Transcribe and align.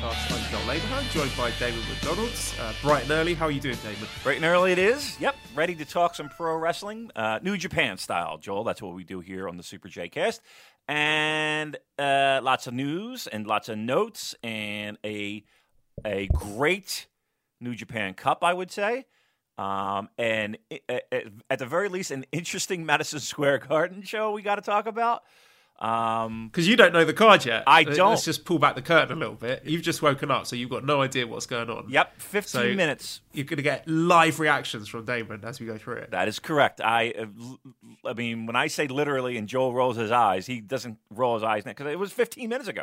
the 0.00 0.10
Super 0.14 0.34
J 0.34 0.40
cast. 0.40 0.44
I'm 0.44 0.50
Joel 0.50 0.72
Abraham, 0.72 1.04
joined 1.12 1.36
by 1.36 1.50
Damon 1.58 1.80
McDonald's. 1.88 2.54
Uh, 2.60 2.72
bright 2.82 3.02
and 3.04 3.12
early. 3.12 3.34
How 3.34 3.46
are 3.46 3.50
you 3.50 3.60
doing, 3.60 3.76
Damon? 3.82 4.08
Bright 4.22 4.36
and 4.36 4.44
early 4.44 4.72
it 4.72 4.78
is. 4.78 5.18
Yep, 5.20 5.36
ready 5.54 5.74
to 5.76 5.84
talk 5.84 6.14
some 6.14 6.28
pro 6.28 6.56
wrestling, 6.56 7.10
uh, 7.16 7.38
New 7.42 7.56
Japan 7.56 7.98
style, 7.98 8.38
Joel. 8.38 8.64
That's 8.64 8.82
what 8.82 8.94
we 8.94 9.04
do 9.04 9.20
here 9.20 9.48
on 9.48 9.56
the 9.56 9.62
Super 9.62 9.88
J 9.88 10.08
Cast, 10.08 10.40
and 10.86 11.76
uh, 11.98 12.40
lots 12.42 12.66
of 12.66 12.74
news 12.74 13.26
and 13.26 13.46
lots 13.46 13.68
of 13.68 13.78
notes 13.78 14.34
and 14.42 14.98
a 15.04 15.44
a 16.04 16.28
great 16.28 17.06
New 17.60 17.74
Japan 17.74 18.14
Cup, 18.14 18.44
I 18.44 18.54
would 18.54 18.70
say, 18.70 19.04
um, 19.58 20.08
and 20.16 20.58
i- 20.72 20.80
i- 21.12 21.24
at 21.50 21.58
the 21.58 21.66
very 21.66 21.88
least, 21.88 22.12
an 22.12 22.24
interesting 22.30 22.86
Madison 22.86 23.18
Square 23.20 23.58
Garden 23.58 24.02
show 24.02 24.30
we 24.32 24.42
got 24.42 24.56
to 24.56 24.62
talk 24.62 24.86
about. 24.86 25.22
Um, 25.78 26.48
Because 26.48 26.66
you 26.66 26.76
don't 26.76 26.92
know 26.92 27.04
the 27.04 27.12
card 27.14 27.44
yet. 27.44 27.62
I 27.66 27.84
don't. 27.84 28.10
Let's 28.10 28.24
just 28.24 28.44
pull 28.44 28.58
back 28.58 28.74
the 28.74 28.82
curtain 28.82 29.16
a 29.16 29.20
little 29.20 29.36
bit. 29.36 29.62
You've 29.64 29.82
just 29.82 30.02
woken 30.02 30.30
up, 30.30 30.46
so 30.46 30.56
you've 30.56 30.70
got 30.70 30.84
no 30.84 31.02
idea 31.02 31.26
what's 31.26 31.46
going 31.46 31.70
on. 31.70 31.88
yep, 31.88 32.20
fifteen 32.20 32.60
So- 32.62 32.74
minutes 32.74 33.20
You're 33.32 33.44
going 33.44 33.58
to 33.58 33.62
get 33.62 33.86
live 33.86 34.40
reactions 34.40 34.88
from 34.88 35.04
Damon 35.04 35.44
as 35.44 35.60
we 35.60 35.66
go 35.66 35.78
through 35.78 35.98
it. 35.98 36.10
That 36.10 36.26
is 36.26 36.40
correct. 36.40 36.80
I, 36.80 37.12
uh, 37.12 37.26
I 38.04 38.12
mean, 38.14 38.46
when 38.46 38.56
I 38.56 38.66
say 38.66 38.88
literally, 38.88 39.36
and 39.36 39.46
Joel 39.48 39.72
rolls 39.72 39.96
his 39.96 40.10
eyes, 40.10 40.46
he 40.46 40.60
doesn't 40.60 40.98
roll 41.10 41.34
his 41.34 41.44
eyes 41.44 41.62
because 41.64 41.86
it 41.86 41.98
was 41.98 42.12
15 42.12 42.48
minutes 42.48 42.68
ago. 42.68 42.82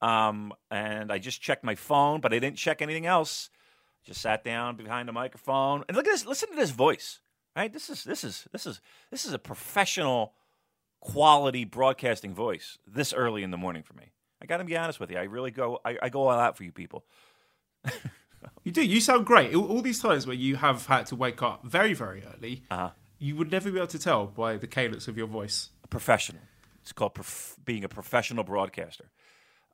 Um, 0.00 0.52
and 0.70 1.12
I 1.12 1.18
just 1.18 1.40
checked 1.42 1.62
my 1.64 1.74
phone, 1.74 2.20
but 2.20 2.32
I 2.32 2.38
didn't 2.38 2.56
check 2.56 2.80
anything 2.82 3.06
else. 3.06 3.50
Just 4.04 4.20
sat 4.22 4.42
down 4.42 4.76
behind 4.76 5.06
the 5.08 5.12
microphone 5.12 5.84
and 5.86 5.96
look 5.96 6.06
at 6.08 6.12
this. 6.12 6.26
Listen 6.26 6.48
to 6.48 6.56
this 6.56 6.70
voice. 6.70 7.20
Right. 7.54 7.72
This 7.72 7.88
is 7.90 8.02
this 8.04 8.24
is 8.24 8.48
this 8.50 8.66
is 8.66 8.80
this 9.10 9.24
is 9.26 9.32
a 9.34 9.38
professional, 9.38 10.32
quality 11.02 11.64
broadcasting 11.64 12.32
voice. 12.34 12.78
This 12.86 13.12
early 13.12 13.42
in 13.42 13.50
the 13.50 13.56
morning 13.56 13.82
for 13.82 13.94
me. 13.94 14.12
I 14.40 14.46
got 14.46 14.58
to 14.58 14.64
be 14.64 14.76
honest 14.76 14.98
with 15.00 15.10
you. 15.10 15.18
I 15.18 15.24
really 15.24 15.50
go. 15.50 15.80
I, 15.84 15.98
I 16.02 16.08
go 16.08 16.28
all 16.28 16.38
out 16.38 16.56
for 16.56 16.64
you 16.64 16.72
people. 16.72 17.04
You 18.64 18.72
do. 18.72 18.84
You 18.84 19.00
sound 19.00 19.26
great. 19.26 19.54
All, 19.54 19.82
these 19.82 20.00
times 20.00 20.26
where 20.26 20.34
you 20.36 20.56
have 20.56 20.86
had 20.86 21.06
to 21.06 21.16
wake 21.16 21.42
up 21.42 21.64
very, 21.64 21.94
very 21.94 22.22
early, 22.24 22.62
Uh-huh. 22.70 22.90
you 23.18 23.36
would 23.36 23.50
never 23.52 23.70
be 23.70 23.76
able 23.78 23.86
to 23.88 23.98
tell 23.98 24.26
by 24.26 24.56
the 24.56 24.66
cadence 24.66 25.06
of 25.08 25.16
your 25.16 25.26
voice. 25.28 25.70
professional. 25.90 26.42
It's 26.80 26.92
called 26.92 27.14
prof- 27.14 27.56
being 27.64 27.84
a 27.84 27.88
professional 27.88 28.42
broadcaster. 28.44 29.10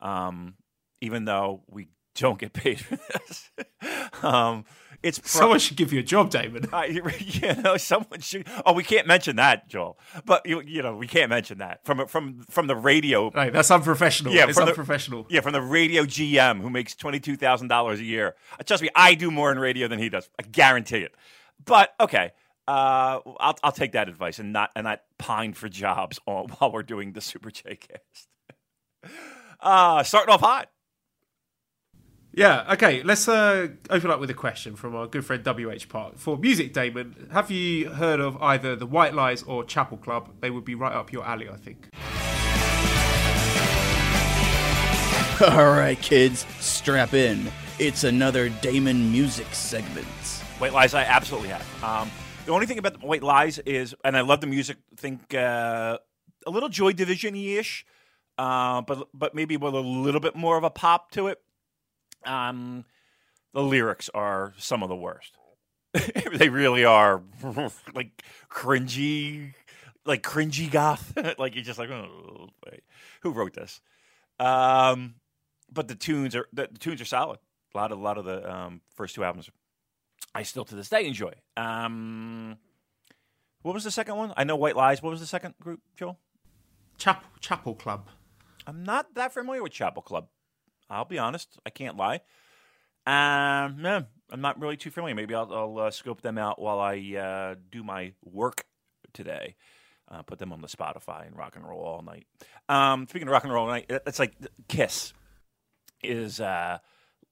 Um, 0.02 0.54
even 1.00 1.24
though 1.24 1.62
we 1.68 1.88
don't 2.18 2.38
get 2.38 2.52
paid 2.52 2.80
for 2.80 2.96
this, 2.96 3.50
um, 4.22 4.64
it's 5.02 5.18
pro- 5.20 5.28
Someone 5.28 5.58
should 5.60 5.76
give 5.76 5.92
you 5.92 6.00
a 6.00 6.02
job, 6.02 6.30
Damon. 6.30 6.68
I, 6.72 6.86
you 6.86 7.54
know, 7.62 7.76
someone 7.76 8.18
should. 8.20 8.48
Oh, 8.66 8.72
we 8.72 8.82
can't 8.82 9.06
mention 9.06 9.36
that, 9.36 9.68
Joel. 9.68 9.96
But 10.24 10.44
you, 10.44 10.60
you 10.62 10.82
know, 10.82 10.96
we 10.96 11.06
can't 11.06 11.30
mention 11.30 11.58
that 11.58 11.84
from 11.84 12.06
from 12.08 12.40
from 12.50 12.66
the 12.66 12.74
radio. 12.74 13.30
No, 13.34 13.50
that's 13.50 13.70
unprofessional. 13.70 14.32
Yeah, 14.32 14.46
it's 14.48 14.56
from 14.56 14.66
the- 14.66 14.72
unprofessional. 14.72 15.26
Yeah, 15.30 15.40
from 15.40 15.52
the 15.52 15.62
radio 15.62 16.02
GM 16.02 16.60
who 16.60 16.68
makes 16.68 16.96
twenty 16.96 17.20
two 17.20 17.36
thousand 17.36 17.68
dollars 17.68 18.00
a 18.00 18.04
year. 18.04 18.34
Uh, 18.58 18.64
Trust 18.64 18.82
me, 18.82 18.90
I 18.96 19.14
do 19.14 19.30
more 19.30 19.52
in 19.52 19.58
radio 19.60 19.86
than 19.86 20.00
he 20.00 20.08
does. 20.08 20.28
I 20.38 20.42
guarantee 20.42 20.98
it. 20.98 21.14
But 21.64 21.94
okay, 22.00 22.32
uh, 22.66 23.20
I'll 23.38 23.56
I'll 23.62 23.72
take 23.72 23.92
that 23.92 24.08
advice 24.08 24.40
and 24.40 24.52
not 24.52 24.70
and 24.74 24.82
not 24.84 25.02
pine 25.16 25.52
for 25.52 25.68
jobs 25.68 26.18
while 26.24 26.72
we're 26.72 26.82
doing 26.82 27.12
the 27.12 27.20
Super 27.20 27.52
J 27.52 27.76
cast. 27.76 28.28
Uh, 29.60 30.02
starting 30.02 30.34
off 30.34 30.40
hot. 30.40 30.70
Yeah, 32.38 32.72
okay, 32.74 33.02
let's 33.02 33.26
uh, 33.26 33.66
open 33.90 34.12
up 34.12 34.20
with 34.20 34.30
a 34.30 34.34
question 34.34 34.76
from 34.76 34.94
our 34.94 35.08
good 35.08 35.24
friend 35.24 35.44
WH 35.44 35.88
Park. 35.88 36.18
For 36.18 36.36
music, 36.36 36.72
Damon, 36.72 37.28
have 37.32 37.50
you 37.50 37.90
heard 37.90 38.20
of 38.20 38.40
either 38.40 38.76
the 38.76 38.86
White 38.86 39.12
Lies 39.12 39.42
or 39.42 39.64
Chapel 39.64 39.96
Club? 39.96 40.30
They 40.38 40.48
would 40.48 40.64
be 40.64 40.76
right 40.76 40.92
up 40.92 41.12
your 41.12 41.24
alley, 41.26 41.48
I 41.48 41.56
think. 41.56 41.88
All 45.52 45.72
right, 45.72 46.00
kids, 46.00 46.46
strap 46.60 47.12
in. 47.12 47.50
It's 47.80 48.04
another 48.04 48.50
Damon 48.50 49.10
music 49.10 49.48
segment. 49.50 50.06
White 50.58 50.72
Lies, 50.72 50.94
I 50.94 51.02
absolutely 51.02 51.48
have. 51.48 51.82
Um, 51.82 52.08
the 52.46 52.52
only 52.52 52.66
thing 52.66 52.78
about 52.78 53.00
the 53.00 53.04
White 53.04 53.24
Lies 53.24 53.58
is, 53.58 53.96
and 54.04 54.16
I 54.16 54.20
love 54.20 54.40
the 54.40 54.46
music. 54.46 54.76
Think 54.96 55.34
uh, 55.34 55.98
a 56.46 56.50
little 56.52 56.68
Joy 56.68 56.92
Division 56.92 57.34
ish, 57.34 57.84
uh, 58.38 58.82
but 58.82 59.08
but 59.12 59.34
maybe 59.34 59.56
with 59.56 59.74
a 59.74 59.80
little 59.80 60.20
bit 60.20 60.36
more 60.36 60.56
of 60.56 60.62
a 60.62 60.70
pop 60.70 61.10
to 61.10 61.26
it. 61.26 61.42
Um, 62.24 62.84
the 63.54 63.62
lyrics 63.62 64.10
are 64.14 64.54
some 64.58 64.82
of 64.82 64.88
the 64.88 64.96
worst. 64.96 65.36
they 66.34 66.48
really 66.48 66.84
are 66.84 67.22
like 67.94 68.22
cringy, 68.50 69.54
like 70.04 70.22
cringy 70.22 70.70
goth. 70.70 71.12
like 71.38 71.54
you're 71.54 71.64
just 71.64 71.78
like, 71.78 71.90
oh, 71.90 72.48
wait, 72.66 72.82
who 73.22 73.30
wrote 73.30 73.54
this? 73.54 73.80
Um, 74.38 75.14
but 75.72 75.88
the 75.88 75.94
tunes 75.94 76.36
are 76.36 76.46
the, 76.52 76.68
the 76.70 76.78
tunes 76.78 77.00
are 77.00 77.06
solid. 77.06 77.38
A 77.74 77.78
lot 77.78 77.92
of 77.92 77.98
a 77.98 78.02
lot 78.02 78.18
of 78.18 78.24
the 78.24 78.50
um, 78.50 78.80
first 78.94 79.14
two 79.14 79.24
albums 79.24 79.50
I 80.34 80.42
still 80.42 80.64
to 80.66 80.74
this 80.74 80.88
day 80.88 81.06
enjoy. 81.06 81.32
Um, 81.56 82.58
what 83.62 83.74
was 83.74 83.84
the 83.84 83.90
second 83.90 84.16
one? 84.16 84.32
I 84.36 84.44
know 84.44 84.56
White 84.56 84.76
Lies. 84.76 85.02
What 85.02 85.10
was 85.10 85.20
the 85.20 85.26
second 85.26 85.54
group, 85.60 85.80
Joel? 85.96 86.18
Chapel, 86.96 87.28
Chapel 87.40 87.74
Club. 87.74 88.08
I'm 88.66 88.84
not 88.84 89.14
that 89.14 89.32
familiar 89.32 89.62
with 89.62 89.72
Chapel 89.72 90.02
Club. 90.02 90.28
I'll 90.90 91.04
be 91.04 91.18
honest. 91.18 91.58
I 91.66 91.70
can't 91.70 91.96
lie. 91.96 92.20
Um, 93.06 93.80
no, 93.80 94.04
I'm 94.30 94.40
not 94.40 94.60
really 94.60 94.76
too 94.76 94.90
familiar. 94.90 95.14
Maybe 95.14 95.34
I'll, 95.34 95.52
I'll 95.52 95.78
uh, 95.86 95.90
scope 95.90 96.20
them 96.20 96.38
out 96.38 96.60
while 96.60 96.78
I 96.78 96.98
uh, 97.16 97.54
do 97.70 97.82
my 97.82 98.12
work 98.24 98.64
today. 99.12 99.56
Uh, 100.10 100.22
put 100.22 100.38
them 100.38 100.52
on 100.52 100.60
the 100.60 100.68
Spotify 100.68 101.26
and 101.26 101.36
rock 101.36 101.54
and 101.56 101.66
roll 101.66 101.80
all 101.80 102.02
night. 102.02 102.26
Um, 102.68 103.06
speaking 103.08 103.28
of 103.28 103.32
rock 103.32 103.44
and 103.44 103.52
roll 103.52 103.66
all 103.66 103.70
night, 103.70 103.86
it's 103.88 104.18
like 104.18 104.34
Kiss 104.68 105.12
is 106.02 106.40
uh, 106.40 106.78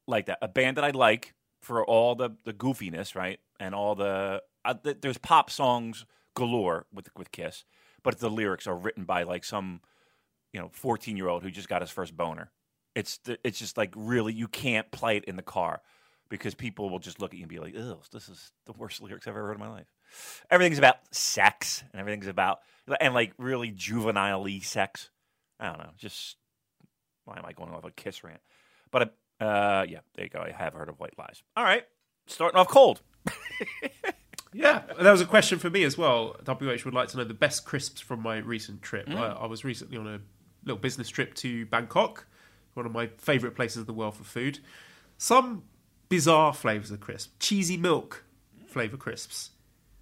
like 0.07 0.27
that. 0.27 0.39
A 0.43 0.49
band 0.49 0.77
that 0.77 0.85
I 0.85 0.91
like 0.91 1.35
for 1.63 1.85
all 1.85 2.15
the, 2.15 2.31
the 2.45 2.53
goofiness, 2.53 3.15
right, 3.15 3.41
and 3.59 3.75
all 3.75 3.95
the 3.95 4.43
uh, 4.65 4.75
th- 4.75 4.99
there's 5.01 5.19
pop 5.19 5.51
songs 5.51 6.05
galore 6.35 6.87
with 6.93 7.09
with 7.17 7.33
Kiss, 7.33 7.65
but 8.03 8.19
the 8.19 8.31
lyrics 8.31 8.67
are 8.67 8.77
written 8.77 9.05
by 9.05 9.23
like 9.23 9.45
some 9.45 9.81
you 10.53 10.61
know 10.61 10.69
14 10.73 11.17
year 11.17 11.29
old 11.29 11.43
who 11.43 11.51
just 11.51 11.69
got 11.69 11.81
his 11.81 11.91
first 11.91 12.17
boner. 12.17 12.51
It's 12.97 13.21
it's 13.45 13.59
just 13.59 13.77
like 13.77 13.93
really 13.95 14.33
you 14.33 14.49
can't 14.49 14.91
play 14.91 15.17
it 15.17 15.25
in 15.27 15.37
the 15.37 15.43
car 15.43 15.83
because 16.29 16.55
people 16.55 16.91
will 16.91 16.99
just 16.99 17.21
look 17.21 17.33
at 17.33 17.37
you 17.37 17.45
and 17.45 17.49
be 17.49 17.61
like, 17.61 17.75
"Oh, 17.77 18.01
this 18.11 18.29
is 18.29 18.51
the 18.65 18.73
worst 18.73 19.01
lyrics 19.01 19.27
I've 19.27 19.37
ever 19.37 19.47
heard 19.47 19.55
in 19.55 19.61
my 19.61 19.69
life." 19.69 19.87
Everything's 20.51 20.79
about 20.79 20.97
sex 21.13 21.85
and 21.93 22.01
everything's 22.01 22.27
about 22.27 22.61
and 23.01 23.15
like 23.15 23.33
really 23.39 23.71
juvenile 23.71 24.47
sex. 24.63 25.11
I 25.61 25.67
don't 25.67 25.79
know. 25.79 25.91
Just 25.99 26.37
why 27.25 27.37
am 27.39 27.45
I 27.45 27.53
going 27.53 27.71
off 27.71 27.85
a 27.85 27.91
kiss 27.91 28.25
rant? 28.25 28.41
But 28.91 29.15
uh, 29.41 29.85
yeah, 29.89 30.01
there 30.15 30.25
you 30.25 30.31
go. 30.31 30.41
I 30.41 30.51
have 30.51 30.73
heard 30.73 30.89
of 30.89 30.99
White 30.99 31.19
Lies. 31.19 31.43
All 31.57 31.65
right, 31.65 31.85
starting 32.27 32.59
off 32.59 32.69
cold. 32.69 33.03
Yeah, 34.57 34.85
there 34.99 35.13
was 35.13 35.21
a 35.21 35.27
question 35.27 35.59
for 35.59 35.69
me 35.69 35.85
as 35.85 35.99
well. 35.99 36.35
WH 36.47 36.85
would 36.87 36.95
like 36.95 37.09
to 37.09 37.19
know 37.19 37.25
the 37.25 37.35
best 37.35 37.67
crisps 37.67 38.01
from 38.01 38.23
my 38.23 38.39
recent 38.39 38.81
trip. 38.81 39.07
I, 39.11 39.27
I 39.33 39.47
was 39.47 39.65
recently 39.65 39.99
on 39.99 40.07
a 40.07 40.21
little 40.65 40.81
business 40.81 41.11
trip 41.11 41.35
to 41.35 41.67
Bangkok, 41.67 42.27
one 42.77 42.87
of 42.87 42.93
my 42.93 43.09
favourite 43.19 43.57
places 43.57 43.79
in 43.79 43.87
the 43.87 43.93
world 43.93 44.15
for 44.15 44.25
food. 44.25 44.61
Some 45.19 45.65
bizarre 46.09 46.53
flavours 46.53 46.91
of 46.91 47.01
crisp. 47.01 47.33
Cheesy 47.41 47.77
milk 47.77 48.25
flavour 48.67 48.97
crisps. 48.97 49.51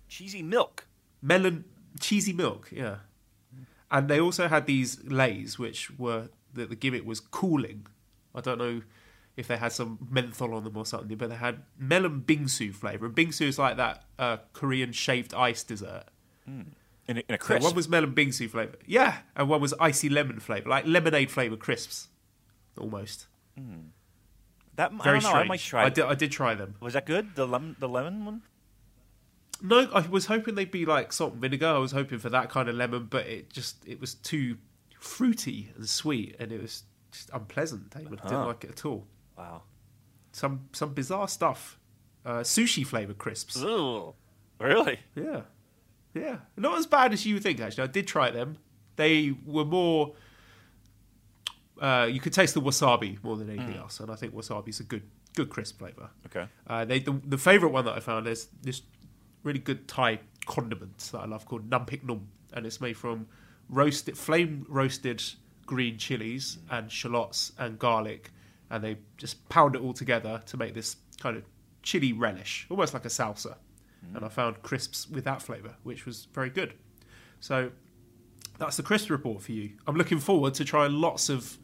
Cheesy 0.09 0.43
milk. 0.43 0.87
Melon, 1.23 1.65
cheesy 2.01 2.33
milk, 2.33 2.69
yeah. 2.73 2.97
And 3.91 4.09
they 4.09 4.21
also 4.21 4.49
had 4.49 4.67
these 4.67 5.03
Lay's, 5.05 5.59
which 5.59 5.97
were, 5.97 6.29
the, 6.53 6.67
the 6.67 6.75
gimmick 6.75 7.07
was 7.07 7.21
cooling. 7.21 7.87
I 8.35 8.41
don't 8.41 8.59
know 8.59 8.83
if 9.37 9.47
they 9.47 9.57
had 9.57 9.73
some 9.73 9.99
menthol 10.11 10.55
on 10.55 10.65
them 10.65 10.77
or 10.77 10.85
something, 10.85 11.17
but 11.17 11.31
they 11.31 11.37
had 11.37 11.63
melon 11.79 12.23
bingsu 12.27 12.75
flavour. 12.75 13.07
And 13.07 13.15
bingsu 13.15 13.43
is 13.43 13.59
like 13.59 13.77
that 13.77 14.05
uh, 14.19 14.39
Korean 14.53 14.93
shaved 14.93 15.33
ice 15.35 15.63
dessert. 15.63 16.05
In 16.47 17.19
a, 17.19 17.23
in 17.29 17.35
a 17.35 17.39
So 17.43 17.59
one 17.59 17.75
was 17.75 17.89
melon 17.89 18.15
bingsu 18.15 18.51
flavour. 18.51 18.77
Yeah. 18.87 19.19
And 19.37 19.49
one 19.49 19.61
was 19.61 19.75
icy 19.79 20.09
lemon 20.09 20.41
flavour, 20.41 20.69
like 20.69 20.87
lemonade 20.87 21.31
flavour 21.31 21.57
crisps. 21.57 22.09
Almost. 22.79 23.27
that, 23.57 23.63
I 24.77 24.87
don't 24.89 25.05
know. 25.05 25.19
strange. 25.21 25.25
I 25.25 25.45
might 25.45 25.61
try. 25.61 25.85
I 25.85 25.89
did, 25.89 26.05
I 26.05 26.15
did 26.15 26.31
try 26.33 26.55
them. 26.55 26.75
Was 26.81 26.95
that 26.95 27.07
good? 27.07 27.35
The 27.37 27.47
lemon, 27.47 27.77
the 27.79 27.89
lemon 27.89 28.25
one. 28.25 28.43
No, 29.63 29.89
I 29.95 30.01
was 30.09 30.27
hoping 30.27 30.57
they'd 30.57 30.71
be 30.71 30.85
like 30.85 31.13
salt 31.13 31.33
and 31.35 31.41
vinegar. 31.43 31.69
I 31.69 31.79
was 31.79 31.93
hoping 31.93 32.19
for 32.19 32.29
that 32.31 32.51
kind 32.51 32.69
of 32.69 32.75
lemon, 32.75 33.07
but 33.09 33.27
it 33.27 33.51
just 33.53 33.87
it 33.87 34.01
was 34.01 34.15
too 34.15 34.57
fruity 34.99 35.71
and 35.77 35.89
sweet, 35.89 36.37
and 36.41 36.51
it 36.53 36.61
was 36.61 36.83
just 37.13 37.31
unpleasant. 37.33 37.91
Damon 37.91 38.19
Huh. 38.21 38.29
didn't 38.29 38.47
like 38.47 38.65
it 38.65 38.71
at 38.71 38.85
all. 38.85 39.07
Wow. 39.39 39.63
Some 40.33 40.69
some 40.73 40.93
bizarre 40.93 41.29
stuff. 41.29 41.79
Uh, 42.27 42.39
sushi 42.41 42.85
flavored 42.87 43.19
crisps. 43.19 43.57
Ooh. 43.63 44.15
Really? 44.59 44.99
Yeah, 45.15 45.43
yeah, 46.15 46.39
not 46.57 46.79
as 46.79 46.87
bad 46.87 47.13
as 47.13 47.25
you 47.27 47.35
would 47.35 47.43
think. 47.43 47.61
Actually, 47.61 47.85
I 47.85 47.89
did 47.89 48.07
try 48.07 48.31
them. 48.31 48.57
They 48.97 49.35
were 49.45 49.65
more. 49.65 50.15
Uh, 51.81 52.09
you 52.11 52.21
could 52.21 52.33
taste 52.33 52.55
the 52.55 52.61
wasabi 52.61 53.23
more 53.25 53.37
than 53.37 53.51
anything 53.51 53.77
else, 53.77 54.01
and 54.01 54.11
I 54.11 54.15
think 54.15 54.35
wasabi 54.35 54.69
is 54.69 54.81
a 54.81 54.85
good 54.85 55.03
good 55.35 55.51
crisp 55.51 55.79
flavor. 55.79 56.11
Okay. 56.27 56.47
Uh, 56.67 56.85
they 56.85 57.01
the, 57.01 57.21
the 57.25 57.39
favorite 57.39 57.71
one 57.71 57.85
that 57.85 57.95
I 57.95 58.01
found 58.01 58.27
is 58.29 58.49
this 58.63 58.83
really 59.43 59.59
good 59.59 59.89
Thai 59.89 60.21
condiment 60.47 60.99
that 61.13 61.19
I 61.19 61.27
love 61.27 61.47
called 61.47 61.69
nam 61.69 61.87
phrik 61.87 62.05
num, 62.05 62.29
and 62.53 62.65
it's 62.67 62.81
made 62.81 62.97
from 62.97 63.27
roasted 63.69 64.17
flame 64.17 64.67
roasted 64.69 65.23
green 65.67 65.99
chilies 65.99 66.59
and 66.71 66.91
shallots 66.93 67.53
and 67.59 67.79
garlic, 67.79 68.31
and 68.71 68.85
they 68.85 68.99
just 69.17 69.49
pound 69.49 69.75
it 69.75 69.83
all 69.83 69.93
together 69.93 70.41
to 70.47 70.57
make 70.57 70.75
this 70.75 70.97
kind 71.21 71.37
of 71.37 71.43
chili 71.83 72.13
relish, 72.13 72.67
almost 72.71 72.95
like 72.95 73.05
a 73.05 73.09
salsa. 73.09 73.57
And 74.15 74.23
I 74.23 74.29
found 74.29 74.63
crisps 74.63 75.09
with 75.09 75.25
that 75.25 75.41
flavor, 75.41 75.77
which 75.83 76.05
was 76.05 76.27
very 76.35 76.51
good. 76.51 76.75
So 77.41 77.71
that's 78.59 78.77
the 78.77 78.83
crisp 78.83 79.09
report 79.09 79.43
for 79.43 79.53
you. 79.53 79.73
I'm 79.87 79.97
looking 79.97 80.19
forward 80.19 80.53
to 80.55 80.65
trying 80.65 80.93
lots 80.93 81.31
of 81.31 81.57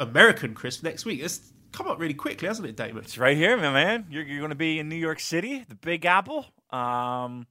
American 0.00 0.54
crisp 0.54 0.82
next 0.82 1.04
week. 1.04 1.20
It's 1.22 1.52
come 1.72 1.86
up 1.86 2.00
really 2.00 2.14
quickly, 2.14 2.48
hasn't 2.48 2.66
it, 2.66 2.76
Damon? 2.76 3.04
It's 3.04 3.18
right 3.18 3.36
here, 3.36 3.56
my 3.56 3.72
man. 3.72 4.06
You're, 4.10 4.24
you're 4.24 4.38
going 4.38 4.50
to 4.50 4.56
be 4.56 4.78
in 4.78 4.88
New 4.88 4.96
York 4.96 5.20
City, 5.20 5.64
the 5.68 5.74
Big 5.76 6.04
Apple. 6.04 6.46
Um, 6.70 7.46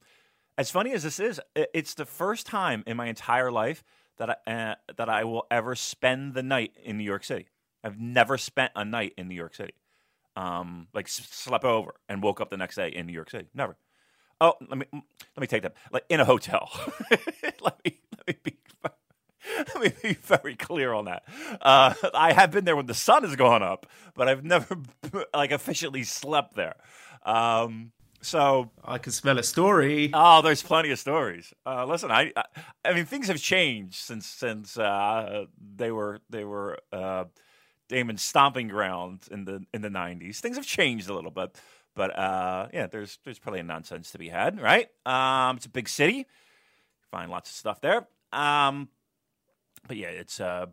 as 0.57 0.71
funny 0.71 0.91
as 0.91 1.03
this 1.03 1.19
is, 1.19 1.39
it's 1.55 1.93
the 1.93 2.05
first 2.05 2.45
time 2.45 2.83
in 2.85 2.97
my 2.97 3.05
entire 3.05 3.51
life 3.51 3.83
that 4.17 4.41
I 4.45 4.51
uh, 4.51 4.75
that 4.97 5.07
I 5.07 5.23
will 5.23 5.45
ever 5.49 5.75
spend 5.75 6.33
the 6.33 6.43
night 6.43 6.73
in 6.83 6.97
New 6.97 7.05
York 7.05 7.23
City. 7.23 7.47
I've 7.83 7.97
never 7.97 8.37
spent 8.37 8.73
a 8.75 8.83
night 8.83 9.13
in 9.17 9.29
New 9.29 9.35
York 9.35 9.55
City. 9.55 9.73
Um, 10.35 10.87
like 10.93 11.07
slept 11.07 11.63
over 11.63 11.95
and 12.09 12.21
woke 12.21 12.41
up 12.41 12.49
the 12.49 12.57
next 12.57 12.75
day 12.75 12.89
in 12.89 13.05
New 13.05 13.13
York 13.13 13.29
City. 13.29 13.47
Never. 13.53 13.77
Oh, 14.41 14.53
let 14.67 14.77
me 14.77 14.85
let 14.91 15.41
me 15.41 15.47
take 15.47 15.63
that. 15.63 15.75
Like 15.91 16.05
in 16.09 16.19
a 16.19 16.25
hotel. 16.25 16.69
let 17.61 17.79
me 17.85 17.99
let 18.17 18.27
me 18.27 18.35
be 18.43 18.57
let 19.75 19.81
me 19.81 19.93
be 20.01 20.13
very 20.13 20.55
clear 20.55 20.93
on 20.93 21.05
that. 21.05 21.23
Uh, 21.61 21.93
I 22.13 22.33
have 22.33 22.51
been 22.51 22.65
there 22.65 22.75
when 22.75 22.85
the 22.85 22.93
sun 22.93 23.23
has 23.23 23.35
gone 23.35 23.63
up, 23.63 23.85
but 24.15 24.27
I've 24.27 24.43
never 24.43 24.77
like 25.33 25.51
officially 25.51 26.03
slept 26.03 26.55
there. 26.55 26.75
Um, 27.23 27.91
so 28.21 28.71
I 28.83 28.97
can 28.97 29.11
smell 29.11 29.39
a 29.39 29.43
story. 29.43 30.11
Oh, 30.13 30.41
there's 30.41 30.61
plenty 30.61 30.91
of 30.91 30.99
stories. 30.99 31.53
Uh, 31.65 31.85
listen, 31.85 32.11
I, 32.11 32.31
I, 32.35 32.43
I 32.83 32.93
mean, 32.93 33.05
things 33.05 33.27
have 33.27 33.41
changed 33.41 33.95
since 33.95 34.25
since 34.25 34.77
uh, 34.77 35.45
they 35.75 35.91
were 35.91 36.19
they 36.29 36.43
were 36.43 36.79
uh, 36.91 37.25
Damon's 37.87 38.21
stomping 38.21 38.67
ground 38.67 39.21
in 39.31 39.45
the 39.45 39.65
in 39.73 39.81
the 39.81 39.89
'90s. 39.89 40.37
Things 40.39 40.57
have 40.57 40.65
changed 40.65 41.09
a 41.09 41.13
little 41.13 41.31
bit, 41.31 41.55
but 41.95 42.17
uh, 42.17 42.67
yeah, 42.73 42.87
there's 42.87 43.19
there's 43.23 43.39
plenty 43.39 43.59
of 43.59 43.65
nonsense 43.65 44.11
to 44.11 44.17
be 44.17 44.29
had, 44.29 44.61
right? 44.61 44.89
Um, 45.05 45.57
it's 45.57 45.65
a 45.65 45.69
big 45.69 45.87
city, 45.87 46.27
find 47.11 47.31
lots 47.31 47.49
of 47.49 47.55
stuff 47.55 47.79
there. 47.79 48.07
Um, 48.33 48.89
but 49.87 49.97
yeah, 49.97 50.07
it's 50.07 50.39
uh, 50.39 50.67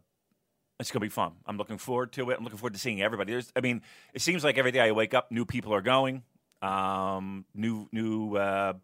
it's 0.78 0.90
gonna 0.90 1.04
be 1.04 1.08
fun. 1.08 1.32
I'm 1.46 1.56
looking 1.56 1.78
forward 1.78 2.12
to 2.12 2.30
it. 2.30 2.36
I'm 2.38 2.44
looking 2.44 2.58
forward 2.58 2.74
to 2.74 2.78
seeing 2.78 3.02
everybody. 3.02 3.32
There's, 3.32 3.52
I 3.56 3.60
mean, 3.60 3.82
it 4.14 4.22
seems 4.22 4.44
like 4.44 4.58
every 4.58 4.72
day 4.72 4.80
I 4.80 4.92
wake 4.92 5.14
up, 5.14 5.30
new 5.30 5.44
people 5.44 5.74
are 5.74 5.82
going, 5.82 6.22
um, 6.62 7.44
new 7.54 7.88
new 7.92 8.36
uh, 8.36 8.74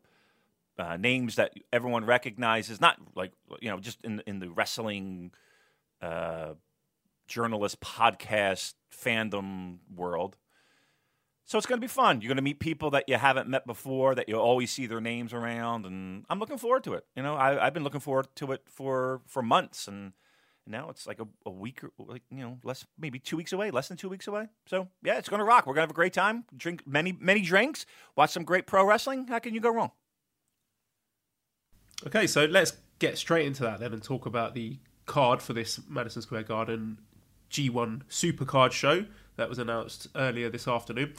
uh, 0.79 0.97
names 0.97 1.37
that 1.37 1.53
everyone 1.73 2.05
recognizes. 2.05 2.81
Not 2.81 2.99
like 3.15 3.33
you 3.61 3.71
know, 3.71 3.79
just 3.79 4.03
in 4.05 4.23
in 4.27 4.39
the 4.39 4.49
wrestling 4.49 5.33
uh, 6.01 6.55
journalist 7.27 7.81
podcast 7.81 8.75
fandom 8.93 9.79
world. 9.95 10.37
So 11.53 11.59
it's 11.59 11.67
going 11.67 11.79
to 11.79 11.85
be 11.85 11.87
fun. 11.87 12.23
You're 12.23 12.31
going 12.31 12.37
to 12.37 12.43
meet 12.43 12.61
people 12.61 12.89
that 12.93 13.11
you 13.11 13.19
haven't 13.19 13.47
met 13.47 13.67
before, 13.67 14.15
that 14.15 14.27
you 14.27 14.37
always 14.37 14.71
see 14.71 14.87
their 14.87 15.03
names 15.03 15.35
around, 15.35 15.85
and 15.85 16.25
I'm 16.31 16.39
looking 16.39 16.57
forward 16.57 16.83
to 16.85 16.95
it. 16.95 17.05
You 17.15 17.23
know, 17.23 17.35
I, 17.35 17.67
I've 17.67 17.75
been 17.75 17.85
looking 17.85 18.01
forward 18.01 18.29
to 18.37 18.53
it 18.53 18.63
for 18.65 19.21
for 19.27 19.43
months, 19.43 19.87
and 19.87 20.15
now 20.67 20.89
it's 20.89 21.07
like 21.07 21.21
a, 21.21 21.29
a 21.45 21.51
week, 21.51 21.85
or 21.85 21.91
like 21.99 22.23
you 22.31 22.39
know, 22.39 22.59
less 22.65 22.87
maybe 22.99 23.19
two 23.19 23.37
weeks 23.37 23.53
away, 23.53 23.71
less 23.71 23.89
than 23.89 23.99
two 23.99 24.09
weeks 24.09 24.27
away. 24.29 24.49
So 24.65 24.89
yeah, 25.03 25.19
it's 25.19 25.29
going 25.29 25.41
to 25.41 25.45
rock. 25.45 25.67
We're 25.67 25.75
going 25.75 25.83
to 25.83 25.89
have 25.89 25.91
a 25.91 25.93
great 25.93 26.15
time. 26.15 26.45
Drink 26.57 26.87
many 26.87 27.13
many 27.21 27.43
drinks, 27.43 27.85
watch 28.17 28.31
some 28.31 28.45
great 28.45 28.67
pro 28.67 28.87
wrestling. 28.87 29.27
How 29.29 29.39
can 29.39 29.53
you 29.53 29.61
go 29.61 29.75
wrong? 29.75 29.91
Okay, 32.07 32.27
so 32.27 32.47
let's 32.47 32.79
get 32.99 33.19
straight 33.19 33.45
into 33.45 33.63
that 33.65 33.79
then 33.79 33.93
and 33.93 34.03
talk 34.03 34.25
about 34.25 34.55
the 34.55 34.79
card 35.05 35.43
for 35.43 35.53
this 35.53 35.79
Madison 35.87 36.23
Square 36.23 36.45
Garden 36.45 36.97
G1 37.51 38.05
Supercard 38.09 38.73
show 38.73 39.05
that 39.37 39.49
was 39.49 39.59
announced 39.59 40.09
earlier 40.15 40.51
this 40.51 40.69
afternoon. 40.69 41.15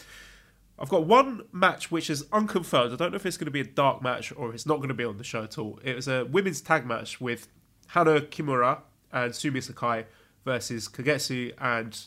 I've 0.80 0.90
got 0.90 1.06
one 1.06 1.44
match 1.52 1.92
which 1.92 2.10
is 2.10 2.26
unconfirmed. 2.32 2.94
I 2.94 2.96
don't 2.96 3.12
know 3.12 3.16
if 3.16 3.26
it's 3.26 3.38
going 3.38 3.46
to 3.46 3.52
be 3.52 3.62
a 3.62 3.66
dark 3.66 4.02
match 4.02 4.34
or 4.36 4.50
if 4.50 4.56
it's 4.56 4.66
not 4.66 4.78
going 4.78 4.90
to 4.90 4.96
be 4.96 5.04
on 5.04 5.18
the 5.18 5.24
show 5.24 5.44
at 5.44 5.58
all. 5.58 5.80
It 5.84 5.96
was 5.96 6.08
a 6.08 6.26
women's 6.26 6.62
tag 6.62 6.86
match 6.86 7.22
with 7.22 7.48
Hana 7.88 8.22
Kimura 8.22 8.80
and 9.12 9.36
Sumi 9.36 9.62
Sakai 9.62 10.06
versus 10.46 10.88
Kagetsu 10.88 11.54
and 11.60 12.00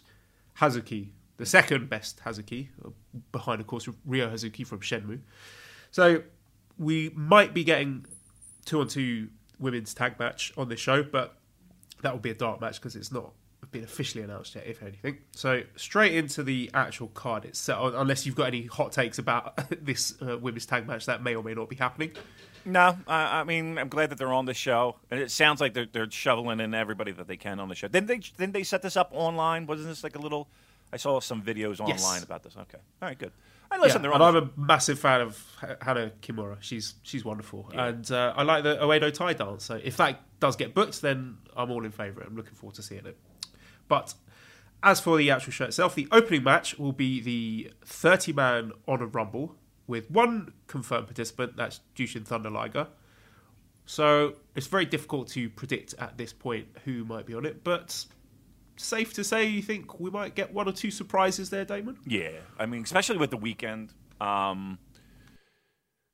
Hazuki, 0.58 1.10
the 1.36 1.46
second 1.46 1.88
best 1.88 2.20
Hazuki, 2.24 2.68
behind, 3.30 3.60
of 3.60 3.66
course, 3.66 3.88
Ryo 4.04 4.28
Hazuki 4.28 4.66
from 4.66 4.80
Shenmue. 4.80 5.20
So 5.92 6.22
we 6.78 7.10
might 7.14 7.54
be 7.54 7.62
getting 7.62 8.04
two 8.64 8.80
on 8.80 8.88
two 8.88 9.28
women's 9.58 9.94
tag 9.94 10.18
match 10.18 10.52
on 10.56 10.68
this 10.68 10.80
show, 10.80 11.02
but 11.02 11.36
that 12.02 12.12
will 12.12 12.20
be 12.20 12.30
a 12.30 12.34
dark 12.34 12.60
match 12.60 12.76
because 12.76 12.96
it's 12.96 13.12
not 13.12 13.32
been 13.72 13.84
officially 13.84 14.22
announced 14.22 14.54
yet, 14.54 14.64
if 14.66 14.82
anything. 14.82 15.18
So 15.32 15.62
straight 15.76 16.14
into 16.14 16.42
the 16.42 16.70
actual 16.72 17.08
card 17.08 17.44
itself, 17.44 17.94
unless 17.96 18.24
you've 18.24 18.36
got 18.36 18.46
any 18.46 18.66
hot 18.66 18.92
takes 18.92 19.18
about 19.18 19.58
this 19.84 20.14
uh, 20.22 20.38
women's 20.38 20.66
tag 20.66 20.86
match 20.86 21.06
that 21.06 21.22
may 21.22 21.34
or 21.34 21.42
may 21.42 21.54
not 21.54 21.68
be 21.68 21.76
happening. 21.76 22.12
No, 22.64 22.96
I, 23.06 23.40
I 23.40 23.44
mean 23.44 23.78
I'm 23.78 23.88
glad 23.88 24.10
that 24.10 24.18
they're 24.18 24.32
on 24.32 24.44
the 24.46 24.54
show, 24.54 24.96
and 25.10 25.20
it 25.20 25.30
sounds 25.30 25.60
like 25.60 25.74
they're 25.74 25.86
they're 25.86 26.10
shoveling 26.10 26.60
in 26.60 26.74
everybody 26.74 27.12
that 27.12 27.26
they 27.28 27.36
can 27.36 27.60
on 27.60 27.68
the 27.68 27.74
show. 27.74 27.86
Didn't 27.88 28.06
they? 28.08 28.18
Didn't 28.18 28.52
they 28.54 28.62
set 28.64 28.82
this 28.82 28.96
up 28.96 29.10
online? 29.12 29.66
Wasn't 29.66 29.88
this 29.88 30.02
like 30.04 30.16
a 30.16 30.20
little? 30.20 30.48
I 30.92 30.96
saw 30.96 31.20
some 31.20 31.42
videos 31.42 31.80
online 31.80 31.96
Yes. 31.96 32.22
about 32.24 32.42
this. 32.44 32.56
Okay, 32.56 32.78
all 33.02 33.08
right, 33.08 33.18
good. 33.18 33.32
And 33.70 33.82
listen, 33.82 34.02
Yeah, 34.04 34.12
and. 34.14 34.22
I'm 34.22 34.36
a 34.36 34.50
massive 34.56 34.98
fan 35.00 35.20
of 35.20 35.44
H- 35.62 35.76
Hana 35.82 36.12
Kimura. 36.22 36.56
She's 36.60 36.94
she's 37.02 37.24
wonderful, 37.24 37.68
and 37.74 38.08
uh, 38.12 38.32
I 38.36 38.42
like 38.44 38.62
the 38.64 38.76
Oedo 38.76 39.12
Tai 39.12 39.32
dance. 39.34 39.64
So 39.64 39.80
if 39.82 39.96
that 39.98 40.20
does 40.40 40.54
get 40.56 40.74
booked, 40.74 41.02
then 41.02 41.38
I'm 41.56 41.70
all 41.70 41.84
in 41.84 41.90
favour. 41.92 42.22
I'm 42.26 42.36
looking 42.36 42.54
forward 42.54 42.74
to 42.76 42.82
seeing 42.82 43.06
it. 43.06 43.16
But 43.88 44.14
as 44.82 45.00
for 45.00 45.16
the 45.16 45.30
actual 45.30 45.52
show 45.52 45.66
itself, 45.66 45.94
the 45.94 46.08
opening 46.12 46.44
match 46.44 46.78
will 46.78 46.92
be 46.92 47.20
the 47.20 47.72
30 47.84 48.32
man 48.32 48.72
Honor 48.86 49.06
Rumble 49.06 49.56
with 49.86 50.10
one 50.10 50.52
confirmed 50.66 51.06
participant. 51.06 51.56
That's 51.56 51.80
Jushin 51.94 52.24
Thunder 52.24 52.50
Liger. 52.50 52.88
So 53.86 54.34
it's 54.54 54.66
very 54.66 54.84
difficult 54.84 55.28
to 55.28 55.48
predict 55.48 55.94
at 55.98 56.18
this 56.18 56.32
point 56.32 56.66
who 56.84 57.04
might 57.04 57.24
be 57.24 57.34
on 57.34 57.46
it, 57.46 57.62
but 57.62 58.04
safe 58.76 59.12
to 59.14 59.24
say 59.24 59.46
you 59.46 59.62
think 59.62 60.00
we 60.00 60.10
might 60.10 60.34
get 60.34 60.52
one 60.52 60.68
or 60.68 60.72
two 60.72 60.90
surprises 60.90 61.50
there, 61.50 61.64
Damon. 61.64 61.96
Yeah, 62.04 62.32
I 62.58 62.66
mean, 62.66 62.82
especially 62.82 63.18
with 63.18 63.30
the 63.30 63.36
weekend, 63.36 63.92
um, 64.20 64.78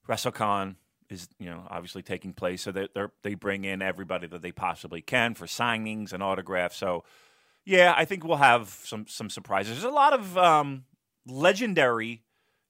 WrestleCon 0.09 0.77
is 1.09 1.29
you 1.39 1.47
know 1.47 1.67
obviously 1.69 2.03
taking 2.03 2.33
place, 2.33 2.63
so 2.63 2.73
they 2.73 2.89
they 2.95 3.07
they 3.23 3.35
bring 3.35 3.65
in 3.65 3.81
everybody 3.81 4.27
that 4.27 4.43
they 4.43 4.53
possibly 4.53 5.01
can 5.01 5.35
for 5.35 5.47
signings 5.47 6.13
and 6.13 6.23
autographs. 6.23 6.77
So 6.77 7.05
yeah, 7.65 7.95
I 7.97 8.05
think 8.05 8.25
we'll 8.25 8.37
have 8.37 8.69
some 8.85 9.07
some 9.07 9.31
surprises. 9.31 9.75
There's 9.75 9.91
a 9.91 9.95
lot 9.95 10.13
of 10.13 10.37
um, 10.37 10.85
legendary 11.27 12.23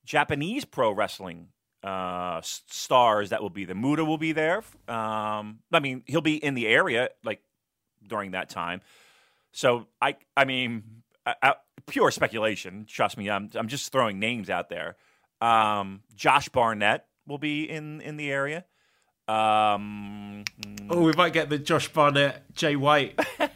Japanese 0.04 0.64
pro 0.64 0.92
wrestling 0.92 1.49
uh, 1.82 2.40
stars 2.42 3.30
that 3.30 3.42
will 3.42 3.50
be 3.50 3.64
there. 3.64 3.75
Muta 3.75 4.04
will 4.04 4.18
be 4.18 4.32
there. 4.32 4.58
Um, 4.88 5.61
I 5.72 5.80
mean, 5.80 6.02
he'll 6.06 6.20
be 6.20 6.37
in 6.37 6.54
the 6.54 6.66
area 6.66 7.11
like 7.25 7.40
during 8.06 8.32
that 8.32 8.49
time. 8.49 8.80
So 9.52 9.87
I, 10.00 10.16
I 10.37 10.44
mean, 10.44 11.02
I, 11.26 11.34
I, 11.42 11.54
pure 11.87 12.11
speculation. 12.11 12.87
Trust 12.88 13.16
me, 13.16 13.28
I'm, 13.30 13.50
I'm 13.54 13.68
just 13.68 13.92
throwing 13.92 14.18
names 14.18 14.49
out 14.49 14.68
there. 14.68 14.96
Um, 15.40 16.02
Josh 16.14 16.49
Barnett 16.49 17.06
will 17.26 17.38
be 17.38 17.68
in 17.68 18.00
in 18.00 18.16
the 18.16 18.30
area. 18.30 18.64
Um, 19.28 20.44
Oh, 20.90 21.02
we 21.02 21.12
might 21.12 21.32
get 21.32 21.49
the 21.49 21.58
Josh 21.58 21.88
Barnett 21.88 22.52
Jay 22.54 22.76
White 22.76 23.18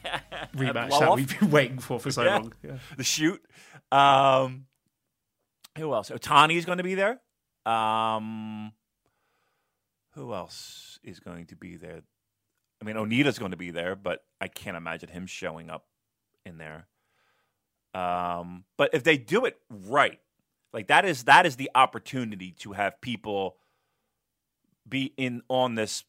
rematch 0.57 0.91
that 0.91 1.09
off? 1.09 1.17
we've 1.17 1.41
been 1.41 1.50
waiting 1.50 1.79
for 1.79 1.99
for 2.00 2.11
so 2.11 2.23
Yeah. 2.23 2.38
long. 2.38 2.53
Yeah. 2.62 2.79
the 2.97 3.05
shoot. 3.05 3.45
Um, 3.93 4.67
who 5.79 5.93
else? 5.95 6.11
Otani 6.11 6.57
is 6.57 6.65
going 6.65 6.79
to 6.79 6.85
be 6.85 6.95
there. 6.95 7.21
Um, 7.65 8.73
who 10.15 10.33
else 10.33 10.99
is 11.03 11.21
going 11.21 11.47
to 11.47 11.57
be 11.57 11.76
there? 11.76 12.03
I 12.81 12.85
mean, 12.85 12.97
Onita's 12.97 13.38
going 13.38 13.50
to 13.53 13.57
be 13.57 13.71
there, 13.71 13.97
but 13.97 14.25
I 14.41 14.49
can't 14.49 14.76
imagine 14.76 15.09
him 15.09 15.26
showing 15.26 15.71
up 15.71 15.87
in 16.45 16.59
there. 16.59 16.87
Um, 17.95 18.65
but 18.76 18.91
if 18.93 19.03
they 19.05 19.17
do 19.17 19.45
it 19.47 19.59
right, 19.71 20.21
like 20.73 20.88
that 20.88 21.05
is 21.05 21.25
that 21.25 21.47
is 21.47 21.57
the 21.57 21.71
opportunity 21.75 22.53
to 22.61 22.73
have 22.73 23.00
people 23.00 23.57
be 24.88 25.12
in 25.17 25.43
on 25.49 25.75
this 25.75 26.05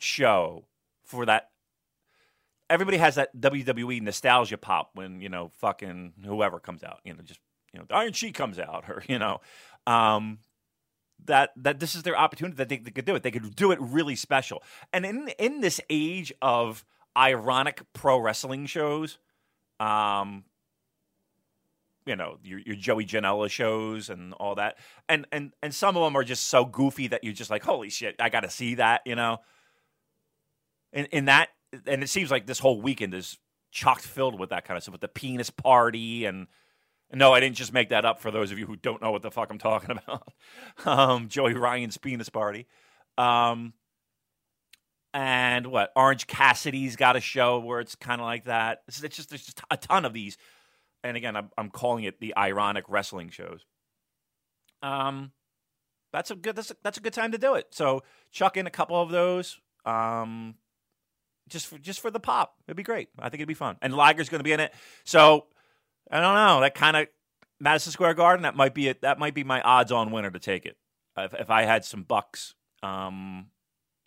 show 0.00 0.66
for 1.04 1.26
that. 1.26 1.50
Everybody 2.72 2.96
has 2.96 3.16
that 3.16 3.36
WWE 3.38 4.00
nostalgia 4.00 4.56
pop 4.56 4.90
when 4.94 5.20
you 5.20 5.28
know 5.28 5.50
fucking 5.58 6.14
whoever 6.24 6.58
comes 6.58 6.82
out. 6.82 7.00
You 7.04 7.12
know, 7.12 7.20
just 7.22 7.40
you 7.72 7.78
know, 7.78 7.86
the 7.88 7.94
Iron 7.94 8.12
Sheik 8.12 8.34
comes 8.34 8.58
out, 8.58 8.84
or 8.88 9.04
you 9.06 9.18
know, 9.18 9.40
um, 9.86 10.38
that 11.26 11.50
that 11.56 11.78
this 11.78 11.94
is 11.94 12.02
their 12.02 12.16
opportunity 12.16 12.56
that 12.56 12.68
they, 12.68 12.78
they 12.78 12.90
could 12.90 13.04
do 13.04 13.14
it. 13.14 13.22
They 13.22 13.30
could 13.30 13.54
do 13.54 13.70
it 13.72 13.78
really 13.80 14.16
special. 14.16 14.62
And 14.92 15.04
in 15.04 15.28
in 15.38 15.60
this 15.60 15.80
age 15.90 16.32
of 16.40 16.84
ironic 17.16 17.82
pro 17.92 18.18
wrestling 18.18 18.64
shows, 18.64 19.18
um, 19.78 20.44
you 22.06 22.16
know, 22.16 22.38
your, 22.42 22.58
your 22.60 22.76
Joey 22.76 23.04
Janela 23.04 23.50
shows 23.50 24.08
and 24.08 24.32
all 24.34 24.54
that, 24.54 24.78
and 25.08 25.26
and 25.30 25.52
and 25.62 25.74
some 25.74 25.96
of 25.96 26.02
them 26.02 26.16
are 26.16 26.24
just 26.24 26.48
so 26.48 26.64
goofy 26.64 27.08
that 27.08 27.22
you're 27.22 27.34
just 27.34 27.50
like, 27.50 27.62
holy 27.62 27.90
shit, 27.90 28.16
I 28.18 28.30
got 28.30 28.40
to 28.40 28.50
see 28.50 28.76
that, 28.76 29.02
you 29.04 29.14
know. 29.14 29.38
In 30.92 31.06
in 31.06 31.24
that, 31.26 31.48
and 31.86 32.02
it 32.02 32.08
seems 32.08 32.30
like 32.30 32.46
this 32.46 32.58
whole 32.58 32.80
weekend 32.80 33.14
is 33.14 33.38
chocked 33.70 34.02
filled 34.02 34.38
with 34.38 34.50
that 34.50 34.64
kind 34.64 34.76
of 34.76 34.82
stuff, 34.82 34.92
with 34.92 35.00
the 35.00 35.08
penis 35.08 35.50
party 35.50 36.24
and. 36.24 36.46
No, 37.14 37.34
I 37.34 37.40
didn't 37.40 37.56
just 37.56 37.74
make 37.74 37.90
that 37.90 38.06
up 38.06 38.20
for 38.20 38.30
those 38.30 38.52
of 38.52 38.58
you 38.58 38.64
who 38.64 38.74
don't 38.74 39.02
know 39.02 39.10
what 39.10 39.20
the 39.20 39.30
fuck 39.30 39.50
I'm 39.50 39.58
talking 39.58 39.98
about. 40.06 40.32
um, 40.86 41.28
Joey 41.28 41.52
Ryan's 41.52 41.98
penis 41.98 42.30
party. 42.30 42.66
Um, 43.18 43.74
and 45.14 45.66
what 45.66 45.92
Orange 45.94 46.26
Cassidy's 46.26 46.96
got 46.96 47.16
a 47.16 47.20
show 47.20 47.58
where 47.58 47.80
it's 47.80 47.94
kind 47.94 48.20
of 48.20 48.24
like 48.24 48.44
that. 48.44 48.82
It's, 48.88 49.02
it's, 49.02 49.16
just 49.16 49.28
there's 49.28 49.44
just 49.44 49.60
a 49.70 49.76
ton 49.76 50.04
of 50.04 50.12
these, 50.12 50.36
and 51.04 51.16
again, 51.16 51.36
I'm, 51.36 51.50
I'm 51.58 51.70
calling 51.70 52.04
it 52.04 52.20
the 52.20 52.34
ironic 52.36 52.84
wrestling 52.88 53.30
shows. 53.30 53.66
Um, 54.82 55.32
that's 56.12 56.30
a 56.30 56.34
good 56.34 56.56
that's 56.56 56.70
a, 56.70 56.76
that's 56.82 56.98
a 56.98 57.00
good 57.00 57.12
time 57.12 57.32
to 57.32 57.38
do 57.38 57.54
it. 57.54 57.68
So 57.70 58.02
chuck 58.30 58.56
in 58.56 58.66
a 58.66 58.70
couple 58.70 59.00
of 59.00 59.10
those. 59.10 59.60
Um, 59.84 60.54
just 61.48 61.66
for, 61.66 61.78
just 61.78 62.00
for 62.00 62.10
the 62.10 62.20
pop, 62.20 62.54
it'd 62.66 62.76
be 62.76 62.82
great. 62.82 63.08
I 63.18 63.28
think 63.28 63.40
it'd 63.40 63.48
be 63.48 63.54
fun. 63.54 63.76
And 63.82 63.94
Liger's 63.94 64.28
going 64.28 64.40
to 64.40 64.44
be 64.44 64.52
in 64.52 64.60
it, 64.60 64.72
so 65.04 65.46
I 66.10 66.20
don't 66.20 66.34
know. 66.34 66.60
That 66.60 66.74
kind 66.74 66.96
of 66.96 67.08
Madison 67.60 67.92
Square 67.92 68.14
Garden. 68.14 68.42
That 68.42 68.56
might 68.56 68.74
be 68.74 68.88
it. 68.88 69.02
That 69.02 69.18
might 69.18 69.34
be 69.34 69.44
my 69.44 69.60
odds-on 69.60 70.10
winner 70.10 70.30
to 70.30 70.38
take 70.38 70.66
it. 70.66 70.76
If, 71.16 71.34
if 71.34 71.50
I 71.50 71.62
had 71.62 71.84
some 71.84 72.02
bucks, 72.02 72.54
um, 72.82 73.46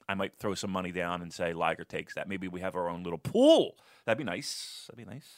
I 0.08 0.13
might 0.13 0.38
throw 0.38 0.56
some 0.56 0.72
money 0.72 0.92
down 0.92 1.22
and 1.22 1.32
say 1.32 1.54
Liger 1.54 1.84
takes 1.84 2.15
that. 2.15 2.27
Maybe 2.27 2.48
we 2.48 2.62
have 2.62 2.75
our 2.75 2.89
own 2.89 3.04
little 3.04 3.20
pool. 3.20 3.77
That'd 4.06 4.18
be 4.18 4.24
nice. 4.24 4.86
That'd 4.88 5.06
be 5.06 5.12
nice. 5.12 5.30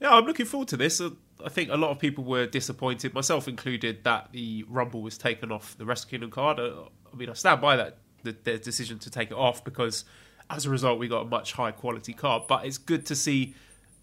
Yeah, 0.00 0.14
I'm 0.14 0.24
looking 0.24 0.46
forward 0.46 0.68
to 0.68 0.76
this. 0.76 1.00
I 1.00 1.48
think 1.48 1.70
a 1.70 1.76
lot 1.76 1.90
of 1.90 2.00
people 2.00 2.24
were 2.24 2.46
disappointed, 2.46 3.14
myself 3.14 3.46
included, 3.46 4.02
that 4.02 4.30
the 4.32 4.64
Rumble 4.68 5.00
was 5.00 5.16
taken 5.16 5.52
off 5.52 5.78
the 5.78 5.86
Wrestle 5.86 6.10
Kingdom 6.10 6.30
card. 6.30 6.58
Uh, 6.58 6.86
I 7.12 7.16
mean, 7.16 7.30
I 7.30 7.34
stand 7.34 7.60
by 7.60 7.76
that 7.76 7.98
the, 8.22 8.36
the 8.44 8.58
decision 8.58 8.98
to 9.00 9.10
take 9.10 9.30
it 9.30 9.36
off 9.36 9.64
because 9.64 10.04
as 10.50 10.66
a 10.66 10.70
result, 10.70 10.98
we 10.98 11.08
got 11.08 11.22
a 11.22 11.28
much 11.28 11.52
higher 11.52 11.72
quality 11.72 12.12
card. 12.12 12.44
But 12.46 12.66
it's 12.66 12.78
good 12.78 13.06
to 13.06 13.16
see 13.16 13.54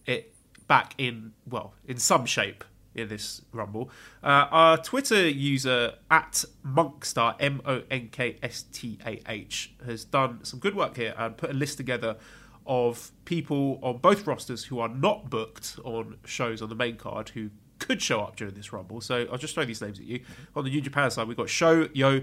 it 0.06 0.34
back 0.68 0.94
in 0.98 1.34
well 1.48 1.74
in 1.88 1.98
some 1.98 2.26
shape 2.26 2.64
in 2.96 3.08
this 3.08 3.42
rumble. 3.52 3.90
Uh, 4.24 4.48
our 4.52 4.78
Twitter 4.78 5.28
user 5.28 5.94
at 6.10 6.44
Monkstah 6.66 7.36
M 7.40 7.62
O 7.66 7.84
N 7.90 8.10
K 8.12 8.38
S 8.42 8.66
T 8.72 8.98
A 9.06 9.22
H 9.28 9.74
has 9.86 10.06
done 10.06 10.44
some 10.44 10.60
good 10.60 10.76
work 10.76 10.96
here 10.96 11.14
and 11.18 11.38
put 11.38 11.52
a 11.52 11.54
list 11.54 11.78
together 11.78 12.18
of 12.66 13.12
people 13.26 13.80
on 13.82 13.98
both 13.98 14.28
rosters 14.28 14.66
who 14.66 14.80
are 14.80 14.90
not 14.90 15.30
booked 15.30 15.78
on 15.84 16.18
shows 16.26 16.62
on 16.62 16.70
the 16.70 16.76
main 16.76 16.96
card 16.96 17.30
who 17.30 17.50
could 17.80 18.02
show 18.02 18.22
up 18.22 18.36
during 18.36 18.54
this 18.54 18.72
rumble. 18.72 19.02
So 19.02 19.26
I'll 19.32 19.38
just 19.38 19.56
throw 19.56 19.66
these 19.66 19.82
names 19.82 20.00
at 20.00 20.06
you. 20.06 20.22
On 20.56 20.64
the 20.64 20.70
New 20.70 20.82
Japan 20.82 21.10
side, 21.10 21.28
we've 21.28 21.38
got 21.38 21.50
Sho 21.50 21.88
Yoh, 21.94 22.22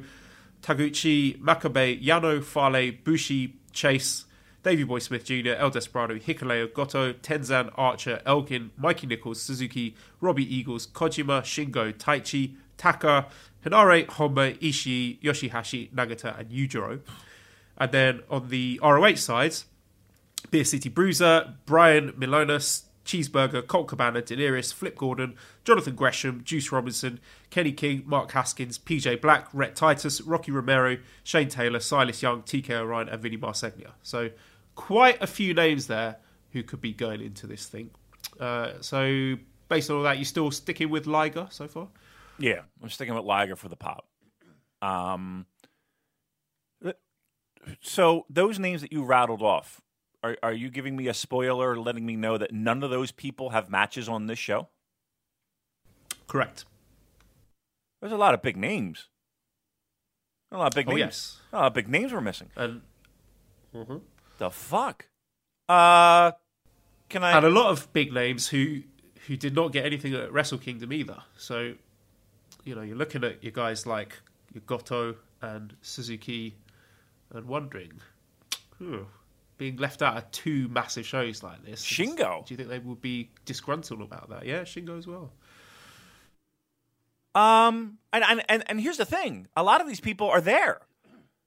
Taguchi, 0.67 1.39
Makabe, 1.39 2.03
Yano, 2.03 2.43
Fale, 2.43 2.91
Bushi, 3.05 3.55
Chase, 3.73 4.25
Davey 4.65 4.83
Boy 4.83 4.99
Smith 4.99 5.25
Jr., 5.25 5.55
El 5.59 5.71
Desperado, 5.71 6.21
Hikuleo, 6.21 6.75
Goto, 6.75 7.13
Tenzan, 7.13 7.71
Archer, 7.77 8.21
Elgin, 8.27 8.73
Mikey 8.77 9.07
Nichols, 9.07 9.41
Suzuki, 9.41 9.95
Robbie 10.21 10.57
Eagles, 10.57 10.89
Kojima, 10.89 11.43
Shingo, 11.43 11.93
Taichi, 11.93 12.57
Taka, 12.77 13.27
Hinare, 13.65 14.07
Honma, 14.07 14.59
Ishii, 14.59 15.21
Yoshihashi, 15.23 15.93
Nagata, 15.93 16.41
and 16.41 16.51
Yujiro. 16.51 16.99
And 17.79 17.93
then 17.93 18.23
on 18.29 18.49
the 18.49 18.81
ROH 18.83 19.15
sides, 19.15 19.67
Beer 20.51 20.65
City 20.65 20.89
Bruiser, 20.89 21.55
Brian 21.65 22.11
Milonas, 22.15 22.87
Cheeseburger, 23.07 23.67
Colt 23.67 23.89
Cabana, 23.89 24.21
Delirious, 24.21 24.73
Flip 24.73 24.97
Gordon, 24.97 25.37
Jonathan 25.65 25.95
Gresham, 25.95 26.43
Juice 26.45 26.71
Robinson, 26.71 27.21
Kenny 27.51 27.73
King, 27.73 28.03
Mark 28.05 28.33
Haskins, 28.33 28.79
PJ 28.79 29.21
Black, 29.21 29.49
Rhett 29.53 29.75
Titus, 29.77 30.21
Rocky 30.21 30.53
Romero, 30.53 30.99
Shane 31.25 31.49
Taylor, 31.49 31.81
Silas 31.81 32.23
Young, 32.23 32.43
TK 32.43 32.71
O'Ryan, 32.71 33.09
and 33.09 33.23
Vinny 33.23 33.39
Marseglia. 33.39 33.93
So 34.03 34.31
quite 34.75 35.23
a 35.23 35.27
few 35.27 35.55
names 35.55 35.87
there 35.87 36.17
who 36.51 36.63
could 36.63 36.81
be 36.81 36.93
going 36.93 37.21
into 37.21 37.47
this 37.47 37.67
thing. 37.67 37.91
Uh, 38.39 38.73
so 38.81 39.37
based 39.69 39.91
on 39.91 39.97
all 39.97 40.03
that, 40.03 40.19
you're 40.19 40.25
still 40.25 40.51
sticking 40.51 40.91
with 40.91 41.07
Liger 41.07 41.47
so 41.51 41.69
far? 41.69 41.89
Yeah, 42.39 42.61
I'm 42.83 42.91
sticking 42.91 43.15
with 43.15 43.25
Liger 43.25 43.57
for 43.57 43.69
the 43.69 43.77
pop. 43.77 44.07
Um, 44.83 45.47
so 47.81 48.27
those 48.29 48.59
names 48.59 48.83
that 48.83 48.93
you 48.93 49.05
rattled 49.05 49.43
off, 49.43 49.81
are, 50.31 50.37
are 50.43 50.53
you 50.53 50.71
giving 50.71 50.97
me 50.97 51.09
a 51.09 51.15
spoiler, 51.15 51.77
letting 51.79 52.05
me 52.07 52.17
know 52.17 52.37
that 52.39 52.53
none 52.53 52.83
of 52.83 52.91
those 52.91 53.13
people 53.13 53.51
have 53.51 53.71
matches 53.71 54.09
on 54.09 54.27
this 54.27 54.39
show? 54.39 54.69
Correct. 56.27 56.65
There's 58.01 58.13
a 58.13 58.17
lot 58.17 58.35
of 58.35 58.43
big 58.43 58.57
names. 58.57 59.09
A 60.53 60.59
lot 60.59 60.67
of 60.69 60.77
big 60.77 60.87
Oh, 60.89 60.91
names. 60.91 61.01
yes. 61.01 61.41
A 61.53 61.57
lot 61.57 61.67
of 61.67 61.75
big 61.75 61.89
names 61.89 62.13
we're 62.13 62.21
missing. 62.21 62.51
And 62.57 62.83
mm-hmm. 63.75 63.97
The 64.39 64.51
fuck? 64.51 65.07
Uh, 65.69 66.33
can 67.09 67.25
I? 67.25 67.37
and 67.37 67.47
a 67.47 67.51
lot 67.51 67.71
of 67.71 67.93
big 67.93 68.13
names 68.13 68.49
who 68.49 68.83
who 69.27 69.37
did 69.37 69.55
not 69.55 69.73
get 69.73 69.85
anything 69.85 70.15
at 70.15 70.33
Wrestle 70.33 70.59
Kingdom 70.59 70.93
either. 70.93 71.23
So, 71.37 71.75
you 72.65 72.75
know, 72.77 72.83
you're 72.83 72.97
looking 72.97 73.25
at 73.25 73.43
your 73.43 73.51
guys 73.53 73.87
like 73.87 74.21
your 74.55 74.63
Goto 74.67 75.17
and 75.43 75.75
Suzuki, 75.83 76.55
and 77.33 77.47
wondering, 77.47 77.93
hmm, 78.79 78.99
being 79.59 79.77
left 79.77 80.03
out 80.03 80.17
of 80.17 80.31
two 80.31 80.69
massive 80.69 81.07
shows 81.07 81.43
like 81.43 81.65
this. 81.65 81.85
Shingo. 81.85 82.47
Do 82.47 82.55
you 82.55 82.57
think 82.57 82.69
they 82.69 82.79
would 82.79 83.01
be 83.01 83.31
disgruntled 83.45 84.03
about 84.03 84.29
that? 84.31 84.47
Yeah, 84.47 84.63
Shingo 84.63 84.99
as 84.99 85.07
well. 85.07 85.33
Um, 87.35 87.99
and, 88.13 88.25
and 88.25 88.43
and 88.49 88.65
and 88.67 88.81
here's 88.81 88.97
the 88.97 89.05
thing: 89.05 89.47
a 89.57 89.63
lot 89.63 89.81
of 89.81 89.87
these 89.87 90.01
people 90.01 90.29
are 90.29 90.41
there, 90.41 90.81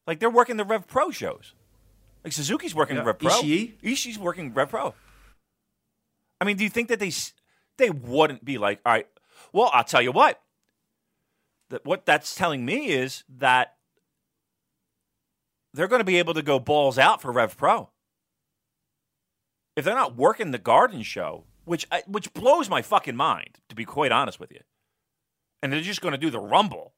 like 0.06 0.20
they're 0.20 0.30
working 0.30 0.58
the 0.58 0.66
Rev 0.66 0.88
Pro 0.88 1.12
shows. 1.12 1.54
Like 2.24 2.34
Suzuki's 2.34 2.76
working 2.76 2.98
Yeah. 2.98 3.04
Rev 3.04 3.20
Pro. 3.20 3.32
Ishii. 3.32 3.74
Ishii's 3.82 4.20
working 4.20 4.54
Rev 4.54 4.70
Pro. 4.70 4.94
I 6.40 6.46
mean, 6.46 6.58
do 6.58 6.64
you 6.64 6.70
think 6.70 6.90
that 6.90 7.00
they 7.00 7.12
they 7.78 7.90
wouldn't 7.90 8.46
be 8.46 8.58
like, 8.58 8.82
all 8.86 8.94
right? 8.94 9.08
Well, 9.52 9.72
I'll 9.74 9.84
tell 9.84 10.02
you 10.02 10.12
what. 10.12 10.42
That 11.70 11.86
what 11.86 12.06
that's 12.06 12.36
telling 12.36 12.66
me 12.66 12.88
is 12.90 13.24
that 13.38 13.76
they're 15.74 15.88
going 15.88 16.00
to 16.02 16.06
be 16.06 16.18
able 16.18 16.34
to 16.34 16.42
go 16.42 16.60
balls 16.60 16.98
out 16.98 17.22
for 17.22 17.32
Rev 17.32 17.56
Pro. 17.58 17.90
If 19.76 19.86
they're 19.86 19.96
not 19.96 20.16
working 20.16 20.52
the 20.52 20.58
Garden 20.58 21.04
Show, 21.04 21.46
which 21.66 21.86
I, 21.92 22.04
which 22.08 22.34
blows 22.34 22.70
my 22.70 22.82
fucking 22.82 23.16
mind, 23.16 23.60
to 23.70 23.76
be 23.76 23.86
quite 23.86 24.12
honest 24.12 24.40
with 24.40 24.52
you 24.52 24.62
and 25.62 25.72
they're 25.72 25.82
just 25.82 26.02
going 26.02 26.14
to 26.14 26.18
do 26.18 26.30
the 26.30 26.40
rumble. 26.40 26.94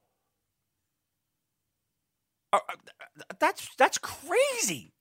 Uh, 2.53 2.59
uh, 2.67 3.23
That's 3.39 3.69
that's 3.77 3.97
crazy. 3.97 4.93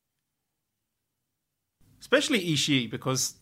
Especially 2.01 2.41
Ishii, 2.41 2.91
because 2.91 3.35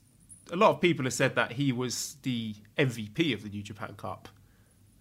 a 0.51 0.57
lot 0.57 0.71
of 0.71 0.81
people 0.81 1.05
have 1.05 1.13
said 1.13 1.35
that 1.37 1.53
he 1.53 1.73
was 1.73 2.17
the 2.23 2.57
MVP 2.77 3.33
of 3.33 3.43
the 3.43 3.49
New 3.49 3.63
Japan 3.63 3.95
Cup, 3.97 4.29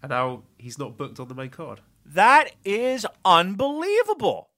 and 0.03 0.09
now 0.11 0.43
he's 0.57 0.77
not 0.77 0.97
booked 0.97 1.19
on 1.19 1.27
the 1.27 1.35
main 1.35 1.49
card. 1.49 1.81
That 2.05 2.51
is 2.63 3.05
unbelievable. 3.25 4.49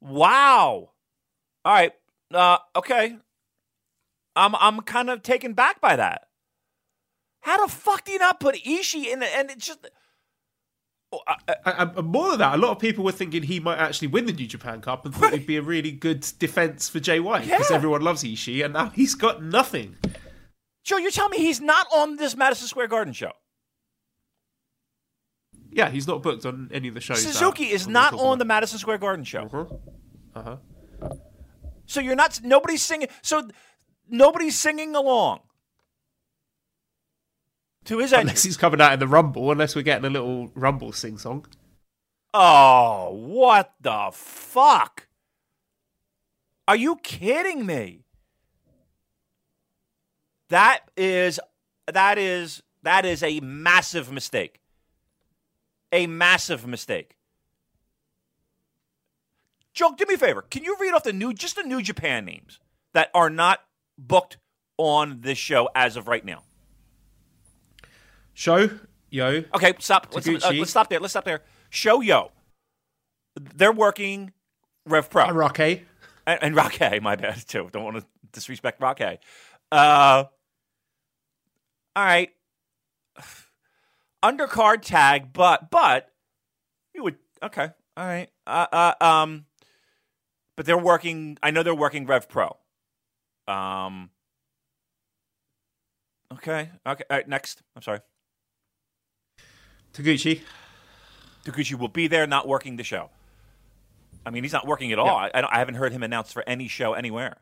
Wow. 0.00 0.90
All 1.64 1.72
right. 1.72 1.92
Uh, 2.34 2.58
okay. 2.76 3.16
I'm 4.34 4.54
I'm 4.56 4.80
kind 4.80 5.10
of 5.10 5.22
taken 5.22 5.52
back 5.52 5.80
by 5.80 5.96
that. 5.96 6.28
How 7.42 7.64
the 7.66 7.72
fuck 7.72 8.04
do 8.04 8.12
you 8.12 8.18
not 8.18 8.40
put 8.40 8.54
Ishii 8.56 9.06
in? 9.12 9.22
And 9.22 9.50
it's 9.50 9.66
just. 9.66 9.86
Oh, 11.12 11.20
I- 11.26 11.36
I- 11.66 11.72
And, 11.82 12.06
more 12.06 12.30
than 12.30 12.38
that, 12.38 12.54
a 12.54 12.56
lot 12.56 12.70
of 12.70 12.78
people 12.78 13.04
were 13.04 13.12
thinking 13.12 13.42
he 13.42 13.60
might 13.60 13.78
actually 13.78 14.08
win 14.08 14.24
the 14.26 14.32
New 14.32 14.46
Japan 14.46 14.80
Cup 14.80 15.04
and 15.04 15.14
thought 15.14 15.34
it'd 15.34 15.46
be 15.46 15.56
a 15.58 15.62
really 15.62 15.90
good 15.92 16.20
defense 16.38 16.88
for 16.88 17.00
Jay 17.00 17.20
White 17.20 17.44
because 17.44 17.68
Yeah. 17.68 17.76
everyone 17.76 18.00
loves 18.00 18.22
Ishii, 18.24 18.64
and 18.64 18.72
now 18.72 18.86
he's 18.90 19.14
got 19.14 19.42
nothing. 19.42 19.96
Joe, 20.84 20.96
you're 20.96 21.10
telling 21.10 21.32
me 21.32 21.38
he's 21.38 21.60
not 21.60 21.86
on 21.94 22.16
this 22.16 22.34
Madison 22.34 22.66
Square 22.66 22.88
Garden 22.88 23.12
show? 23.12 23.32
Yeah, 25.70 25.90
he's 25.90 26.06
not 26.06 26.22
booked 26.22 26.44
on 26.46 26.70
any 26.72 26.88
of 26.88 26.94
the 26.94 27.00
shows. 27.00 27.22
Suzuki 27.22 27.64
is 27.70 27.86
not 27.88 28.14
on 28.14 28.38
the. 28.38 28.44
Madison 28.44 28.78
Square 28.78 28.98
Garden 28.98 29.24
show. 29.24 29.48
Uh 30.34 30.42
huh. 30.42 30.56
So 31.86 32.00
you're 32.00 32.14
not 32.16 32.40
nobody's 32.42 32.82
singing. 32.82 33.08
So 33.22 33.48
nobody's 34.08 34.58
singing 34.58 34.94
along 34.94 35.40
to 37.84 37.98
his. 37.98 38.12
Unless 38.12 38.42
he's 38.42 38.56
coming 38.56 38.80
out 38.80 38.92
in 38.92 39.00
the 39.00 39.08
Rumble, 39.08 39.50
unless 39.50 39.74
we're 39.74 39.82
getting 39.82 40.04
a 40.04 40.10
little 40.10 40.48
Rumble 40.54 40.92
sing 40.92 41.18
song. 41.18 41.46
Oh, 42.34 43.10
what 43.12 43.74
the 43.80 44.10
fuck? 44.12 45.08
Are 46.66 46.76
you 46.76 46.96
kidding 46.96 47.66
me? 47.66 48.04
That 50.48 50.80
is 50.96 51.40
that 51.92 52.18
is 52.18 52.62
that 52.82 53.04
is 53.04 53.22
a 53.22 53.40
massive 53.40 54.12
mistake. 54.12 54.60
A 55.92 56.06
massive 56.06 56.66
mistake. 56.66 57.16
Joe, 59.74 59.94
do 59.96 60.04
me 60.06 60.14
a 60.14 60.18
favor. 60.18 60.42
Can 60.42 60.64
you 60.64 60.76
read 60.80 60.92
off 60.92 61.02
the 61.02 61.12
new 61.12 61.32
just 61.32 61.56
the 61.56 61.62
new 61.62 61.82
Japan 61.82 62.24
names 62.24 62.60
that 62.94 63.10
are 63.14 63.30
not 63.30 63.60
booked 63.98 64.36
on 64.76 65.20
this 65.20 65.38
show 65.38 65.68
as 65.74 65.96
of 65.96 66.08
right 66.08 66.24
now? 66.24 66.42
Sho 68.34 68.70
Yoh. 69.10 69.44
Okay, 69.54 69.74
stop. 69.78 70.08
Let's, 70.12 70.26
uh, 70.26 70.52
let's 70.54 70.70
stop 70.70 70.88
there. 70.88 71.00
Let's 71.00 71.12
stop 71.12 71.24
there. 71.24 71.42
Sho 71.70 72.00
Yoh. 72.00 72.32
They're 73.36 73.72
working 73.72 74.32
Rev 74.86 75.08
Pro. 75.08 75.26
Arake. 75.26 75.82
and, 76.26 76.38
and 76.42 76.56
Rocky, 76.56 77.00
my 77.00 77.16
bad 77.16 77.36
too. 77.46 77.68
Don't 77.72 77.84
want 77.84 77.96
to 77.96 78.06
disrespect 78.32 78.80
Rocky. 78.80 79.18
Uh, 79.70 80.24
all 81.94 82.04
right, 82.04 82.30
undercard 84.22 84.82
tag, 84.82 85.32
but 85.32 85.70
but 85.70 86.10
you 86.94 87.04
would 87.04 87.16
okay, 87.42 87.70
all 87.96 88.06
right. 88.06 88.28
Uh, 88.46 88.66
uh, 88.72 88.94
um, 89.00 89.44
but 90.56 90.66
they're 90.66 90.78
working. 90.78 91.38
I 91.42 91.50
know 91.50 91.62
they're 91.62 91.74
working 91.74 92.06
Rev 92.06 92.28
Pro. 92.28 92.56
Um. 93.48 94.10
Okay. 96.32 96.70
Okay. 96.86 97.04
All 97.10 97.16
right. 97.16 97.28
Next. 97.28 97.62
I'm 97.76 97.82
sorry. 97.82 98.00
Taguchi. 99.92 100.42
Taguchi 101.44 101.74
will 101.74 101.88
be 101.88 102.06
there, 102.06 102.26
not 102.26 102.46
working 102.48 102.76
the 102.76 102.84
show. 102.84 103.10
I 104.24 104.30
mean, 104.30 104.44
he's 104.44 104.52
not 104.52 104.66
working 104.66 104.92
at 104.92 104.98
all. 104.98 105.06
Yeah. 105.06 105.12
I, 105.14 105.30
I, 105.34 105.40
don't, 105.40 105.52
I 105.52 105.58
haven't 105.58 105.74
heard 105.74 105.92
him 105.92 106.02
announced 106.02 106.32
for 106.32 106.44
any 106.46 106.68
show 106.68 106.92
anywhere. 106.94 107.38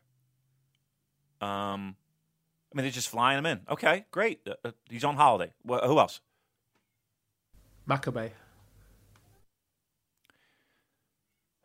Um, 1.40 1.96
I 2.72 2.76
mean, 2.76 2.84
they're 2.84 2.90
just 2.90 3.08
flying 3.08 3.38
him 3.38 3.46
in. 3.46 3.60
Okay, 3.68 4.04
great. 4.10 4.40
Uh, 4.46 4.54
uh, 4.64 4.70
he's 4.88 5.04
on 5.04 5.16
holiday. 5.16 5.52
Wh- 5.68 5.84
who 5.84 5.98
else? 5.98 6.20
Makabe. 7.88 8.30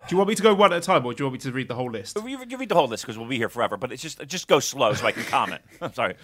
Do 0.08 0.14
you 0.14 0.18
want 0.18 0.30
me 0.30 0.36
to 0.36 0.44
go 0.44 0.54
one 0.54 0.72
at 0.72 0.78
a 0.78 0.82
time, 0.82 1.04
or 1.04 1.14
do 1.16 1.24
you 1.24 1.26
want 1.26 1.34
me 1.34 1.40
to 1.40 1.52
read 1.52 1.68
the 1.68 1.74
whole 1.74 1.90
list? 1.90 2.16
You, 2.24 2.44
you 2.48 2.58
read 2.58 2.70
the 2.70 2.76
whole 2.76 2.88
list 2.88 3.04
because 3.04 3.18
we'll 3.18 3.28
be 3.28 3.38
here 3.38 3.50
forever. 3.50 3.76
But 3.76 3.92
it's 3.92 4.04
just 4.04 4.26
just 4.28 4.48
go 4.48 4.60
slow 4.60 4.94
so 4.94 5.08
I 5.08 5.12
can 5.12 5.24
comment. 5.24 5.64
I'm 5.82 5.94
sorry. 5.94 6.16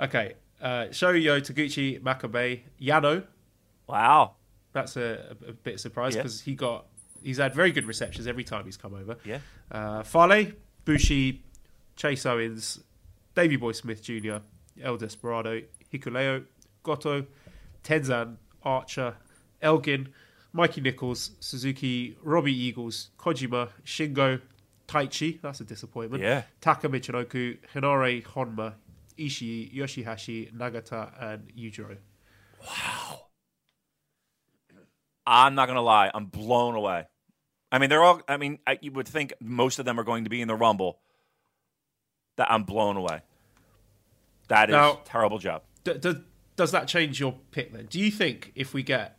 Okay. 0.00 0.34
Uh, 0.60 0.90
Sho 0.90 1.10
Yoh, 1.10 1.40
Taguchi, 1.40 2.00
Makabe, 2.02 2.62
Yano. 2.80 3.24
Wow. 3.86 4.34
That's 4.72 4.96
a, 4.96 5.36
a, 5.46 5.52
bit 5.52 5.74
of 5.74 5.80
surprise 5.80 6.14
Yeah. 6.14 6.22
because 6.22 6.40
he 6.40 6.54
got 6.54 6.86
he's 7.22 7.38
had 7.38 7.54
very 7.54 7.70
good 7.70 7.86
receptions 7.86 8.26
every 8.26 8.44
time 8.44 8.64
he's 8.64 8.76
come 8.76 8.94
over. 8.94 9.16
Yeah. 9.24 9.38
Uh, 9.70 10.02
Fale, 10.02 10.52
Bushi, 10.84 11.44
Chase 11.96 12.26
Owens, 12.26 12.80
Davey 13.34 13.56
Boy 13.56 13.72
Smith 13.72 14.02
Jr., 14.02 14.38
El 14.82 14.96
Desperado, 14.96 15.62
Hikuleo, 15.92 16.44
Goto, 16.82 17.26
Tenzan, 17.84 18.36
Archer, 18.62 19.14
Elgin, 19.62 20.08
Mikey 20.52 20.80
Nichols, 20.80 21.30
Suzuki, 21.40 22.16
Robbie 22.22 22.56
Eagles, 22.56 23.10
Kojima, 23.18 23.68
Shingo, 23.84 24.40
Taichi, 24.88 25.40
that's 25.40 25.60
a 25.60 25.64
disappointment. 25.64 26.22
Yeah. 26.22 26.42
Taka 26.60 26.88
Michinoku, 26.88 27.58
Hinare 27.74 28.24
Honma, 28.24 28.74
Ishii, 29.16 29.72
Yoshihashi, 29.74 30.52
Nagata, 30.52 31.10
and 31.22 31.48
Yujiro. 31.56 31.96
Wow. 32.66 33.20
I'm 35.26 35.54
not 35.54 35.66
gonna 35.68 35.82
lie. 35.82 36.10
I'm 36.12 36.26
blown 36.26 36.74
away. 36.74 37.06
I 37.70 37.78
mean, 37.78 37.88
they're 37.88 38.02
all. 38.02 38.20
I 38.26 38.36
mean, 38.36 38.58
I, 38.66 38.78
you 38.80 38.90
would 38.92 39.06
think 39.06 39.32
most 39.40 39.78
of 39.78 39.84
them 39.84 40.00
are 40.00 40.04
going 40.04 40.24
to 40.24 40.30
be 40.30 40.40
in 40.40 40.48
the 40.48 40.56
Rumble. 40.56 40.98
That 42.36 42.50
I'm 42.50 42.64
blown 42.64 42.96
away. 42.96 43.20
That 44.48 44.70
is 44.70 44.74
Now- 44.74 45.00
terrible 45.04 45.38
job. 45.38 45.62
D- 45.84 45.94
d- 45.98 46.24
does 46.56 46.72
that 46.72 46.88
change 46.88 47.20
your 47.20 47.36
pick 47.52 47.72
then? 47.72 47.86
Do 47.86 48.00
you 48.00 48.10
think 48.10 48.52
if 48.56 48.74
we 48.74 48.82
get, 48.82 49.18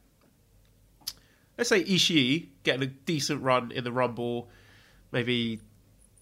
let's 1.58 1.70
say 1.70 1.84
Ishii 1.84 2.48
getting 2.64 2.84
a 2.84 2.88
decent 2.88 3.42
run 3.44 3.72
in 3.72 3.84
the 3.84 3.92
Rumble, 3.92 4.50
maybe 5.12 5.60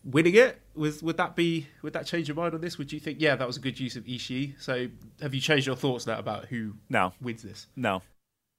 winning 0.04 0.36
it, 0.36 0.62
would 0.76 1.02
would 1.02 1.18
that 1.18 1.36
be 1.36 1.68
would 1.82 1.94
that 1.94 2.06
change 2.06 2.28
your 2.28 2.36
mind 2.36 2.54
on 2.54 2.62
this? 2.62 2.78
Would 2.78 2.92
you 2.92 3.00
think, 3.00 3.20
yeah, 3.22 3.36
that 3.36 3.48
was 3.48 3.58
a 3.58 3.60
good 3.60 3.80
use 3.80 3.96
of 3.96 4.06
Ishii? 4.06 4.62
So 4.62 4.88
have 5.22 5.34
you 5.34 5.42
changed 5.42 5.68
your 5.68 5.76
thoughts 5.76 6.08
now 6.08 6.18
about 6.20 6.46
who 6.46 6.74
No, 6.90 7.14
wins 7.22 7.44
this? 7.44 7.68
no. 7.76 8.02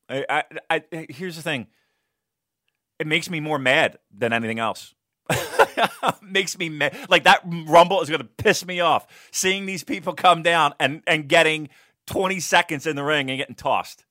I, 0.08 0.42
I, 0.68 0.82
I, 0.92 1.06
here's 1.08 1.36
the 1.36 1.42
thing. 1.42 1.68
It 2.98 3.06
makes 3.06 3.30
me 3.30 3.38
more 3.38 3.60
mad 3.60 3.98
than 4.12 4.32
anything 4.32 4.58
else. 4.58 4.92
makes 6.22 6.58
me 6.58 6.68
mad. 6.68 6.96
Like 7.08 7.24
that 7.24 7.42
rumble 7.44 8.00
is 8.02 8.08
going 8.08 8.20
to 8.20 8.26
piss 8.26 8.66
me 8.66 8.80
off. 8.80 9.06
Seeing 9.30 9.66
these 9.66 9.84
people 9.84 10.12
come 10.12 10.42
down 10.42 10.74
and 10.80 11.02
and 11.06 11.28
getting 11.28 11.68
20 12.08 12.40
seconds 12.40 12.86
in 12.86 12.96
the 12.96 13.04
ring 13.04 13.30
and 13.30 13.38
getting 13.38 13.54
tossed 13.54 14.04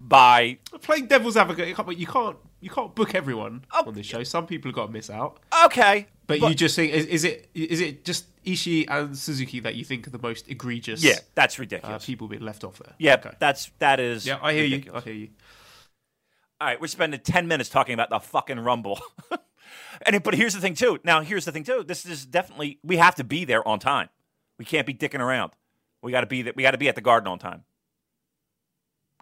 by 0.00 0.58
Playing 0.82 1.06
devil's 1.06 1.36
advocate, 1.36 1.68
you 1.68 1.74
can't 1.74 1.98
you 1.98 2.06
can't, 2.06 2.36
you 2.60 2.70
can't 2.70 2.94
book 2.94 3.14
everyone 3.14 3.64
Oh, 3.72 3.84
on 3.86 3.94
this 3.94 4.06
show. 4.06 4.22
Some 4.24 4.46
people 4.46 4.68
have 4.70 4.74
got 4.76 4.86
to 4.86 4.92
miss 4.92 5.08
out. 5.10 5.38
okay, 5.66 6.06
But, 6.26 6.40
you 6.40 6.54
just 6.54 6.76
think 6.76 6.92
is, 6.92 7.06
is 7.06 7.24
it 7.24 7.48
is 7.54 7.80
it 7.80 8.04
just 8.04 8.26
Ishii 8.44 8.86
and 8.88 9.16
Suzuki 9.16 9.60
that 9.60 9.74
you 9.76 9.84
think 9.84 10.06
are 10.06 10.10
the 10.10 10.18
most 10.18 10.48
egregious? 10.48 11.02
yeah, 11.02 11.18
that's 11.34 11.58
uh, 11.58 11.62
ridiculous. 11.62 12.04
people 12.04 12.28
being 12.28 12.42
left 12.42 12.64
off 12.64 12.78
there. 12.78 12.94
yeah, 12.98 13.14
Okay. 13.14 13.30
that's 13.38 13.70
that 13.78 14.00
is 14.00 14.26
Yeah, 14.26 14.38
I 14.42 14.52
hear 14.52 14.64
ridiculous. 14.64 15.06
you. 15.06 15.10
I 15.12 15.14
hear 15.14 15.22
you. 15.24 15.28
All 16.60 16.68
right, 16.68 16.80
we're 16.80 16.86
spending 16.86 17.20
10 17.20 17.48
minutes 17.48 17.68
talking 17.68 17.94
about 17.94 18.10
the 18.10 18.20
fucking 18.20 18.60
Rumble. 18.60 19.00
and 20.06 20.22
but 20.22 20.34
here's 20.34 20.54
the 20.54 20.60
thing 20.60 20.74
too. 20.74 20.98
Now, 21.04 21.20
here's 21.20 21.44
the 21.44 21.52
thing 21.52 21.64
too. 21.64 21.84
This 21.86 22.04
is 22.06 22.24
definitely 22.26 22.78
we 22.82 22.96
have 22.96 23.14
to 23.16 23.24
be 23.24 23.44
there 23.44 23.66
on 23.66 23.78
time. 23.78 24.08
We 24.58 24.64
can't 24.64 24.86
be 24.86 24.94
dicking 24.94 25.20
around. 25.20 25.52
We 26.02 26.12
got 26.12 26.20
to 26.20 26.26
be 26.26 26.42
that 26.42 26.56
we 26.56 26.62
got 26.62 26.70
to 26.72 26.78
be 26.78 26.88
at 26.88 26.94
the 26.94 27.00
garden 27.00 27.26
on 27.28 27.38
time. 27.38 27.64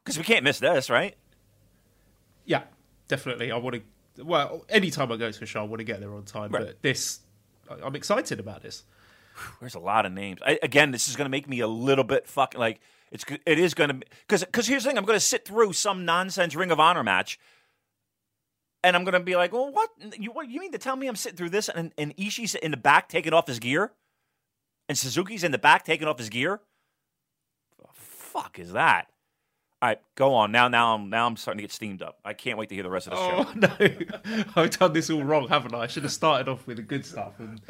Cuz 0.05 0.19
we 0.19 0.25
can't 0.25 0.45
miss 0.45 0.59
this, 0.59 0.91
right? 0.91 1.17
Yeah, 2.45 2.65
definitely. 3.09 3.53
I 3.53 3.57
want 3.57 3.83
to. 4.17 4.25
Well, 4.25 4.65
anytime 4.69 5.11
I 5.11 5.17
go 5.17 5.31
to 5.31 5.45
a 5.45 5.47
show, 5.47 5.61
I 5.61 5.65
want 5.65 5.79
to 5.79 5.85
get 5.85 6.01
there 6.01 6.13
on 6.13 6.25
time. 6.25 6.51
Right. 6.51 6.67
But 6.67 6.83
this, 6.83 7.21
I'm 7.83 7.95
excited 7.95 8.41
about 8.41 8.63
this. 8.63 8.85
There's 9.61 9.75
a 9.75 9.81
lot 9.81 10.05
of 10.05 10.13
names. 10.13 10.41
I, 10.45 10.59
again, 10.63 10.91
this 10.91 11.09
is 11.09 11.17
going 11.17 11.25
to 11.25 11.31
make 11.31 11.49
me 11.49 11.61
a 11.61 11.67
little 11.67 12.05
bit 12.05 12.27
fucking 12.27 12.61
like 12.61 12.81
it's 13.11 13.25
it 13.47 13.59
is 13.59 13.75
going 13.75 13.91
to 13.91 14.07
because 14.27 14.45
because 14.45 14.67
here's 14.67 14.85
the 14.85 14.91
thing. 14.91 14.99
I'm 14.99 15.05
going 15.05 15.17
to 15.17 15.25
sit 15.25 15.47
through 15.47 15.73
some 15.75 16.05
nonsense 16.05 16.55
Ring 16.55 16.71
of 16.71 16.81
Honor 16.81 17.03
match, 17.03 17.39
and 18.83 18.97
I'm 18.97 19.05
going 19.05 19.15
to 19.15 19.21
be 19.21 19.37
like, 19.37 19.53
well, 19.53 19.71
what 19.71 19.91
you 20.19 20.33
what 20.33 20.49
you 20.49 20.61
mean 20.61 20.73
to 20.73 20.79
tell 20.79 20.97
me 20.97 21.07
I'm 21.07 21.17
sitting 21.17 21.37
through 21.37 21.51
this 21.51 21.69
and 21.69 21.93
and 21.97 22.17
Ishii's 22.17 22.55
in 22.55 22.71
the 22.71 22.77
back 22.77 23.09
taking 23.09 23.33
off 23.33 23.47
his 23.47 23.59
gear, 23.59 23.93
and 24.89 24.97
Suzuki's 24.97 25.45
in 25.45 25.53
the 25.53 25.59
back 25.59 25.85
taking 25.85 26.09
off 26.09 26.19
his 26.19 26.29
gear. 26.29 26.61
The 27.79 27.89
fuck 27.95 28.59
is 28.59 28.73
that? 28.73 29.12
All 29.83 29.89
right, 29.89 29.99
go 30.15 30.35
on 30.35 30.53
now. 30.53 30.69
Now 30.69 30.95
I'm 30.95 31.11
now 31.11 31.27
I'm 31.27 31.37
starting 31.37 31.59
to 31.59 31.63
get 31.63 31.73
steamed 31.73 32.03
up. 32.03 32.21
I 32.25 32.35
can't 32.35 32.57
wait 32.57 32.69
to 32.69 32.75
hear 32.77 32.85
the 32.85 32.91
rest 32.91 33.09
of 33.09 33.15
the 33.15 33.17
show. 33.17 33.47
Oh 33.49 33.53
no, 34.57 34.63
I've 34.63 34.79
done 34.79 34.93
this 34.93 35.11
all 35.11 35.25
wrong, 35.25 35.49
haven't 35.49 35.75
I? 35.75 35.81
I 35.81 35.87
should 35.89 36.05
have 36.05 36.13
started 36.13 36.49
off 36.49 36.69
with 36.69 36.77
the 36.77 36.85
good 36.85 37.05
stuff 37.05 37.41
and 37.41 37.61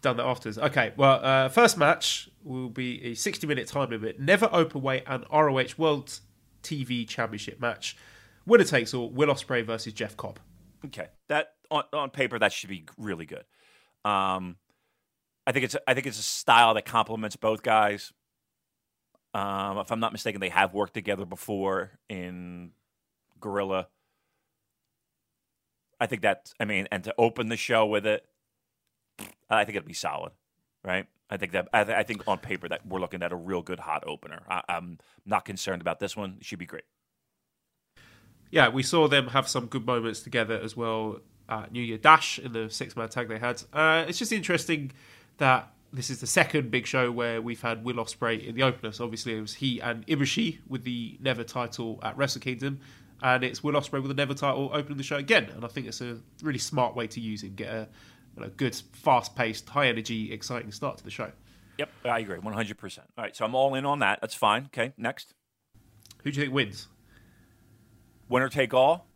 done 0.00 0.16
that 0.16 0.24
afterwards. 0.24 0.56
Okay, 0.58 0.94
well, 0.96 1.20
uh, 1.22 1.50
first 1.50 1.76
match 1.76 2.30
will 2.42 2.70
be 2.70 3.04
a 3.04 3.14
60 3.14 3.46
minute 3.46 3.68
time 3.68 3.90
limit, 3.90 4.20
never 4.20 4.48
open 4.52 4.80
weight 4.80 5.04
and 5.06 5.24
ROH 5.30 5.74
World 5.76 6.18
TV 6.62 7.06
Championship 7.06 7.60
match. 7.60 7.94
Winner 8.46 8.64
takes 8.64 8.94
all. 8.94 9.10
Will 9.10 9.28
Ospreay 9.28 9.64
versus 9.64 9.92
Jeff 9.92 10.16
Cobb. 10.16 10.40
Okay, 10.86 11.08
that 11.28 11.52
on, 11.70 11.84
on 11.92 12.08
paper 12.08 12.38
that 12.38 12.52
should 12.52 12.70
be 12.70 12.86
really 12.96 13.26
good. 13.26 13.44
Um, 14.04 14.56
I 15.46 15.52
think 15.52 15.66
it's 15.66 15.76
I 15.86 15.92
think 15.92 16.06
it's 16.06 16.18
a 16.18 16.22
style 16.22 16.72
that 16.74 16.86
complements 16.86 17.36
both 17.36 17.62
guys. 17.62 18.12
Um, 19.34 19.78
if 19.78 19.90
I'm 19.92 20.00
not 20.00 20.12
mistaken, 20.12 20.40
they 20.40 20.50
have 20.50 20.74
worked 20.74 20.94
together 20.94 21.24
before 21.24 21.92
in 22.08 22.72
Guerrilla. 23.40 23.88
I 26.00 26.06
think 26.06 26.22
that 26.22 26.52
I 26.60 26.64
mean, 26.64 26.88
and 26.92 27.04
to 27.04 27.14
open 27.18 27.48
the 27.48 27.56
show 27.56 27.86
with 27.86 28.06
it, 28.06 28.26
I 29.50 29.64
think 29.64 29.76
it'll 29.76 29.86
be 29.86 29.94
solid, 29.94 30.32
right? 30.84 31.06
I 31.30 31.36
think 31.38 31.52
that 31.52 31.68
I, 31.72 31.84
th- 31.84 31.96
I 31.96 32.02
think 32.02 32.26
on 32.28 32.38
paper 32.38 32.68
that 32.68 32.86
we're 32.86 33.00
looking 33.00 33.22
at 33.22 33.32
a 33.32 33.36
real 33.36 33.62
good 33.62 33.80
hot 33.80 34.04
opener. 34.06 34.42
I, 34.48 34.62
I'm 34.68 34.98
not 35.24 35.44
concerned 35.44 35.80
about 35.80 36.00
this 36.00 36.16
one; 36.16 36.36
it 36.40 36.44
should 36.46 36.58
be 36.58 36.66
great. 36.66 36.84
yeah, 38.50 38.68
we 38.68 38.82
saw 38.82 39.08
them 39.08 39.28
have 39.28 39.48
some 39.48 39.66
good 39.66 39.86
moments 39.86 40.20
together 40.20 40.60
as 40.62 40.76
well 40.76 41.20
at 41.48 41.72
New 41.72 41.80
Year 41.80 41.98
Dash 41.98 42.38
in 42.38 42.52
the 42.52 42.68
six 42.70 42.96
man 42.96 43.08
tag 43.08 43.28
they 43.28 43.38
had. 43.38 43.62
Uh, 43.72 44.04
it's 44.08 44.18
just 44.18 44.32
interesting 44.32 44.92
that 45.38 45.72
this 45.92 46.10
is 46.10 46.20
the 46.20 46.26
second 46.26 46.70
big 46.70 46.86
show 46.86 47.10
where 47.10 47.42
we've 47.42 47.60
had 47.60 47.84
Will 47.84 47.96
Ospreay 47.96 48.44
in 48.46 48.54
the 48.54 48.62
opener. 48.62 48.92
So 48.92 49.04
obviously 49.04 49.36
it 49.36 49.40
was 49.40 49.54
he 49.54 49.80
and 49.80 50.06
Ibushi 50.06 50.58
with 50.66 50.84
the 50.84 51.18
Never 51.20 51.44
title 51.44 52.00
at 52.02 52.16
Wrestle 52.16 52.40
Kingdom, 52.40 52.80
and 53.22 53.44
it's 53.44 53.62
Will 53.62 53.74
Ospreay 53.74 54.00
with 54.00 54.08
the 54.08 54.14
Never 54.14 54.34
title 54.34 54.70
opening 54.72 54.96
the 54.96 55.04
show 55.04 55.16
again. 55.16 55.50
And 55.54 55.64
I 55.64 55.68
think 55.68 55.86
it's 55.86 56.00
a 56.00 56.18
really 56.42 56.58
smart 56.58 56.96
way 56.96 57.06
to 57.08 57.20
use 57.20 57.42
him, 57.42 57.54
get 57.54 57.68
a 57.68 57.88
you 58.36 58.42
know, 58.42 58.50
good, 58.56 58.74
fast 58.92 59.36
paced, 59.36 59.68
high 59.68 59.88
energy, 59.88 60.32
exciting 60.32 60.72
start 60.72 60.98
to 60.98 61.04
the 61.04 61.10
show. 61.10 61.30
Yep, 61.78 61.90
I 62.04 62.18
agree, 62.20 62.38
100. 62.38 62.78
percent 62.78 63.06
All 63.16 63.24
right, 63.24 63.34
so 63.34 63.44
I'm 63.44 63.54
all 63.54 63.74
in 63.74 63.84
on 63.84 63.98
that. 64.00 64.20
That's 64.20 64.34
fine. 64.34 64.66
Okay, 64.66 64.92
next. 64.96 65.34
Who 66.22 66.30
do 66.30 66.38
you 66.38 66.46
think 66.46 66.54
wins? 66.54 66.88
winner 68.32 68.48
take 68.48 68.74
all. 68.74 69.06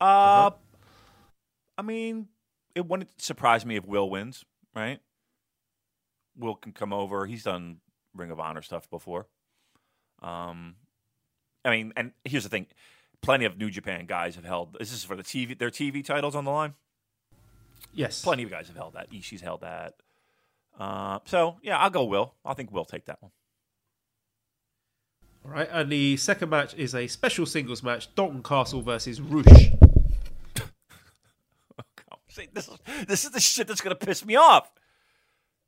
Uh, 0.00 0.50
I 1.76 1.82
mean, 1.82 2.28
it 2.74 2.86
wouldn't 2.86 3.20
surprise 3.20 3.64
me 3.64 3.76
if 3.76 3.86
Will 3.86 4.10
wins, 4.10 4.44
right? 4.74 4.98
Will 6.38 6.54
can 6.54 6.72
come 6.72 6.92
over. 6.92 7.26
He's 7.26 7.44
done 7.44 7.78
Ring 8.14 8.30
of 8.30 8.40
Honor 8.40 8.62
stuff 8.62 8.88
before. 8.90 9.26
Um, 10.22 10.76
I 11.64 11.70
mean, 11.70 11.92
and 11.96 12.12
here's 12.24 12.44
the 12.44 12.48
thing: 12.48 12.66
plenty 13.22 13.44
of 13.44 13.58
New 13.58 13.70
Japan 13.70 14.06
guys 14.06 14.36
have 14.36 14.44
held. 14.44 14.76
This 14.78 14.92
is 14.92 15.04
for 15.04 15.16
the 15.16 15.22
TV, 15.22 15.58
their 15.58 15.70
TV 15.70 16.04
titles 16.04 16.34
on 16.34 16.44
the 16.44 16.50
line. 16.50 16.74
Yes. 17.92 18.22
Plenty 18.22 18.44
of 18.44 18.50
guys 18.50 18.68
have 18.68 18.76
held 18.76 18.94
that. 18.94 19.10
Ishii's 19.10 19.40
held 19.40 19.62
that. 19.62 19.94
Uh, 20.78 21.18
so 21.24 21.56
yeah, 21.62 21.78
I'll 21.78 21.90
go 21.90 22.04
Will. 22.04 22.34
I 22.44 22.54
think 22.54 22.72
Will 22.72 22.84
take 22.84 23.06
that 23.06 23.22
one. 23.22 23.32
All 25.44 25.50
right. 25.50 25.68
And 25.70 25.90
the 25.90 26.16
second 26.16 26.50
match 26.50 26.74
is 26.74 26.94
a 26.94 27.06
special 27.06 27.46
singles 27.46 27.82
match: 27.82 28.14
Dalton 28.14 28.42
Castle 28.42 28.82
versus 28.82 29.20
Roosh. 29.20 29.46
See, 32.28 32.48
this 32.52 32.68
is 32.68 32.76
this 33.06 33.24
is 33.24 33.30
the 33.30 33.40
shit 33.40 33.66
that's 33.66 33.80
gonna 33.80 33.96
piss 33.96 34.24
me 34.24 34.36
off. 34.36 34.70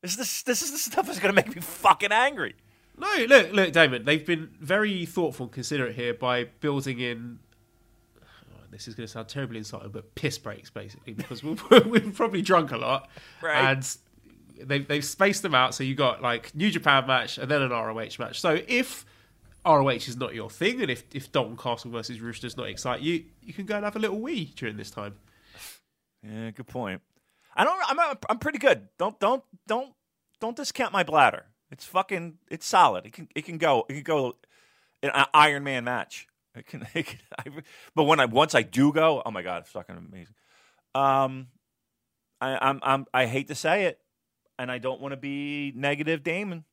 This 0.03 0.13
is 0.13 0.17
this 0.17 0.43
this 0.43 0.63
is 0.63 0.73
the 0.73 0.79
stuff 0.79 1.07
that's 1.07 1.19
gonna 1.19 1.33
make 1.35 1.55
me 1.55 1.61
fucking 1.61 2.13
angry. 2.13 2.55
No, 2.99 3.25
look, 3.29 3.53
look, 3.53 3.73
Damon. 3.73 4.05
They've 4.05 4.25
been 4.27 4.51
very 4.61 5.07
thoughtful 5.07 5.45
and 5.47 5.53
considerate 5.53 5.95
here 5.95 6.13
by 6.13 6.45
building 6.61 7.01
in. 7.01 7.39
oh, 8.21 8.57
this 8.71 8.87
is 8.89 8.95
going 8.95 9.07
to 9.07 9.11
sound 9.11 9.29
terribly 9.29 9.57
insulting, 9.57 9.89
but 9.91 10.15
piss 10.15 10.37
breaks 10.37 10.69
basically 10.69 11.15
because 11.15 11.43
we've, 11.43 11.63
we've 11.87 12.15
probably 12.15 12.43
drunk 12.43 12.73
a 12.73 12.77
lot, 12.77 13.09
Right. 13.41 13.57
and 13.71 13.97
they've 14.69 14.87
they've 14.87 15.05
spaced 15.05 15.41
them 15.41 15.55
out. 15.55 15.75
So 15.75 15.83
you 15.83 15.95
got 15.95 16.21
like 16.21 16.55
New 16.55 16.71
Japan 16.71 17.07
match 17.07 17.39
and 17.39 17.51
then 17.51 17.63
an 17.63 17.71
ROH 17.71 18.17
match. 18.19 18.39
So 18.39 18.59
if 18.69 19.07
ROH 19.65 19.89
is 19.89 20.17
not 20.19 20.35
your 20.35 20.51
thing, 20.51 20.83
and 20.83 20.91
if 20.91 21.05
if 21.15 21.33
Dalton 21.33 21.57
Castle 21.57 21.91
versus 21.91 22.21
Roosh 22.21 22.41
does 22.41 22.57
not 22.59 22.69
excite 22.69 23.01
you, 23.01 23.25
you 23.43 23.55
can 23.55 23.65
go 23.65 23.77
and 23.77 23.85
have 23.87 23.97
a 23.97 23.99
little 23.99 24.21
wee 24.21 24.53
during 24.57 24.77
this 24.77 24.91
time. 24.91 25.15
Yeah, 26.23 26.51
good 26.51 26.67
point. 26.67 27.01
I 27.61 27.65
don't. 27.65 27.79
I'm 27.89 28.17
I'm 28.31 28.39
pretty 28.39 28.57
good. 28.57 28.89
Don't 28.99 29.21
don't 29.21 29.45
don't 29.67 29.93
don't 30.41 30.57
discount 30.57 30.95
my 30.95 31.03
bladder. 31.03 31.45
It's 31.71 31.85
fucking. 31.85 32.39
It's 32.51 32.65
solid. 32.65 33.05
It 33.05 33.13
can 33.13 33.29
it 33.37 33.45
can 33.45 33.59
go. 33.59 33.85
It 33.91 33.93
can 33.93 34.03
go. 34.03 34.37
An 35.03 35.27
Iron 35.35 35.63
Man 35.65 35.85
match. 35.85 36.27
It 36.55 36.67
can. 36.67 36.87
It 36.95 37.05
can 37.05 37.19
I, 37.39 37.45
but 37.95 38.05
when 38.05 38.19
I 38.19 38.25
once 38.25 38.55
I 38.55 38.63
do 38.63 38.95
go, 38.95 39.21
oh 39.27 39.31
my 39.31 39.43
god, 39.43 39.65
it's 39.65 39.73
fucking 39.73 39.95
amazing. 39.95 40.35
Um, 40.95 41.49
I, 42.41 42.57
I'm 42.67 42.81
I'm 42.83 43.07
I 43.13 43.27
hate 43.27 43.49
to 43.49 43.55
say 43.55 43.85
it, 43.85 44.01
and 44.59 44.73
I 44.73 44.79
don't 44.79 45.03
want 45.03 45.13
to 45.13 45.19
be 45.19 45.75
negative, 45.77 46.23
Damon. 46.23 46.65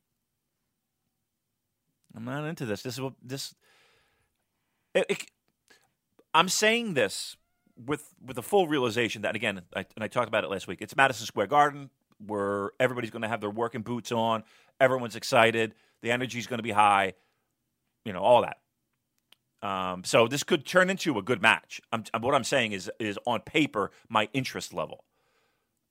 I'm 2.16 2.24
not 2.24 2.46
into 2.46 2.64
this. 2.64 2.80
This 2.80 2.94
is 2.94 3.00
what 3.02 3.12
this. 3.22 3.54
It, 4.94 5.04
it, 5.10 5.30
I'm 6.32 6.48
saying 6.48 6.94
this 6.94 7.36
with 7.84 8.14
with 8.24 8.36
the 8.36 8.42
full 8.42 8.66
realization 8.68 9.22
that 9.22 9.36
again, 9.36 9.62
I, 9.74 9.84
and 9.94 10.04
I 10.04 10.08
talked 10.08 10.28
about 10.28 10.44
it 10.44 10.50
last 10.50 10.66
week. 10.66 10.80
It's 10.80 10.96
Madison 10.96 11.26
Square 11.26 11.48
Garden, 11.48 11.90
where 12.24 12.72
everybody's 12.80 13.10
going 13.10 13.22
to 13.22 13.28
have 13.28 13.40
their 13.40 13.50
working 13.50 13.82
boots 13.82 14.12
on. 14.12 14.44
Everyone's 14.80 15.16
excited. 15.16 15.74
The 16.02 16.10
energy's 16.10 16.46
going 16.46 16.58
to 16.58 16.64
be 16.64 16.70
high. 16.70 17.14
You 18.04 18.12
know 18.12 18.20
all 18.20 18.42
that. 18.42 18.58
Um, 19.60 20.04
so 20.04 20.28
this 20.28 20.44
could 20.44 20.64
turn 20.64 20.88
into 20.88 21.18
a 21.18 21.22
good 21.22 21.42
match. 21.42 21.80
I'm, 21.92 22.04
what 22.20 22.34
I'm 22.34 22.44
saying 22.44 22.72
is 22.72 22.90
is 22.98 23.18
on 23.26 23.40
paper, 23.40 23.90
my 24.08 24.28
interest 24.32 24.72
level. 24.72 25.04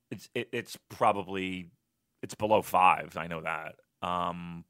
It's 0.10 0.30
it, 0.34 0.50
it's 0.52 0.78
probably 0.90 1.70
it's 2.22 2.36
below 2.36 2.62
five. 2.62 3.18
I 3.18 3.28
know 3.28 3.42
that. 3.42 3.76
Um, 4.02 4.64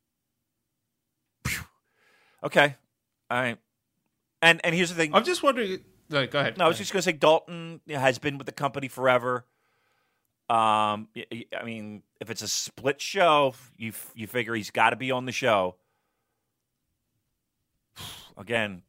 okay, 2.44 2.76
right. 3.30 3.58
And 4.42 4.62
and 4.64 4.76
here's 4.76 4.90
the 4.90 4.96
thing. 4.96 5.14
I'm 5.14 5.24
just 5.24 5.44
wondering. 5.44 5.80
No, 6.10 6.26
go 6.26 6.40
ahead. 6.40 6.58
No, 6.58 6.66
I 6.66 6.68
was 6.68 6.78
just 6.78 6.94
going 6.94 7.00
to 7.00 7.04
say 7.04 7.12
Dalton 7.12 7.82
has 7.90 8.20
been 8.20 8.38
with 8.38 8.46
the 8.46 8.54
company 8.54 8.88
forever. 8.88 9.46
Um, 10.50 11.10
I 11.18 11.64
mean, 11.66 12.04
if 12.22 12.30
it's 12.30 12.42
a 12.42 12.48
split 12.48 13.02
show, 13.02 13.54
you 13.78 13.92
you 14.16 14.28
figure 14.28 14.56
he's 14.56 14.72
got 14.72 14.92
to 14.92 14.96
be 14.96 15.12
on 15.12 15.26
the 15.26 15.34
show. 15.34 15.76
Again, 18.38 18.84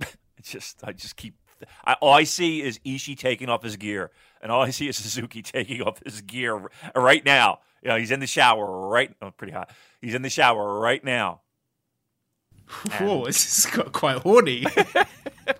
it's 0.36 0.50
just 0.50 0.82
I 0.82 0.92
just 0.92 1.16
keep. 1.16 1.36
I, 1.84 1.94
all 2.00 2.14
I 2.14 2.24
see 2.24 2.62
is 2.62 2.80
Ishii 2.80 3.18
taking 3.18 3.48
off 3.48 3.62
his 3.62 3.76
gear, 3.76 4.10
and 4.42 4.50
all 4.50 4.62
I 4.62 4.70
see 4.70 4.88
is 4.88 4.96
Suzuki 4.96 5.42
taking 5.42 5.82
off 5.82 6.02
his 6.04 6.22
gear 6.22 6.68
right 6.96 7.24
now. 7.24 7.60
You 7.82 7.90
know, 7.90 7.96
he's 7.96 8.10
in 8.10 8.18
the 8.18 8.26
shower 8.26 8.88
right. 8.88 9.14
Oh, 9.22 9.30
pretty 9.30 9.52
hot. 9.52 9.70
He's 10.00 10.14
in 10.14 10.22
the 10.22 10.30
shower 10.30 10.80
right 10.80 11.04
now. 11.04 11.42
Whoa, 12.98 13.24
this 13.26 13.58
is 13.58 13.66
got 13.66 13.92
quite 13.92 14.18
horny. 14.18 14.64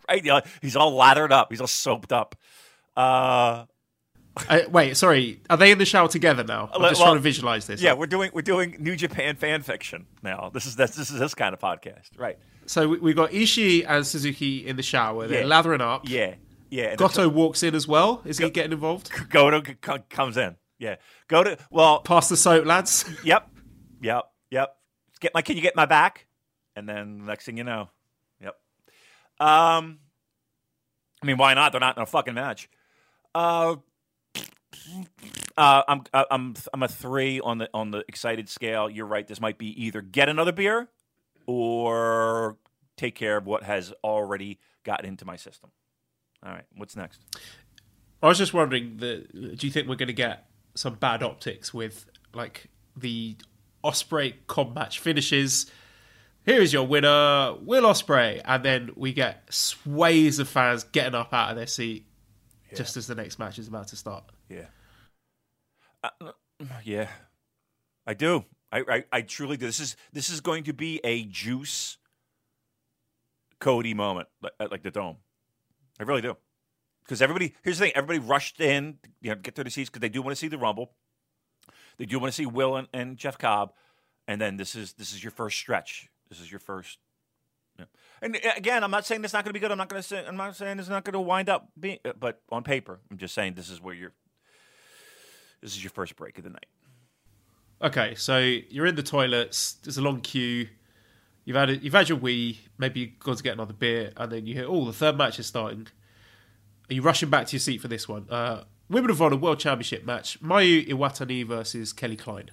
Right, 0.08 0.24
Yeah, 0.24 0.40
he's 0.62 0.76
all 0.76 0.92
lathered 0.94 1.32
up. 1.32 1.50
He's 1.50 1.60
all 1.60 1.66
soaped 1.66 2.12
up. 2.12 2.36
Uh, 2.96 3.64
Uh, 4.48 4.60
wait, 4.70 4.96
sorry. 4.96 5.40
Are 5.50 5.56
they 5.56 5.72
in 5.72 5.78
the 5.78 5.84
shower 5.84 6.06
together 6.08 6.44
now? 6.44 6.70
I'm 6.72 6.80
just 6.82 7.00
well, 7.00 7.08
trying 7.08 7.16
to 7.16 7.20
visualize 7.22 7.66
this. 7.66 7.82
Yeah, 7.82 7.94
we're 7.94 8.06
doing 8.06 8.30
we're 8.32 8.42
doing 8.42 8.76
New 8.78 8.94
Japan 8.96 9.34
fan 9.36 9.62
fiction 9.62 10.06
now. 10.22 10.50
This 10.54 10.66
is 10.66 10.76
this, 10.76 10.94
this 10.94 11.10
is 11.10 11.18
this 11.18 11.34
kind 11.34 11.52
of 11.52 11.58
podcast, 11.60 12.10
right? 12.16 12.38
So 12.66 12.86
we, 12.88 12.98
we 12.98 13.14
got 13.14 13.30
Ishii 13.30 13.84
and 13.88 14.06
Suzuki 14.06 14.64
in 14.66 14.76
the 14.76 14.82
shower. 14.82 15.26
They're 15.26 15.40
Yeah. 15.42 15.46
lathering 15.48 15.80
up. 15.80 16.08
Yeah, 16.08 16.34
yeah. 16.70 16.94
Goto 16.94 17.28
walks 17.28 17.64
in 17.64 17.74
as 17.74 17.88
well. 17.88 18.22
Is 18.24 18.38
he 18.38 18.48
getting 18.50 18.72
involved? 18.72 19.10
Goto 19.30 19.62
c- 19.64 20.02
comes 20.08 20.36
in. 20.36 20.54
Yeah, 20.78 20.96
go 21.26 21.42
to 21.42 21.58
well. 21.70 22.00
Pass 22.00 22.28
the 22.28 22.36
soap, 22.36 22.64
lads. 22.64 23.04
Yep, 23.24 23.50
yep, 24.00 24.24
yep. 24.50 24.76
Get 25.20 25.34
my. 25.34 25.42
Can 25.42 25.56
you 25.56 25.62
get 25.62 25.74
my 25.74 25.86
back? 25.86 26.26
And 26.76 26.88
then 26.88 27.24
next 27.26 27.44
thing 27.44 27.56
you 27.56 27.64
know, 27.64 27.90
yep. 28.40 28.56
Um, 29.38 29.98
I 31.22 31.26
mean, 31.26 31.36
why 31.36 31.54
not? 31.54 31.72
They're 31.72 31.80
not 31.80 31.96
in 31.96 32.02
a 32.02 32.06
fucking 32.06 32.34
match. 32.34 32.68
Uh, 33.34 33.76
uh, 35.56 35.82
I'm 35.86 36.02
I'm 36.14 36.54
I'm 36.72 36.82
a 36.82 36.88
three 36.88 37.40
on 37.40 37.58
the 37.58 37.68
on 37.74 37.90
the 37.90 38.04
excited 38.08 38.48
scale. 38.48 38.88
You're 38.88 39.06
right. 39.06 39.26
This 39.26 39.40
might 39.40 39.58
be 39.58 39.84
either 39.84 40.00
get 40.00 40.28
another 40.28 40.52
beer 40.52 40.88
or 41.46 42.56
take 42.96 43.14
care 43.14 43.36
of 43.36 43.46
what 43.46 43.62
has 43.64 43.92
already 44.04 44.58
gotten 44.84 45.06
into 45.06 45.24
my 45.24 45.36
system. 45.36 45.70
All 46.44 46.52
right, 46.52 46.64
what's 46.76 46.96
next? 46.96 47.20
I 48.22 48.28
was 48.28 48.38
just 48.38 48.54
wondering, 48.54 48.96
do 48.98 49.56
you 49.60 49.70
think 49.70 49.88
we're 49.88 49.96
going 49.96 50.08
to 50.08 50.12
get 50.12 50.48
some 50.74 50.94
bad 50.94 51.22
optics 51.22 51.72
with 51.72 52.06
like 52.34 52.68
the 52.96 53.36
Ospreay 53.84 54.34
Cobb 54.46 54.74
match 54.74 54.98
finishes? 54.98 55.70
Here 56.44 56.60
is 56.60 56.72
your 56.72 56.86
winner, 56.86 57.54
Will 57.60 57.82
Ospreay, 57.84 58.40
and 58.44 58.64
then 58.64 58.90
we 58.96 59.12
get 59.12 59.44
sways 59.52 60.38
of 60.38 60.48
fans 60.48 60.84
getting 60.84 61.14
up 61.14 61.32
out 61.32 61.50
of 61.50 61.56
their 61.56 61.66
seat 61.66 62.06
just 62.74 62.96
as 62.96 63.06
the 63.06 63.14
next 63.14 63.38
match 63.38 63.58
is 63.58 63.68
about 63.68 63.88
to 63.88 63.96
start. 63.96 64.24
Yeah. 64.48 64.66
Uh, 66.02 66.32
yeah. 66.84 67.08
I 68.06 68.14
do. 68.14 68.44
I, 68.72 68.84
I 68.88 69.04
I 69.12 69.22
truly 69.22 69.56
do. 69.56 69.66
This 69.66 69.80
is 69.80 69.96
this 70.12 70.30
is 70.30 70.40
going 70.40 70.64
to 70.64 70.72
be 70.72 71.00
a 71.04 71.24
juice 71.24 71.98
Cody 73.58 73.94
moment, 73.94 74.28
like, 74.40 74.70
like 74.70 74.82
the 74.82 74.90
dome. 74.90 75.16
I 75.98 76.04
really 76.04 76.22
do. 76.22 76.36
Because 77.04 77.20
everybody, 77.20 77.54
here's 77.62 77.78
the 77.78 77.86
thing: 77.86 77.92
everybody 77.94 78.18
rushed 78.18 78.60
in, 78.60 78.98
you 79.20 79.30
know, 79.30 79.36
get 79.36 79.54
to 79.56 79.64
the 79.64 79.70
seats 79.70 79.90
because 79.90 80.00
they 80.00 80.08
do 80.08 80.22
want 80.22 80.32
to 80.32 80.40
see 80.40 80.48
the 80.48 80.58
Rumble. 80.58 80.92
They 81.98 82.06
do 82.06 82.18
want 82.18 82.32
to 82.32 82.36
see 82.36 82.46
Will 82.46 82.76
and, 82.76 82.88
and 82.94 83.16
Jeff 83.16 83.36
Cobb, 83.36 83.72
and 84.26 84.40
then 84.40 84.56
this 84.56 84.74
is 84.74 84.94
this 84.94 85.12
is 85.12 85.22
your 85.22 85.32
first 85.32 85.58
stretch. 85.58 86.08
This 86.30 86.40
is 86.40 86.50
your 86.50 86.60
first. 86.60 86.98
yeah. 87.78 87.86
And 88.22 88.36
uh, 88.36 88.50
again, 88.56 88.82
I'm 88.84 88.90
not 88.90 89.04
saying 89.04 89.24
it's 89.24 89.32
not 89.32 89.44
going 89.44 89.50
to 89.50 89.58
be 89.58 89.60
good. 89.60 89.70
I'm 89.72 89.78
not 89.78 89.88
going 89.88 90.00
to 90.00 90.06
say. 90.08 90.24
I'm 90.26 90.36
not 90.36 90.56
saying 90.56 90.78
it's 90.78 90.88
not 90.88 91.04
going 91.04 91.12
to 91.14 91.20
wind 91.20 91.48
up 91.48 91.68
being. 91.78 91.98
uh, 92.04 92.12
But 92.18 92.40
on 92.50 92.62
paper, 92.62 93.00
I'm 93.10 93.18
just 93.18 93.34
saying 93.34 93.54
this 93.54 93.68
is 93.68 93.80
where 93.80 93.94
you're. 93.94 94.12
This 95.60 95.72
is 95.72 95.82
your 95.84 95.90
first 95.90 96.16
break 96.16 96.38
of 96.38 96.44
the 96.44 96.50
night. 96.50 96.66
Okay, 97.82 98.14
so 98.14 98.38
you're 98.38 98.86
in 98.86 98.94
the 98.94 99.02
toilets. 99.02 99.72
There's 99.82 99.98
a 99.98 100.02
long 100.02 100.20
queue. 100.20 100.68
You've 101.44 101.56
had 101.56 101.70
a, 101.70 101.76
you've 101.76 101.94
had 101.94 102.08
your 102.08 102.18
wee. 102.18 102.60
Maybe 102.78 103.00
you've 103.00 103.18
gone 103.18 103.36
to 103.36 103.42
get 103.42 103.54
another 103.54 103.72
beer, 103.72 104.12
and 104.16 104.30
then 104.30 104.46
you 104.46 104.54
hear, 104.54 104.66
"Oh, 104.68 104.84
the 104.84 104.92
third 104.92 105.16
match 105.18 105.38
is 105.38 105.46
starting." 105.46 105.88
Are 106.90 106.94
you 106.94 107.02
rushing 107.02 107.30
back 107.30 107.46
to 107.46 107.52
your 107.52 107.60
seat 107.60 107.80
for 107.80 107.88
this 107.88 108.08
one? 108.08 108.26
Uh, 108.30 108.64
Women 108.88 109.10
of 109.10 109.22
Honor 109.22 109.36
World 109.36 109.58
Championship 109.58 110.04
match: 110.04 110.40
Mayu 110.42 110.86
Iwatani 110.88 111.46
versus 111.46 111.92
Kelly 111.92 112.16
Klein. 112.16 112.50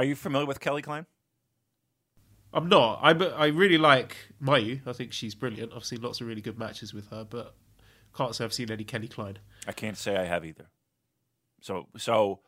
Are 0.00 0.04
you 0.04 0.14
familiar 0.14 0.46
with 0.46 0.60
Kelly 0.60 0.80
Klein? 0.80 1.04
I'm 2.54 2.70
not. 2.70 3.00
I 3.02 3.10
I 3.10 3.46
really 3.48 3.76
like 3.76 4.16
Mayu. 4.42 4.80
I 4.86 4.94
think 4.94 5.12
she's 5.12 5.34
brilliant. 5.34 5.74
I've 5.76 5.84
seen 5.84 6.00
lots 6.00 6.22
of 6.22 6.26
really 6.26 6.40
good 6.40 6.58
matches 6.58 6.94
with 6.94 7.10
her, 7.10 7.22
but 7.22 7.54
can't 8.16 8.34
say 8.34 8.44
I've 8.44 8.54
seen 8.54 8.70
any 8.70 8.82
Kelly 8.82 9.08
Klein. 9.08 9.40
I 9.68 9.72
can't 9.72 9.98
say 9.98 10.16
I 10.16 10.24
have 10.24 10.42
either. 10.46 10.68
So 11.60 11.88
so. 11.98 12.40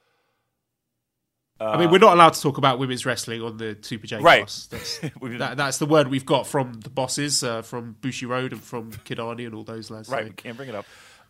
I 1.61 1.77
mean, 1.77 1.91
we're 1.91 1.99
not 1.99 2.15
allowed 2.15 2.33
to 2.33 2.41
talk 2.41 2.57
about 2.57 2.79
women's 2.79 3.05
wrestling 3.05 3.43
on 3.43 3.59
the 3.59 3.77
Super 3.83 4.07
J 4.07 4.21
Right. 4.21 4.47
That's, 4.71 4.99
that, 5.23 5.57
that's 5.59 5.77
the 5.77 5.87
word 5.87 6.09
we've 6.09 6.25
got 6.25 6.47
from 6.47 6.81
the 6.81 6.89
bosses, 6.91 7.45
uh, 7.45 7.61
from 7.61 7.97
Bushiroad 8.01 8.53
and 8.53 8.63
from 8.63 8.93
Kidani 8.93 9.45
and 9.45 9.55
all 9.55 9.63
those 9.63 9.91
lads. 9.91 10.09
right, 10.09 10.23
So 10.23 10.29
we 10.29 10.33
can't 10.33 10.57
bring 10.57 10.71
it 10.71 10.75
up. 10.75 10.87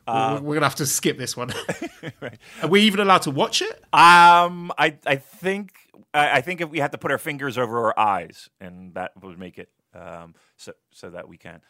we're, 0.07 0.41
we're 0.41 0.55
gonna 0.55 0.67
have 0.67 0.77
to 0.77 0.87
skip 0.87 1.19
this 1.19 1.37
one. 1.37 1.53
Right. 2.21 2.39
Are 2.63 2.69
we 2.69 2.83
even 2.83 3.01
allowed 3.01 3.23
to 3.23 3.33
watch 3.33 3.61
it? 3.61 3.73
Um, 3.93 4.73
I 4.79 4.97
I 5.05 5.17
think 5.17 5.82
I, 6.15 6.39
I 6.39 6.41
think 6.41 6.61
if 6.61 6.71
we 6.71 6.79
have 6.81 6.91
to 6.93 6.99
put 6.99 7.11
our 7.11 7.19
fingers 7.19 7.59
over 7.59 7.87
our 7.87 7.99
eyes, 7.99 8.49
and 8.61 8.95
that 8.95 9.13
would 9.23 9.39
make 9.39 9.59
it 9.59 9.69
um 9.95 10.35
so 10.57 10.73
so 10.91 11.11
that 11.11 11.29
we 11.29 11.37
can. 11.37 11.61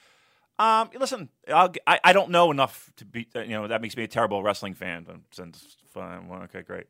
Um, 0.58 0.90
listen, 0.98 1.28
I'll, 1.48 1.72
I 1.86 1.98
I 2.04 2.12
don't 2.12 2.30
know 2.30 2.50
enough 2.50 2.92
to 2.96 3.04
be. 3.04 3.26
You 3.34 3.48
know, 3.48 3.68
that 3.68 3.80
makes 3.82 3.96
me 3.96 4.04
a 4.04 4.08
terrible 4.08 4.42
wrestling 4.42 4.74
fan. 4.74 5.06
Since 5.32 5.76
fine, 5.92 6.28
well, 6.28 6.42
okay, 6.42 6.62
great. 6.62 6.86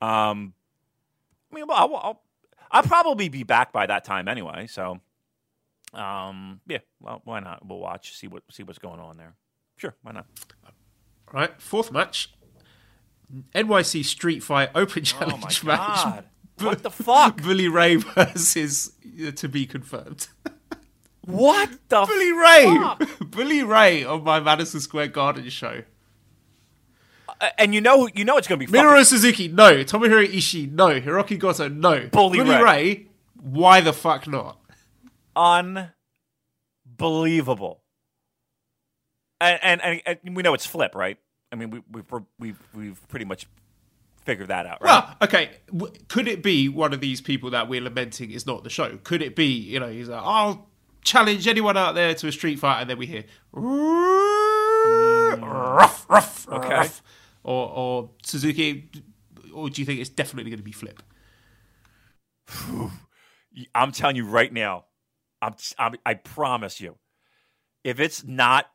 Um, 0.00 0.54
I 1.50 1.56
mean, 1.56 1.66
well, 1.66 1.76
I'll, 1.78 1.96
I'll 1.96 2.22
I'll 2.70 2.82
probably 2.82 3.28
be 3.28 3.42
back 3.42 3.72
by 3.72 3.86
that 3.86 4.04
time 4.04 4.28
anyway. 4.28 4.66
So, 4.68 5.00
um, 5.94 6.60
yeah, 6.66 6.78
well, 7.00 7.22
why 7.24 7.40
not? 7.40 7.66
We'll 7.66 7.78
watch, 7.80 8.14
see 8.14 8.28
what 8.28 8.42
see 8.50 8.62
what's 8.62 8.78
going 8.78 9.00
on 9.00 9.16
there. 9.16 9.34
Sure, 9.78 9.94
why 10.02 10.12
not? 10.12 10.26
All 10.64 11.40
right, 11.40 11.60
fourth 11.60 11.90
match. 11.90 12.32
NYC 13.54 14.04
Street 14.04 14.42
Fight 14.42 14.70
Open 14.74 15.02
Oh 15.20 15.36
my 15.36 15.48
Challenge 15.48 15.64
match. 15.64 16.04
god! 16.04 16.24
What 16.62 16.82
the 16.82 16.90
fuck? 16.90 17.42
Bully 17.42 17.68
Ray 17.68 17.96
versus 17.96 18.92
uh, 19.26 19.30
to 19.32 19.48
be 19.48 19.66
confirmed. 19.66 20.28
What 21.22 21.68
the 21.90 22.06
Bully 22.06 22.32
Ray, 22.32 22.64
fuck? 22.78 23.02
Bully 23.30 23.62
Ray 23.62 24.02
on 24.02 24.24
my 24.24 24.40
Madison 24.40 24.80
Square 24.80 25.08
Garden 25.08 25.46
show. 25.50 25.82
Uh, 27.28 27.50
And 27.58 27.74
you 27.74 27.82
know, 27.82 28.08
you 28.14 28.24
know, 28.24 28.38
it's 28.38 28.48
gonna 28.48 28.56
be 28.58 28.64
fucking 28.64 28.80
Minoru 28.82 29.04
Suzuki, 29.04 29.46
no. 29.48 29.84
Tomohiro 29.84 30.26
Ishii, 30.26 30.72
no. 30.72 30.98
Hiroki 30.98 31.38
Goto, 31.38 31.68
no. 31.68 32.08
Bully 32.10 32.40
Ray. 32.40 32.62
Ray, 32.62 33.06
why 33.42 33.82
the 33.82 33.92
fuck 33.92 34.26
not? 34.26 34.56
unbelievable. 36.98 37.82
And, 39.40 39.58
and 39.62 39.80
and 40.06 40.18
and 40.24 40.34
we 40.36 40.42
know 40.42 40.54
it's 40.54 40.66
flip, 40.66 40.94
right? 40.94 41.18
I 41.52 41.56
mean, 41.56 41.70
we, 41.70 41.82
we've 41.92 42.04
we've 42.38 42.58
we've 42.74 43.08
pretty 43.08 43.24
much 43.24 43.46
figured 44.28 44.48
that 44.48 44.66
out, 44.66 44.82
right? 44.82 44.90
Well, 44.90 45.16
okay. 45.22 45.52
W- 45.72 45.90
could 46.08 46.28
it 46.28 46.42
be 46.42 46.68
one 46.68 46.92
of 46.92 47.00
these 47.00 47.22
people 47.22 47.48
that 47.52 47.66
we're 47.66 47.80
lamenting 47.80 48.30
is 48.30 48.46
not 48.46 48.62
the 48.62 48.68
show? 48.68 48.98
Could 48.98 49.22
it 49.22 49.34
be, 49.34 49.46
you 49.46 49.80
know, 49.80 49.88
he's 49.88 50.10
like, 50.10 50.20
I'll 50.22 50.68
challenge 51.02 51.48
anyone 51.48 51.78
out 51.78 51.94
there 51.94 52.12
to 52.12 52.28
a 52.28 52.32
street 52.32 52.58
fight, 52.58 52.82
and 52.82 52.90
then 52.90 52.98
we 52.98 53.06
hear 53.06 53.24
mm. 53.54 55.40
rough, 55.40 56.04
rough, 56.10 56.46
Okay. 56.46 56.68
rough. 56.68 57.02
Or, 57.42 57.70
or 57.70 58.10
Suzuki, 58.22 58.90
or 59.54 59.70
do 59.70 59.80
you 59.80 59.86
think 59.86 59.98
it's 59.98 60.10
definitely 60.10 60.50
going 60.50 60.58
to 60.58 60.62
be 60.62 60.72
flip? 60.72 61.02
I'm 63.74 63.92
telling 63.92 64.16
you 64.16 64.26
right 64.26 64.52
now, 64.52 64.84
I'm, 65.40 65.54
I'm 65.78 65.94
I 66.04 66.12
promise 66.14 66.82
you, 66.82 66.96
if 67.82 67.98
it's 67.98 68.24
not 68.24 68.66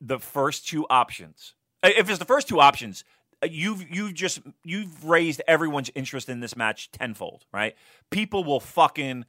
the 0.00 0.18
first 0.18 0.66
two 0.66 0.86
options, 0.88 1.52
if 1.82 2.08
it's 2.08 2.18
the 2.18 2.24
first 2.24 2.48
two 2.48 2.60
options, 2.60 3.04
you've 3.50 3.84
you've 3.90 4.14
just 4.14 4.40
you've 4.64 5.04
raised 5.04 5.42
everyone's 5.48 5.90
interest 5.94 6.28
in 6.28 6.40
this 6.40 6.56
match 6.56 6.90
tenfold, 6.92 7.44
right? 7.52 7.74
People 8.10 8.44
will 8.44 8.60
fucking 8.60 9.24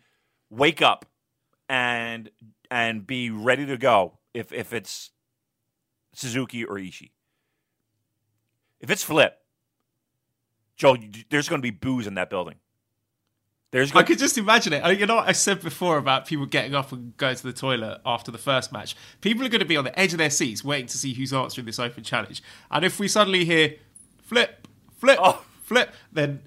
wake 0.50 0.82
up 0.82 1.06
and 1.70 2.30
and 2.70 3.08
be 3.08 3.30
ready 3.30 3.66
to 3.66 3.78
go 3.78 4.20
if 4.34 4.52
if 4.52 4.74
it's 4.74 5.12
Suzuki 6.14 6.64
or 6.64 6.76
Ishii. 6.76 7.12
If 8.80 8.92
it's 8.92 9.04
flip, 9.04 9.40
Joe, 10.76 10.98
there's 11.30 11.48
going 11.50 11.62
to 11.62 11.64
be 11.64 11.72
booze 11.72 12.06
in 12.06 12.16
that 12.16 12.30
building. 12.30 12.56
There's 13.72 13.92
I 13.96 14.04
could 14.04 14.20
just 14.20 14.38
imagine 14.38 14.72
it. 14.74 15.00
You 15.00 15.08
know 15.08 15.16
what 15.16 15.28
I 15.28 15.32
said 15.32 15.62
before 15.62 15.98
about 15.98 16.28
people 16.28 16.46
getting 16.46 16.76
up 16.76 16.92
and 16.92 17.18
going 17.18 17.36
to 17.36 17.44
the 17.44 17.54
toilet 17.54 18.02
after 18.06 18.30
the 18.30 18.38
first 18.38 18.72
match? 18.72 18.96
People 19.20 19.44
are 19.46 19.50
going 19.50 19.62
to 19.62 19.66
be 19.66 19.78
on 19.78 19.84
the 19.84 20.00
edge 20.00 20.12
of 20.12 20.20
their 20.20 20.30
seats 20.30 20.64
waiting 20.64 20.86
to 20.86 20.98
see 20.98 21.14
who's 21.14 21.34
answering 21.34 21.66
this 21.66 21.80
open 21.80 22.04
challenge. 22.04 22.44
And 22.70 22.86
if 22.86 23.00
we 23.00 23.08
suddenly 23.08 23.46
hear 23.46 23.74
flip, 24.24 24.68
flip, 24.98 25.20
Oh. 25.22 25.44
flip, 25.64 25.94
then 26.12 26.42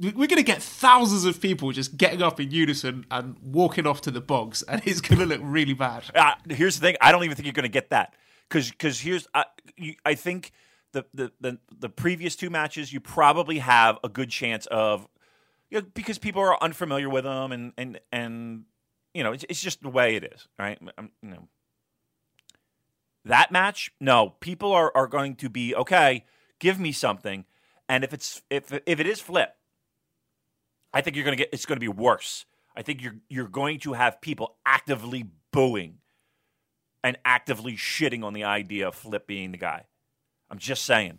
we- 0.00 0.10
we're 0.10 0.26
going 0.26 0.36
to 0.36 0.42
get 0.42 0.62
thousands 0.62 1.24
of 1.24 1.40
people 1.40 1.70
just 1.72 1.96
getting 1.96 2.20
up 2.22 2.40
in 2.40 2.50
unison 2.50 3.06
and 3.10 3.36
walking 3.42 3.86
off 3.86 4.00
to 4.02 4.10
the 4.10 4.20
bogs. 4.20 4.62
And 4.62 4.82
it's 4.86 5.00
going 5.00 5.18
to 5.20 5.26
look 5.26 5.40
really 5.42 5.74
bad. 5.74 6.04
Uh, 6.14 6.34
here's 6.48 6.78
the 6.78 6.86
thing. 6.86 6.96
I 7.00 7.12
don't 7.12 7.22
even 7.24 7.36
think 7.36 7.46
you're 7.46 7.52
going 7.52 7.62
to 7.62 7.68
get 7.68 7.90
that 7.90 8.14
because 8.48 8.70
because 8.70 9.00
here's 9.00 9.26
I, 9.34 9.44
you, 9.76 9.94
I 10.04 10.14
think 10.14 10.52
the, 10.92 11.04
the 11.14 11.32
the 11.40 11.58
the 11.78 11.88
previous 11.88 12.36
two 12.36 12.50
matches 12.50 12.92
you 12.92 13.00
probably 13.00 13.58
have 13.58 13.98
a 14.04 14.08
good 14.08 14.30
chance 14.30 14.66
of 14.66 15.06
you 15.70 15.80
know, 15.80 15.86
because 15.94 16.18
people 16.18 16.42
are 16.42 16.56
unfamiliar 16.62 17.08
with 17.08 17.24
them 17.24 17.52
and 17.52 17.72
and 17.78 18.00
and 18.12 18.64
you 19.14 19.22
know 19.24 19.32
it's, 19.32 19.44
it's 19.48 19.60
just 19.60 19.82
the 19.82 19.88
way 19.88 20.14
it 20.16 20.24
is, 20.24 20.46
right? 20.58 20.78
Um, 20.98 21.10
you 21.22 21.30
know 21.30 21.48
that 23.24 23.50
match, 23.50 23.90
no, 24.00 24.30
people 24.40 24.72
are 24.72 24.92
are 24.94 25.06
going 25.06 25.36
to 25.36 25.48
be 25.48 25.74
okay. 25.74 26.24
Give 26.60 26.78
me 26.80 26.92
something, 26.92 27.44
and 27.88 28.04
if 28.04 28.12
it's 28.14 28.42
if 28.50 28.72
if 28.86 29.00
it 29.00 29.06
is 29.06 29.20
flip, 29.20 29.54
I 30.92 31.00
think 31.00 31.16
you're 31.16 31.24
going 31.24 31.36
to 31.36 31.42
get 31.42 31.50
it's 31.52 31.66
going 31.66 31.76
to 31.76 31.80
be 31.80 31.88
worse. 31.88 32.46
I 32.76 32.82
think 32.82 33.02
you're 33.02 33.16
you're 33.28 33.48
going 33.48 33.78
to 33.80 33.92
have 33.92 34.20
people 34.20 34.56
actively 34.64 35.26
booing 35.52 35.98
and 37.02 37.18
actively 37.24 37.74
shitting 37.74 38.24
on 38.24 38.32
the 38.32 38.44
idea 38.44 38.88
of 38.88 38.94
Flip 38.94 39.26
being 39.26 39.52
the 39.52 39.58
guy. 39.58 39.84
I'm 40.50 40.58
just 40.58 40.84
saying. 40.84 41.18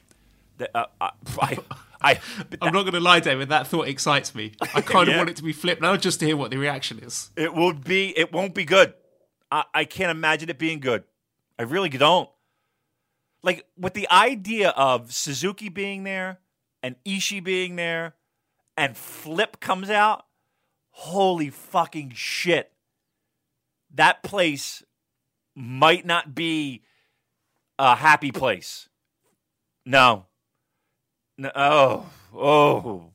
That, 0.58 0.72
uh, 0.74 0.86
I, 1.02 1.12
I, 1.40 1.58
I, 2.02 2.20
I'm 2.62 2.74
not 2.74 2.84
going 2.84 2.94
to 2.94 3.00
lie, 3.02 3.20
Damon. 3.20 3.50
That 3.50 3.68
thought 3.68 3.88
excites 3.88 4.34
me. 4.34 4.54
I 4.74 4.82
kind 4.82 5.08
of 5.10 5.14
Yeah. 5.14 5.18
want 5.18 5.30
it 5.30 5.36
to 5.36 5.44
be 5.44 5.52
flipped 5.52 5.82
now 5.82 5.96
just 5.98 6.22
to 6.22 6.26
hear 6.26 6.38
what 6.38 6.50
the 6.50 6.58
reaction 6.58 7.00
is. 7.00 7.30
it 7.36 7.54
will 7.54 7.74
be. 7.74 8.18
It 8.18 8.32
won't 8.34 8.56
be 8.56 8.64
good. 8.66 8.94
I, 9.52 9.66
I 9.74 9.86
can't 9.86 10.10
imagine 10.12 10.50
it 10.50 10.58
being 10.58 10.80
good. 10.80 11.04
I 11.60 11.64
really 11.64 11.90
don't. 11.90 12.30
Like 13.46 13.64
with 13.78 13.94
the 13.94 14.10
idea 14.10 14.70
of 14.70 15.14
Suzuki 15.14 15.70
being 15.70 16.04
there 16.04 16.40
and 16.82 16.96
Ishii 17.06 17.44
being 17.44 17.76
there, 17.76 18.16
and 18.76 18.98
Flip 18.98 19.60
comes 19.60 19.90
out. 19.92 20.26
Holy 20.90 21.52
fucking 21.52 22.14
shit! 22.16 22.72
That 23.94 24.24
place 24.24 24.84
might 25.56 26.08
not 26.08 26.34
be 26.34 26.82
a 27.78 27.96
happy 27.96 28.32
place. 28.32 28.90
No. 29.86 30.26
No. 31.38 31.52
Oh. 31.56 32.06
Oh. 32.34 33.12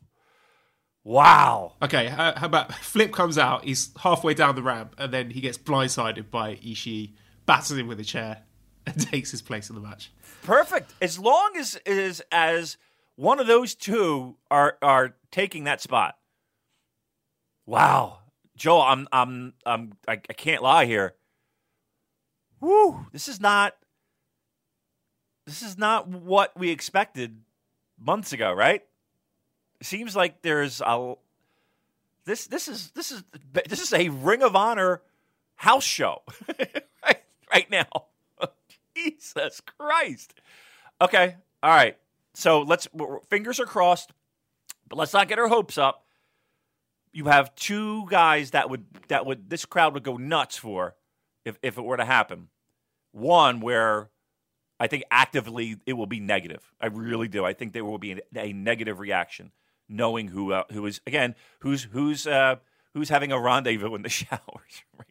Wow. 1.02 1.72
Okay, 1.82 2.06
how, 2.06 2.34
how 2.36 2.46
about 2.46 2.72
Flip 2.82 3.12
comes 3.12 3.36
out, 3.36 3.64
he's 3.64 3.90
halfway 3.98 4.34
down 4.34 4.54
the 4.54 4.62
ramp, 4.62 4.94
and 4.96 5.12
then 5.12 5.30
he 5.30 5.40
gets 5.40 5.58
blindsided 5.58 6.30
by 6.30 6.56
Ishii, 6.56 7.14
batters 7.46 7.76
him 7.78 7.88
with 7.88 7.98
a 7.98 8.04
chair, 8.04 8.42
and 8.86 9.00
takes 9.10 9.30
his 9.30 9.42
place 9.42 9.68
in 9.68 9.74
the 9.74 9.80
match. 9.80 10.12
Perfect. 10.42 10.92
As 11.00 11.18
long 11.18 11.52
as 11.56 11.76
as 11.86 12.22
as 12.32 12.76
one 13.16 13.40
of 13.40 13.46
those 13.46 13.74
two 13.74 14.36
are 14.50 14.78
are 14.82 15.16
taking 15.30 15.64
that 15.64 15.80
spot. 15.80 16.16
Wow. 17.66 18.18
Joel, 18.56 18.82
I'm 18.82 19.08
I'm 19.12 19.54
I'm 19.64 19.92
I, 20.06 20.12
I 20.12 20.32
can't 20.32 20.62
lie 20.62 20.86
here. 20.86 21.14
Woo, 22.60 23.06
this 23.12 23.28
is 23.28 23.40
not 23.40 23.74
this 25.46 25.62
is 25.62 25.78
not 25.78 26.08
what 26.08 26.56
we 26.58 26.70
expected 26.70 27.40
months 27.98 28.32
ago, 28.32 28.52
right? 28.52 28.82
Seems 29.82 30.14
like 30.14 30.42
there's 30.42 30.80
a 30.80 31.14
this 32.24 32.46
this 32.46 32.68
is 32.68 32.90
this 32.90 33.10
is 33.12 33.24
this 33.52 33.80
is 33.80 33.92
a 33.92 34.08
Ring 34.10 34.42
of 34.42 34.54
Honor 34.54 35.02
house 35.56 35.84
show 35.84 36.22
right, 37.04 37.22
right 37.52 37.70
now. 37.70 37.86
Jesus 39.00 39.60
Christ. 39.60 40.34
Okay, 41.00 41.36
all 41.62 41.70
right. 41.70 41.96
So 42.34 42.62
let's 42.62 42.88
fingers 43.28 43.60
are 43.60 43.66
crossed, 43.66 44.12
but 44.88 44.98
let's 44.98 45.12
not 45.12 45.28
get 45.28 45.38
our 45.38 45.48
hopes 45.48 45.78
up. 45.78 46.06
You 47.12 47.24
have 47.24 47.54
two 47.54 48.06
guys 48.08 48.52
that 48.52 48.70
would 48.70 48.84
that 49.08 49.26
would 49.26 49.50
this 49.50 49.64
crowd 49.64 49.94
would 49.94 50.04
go 50.04 50.16
nuts 50.16 50.56
for 50.56 50.94
if 51.44 51.58
if 51.62 51.78
it 51.78 51.82
were 51.82 51.96
to 51.96 52.04
happen. 52.04 52.48
One 53.12 53.60
where 53.60 54.10
I 54.78 54.86
think 54.86 55.04
actively 55.10 55.76
it 55.86 55.94
will 55.94 56.06
be 56.06 56.20
negative. 56.20 56.72
I 56.80 56.86
really 56.86 57.28
do. 57.28 57.44
I 57.44 57.52
think 57.52 57.72
there 57.72 57.84
will 57.84 57.98
be 57.98 58.12
a, 58.12 58.18
a 58.36 58.52
negative 58.52 59.00
reaction, 59.00 59.50
knowing 59.88 60.28
who 60.28 60.52
uh, 60.52 60.64
who 60.70 60.86
is 60.86 61.00
again 61.06 61.34
who's 61.60 61.84
who's 61.84 62.26
uh, 62.26 62.56
who's 62.94 63.08
having 63.08 63.32
a 63.32 63.40
rendezvous 63.40 63.94
in 63.94 64.02
the 64.02 64.08
showers 64.08 64.84
right. 64.96 65.06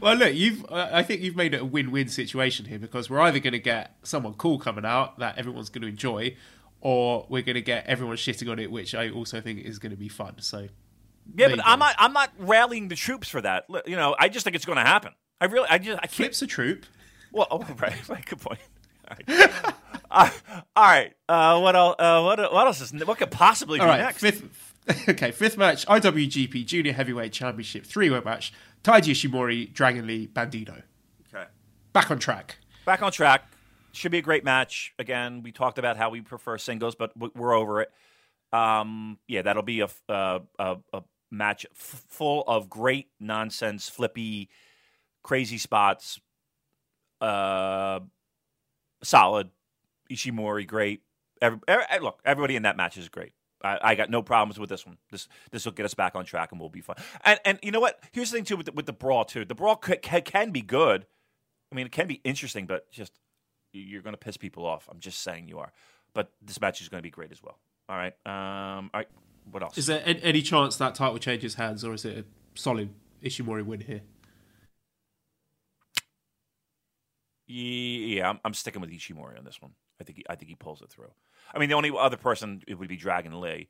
Well, 0.00 0.14
look, 0.16 0.34
you've 0.34 0.64
I 0.70 1.02
think 1.02 1.20
you've 1.20 1.36
made 1.36 1.54
it 1.54 1.60
a 1.60 1.64
win-win 1.64 2.08
situation 2.08 2.66
here 2.66 2.78
because 2.78 3.08
we're 3.10 3.20
either 3.20 3.38
going 3.38 3.52
to 3.52 3.58
get 3.58 3.96
someone 4.02 4.34
cool 4.34 4.58
coming 4.58 4.84
out 4.84 5.18
that 5.18 5.38
everyone's 5.38 5.68
going 5.68 5.82
to 5.82 5.88
enjoy, 5.88 6.36
or 6.80 7.26
we're 7.28 7.42
going 7.42 7.54
to 7.54 7.62
get 7.62 7.86
everyone 7.86 8.16
shitting 8.16 8.50
on 8.50 8.58
it, 8.58 8.70
which 8.70 8.94
I 8.94 9.10
also 9.10 9.40
think 9.40 9.60
is 9.60 9.78
going 9.78 9.90
to 9.90 9.96
be 9.98 10.08
fun. 10.08 10.34
So, 10.40 10.68
Yeah, 11.34 11.48
but 11.48 11.60
I'm 11.64 11.78
not 11.78 11.94
I'm 11.98 12.12
not 12.12 12.30
rallying 12.38 12.88
the 12.88 12.96
troops 12.96 13.28
for 13.28 13.40
that. 13.40 13.64
You 13.86 13.96
know, 13.96 14.14
I 14.18 14.28
just 14.28 14.44
think 14.44 14.56
it's 14.56 14.64
going 14.66 14.78
to 14.78 14.84
happen. 14.84 15.12
I 15.40 15.46
really 15.46 15.68
I 15.68 15.78
just 15.78 15.98
I 15.98 16.06
can't. 16.06 16.12
Flip's 16.12 16.42
a 16.42 16.46
troop. 16.46 16.86
Well, 17.32 17.46
oh, 17.50 17.58
right, 17.80 18.08
right, 18.08 18.24
good 18.24 18.40
point. 18.40 18.60
All 19.10 19.16
right, 19.28 19.50
uh, 20.10 20.30
all 20.76 20.84
right. 20.84 21.12
Uh, 21.28 21.60
what 21.60 21.76
else? 21.76 21.96
Uh, 21.98 22.22
what 22.22 22.52
what 22.52 22.66
else 22.66 22.80
is 22.80 22.92
what 23.04 23.18
could 23.18 23.30
possibly 23.30 23.80
All 23.80 23.86
be 23.86 23.90
right, 23.90 24.00
next? 24.00 24.20
fifth. 24.20 24.70
Okay, 25.08 25.30
fifth 25.30 25.56
match: 25.56 25.86
IWGP 25.86 26.66
Junior 26.66 26.92
Heavyweight 26.92 27.32
Championship 27.32 27.86
three-way 27.86 28.20
match. 28.22 28.52
Taiji 28.84 29.12
Ishimori, 29.12 29.72
Dragon 29.72 30.06
Lee, 30.06 30.28
Bandido. 30.28 30.82
Okay. 31.34 31.46
Back 31.92 32.10
on 32.10 32.18
track. 32.18 32.58
back 32.84 33.02
on 33.02 33.10
track. 33.10 33.50
Should 33.92 34.12
be 34.12 34.18
a 34.18 34.22
great 34.22 34.44
match. 34.44 34.92
Again, 34.98 35.42
we 35.42 35.52
talked 35.52 35.78
about 35.78 35.96
how 35.96 36.10
we 36.10 36.20
prefer 36.20 36.58
singles, 36.58 36.94
but 36.94 37.12
we're 37.34 37.54
over 37.54 37.80
it. 37.80 37.90
Um, 38.52 39.18
yeah, 39.26 39.42
that'll 39.42 39.62
be 39.62 39.80
a, 39.80 39.88
uh, 40.08 40.40
a, 40.58 40.76
a 40.92 41.02
match 41.30 41.64
f- 41.72 42.04
full 42.08 42.44
of 42.46 42.68
great 42.68 43.08
nonsense, 43.18 43.88
flippy 43.88 44.50
crazy 45.24 45.58
spots, 45.58 46.20
uh, 47.20 47.98
solid. 49.02 49.50
Ishimori, 50.12 50.66
great. 50.66 51.00
Every, 51.40 51.58
every, 51.66 51.84
look, 52.00 52.20
everybody 52.24 52.54
in 52.56 52.62
that 52.62 52.76
match 52.76 52.96
is 52.96 53.08
great. 53.08 53.32
I, 53.64 53.78
I, 53.82 53.94
got 53.94 54.10
no 54.10 54.22
problems 54.22 54.58
with 54.58 54.68
this 54.68 54.86
one. 54.86 54.98
This 55.10 55.26
this 55.50 55.64
will 55.64 55.72
get 55.72 55.86
us 55.86 55.94
back 55.94 56.14
on 56.14 56.24
track 56.24 56.52
and 56.52 56.60
we'll 56.60 56.68
be 56.68 56.82
fine. 56.82 56.96
And 57.24 57.40
and 57.44 57.58
you 57.62 57.70
know 57.70 57.80
what? 57.80 57.98
Here's 58.12 58.30
the 58.30 58.36
thing 58.36 58.44
too 58.44 58.56
with 58.56 58.66
the, 58.66 58.72
with 58.72 58.86
the 58.86 58.92
brawl 58.92 59.24
too. 59.24 59.44
The 59.44 59.54
brawl 59.54 59.76
can, 59.76 59.98
can 60.22 60.50
be 60.50 60.60
good. 60.60 61.06
I 61.72 61.74
mean, 61.74 61.86
it 61.86 61.92
can 61.92 62.06
be 62.06 62.20
interesting, 62.24 62.66
but 62.66 62.90
just 62.92 63.12
you're 63.72 64.02
going 64.02 64.12
to 64.12 64.18
piss 64.18 64.36
people 64.36 64.64
off. 64.64 64.88
I'm 64.90 65.00
just 65.00 65.22
saying 65.22 65.48
you 65.48 65.58
are. 65.58 65.72
But 66.12 66.30
this 66.40 66.60
match 66.60 66.80
is 66.80 66.88
going 66.88 67.00
to 67.00 67.02
be 67.02 67.10
great 67.10 67.32
as 67.32 67.42
well. 67.42 67.58
All 67.88 67.96
right. 67.96 68.14
Um, 68.24 68.90
all 68.94 69.00
right. 69.00 69.08
What 69.50 69.62
else? 69.62 69.76
Is 69.76 69.86
there 69.86 70.02
any 70.04 70.42
chance 70.42 70.76
that 70.76 70.94
title 70.94 71.18
changes 71.18 71.54
hands, 71.54 71.84
or 71.84 71.92
is 71.92 72.04
it 72.04 72.18
a 72.18 72.24
solid 72.58 72.90
Ishimori 73.22 73.64
win 73.64 73.80
here? 73.80 74.02
Yeah, 77.46 78.30
I'm, 78.30 78.40
I'm 78.44 78.54
sticking 78.54 78.80
with 78.80 78.90
Ishimori 78.90 79.36
on 79.38 79.44
this 79.44 79.60
one. 79.60 79.72
I 80.00 80.04
think 80.04 80.18
he, 80.18 80.24
I 80.28 80.34
think 80.34 80.48
he 80.48 80.54
pulls 80.54 80.82
it 80.82 80.90
through. 80.90 81.12
I 81.54 81.58
mean, 81.58 81.68
the 81.68 81.74
only 81.74 81.92
other 81.96 82.16
person 82.16 82.62
it 82.66 82.78
would 82.78 82.88
be 82.88 82.96
Dragon 82.96 83.40
Lee, 83.40 83.68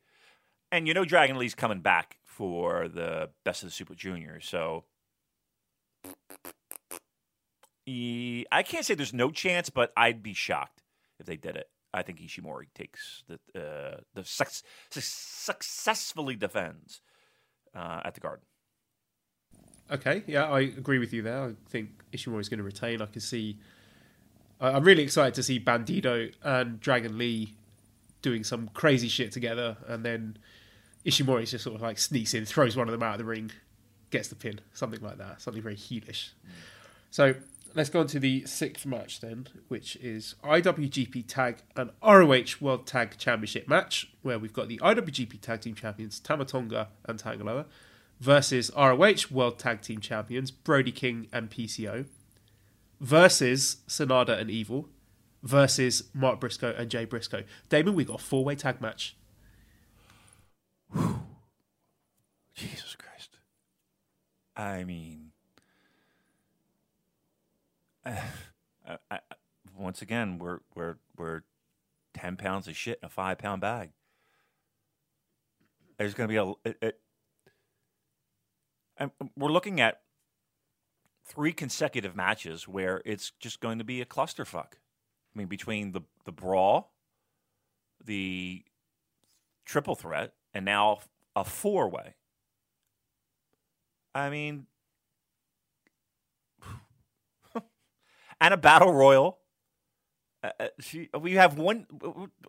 and 0.72 0.88
you 0.88 0.94
know 0.94 1.04
Dragon 1.04 1.36
Lee's 1.36 1.54
coming 1.54 1.80
back 1.80 2.16
for 2.24 2.88
the 2.88 3.30
Best 3.44 3.62
of 3.62 3.68
the 3.68 3.74
Super 3.74 3.94
Juniors, 3.94 4.46
so 4.46 4.84
I 7.86 8.62
can't 8.64 8.84
say 8.84 8.94
there's 8.94 9.12
no 9.12 9.30
chance, 9.30 9.70
but 9.70 9.92
I'd 9.96 10.22
be 10.22 10.32
shocked 10.32 10.82
if 11.18 11.26
they 11.26 11.36
did 11.36 11.56
it. 11.56 11.68
I 11.92 12.02
think 12.02 12.18
Ishimori 12.20 12.66
takes 12.74 13.22
the 13.28 13.34
uh, 13.60 14.00
the 14.14 14.24
su- 14.24 14.44
successfully 14.90 16.34
defends 16.34 17.02
uh, 17.74 18.00
at 18.04 18.14
the 18.14 18.20
Garden. 18.20 18.44
Okay, 19.90 20.24
yeah, 20.26 20.50
I 20.50 20.60
agree 20.60 20.98
with 20.98 21.12
you 21.12 21.22
there. 21.22 21.44
I 21.44 21.52
think 21.68 21.90
Ishimori 22.12 22.40
is 22.40 22.48
going 22.48 22.58
to 22.58 22.64
retain. 22.64 23.00
I 23.00 23.06
can 23.06 23.20
see. 23.20 23.58
I'm 24.60 24.84
really 24.84 25.02
excited 25.02 25.34
to 25.34 25.42
see 25.42 25.60
Bandido 25.60 26.32
and 26.42 26.80
Dragon 26.80 27.18
Lee 27.18 27.54
doing 28.22 28.44
some 28.44 28.68
crazy 28.68 29.08
shit 29.08 29.32
together, 29.32 29.76
and 29.86 30.04
then 30.04 30.38
Ishimori 31.04 31.48
just 31.48 31.64
sort 31.64 31.76
of 31.76 31.82
like 31.82 31.98
sneaks 31.98 32.32
in, 32.32 32.44
throws 32.46 32.76
one 32.76 32.88
of 32.88 32.92
them 32.92 33.02
out 33.02 33.12
of 33.12 33.18
the 33.18 33.24
ring, 33.24 33.50
gets 34.10 34.28
the 34.28 34.34
pin, 34.34 34.60
something 34.72 35.00
like 35.02 35.18
that, 35.18 35.42
something 35.42 35.62
very 35.62 35.76
heelish. 35.76 36.30
So 37.10 37.34
let's 37.74 37.90
go 37.90 38.00
on 38.00 38.06
to 38.08 38.18
the 38.18 38.46
sixth 38.46 38.86
match 38.86 39.20
then, 39.20 39.48
which 39.68 39.96
is 39.96 40.36
IWGP 40.42 41.24
Tag 41.26 41.58
and 41.76 41.90
ROH 42.02 42.56
World 42.60 42.86
Tag 42.86 43.18
Championship 43.18 43.68
match, 43.68 44.10
where 44.22 44.38
we've 44.38 44.52
got 44.52 44.68
the 44.68 44.78
IWGP 44.78 45.40
Tag 45.40 45.60
Team 45.60 45.74
Champions 45.74 46.18
Tama 46.20 46.44
Tonga 46.46 46.88
and 47.04 47.18
Tanga 47.18 47.44
Loa 47.44 47.66
versus 48.20 48.70
ROH 48.76 49.26
World 49.30 49.58
Tag 49.58 49.82
Team 49.82 50.00
Champions 50.00 50.50
Brody 50.50 50.92
King 50.92 51.28
and 51.32 51.50
PCO 51.50 52.06
versus 53.04 53.76
Sanada 53.86 54.40
and 54.40 54.50
Evil 54.50 54.88
versus 55.42 56.04
Mark 56.14 56.40
Briscoe 56.40 56.74
and 56.76 56.90
Jay 56.90 57.04
Briscoe. 57.04 57.44
Damon, 57.68 57.94
we 57.94 58.04
got 58.04 58.20
a 58.20 58.22
four 58.22 58.42
way 58.44 58.54
tag 58.54 58.80
match. 58.80 59.14
Jesus 62.54 62.96
Christ. 62.96 63.36
I 64.56 64.84
mean, 64.84 65.32
uh, 68.06 68.16
I, 68.88 68.98
I, 69.10 69.18
once 69.76 70.00
again, 70.00 70.38
we're 70.38 70.60
we're 70.74 70.96
we're 71.16 71.42
ten 72.14 72.36
pounds 72.36 72.68
of 72.68 72.76
shit 72.76 73.00
in 73.02 73.06
a 73.06 73.10
five 73.10 73.36
pound 73.36 73.60
bag. 73.60 73.90
There's 75.98 76.14
going 76.14 76.28
to 76.28 76.32
be 76.32 76.38
a. 76.38 76.70
It, 76.70 76.78
it, 76.80 77.00
we're 79.36 79.52
looking 79.52 79.80
at 79.80 80.03
three 81.24 81.52
consecutive 81.52 82.14
matches 82.14 82.68
where 82.68 83.02
it's 83.04 83.32
just 83.40 83.60
going 83.60 83.78
to 83.78 83.84
be 83.84 84.00
a 84.00 84.04
clusterfuck. 84.04 84.74
I 84.74 85.38
mean, 85.38 85.48
between 85.48 85.92
the 85.92 86.02
the 86.24 86.32
brawl, 86.32 86.92
the 88.04 88.64
triple 89.64 89.94
threat, 89.94 90.34
and 90.52 90.64
now 90.64 91.00
a 91.34 91.44
four 91.44 91.88
way. 91.88 92.14
I 94.14 94.30
mean, 94.30 94.66
and 98.40 98.54
a 98.54 98.56
battle 98.56 98.92
royal. 98.92 99.38
Uh, 100.42 100.50
uh 100.60 101.18
we 101.18 101.32
have 101.32 101.58
one. 101.58 101.86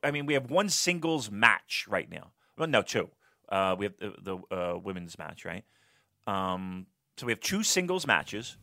I 0.03 0.11
mean, 0.11 0.25
we 0.25 0.35
have 0.35 0.51
one 0.51 0.69
singles 0.69 1.31
match 1.31 1.85
right 1.89 2.09
now. 2.09 2.31
Well, 2.57 2.67
no, 2.67 2.81
two. 2.81 3.09
Uh, 3.49 3.75
we 3.77 3.85
have 3.85 3.93
the, 3.97 4.13
the 4.21 4.55
uh, 4.55 4.77
women's 4.77 5.17
match, 5.17 5.45
right? 5.45 5.63
Um, 6.27 6.87
so 7.17 7.25
we 7.25 7.31
have 7.31 7.39
two 7.39 7.63
singles 7.63 8.07
matches 8.07 8.57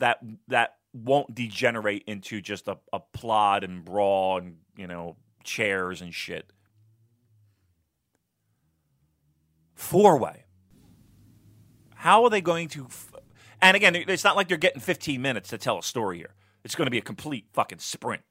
that 0.00 0.18
that 0.48 0.76
won't 0.92 1.34
degenerate 1.34 2.04
into 2.06 2.40
just 2.40 2.68
a, 2.68 2.76
a 2.92 3.00
plot 3.00 3.62
and 3.64 3.84
brawl 3.84 4.38
and 4.38 4.56
you 4.76 4.86
know 4.86 5.16
chairs 5.44 6.00
and 6.00 6.14
shit. 6.14 6.52
Four 9.74 10.18
way. 10.18 10.44
How 11.94 12.24
are 12.24 12.30
they 12.30 12.40
going 12.40 12.68
to? 12.68 12.86
F- 12.86 13.12
and 13.62 13.76
again, 13.76 13.94
it's 13.94 14.24
not 14.24 14.36
like 14.36 14.48
they're 14.48 14.56
getting 14.56 14.80
15 14.80 15.20
minutes 15.20 15.50
to 15.50 15.58
tell 15.58 15.78
a 15.78 15.82
story 15.82 16.18
here. 16.18 16.34
It's 16.64 16.74
going 16.74 16.86
to 16.86 16.90
be 16.90 16.98
a 16.98 17.02
complete 17.02 17.46
fucking 17.52 17.78
sprint. 17.78 18.22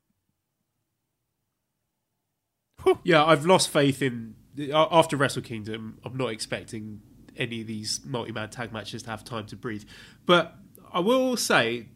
Yeah, 3.04 3.26
I've 3.26 3.46
lost 3.46 3.70
faith 3.70 4.02
in 4.02 4.36
after 4.74 5.18
Wrestle 5.18 5.42
Kingdom. 5.42 6.00
I'm 6.04 6.18
not 6.18 6.30
expecting 6.30 7.02
any 7.38 7.62
of 7.62 7.68
these 7.68 8.02
multi-man 8.06 8.50
tag 8.50 8.72
matches 8.72 9.04
to 9.04 9.10
have 9.10 9.24
time 9.24 9.46
to 9.48 9.56
breathe. 9.56 9.84
But 10.26 10.56
I 10.92 11.00
will 11.00 11.38
say, 11.38 11.88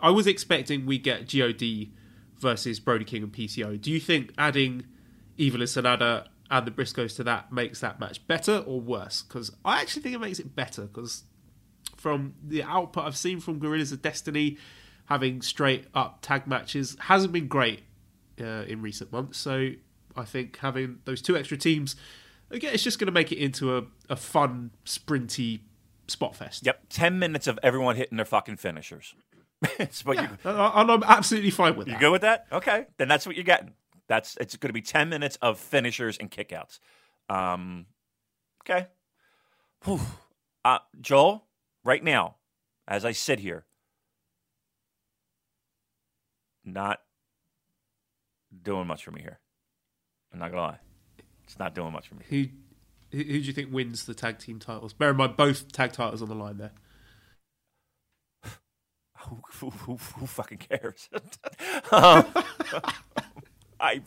I 0.00 0.10
was 0.10 0.26
expecting 0.26 0.86
we 0.86 0.98
get 0.98 1.28
God 1.28 1.62
versus 2.38 2.80
Brody 2.80 3.04
King 3.04 3.22
and 3.22 3.32
PCO. 3.32 3.80
Do 3.80 3.90
you 3.90 4.00
think 4.00 4.32
adding 4.36 4.84
Evil 5.36 5.60
and 5.60 5.68
Sanada 5.68 6.26
and 6.50 6.66
the 6.66 6.70
Briscoes 6.70 7.16
to 7.16 7.24
that 7.24 7.52
makes 7.52 7.80
that 7.80 7.98
match 7.98 8.26
better 8.26 8.58
or 8.66 8.80
worse? 8.80 9.22
Because 9.22 9.50
I 9.64 9.80
actually 9.80 10.02
think 10.02 10.14
it 10.14 10.20
makes 10.20 10.38
it 10.38 10.54
better 10.54 10.82
because 10.82 11.24
from 11.96 12.34
the 12.42 12.62
output 12.62 13.04
I've 13.04 13.16
seen 13.16 13.40
from 13.40 13.58
Guerrillas 13.58 13.92
of 13.92 14.02
Destiny, 14.02 14.58
having 15.06 15.40
straight 15.40 15.86
up 15.94 16.18
tag 16.20 16.46
matches 16.46 16.96
hasn't 17.00 17.32
been 17.32 17.48
great 17.48 17.82
uh, 18.40 18.64
in 18.66 18.82
recent 18.82 19.12
months. 19.12 19.38
So 19.38 19.70
I 20.14 20.24
think 20.24 20.58
having 20.58 20.98
those 21.04 21.22
two 21.22 21.36
extra 21.36 21.56
teams, 21.56 21.96
again, 22.50 22.74
it's 22.74 22.82
just 22.82 22.98
going 22.98 23.06
to 23.06 23.12
make 23.12 23.32
it 23.32 23.38
into 23.38 23.76
a, 23.76 23.84
a 24.10 24.16
fun, 24.16 24.72
sprinty 24.84 25.60
spot 26.08 26.36
fest. 26.36 26.64
Yep, 26.64 26.84
ten 26.88 27.18
minutes 27.18 27.46
of 27.46 27.58
everyone 27.62 27.96
hitting 27.96 28.16
their 28.16 28.24
fucking 28.24 28.56
finishers. 28.56 29.14
it's 29.78 30.04
what 30.04 30.16
yeah, 30.16 30.30
you, 30.44 30.50
and 30.50 30.90
I'm 30.90 31.02
absolutely 31.02 31.50
fine 31.50 31.76
with 31.76 31.86
that. 31.86 31.94
You 31.94 31.98
good 31.98 32.12
with 32.12 32.22
that? 32.22 32.46
Okay, 32.52 32.86
then 32.98 33.08
that's 33.08 33.26
what 33.26 33.36
you're 33.36 33.44
getting. 33.44 33.72
That's 34.08 34.36
it's 34.40 34.56
going 34.56 34.68
to 34.68 34.74
be 34.74 34.82
ten 34.82 35.08
minutes 35.08 35.36
of 35.42 35.58
finishers 35.58 36.18
and 36.18 36.30
kickouts. 36.30 36.78
Um, 37.28 37.86
okay. 38.62 38.88
Whew. 39.84 40.00
Uh, 40.64 40.78
Joel, 41.00 41.46
right 41.84 42.02
now, 42.02 42.36
as 42.88 43.04
I 43.04 43.12
sit 43.12 43.38
here, 43.38 43.64
not 46.64 47.00
doing 48.62 48.86
much 48.86 49.04
for 49.04 49.12
me 49.12 49.22
here. 49.22 49.38
I'm 50.32 50.40
not 50.40 50.50
gonna 50.50 50.62
lie, 50.62 50.78
it's 51.44 51.58
not 51.58 51.74
doing 51.74 51.92
much 51.92 52.08
for 52.08 52.16
me. 52.16 52.24
Who, 52.28 52.46
who, 53.16 53.22
who 53.22 53.40
do 53.40 53.46
you 53.46 53.52
think 53.52 53.72
wins 53.72 54.04
the 54.04 54.14
tag 54.14 54.38
team 54.38 54.58
titles? 54.58 54.92
Bear 54.92 55.10
in 55.10 55.16
mind, 55.16 55.36
both 55.36 55.72
tag 55.72 55.92
titles 55.92 56.22
on 56.22 56.28
the 56.28 56.34
line 56.34 56.58
there. 56.58 56.72
who, 59.18 59.42
who, 59.52 59.70
who, 59.70 59.96
who 59.96 60.26
fucking 60.26 60.58
cares? 60.58 61.08
um, 61.92 62.26
I, 63.80 64.00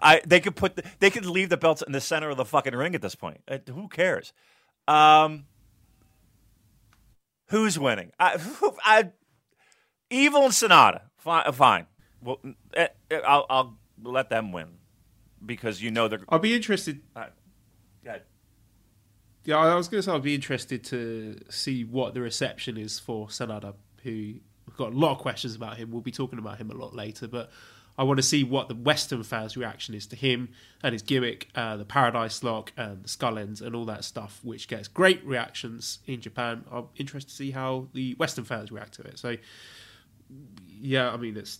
I, 0.00 0.20
they 0.26 0.40
could 0.40 0.56
put, 0.56 0.76
the, 0.76 0.84
they 0.98 1.10
could 1.10 1.26
leave 1.26 1.48
the 1.48 1.56
belts 1.56 1.82
in 1.82 1.92
the 1.92 2.00
center 2.00 2.30
of 2.30 2.36
the 2.36 2.44
fucking 2.44 2.74
ring 2.74 2.94
at 2.94 3.02
this 3.02 3.14
point. 3.14 3.40
Uh, 3.48 3.58
who 3.68 3.88
cares? 3.88 4.32
Um, 4.88 5.44
Who's 7.52 7.78
winning? 7.78 8.12
I, 8.18 8.40
I, 8.82 9.10
Evil 10.08 10.44
and 10.44 10.52
Sanada. 10.52 11.02
Fine. 11.18 11.52
fine. 11.52 11.86
Well, 12.22 12.40
eh, 12.72 12.88
eh, 13.10 13.20
I'll, 13.26 13.44
I'll 13.50 13.78
let 14.02 14.30
them 14.30 14.52
win 14.52 14.68
because 15.44 15.82
you 15.82 15.90
know 15.90 16.08
they're. 16.08 16.20
I'll 16.30 16.38
be 16.38 16.54
interested. 16.54 17.02
Uh, 17.14 17.26
yeah. 17.26 17.41
Yeah, 19.44 19.58
I 19.58 19.74
was 19.74 19.88
going 19.88 19.98
to 19.98 20.02
say 20.04 20.12
I'd 20.12 20.22
be 20.22 20.34
interested 20.34 20.84
to 20.84 21.36
see 21.50 21.84
what 21.84 22.14
the 22.14 22.20
reception 22.20 22.76
is 22.76 22.98
for 22.98 23.26
Sanada, 23.26 23.74
who 24.04 24.34
we've 24.66 24.76
got 24.76 24.92
a 24.92 24.96
lot 24.96 25.12
of 25.12 25.18
questions 25.18 25.56
about 25.56 25.76
him. 25.76 25.90
We'll 25.90 26.00
be 26.00 26.12
talking 26.12 26.38
about 26.38 26.58
him 26.58 26.70
a 26.70 26.74
lot 26.74 26.94
later, 26.94 27.26
but 27.26 27.50
I 27.98 28.04
want 28.04 28.18
to 28.18 28.22
see 28.22 28.44
what 28.44 28.68
the 28.68 28.74
Western 28.74 29.22
fans' 29.22 29.56
reaction 29.56 29.94
is 29.94 30.06
to 30.08 30.16
him 30.16 30.50
and 30.82 30.92
his 30.92 31.02
gimmick, 31.02 31.48
uh, 31.54 31.76
the 31.76 31.84
Paradise 31.84 32.42
Lock 32.42 32.72
and 32.76 33.02
the 33.02 33.08
Skull 33.08 33.38
Ends 33.38 33.60
and 33.60 33.74
all 33.74 33.84
that 33.86 34.04
stuff, 34.04 34.40
which 34.42 34.68
gets 34.68 34.88
great 34.88 35.24
reactions 35.24 35.98
in 36.06 36.20
Japan. 36.20 36.64
I'm 36.70 36.86
interested 36.96 37.30
to 37.30 37.36
see 37.36 37.50
how 37.50 37.88
the 37.92 38.14
Western 38.14 38.44
fans 38.44 38.70
react 38.70 38.94
to 38.94 39.02
it. 39.02 39.18
So, 39.18 39.36
yeah, 40.68 41.10
I 41.10 41.16
mean, 41.16 41.36
it's. 41.36 41.58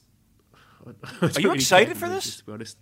Are 0.87 0.93
you 1.39 1.49
really 1.49 1.55
excited 1.57 1.97
for 1.97 2.09
this? 2.09 2.39
To 2.39 2.45
be 2.45 2.53
honest, 2.53 2.77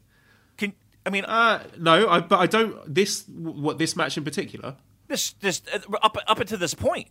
can 0.56 0.72
I 1.04 1.10
mean, 1.10 1.24
uh, 1.24 1.64
no, 1.78 2.08
I, 2.08 2.20
but 2.20 2.38
I 2.38 2.46
don't. 2.46 2.94
This 2.94 3.24
what 3.28 3.78
this 3.78 3.96
match 3.96 4.16
in 4.16 4.24
particular. 4.24 4.76
This 5.10 5.32
this 5.32 5.60
uh, 5.74 5.80
up 6.04 6.16
up 6.28 6.38
until 6.38 6.56
this 6.56 6.72
point. 6.72 7.08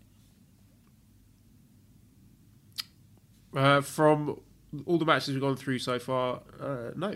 Uh, 3.53 3.81
from 3.81 4.39
all 4.85 4.97
the 4.97 5.03
matches 5.03 5.33
we've 5.33 5.41
gone 5.41 5.57
through 5.57 5.79
so 5.79 5.99
far, 5.99 6.41
uh, 6.61 6.91
no. 6.95 7.15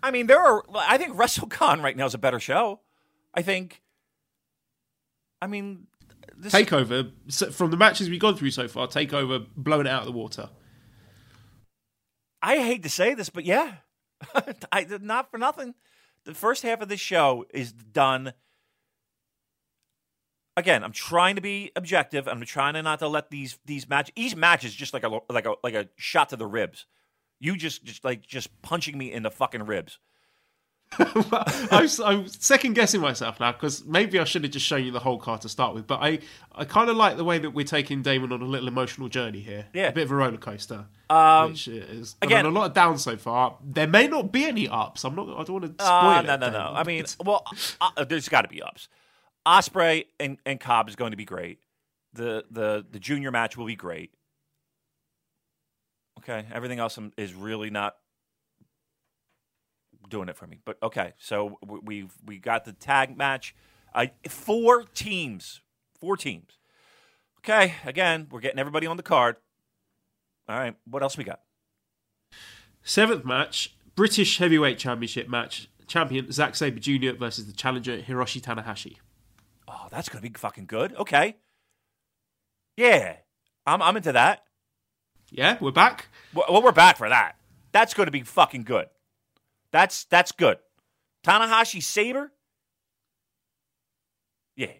I 0.00 0.12
mean, 0.12 0.28
there 0.28 0.38
are. 0.38 0.62
I 0.76 0.96
think 0.96 1.16
WrestleCon 1.16 1.82
right 1.82 1.96
now 1.96 2.06
is 2.06 2.14
a 2.14 2.18
better 2.18 2.38
show. 2.38 2.82
I 3.34 3.42
think. 3.42 3.82
I 5.42 5.48
mean, 5.48 5.88
this, 6.36 6.52
Takeover 6.52 7.10
from 7.52 7.72
the 7.72 7.76
matches 7.76 8.08
we've 8.08 8.20
gone 8.20 8.36
through 8.36 8.52
so 8.52 8.68
far. 8.68 8.86
Takeover 8.86 9.44
blown 9.56 9.88
it 9.88 9.90
out 9.90 10.02
of 10.02 10.06
the 10.06 10.12
water. 10.12 10.50
I 12.40 12.58
hate 12.58 12.84
to 12.84 12.90
say 12.90 13.14
this, 13.14 13.28
but 13.28 13.44
yeah, 13.44 13.78
I 14.70 14.86
not 15.00 15.32
for 15.32 15.38
nothing. 15.38 15.74
The 16.22 16.34
first 16.34 16.62
half 16.62 16.80
of 16.80 16.88
this 16.88 17.00
show 17.00 17.44
is 17.52 17.72
done. 17.72 18.32
Again, 20.58 20.82
I'm 20.82 20.92
trying 20.92 21.34
to 21.36 21.42
be 21.42 21.70
objective. 21.76 22.26
I'm 22.26 22.40
trying 22.46 22.74
to 22.74 22.82
not 22.82 22.98
to 23.00 23.08
let 23.08 23.30
these 23.30 23.58
these 23.66 23.88
match 23.88 24.10
each 24.16 24.34
match 24.36 24.64
is 24.64 24.74
just 24.74 24.94
like 24.94 25.04
a 25.04 25.20
like 25.30 25.46
a 25.46 25.54
like 25.62 25.74
a 25.74 25.88
shot 25.96 26.30
to 26.30 26.36
the 26.36 26.46
ribs. 26.46 26.86
You 27.40 27.56
just 27.56 27.84
just 27.84 28.04
like 28.04 28.22
just 28.26 28.62
punching 28.62 28.96
me 28.96 29.12
in 29.12 29.22
the 29.22 29.30
fucking 29.30 29.64
ribs. 29.66 29.98
I'm, 30.98 31.88
I'm 32.04 32.28
second 32.28 32.74
guessing 32.74 33.00
myself 33.00 33.40
now 33.40 33.50
because 33.52 33.84
maybe 33.84 34.20
I 34.20 34.24
should 34.24 34.44
have 34.44 34.52
just 34.52 34.64
shown 34.64 34.84
you 34.84 34.92
the 34.92 35.00
whole 35.00 35.18
card 35.18 35.40
to 35.40 35.48
start 35.48 35.74
with. 35.74 35.86
But 35.86 35.98
I, 36.00 36.20
I 36.54 36.64
kind 36.64 36.88
of 36.88 36.96
like 36.96 37.16
the 37.16 37.24
way 37.24 37.38
that 37.38 37.50
we're 37.50 37.64
taking 37.64 38.02
Damon 38.02 38.32
on 38.32 38.40
a 38.40 38.44
little 38.44 38.68
emotional 38.68 39.08
journey 39.08 39.40
here. 39.40 39.66
Yeah. 39.74 39.88
a 39.88 39.92
bit 39.92 40.04
of 40.04 40.12
a 40.12 40.14
roller 40.14 40.36
coaster. 40.36 40.86
Um, 41.10 41.50
which 41.50 41.66
is 41.68 42.14
again- 42.22 42.46
a 42.46 42.50
lot 42.50 42.66
of 42.66 42.72
downs 42.74 43.02
so 43.02 43.16
far. 43.16 43.56
There 43.64 43.88
may 43.88 44.06
not 44.06 44.30
be 44.32 44.44
any 44.46 44.68
ups. 44.68 45.04
I'm 45.04 45.16
not. 45.16 45.28
I 45.28 45.42
don't 45.42 45.60
want 45.60 45.76
to 45.78 45.84
spoil 45.84 45.98
Uh, 45.98 46.20
it. 46.20 46.26
no, 46.26 46.36
no, 46.36 46.50
no. 46.50 46.72
I 46.74 46.84
mean, 46.84 47.04
well, 47.24 47.44
uh, 47.80 48.04
there's 48.04 48.28
got 48.28 48.42
to 48.42 48.48
be 48.48 48.62
ups. 48.62 48.88
Ospreay 49.46 50.06
and, 50.18 50.38
and 50.44 50.58
Cobb 50.58 50.88
is 50.88 50.96
going 50.96 51.12
to 51.12 51.16
be 51.16 51.24
great. 51.24 51.60
The 52.12 52.44
the 52.50 52.84
the 52.90 52.98
junior 52.98 53.30
match 53.30 53.56
will 53.56 53.66
be 53.66 53.76
great. 53.76 54.10
Okay, 56.18 56.46
everything 56.52 56.78
else 56.78 56.98
is 57.16 57.34
really 57.34 57.70
not 57.70 57.96
doing 60.08 60.28
it 60.28 60.36
for 60.36 60.46
me. 60.46 60.58
But 60.64 60.78
okay, 60.82 61.12
so 61.18 61.58
we've 61.64 62.12
we 62.24 62.38
got 62.38 62.64
the 62.64 62.72
tag 62.72 63.16
match. 63.16 63.54
Uh, 63.94 64.06
four 64.28 64.82
teams, 64.82 65.60
four 66.00 66.16
teams. 66.16 66.58
Okay, 67.38 67.74
again, 67.84 68.26
we're 68.30 68.40
getting 68.40 68.58
everybody 68.58 68.86
on 68.86 68.96
the 68.96 69.02
card. 69.02 69.36
All 70.48 70.58
right, 70.58 70.74
what 70.84 71.02
else 71.02 71.16
we 71.16 71.24
got? 71.24 71.40
seventh 72.82 73.24
match, 73.24 73.76
British 73.94 74.38
Heavyweight 74.38 74.78
Championship 74.78 75.28
match. 75.28 75.68
Champion 75.86 76.32
Zack 76.32 76.56
Sabre 76.56 76.80
Jr. 76.80 77.16
versus 77.16 77.46
the 77.46 77.52
challenger 77.52 77.98
Hiroshi 77.98 78.40
Tanahashi. 78.40 78.96
Oh, 79.68 79.86
that's 79.90 80.08
gonna 80.08 80.22
be 80.22 80.30
fucking 80.30 80.66
good. 80.66 80.94
Okay, 80.96 81.36
yeah, 82.76 83.16
I'm 83.66 83.82
I'm 83.82 83.96
into 83.96 84.12
that. 84.12 84.42
Yeah, 85.30 85.58
we're 85.60 85.72
back. 85.72 86.08
Well, 86.34 86.46
well, 86.48 86.62
we're 86.62 86.72
back 86.72 86.96
for 86.96 87.08
that. 87.08 87.36
That's 87.72 87.94
going 87.94 88.06
to 88.06 88.12
be 88.12 88.22
fucking 88.22 88.62
good. 88.62 88.86
That's 89.72 90.04
that's 90.04 90.32
good. 90.32 90.58
Tanahashi 91.24 91.82
Sabre. 91.82 92.32
Yeah. 94.56 94.72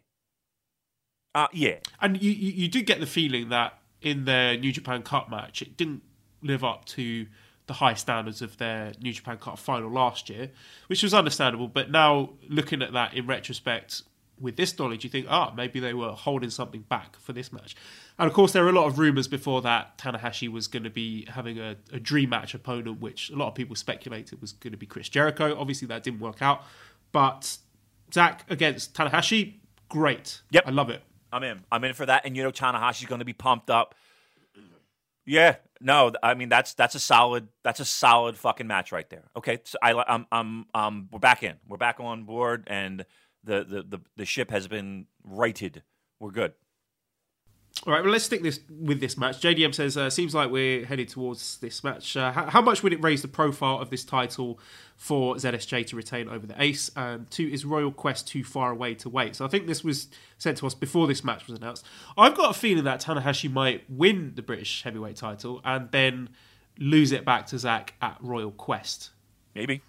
Uh 1.35 1.49
yeah. 1.53 1.77
And 2.01 2.23
you, 2.23 2.31
you, 2.31 2.53
you 2.53 2.69
do 2.69 2.83
get 2.83 3.01
the 3.01 3.07
feeling 3.07 3.49
that 3.49 3.79
in 4.01 4.25
their 4.25 4.57
New 4.57 4.73
Japan 4.73 5.03
Cup 5.03 5.29
match, 5.29 5.63
it 5.63 5.77
didn't 5.77 6.03
live 6.43 6.63
up 6.63 6.85
to 6.87 7.27
the 7.67 7.75
high 7.75 7.95
standards 7.95 8.41
of 8.43 8.57
their 8.59 8.93
New 9.01 9.13
Japan 9.13 9.39
Cup 9.39 9.59
final 9.59 9.91
last 9.91 10.31
year, 10.31 10.51
which 10.87 11.03
was 11.03 11.13
understandable. 11.13 11.67
But 11.67 11.91
now, 11.91 12.31
looking 12.49 12.81
at 12.81 12.93
that 12.93 13.15
in 13.15 13.27
retrospect, 13.27 14.03
with 14.39 14.57
this 14.57 14.79
knowledge, 14.79 15.05
you 15.05 15.11
think, 15.11 15.27
ah, 15.29 15.53
maybe 15.57 15.81
they 15.81 15.95
were 15.95 16.11
holding 16.11 16.51
something 16.51 16.83
back 16.83 17.17
for 17.19 17.33
this 17.33 17.53
match. 17.53 17.75
And 18.19 18.29
of 18.29 18.35
course, 18.35 18.53
there 18.53 18.63
were 18.63 18.71
a 18.71 18.73
lot 18.73 18.87
of 18.87 18.99
rumours 18.99 19.29
before 19.29 19.63
that 19.63 19.99
Tanahashi 19.99 20.49
was 20.51 20.67
going 20.67 20.85
to 20.85 20.91
be 20.91 21.27
having 21.27 21.59
a, 21.59 21.77
a 21.93 22.01
dream 22.01 22.31
match 22.31 22.55
opponent, 22.55 23.01
which 23.01 23.31
a 23.31 23.37
lot 23.37 23.49
of 23.49 23.55
people 23.55 23.77
speculated 23.77 24.41
was 24.41 24.53
going 24.53 24.73
to 24.73 24.79
be 24.79 24.87
Chris 24.87 25.09
Jericho. 25.09 25.59
Obviously, 25.59 25.89
that 25.89 26.03
didn't 26.03 26.21
work 26.21 26.43
out. 26.43 26.63
But 27.13 27.59
Zack 28.13 28.45
against 28.51 28.95
Tanahashi, 28.95 29.55
great. 29.89 30.43
Yep. 30.51 30.65
I 30.67 30.71
love 30.71 30.91
it. 30.91 31.03
I'm 31.33 31.43
in. 31.43 31.65
I'm 31.71 31.85
in 31.85 31.95
for 31.95 32.07
that 32.07 32.25
and 32.25 32.37
you 32.37 32.43
know 32.43 32.51
Tanahashi's 32.51 33.07
going 33.07 33.19
to 33.19 33.25
be 33.25 33.33
pumped 33.33 33.71
up. 33.71 33.95
Yeah. 35.25 35.57
No, 35.81 36.13
I 36.23 36.35
mean 36.35 36.49
that's 36.49 36.73
that's 36.75 36.95
a 36.95 37.01
solid 37.01 37.49
that's 37.63 37.81
a 37.81 37.85
solid 37.85 38.39
fucking 38.39 38.67
match 38.67 38.93
right 38.93 39.09
there. 39.11 39.25
Okay, 39.37 39.59
so 39.65 39.77
I 39.83 39.93
I'm 39.93 40.27
I'm 40.33 40.67
um 40.73 41.09
we're 41.13 41.19
back 41.19 41.43
in. 41.43 41.57
We're 41.69 41.77
back 41.77 42.01
on 42.01 42.25
board 42.25 42.65
and 42.69 43.05
the 43.47 43.65
the 43.65 43.83
the, 43.83 44.01
the 44.17 44.25
ship 44.25 44.51
has 44.51 44.69
been 44.69 45.07
righted. 45.25 45.83
We're 46.21 46.31
good. 46.31 46.53
All 47.87 47.93
right, 47.93 48.03
well, 48.03 48.11
let's 48.11 48.25
stick 48.25 48.43
this 48.43 48.61
with 48.71 49.01
this 49.01 49.19
match. 49.19 49.41
JDM 49.41 49.75
says, 49.75 49.99
uh, 49.99 50.09
seems 50.09 50.35
like 50.35 50.51
we're 50.51 50.87
headed 50.87 51.09
towards 51.09 51.59
this 51.59 51.85
match. 51.85 52.17
Uh, 52.17 52.33
how, 52.33 52.47
how 52.47 52.63
much 52.63 52.83
would 52.83 52.95
it 52.95 53.05
raise 53.05 53.21
the 53.21 53.29
profile 53.29 53.79
of 53.79 53.91
this 53.91 54.03
title 54.03 54.59
for 54.97 55.35
ZSJ 55.35 55.87
to 55.89 55.97
retain 55.97 56.29
over 56.29 56.47
the 56.47 56.61
Ace? 56.61 56.91
And 56.97 57.31
two, 57.31 57.47
is 57.47 57.67
Royal 57.67 57.93
Quest 57.93 58.27
too 58.27 58.43
far 58.45 58.73
away 58.73 58.95
to 58.95 59.11
wait? 59.11 59.37
So 59.37 59.45
I 59.45 59.49
think 59.49 59.67
this 59.67 59.85
was 59.85 60.09
sent 60.39 60.57
to 60.59 60.67
us 60.67 60.75
before 60.75 61.07
this 61.07 61.23
match 61.23 61.47
was 61.47 61.59
announced. 61.59 61.85
I've 62.17 62.35
got 62.35 62.51
a 62.51 62.59
feeling 62.59 62.85
that 62.85 63.03
Tanahashi 63.03 63.53
might 63.53 63.85
win 63.91 64.33
the 64.35 64.43
British 64.43 64.83
heavyweight 64.83 65.17
title 65.17 65.61
and 65.63 65.91
then 65.91 66.31
lose 66.79 67.13
it 67.13 67.27
back 67.27 67.47
to 67.49 67.59
Zack 67.59 67.93
at 68.01 68.17
Royal 68.23 68.53
Quest. 68.53 69.11
Maybe. 69.55 69.83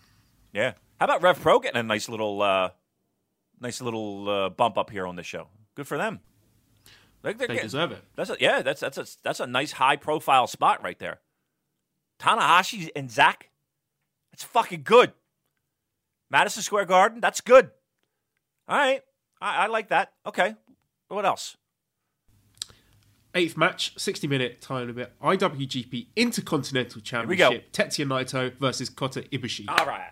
Yeah. 0.53 0.73
How 0.99 1.05
about 1.05 1.21
Rev 1.21 1.39
Pro 1.39 1.59
getting 1.59 1.79
a 1.79 1.83
nice 1.83 2.09
little 2.09 2.41
uh 2.41 2.71
nice 3.59 3.81
little 3.81 4.29
uh, 4.29 4.49
bump 4.49 4.77
up 4.77 4.89
here 4.89 5.05
on 5.07 5.15
the 5.15 5.23
show? 5.23 5.47
Good 5.75 5.87
for 5.87 5.97
them. 5.97 6.19
They, 7.23 7.33
they're 7.33 7.47
getting- 7.47 7.63
deserve 7.63 7.91
it. 7.91 8.03
That's 8.15 8.29
a, 8.29 8.37
yeah, 8.39 8.61
that's 8.61 8.81
that's 8.81 8.97
a 8.97 9.05
that's 9.23 9.39
a 9.39 9.47
nice 9.47 9.73
high 9.73 9.95
profile 9.95 10.47
spot 10.47 10.83
right 10.83 10.97
there. 10.99 11.19
Tanahashi 12.19 12.89
and 12.95 13.11
Zack, 13.11 13.49
that's 14.31 14.43
fucking 14.43 14.81
good. 14.83 15.13
Madison 16.29 16.63
Square 16.63 16.85
Garden, 16.85 17.19
that's 17.21 17.41
good. 17.41 17.69
All 18.67 18.77
right, 18.77 19.01
I, 19.41 19.63
I 19.63 19.67
like 19.67 19.89
that. 19.89 20.13
Okay, 20.25 20.55
what 21.09 21.25
else? 21.25 21.57
Eighth 23.35 23.55
match, 23.55 23.93
60 23.99 24.27
minute 24.27 24.61
time 24.61 24.87
limit, 24.87 25.13
IWGP 25.21 26.07
Intercontinental. 26.15 27.01
Championship, 27.01 27.71
Tetsuya 27.71 28.07
Naito 28.07 28.51
versus 28.57 28.89
Kota 28.89 29.21
Ibushi. 29.21 29.65
All 29.67 29.85
right, 29.85 30.11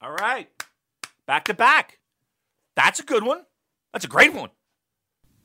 all 0.00 0.12
right, 0.12 0.48
back 1.26 1.44
to 1.44 1.54
back. 1.54 1.99
That's 2.84 2.98
a 2.98 3.02
good 3.02 3.24
one. 3.24 3.42
That's 3.92 4.06
a 4.06 4.08
great 4.08 4.32
one. 4.32 4.48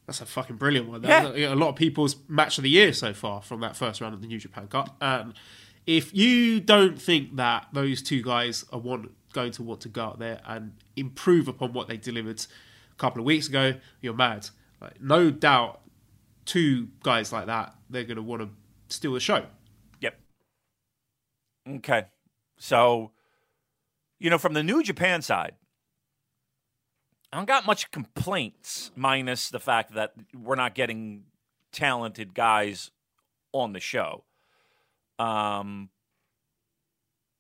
That's 0.06 0.22
a 0.22 0.26
fucking 0.26 0.56
brilliant 0.56 0.88
one. 0.88 1.04
Yeah. 1.04 1.24
That's 1.24 1.38
a 1.38 1.56
lot 1.56 1.70
of 1.70 1.76
people's 1.76 2.16
match 2.30 2.58
of 2.58 2.64
the 2.64 2.70
year 2.70 2.94
so 2.94 3.14
far 3.14 3.42
from 3.42 3.60
that 3.60 3.76
first 3.76 4.00
round 4.00 4.14
of 4.14 4.22
the 4.22 4.28
New 4.28 4.40
Japan 4.40 4.68
Cup. 4.68 4.96
And 5.02 5.34
if 5.86 6.16
you 6.16 6.62
don't 6.62 7.02
think 7.02 7.36
that 7.36 7.68
those 7.74 8.02
two 8.02 8.24
guys 8.24 8.64
are 8.72 8.80
want, 8.80 9.12
going 9.34 9.52
to 9.52 9.64
want 9.64 9.82
to 9.82 9.90
go 9.90 10.04
out 10.04 10.20
there 10.20 10.40
and 10.46 10.74
improve 10.96 11.48
upon 11.48 11.74
what 11.74 11.90
they 11.90 11.98
delivered 11.98 12.46
a 12.92 12.96
couple 12.96 13.20
of 13.20 13.26
weeks 13.26 13.50
ago, 13.50 13.74
you're 14.00 14.14
mad. 14.14 14.50
Like, 14.80 15.02
no 15.02 15.30
doubt, 15.30 15.82
two 16.46 16.88
guys 17.04 17.34
like 17.34 17.48
that, 17.48 17.76
they're 17.90 18.06
going 18.06 18.16
to 18.16 18.24
want 18.24 18.44
to 18.44 18.50
steal 18.88 19.14
the 19.14 19.20
show. 19.20 19.46
Yep. 20.00 20.20
Okay. 21.78 22.06
So, 22.58 23.12
you 24.20 24.30
know, 24.30 24.38
from 24.38 24.54
the 24.54 24.64
New 24.64 24.84
Japan 24.84 25.22
side, 25.22 25.56
I 27.32 27.38
don't 27.38 27.48
got 27.48 27.66
much 27.66 27.92
complaints, 27.92 28.92
minus 28.96 29.50
the 29.50 29.60
fact 29.60 29.94
that 29.96 30.14
we're 30.34 30.56
not 30.56 30.76
getting 30.76 31.24
talented 31.72 32.34
guys 32.34 32.92
on 33.52 33.74
the 33.74 33.80
show. 33.80 34.24
Um, 35.20 35.90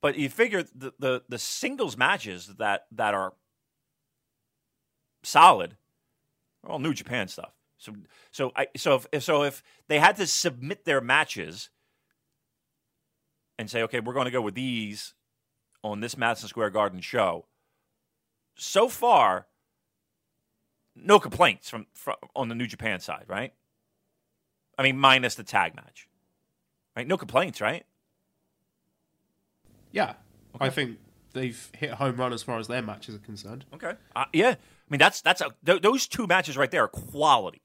but 0.01 0.17
you 0.17 0.29
figure 0.29 0.63
the, 0.63 0.93
the, 0.99 1.23
the 1.29 1.39
singles 1.39 1.97
matches 1.97 2.47
that, 2.57 2.86
that 2.91 3.13
are 3.13 3.33
solid 5.23 5.77
are 6.63 6.71
all 6.71 6.79
New 6.79 6.93
Japan 6.93 7.27
stuff. 7.27 7.51
So 7.77 7.93
so 8.31 8.51
I 8.55 8.67
so 8.77 9.01
if 9.11 9.23
so 9.23 9.43
if 9.43 9.61
they 9.88 9.99
had 9.99 10.15
to 10.17 10.27
submit 10.27 10.86
their 10.86 11.01
matches 11.01 11.69
and 13.59 13.69
say, 13.69 13.83
okay, 13.83 13.99
we're 13.99 14.13
going 14.13 14.25
to 14.25 14.31
go 14.31 14.41
with 14.41 14.55
these 14.55 15.13
on 15.83 15.99
this 15.99 16.17
Madison 16.17 16.49
Square 16.49 16.71
Garden 16.71 16.99
show. 16.99 17.45
So 18.57 18.88
far, 18.88 19.47
no 20.95 21.19
complaints 21.19 21.69
from, 21.69 21.87
from 21.93 22.15
on 22.35 22.49
the 22.49 22.55
New 22.55 22.67
Japan 22.67 22.99
side, 22.99 23.25
right? 23.27 23.53
I 24.77 24.83
mean, 24.83 24.97
minus 24.97 25.35
the 25.35 25.43
tag 25.43 25.75
match, 25.75 26.07
right? 26.95 27.07
No 27.07 27.17
complaints, 27.17 27.61
right? 27.61 27.85
Yeah. 29.91 30.13
I 30.59 30.69
think 30.69 30.97
they've 31.33 31.69
hit 31.77 31.91
a 31.91 31.95
home 31.95 32.17
run 32.17 32.33
as 32.33 32.43
far 32.43 32.59
as 32.59 32.67
their 32.67 32.81
matches 32.81 33.15
are 33.15 33.19
concerned. 33.19 33.65
Okay. 33.73 33.93
Uh, 34.15 34.25
yeah. 34.33 34.51
I 34.51 34.87
mean, 34.89 34.99
that's 34.99 35.21
that's 35.21 35.41
a, 35.41 35.53
th- 35.65 35.81
those 35.81 36.07
two 36.07 36.27
matches 36.27 36.57
right 36.57 36.69
there 36.69 36.83
are 36.83 36.87
quality. 36.87 37.61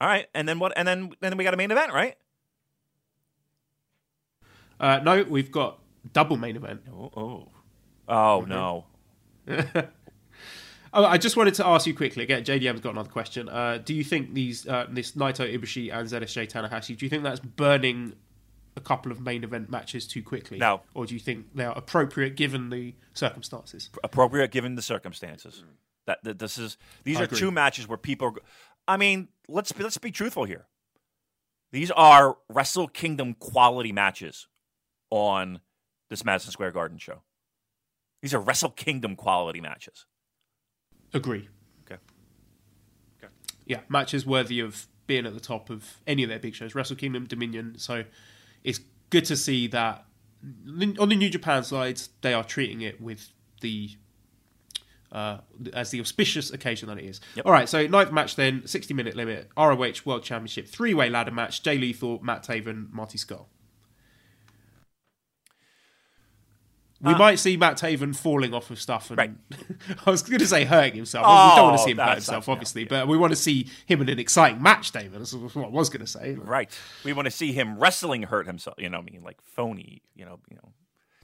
All 0.00 0.08
right, 0.08 0.26
and 0.34 0.46
then 0.46 0.58
what? 0.58 0.72
And 0.76 0.86
then 0.86 1.12
then 1.20 1.36
we 1.36 1.44
got 1.44 1.54
a 1.54 1.56
main 1.56 1.70
event, 1.70 1.92
right? 1.92 2.16
Uh, 4.78 5.00
no, 5.02 5.22
we've 5.22 5.50
got 5.50 5.78
double 6.12 6.36
main 6.36 6.56
event. 6.56 6.82
Oh, 6.92 7.10
oh, 7.16 7.48
oh 8.08 8.44
no. 8.46 8.84
Oh, 10.96 11.04
I 11.04 11.18
just 11.18 11.36
wanted 11.36 11.52
to 11.54 11.66
ask 11.66 11.86
you 11.86 11.94
quickly. 11.94 12.22
Again, 12.22 12.42
JDM's 12.42 12.80
got 12.80 12.92
another 12.92 13.10
question. 13.10 13.50
Uh, 13.50 13.78
do 13.84 13.92
you 13.92 14.02
think 14.02 14.32
these 14.32 14.66
uh, 14.66 14.86
this 14.88 15.12
Naito 15.12 15.46
Ibushi 15.46 15.94
and 15.94 16.08
ZSJ 16.08 16.50
Tanahashi? 16.50 16.96
Do 16.96 17.04
you 17.04 17.10
think 17.10 17.22
that's 17.22 17.38
burning 17.38 18.14
a 18.76 18.80
couple 18.80 19.12
of 19.12 19.20
main 19.20 19.44
event 19.44 19.68
matches 19.68 20.08
too 20.08 20.22
quickly? 20.22 20.56
No. 20.56 20.80
Or 20.94 21.04
do 21.04 21.12
you 21.12 21.20
think 21.20 21.54
they 21.54 21.66
are 21.66 21.76
appropriate 21.76 22.34
given 22.34 22.70
the 22.70 22.94
circumstances? 23.12 23.90
appropriate 24.02 24.50
given 24.50 24.74
the 24.74 24.80
circumstances. 24.80 25.64
That, 26.06 26.24
that 26.24 26.38
this 26.38 26.56
is 26.56 26.78
these 27.04 27.18
I 27.18 27.22
are 27.22 27.24
agree. 27.24 27.40
two 27.40 27.50
matches 27.50 27.86
where 27.86 27.98
people. 27.98 28.28
Are, 28.28 28.34
I 28.88 28.96
mean, 28.96 29.28
let's 29.48 29.72
be, 29.72 29.82
let's 29.82 29.98
be 29.98 30.10
truthful 30.10 30.44
here. 30.44 30.64
These 31.72 31.90
are 31.90 32.38
Wrestle 32.48 32.88
Kingdom 32.88 33.34
quality 33.34 33.92
matches 33.92 34.48
on 35.10 35.60
this 36.08 36.24
Madison 36.24 36.52
Square 36.52 36.70
Garden 36.70 36.96
show. 36.96 37.20
These 38.22 38.32
are 38.32 38.40
Wrestle 38.40 38.70
Kingdom 38.70 39.14
quality 39.14 39.60
matches. 39.60 40.06
Agree. 41.14 41.48
Okay. 41.84 42.00
Okay. 43.18 43.32
Yeah, 43.64 43.80
matches 43.88 44.26
worthy 44.26 44.60
of 44.60 44.86
being 45.06 45.26
at 45.26 45.34
the 45.34 45.40
top 45.40 45.70
of 45.70 46.00
any 46.06 46.22
of 46.22 46.28
their 46.28 46.38
big 46.38 46.54
shows. 46.54 46.74
Wrestle 46.74 46.96
Kingdom, 46.96 47.26
Dominion. 47.26 47.78
So 47.78 48.04
it's 48.64 48.80
good 49.10 49.24
to 49.26 49.36
see 49.36 49.66
that 49.68 50.04
on 50.42 51.08
the 51.08 51.16
New 51.16 51.30
Japan 51.30 51.64
side, 51.64 52.00
they 52.22 52.34
are 52.34 52.44
treating 52.44 52.80
it 52.82 53.00
with 53.00 53.30
the 53.60 53.90
uh, 55.12 55.38
as 55.72 55.90
the 55.90 56.00
auspicious 56.00 56.50
occasion 56.50 56.88
that 56.88 56.98
it 56.98 57.04
is. 57.04 57.20
Yep. 57.36 57.46
All 57.46 57.52
right, 57.52 57.68
so 57.68 57.86
ninth 57.86 58.12
match 58.12 58.36
then, 58.36 58.66
60 58.66 58.92
minute 58.92 59.16
limit, 59.16 59.48
ROH 59.56 59.92
World 60.04 60.24
Championship, 60.24 60.68
three 60.68 60.94
way 60.94 61.08
ladder 61.08 61.30
match, 61.30 61.62
Jay 61.62 61.78
Lethal, 61.78 62.20
Matt 62.22 62.44
Taven, 62.44 62.92
Marty 62.92 63.18
Scurll. 63.18 63.46
We 67.06 67.14
Uh, 67.14 67.18
might 67.18 67.36
see 67.36 67.56
Matt 67.56 67.76
Taven 67.78 68.14
falling 68.16 68.52
off 68.52 68.70
of 68.70 68.80
stuff, 68.80 69.10
and 69.10 69.18
Right. 69.18 69.32
I 70.06 70.10
was 70.10 70.22
going 70.22 70.38
to 70.40 70.46
say 70.46 70.64
hurting 70.64 70.94
himself. 70.96 71.24
we 71.24 71.56
don't 71.56 71.64
want 71.68 71.76
to 71.78 71.82
Oh, 71.82 71.84
see 71.84 71.90
him 71.92 71.98
hurt 71.98 72.14
himself, 72.14 72.48
obviously, 72.48 72.82
yeah. 72.82 72.88
but 72.90 73.08
we 73.08 73.16
want 73.16 73.32
to 73.32 73.36
see 73.36 73.68
him 73.86 74.00
in 74.02 74.08
an 74.08 74.18
exciting 74.18 74.62
match, 74.62 74.92
David. 74.92 75.20
That's 75.20 75.32
what 75.34 75.56
I 75.64 75.68
was 75.68 75.88
going 75.88 76.04
to 76.04 76.06
say. 76.10 76.34
Right. 76.34 76.70
We 77.04 77.12
want 77.12 77.26
to 77.26 77.30
see 77.30 77.52
him 77.52 77.78
wrestling 77.78 78.24
hurt 78.24 78.46
himself. 78.46 78.76
You 78.78 78.88
know, 78.90 78.98
what 78.98 79.08
I 79.08 79.12
mean, 79.12 79.22
like 79.22 79.38
phony. 79.42 80.02
You 80.14 80.24
know, 80.24 80.38
you 80.50 80.56
know, 80.56 80.72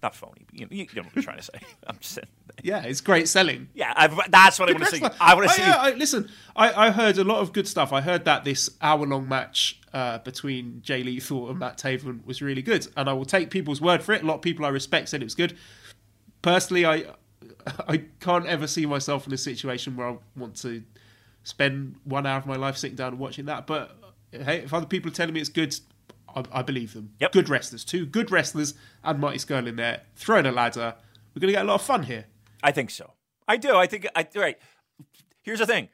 not 0.02 0.14
phony. 0.14 0.44
But 0.46 0.58
you, 0.58 0.66
know, 0.66 0.68
you 0.70 0.86
know 0.96 1.02
what 1.02 1.12
I'm 1.16 1.22
trying 1.22 1.36
to 1.38 1.42
say. 1.42 1.60
I'm 1.86 1.98
just 1.98 2.14
saying. 2.14 2.26
Yeah, 2.62 2.82
it's 2.82 3.00
great 3.00 3.28
selling. 3.28 3.68
Yeah, 3.74 3.92
I've, 3.96 4.18
that's 4.30 4.58
what 4.58 4.68
I 4.68 4.72
want 4.72 4.84
to 4.84 4.90
see. 4.90 5.02
I 5.20 5.34
want 5.34 5.48
to 5.48 5.54
see. 5.54 5.62
yeah, 5.62 5.76
I, 5.76 5.92
listen, 5.92 6.28
I, 6.54 6.88
I 6.88 6.90
heard 6.90 7.18
a 7.18 7.24
lot 7.24 7.40
of 7.40 7.52
good 7.52 7.66
stuff. 7.66 7.92
I 7.92 8.00
heard 8.00 8.24
that 8.24 8.44
this 8.44 8.70
hour-long 8.80 9.28
match 9.28 9.80
uh, 9.92 10.18
between 10.18 10.80
Jay 10.82 11.02
Lethal 11.02 11.48
and 11.50 11.58
Matt 11.58 11.78
Taven 11.78 12.24
was 12.26 12.42
really 12.42 12.62
good, 12.62 12.86
and 12.96 13.08
I 13.08 13.12
will 13.12 13.24
take 13.24 13.50
people's 13.50 13.80
word 13.80 14.02
for 14.02 14.12
it. 14.12 14.22
A 14.22 14.26
lot 14.26 14.36
of 14.36 14.42
people 14.42 14.64
I 14.64 14.68
respect 14.68 15.08
said 15.08 15.22
it 15.22 15.26
was 15.26 15.34
good. 15.34 15.56
Personally, 16.42 16.84
I 16.84 17.06
I 17.88 18.04
can't 18.20 18.46
ever 18.46 18.66
see 18.66 18.86
myself 18.86 19.26
in 19.26 19.32
a 19.32 19.38
situation 19.38 19.96
where 19.96 20.08
I 20.08 20.16
want 20.36 20.56
to 20.56 20.82
spend 21.44 21.96
one 22.04 22.26
hour 22.26 22.38
of 22.38 22.46
my 22.46 22.56
life 22.56 22.76
sitting 22.76 22.96
down 22.96 23.12
and 23.12 23.18
watching 23.18 23.46
that. 23.46 23.66
But 23.66 23.96
hey, 24.30 24.58
if 24.58 24.72
other 24.72 24.86
people 24.86 25.10
are 25.10 25.14
telling 25.14 25.34
me 25.34 25.40
it's 25.40 25.48
good, 25.48 25.74
I, 26.34 26.44
I 26.52 26.62
believe 26.62 26.94
them. 26.94 27.12
Yep. 27.20 27.32
Good 27.32 27.48
wrestlers, 27.48 27.84
two 27.84 28.06
good 28.06 28.30
wrestlers, 28.30 28.74
and 29.04 29.18
Marty 29.18 29.38
Scurll 29.38 29.66
in 29.66 29.76
there 29.76 30.02
throwing 30.16 30.46
a 30.46 30.52
ladder. 30.52 30.94
We're 31.34 31.40
going 31.40 31.52
to 31.52 31.58
get 31.58 31.64
a 31.64 31.68
lot 31.68 31.76
of 31.76 31.82
fun 31.82 32.02
here. 32.02 32.26
I 32.62 32.72
think 32.72 32.90
so. 32.90 33.12
I 33.48 33.56
do. 33.56 33.76
I 33.76 33.86
think. 33.86 34.06
I 34.14 34.26
right. 34.34 34.58
Here's 35.42 35.58
the 35.58 35.66
thing: 35.66 35.88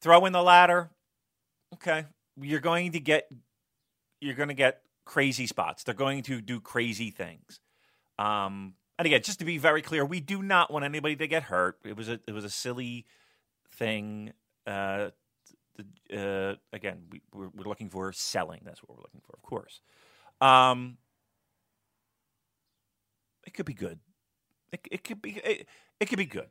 throw 0.00 0.24
in 0.26 0.32
the 0.32 0.42
ladder. 0.42 0.90
Okay, 1.74 2.06
you're 2.40 2.60
going 2.60 2.92
to 2.92 3.00
get. 3.00 3.28
You're 4.20 4.34
going 4.34 4.48
to 4.48 4.54
get 4.54 4.80
crazy 5.04 5.46
spots. 5.46 5.84
They're 5.84 5.94
going 5.94 6.22
to 6.24 6.40
do 6.40 6.60
crazy 6.60 7.10
things. 7.10 7.60
Um, 8.18 8.74
and 8.98 9.06
again, 9.06 9.22
just 9.22 9.40
to 9.40 9.44
be 9.44 9.58
very 9.58 9.82
clear, 9.82 10.04
we 10.04 10.20
do 10.20 10.42
not 10.42 10.72
want 10.72 10.84
anybody 10.84 11.16
to 11.16 11.26
get 11.26 11.44
hurt. 11.44 11.78
It 11.84 11.96
was 11.96 12.08
a. 12.08 12.20
It 12.26 12.32
was 12.32 12.44
a 12.44 12.50
silly 12.50 13.06
thing. 13.70 14.32
Uh, 14.66 15.10
the, 15.76 16.52
uh, 16.52 16.54
again, 16.72 17.02
we, 17.10 17.22
we're, 17.32 17.48
we're 17.54 17.68
looking 17.68 17.88
for 17.88 18.12
selling. 18.12 18.62
That's 18.64 18.82
what 18.82 18.96
we're 18.96 19.02
looking 19.02 19.20
for, 19.24 19.34
of 19.34 19.42
course. 19.42 19.80
Um, 20.40 20.98
it 23.46 23.54
could 23.54 23.66
be 23.66 23.74
good. 23.74 23.98
It, 24.72 24.80
it 24.90 25.04
could 25.04 25.22
be. 25.22 25.40
It, 25.44 25.68
it 26.00 26.08
could 26.08 26.18
be 26.18 26.26
good. 26.26 26.48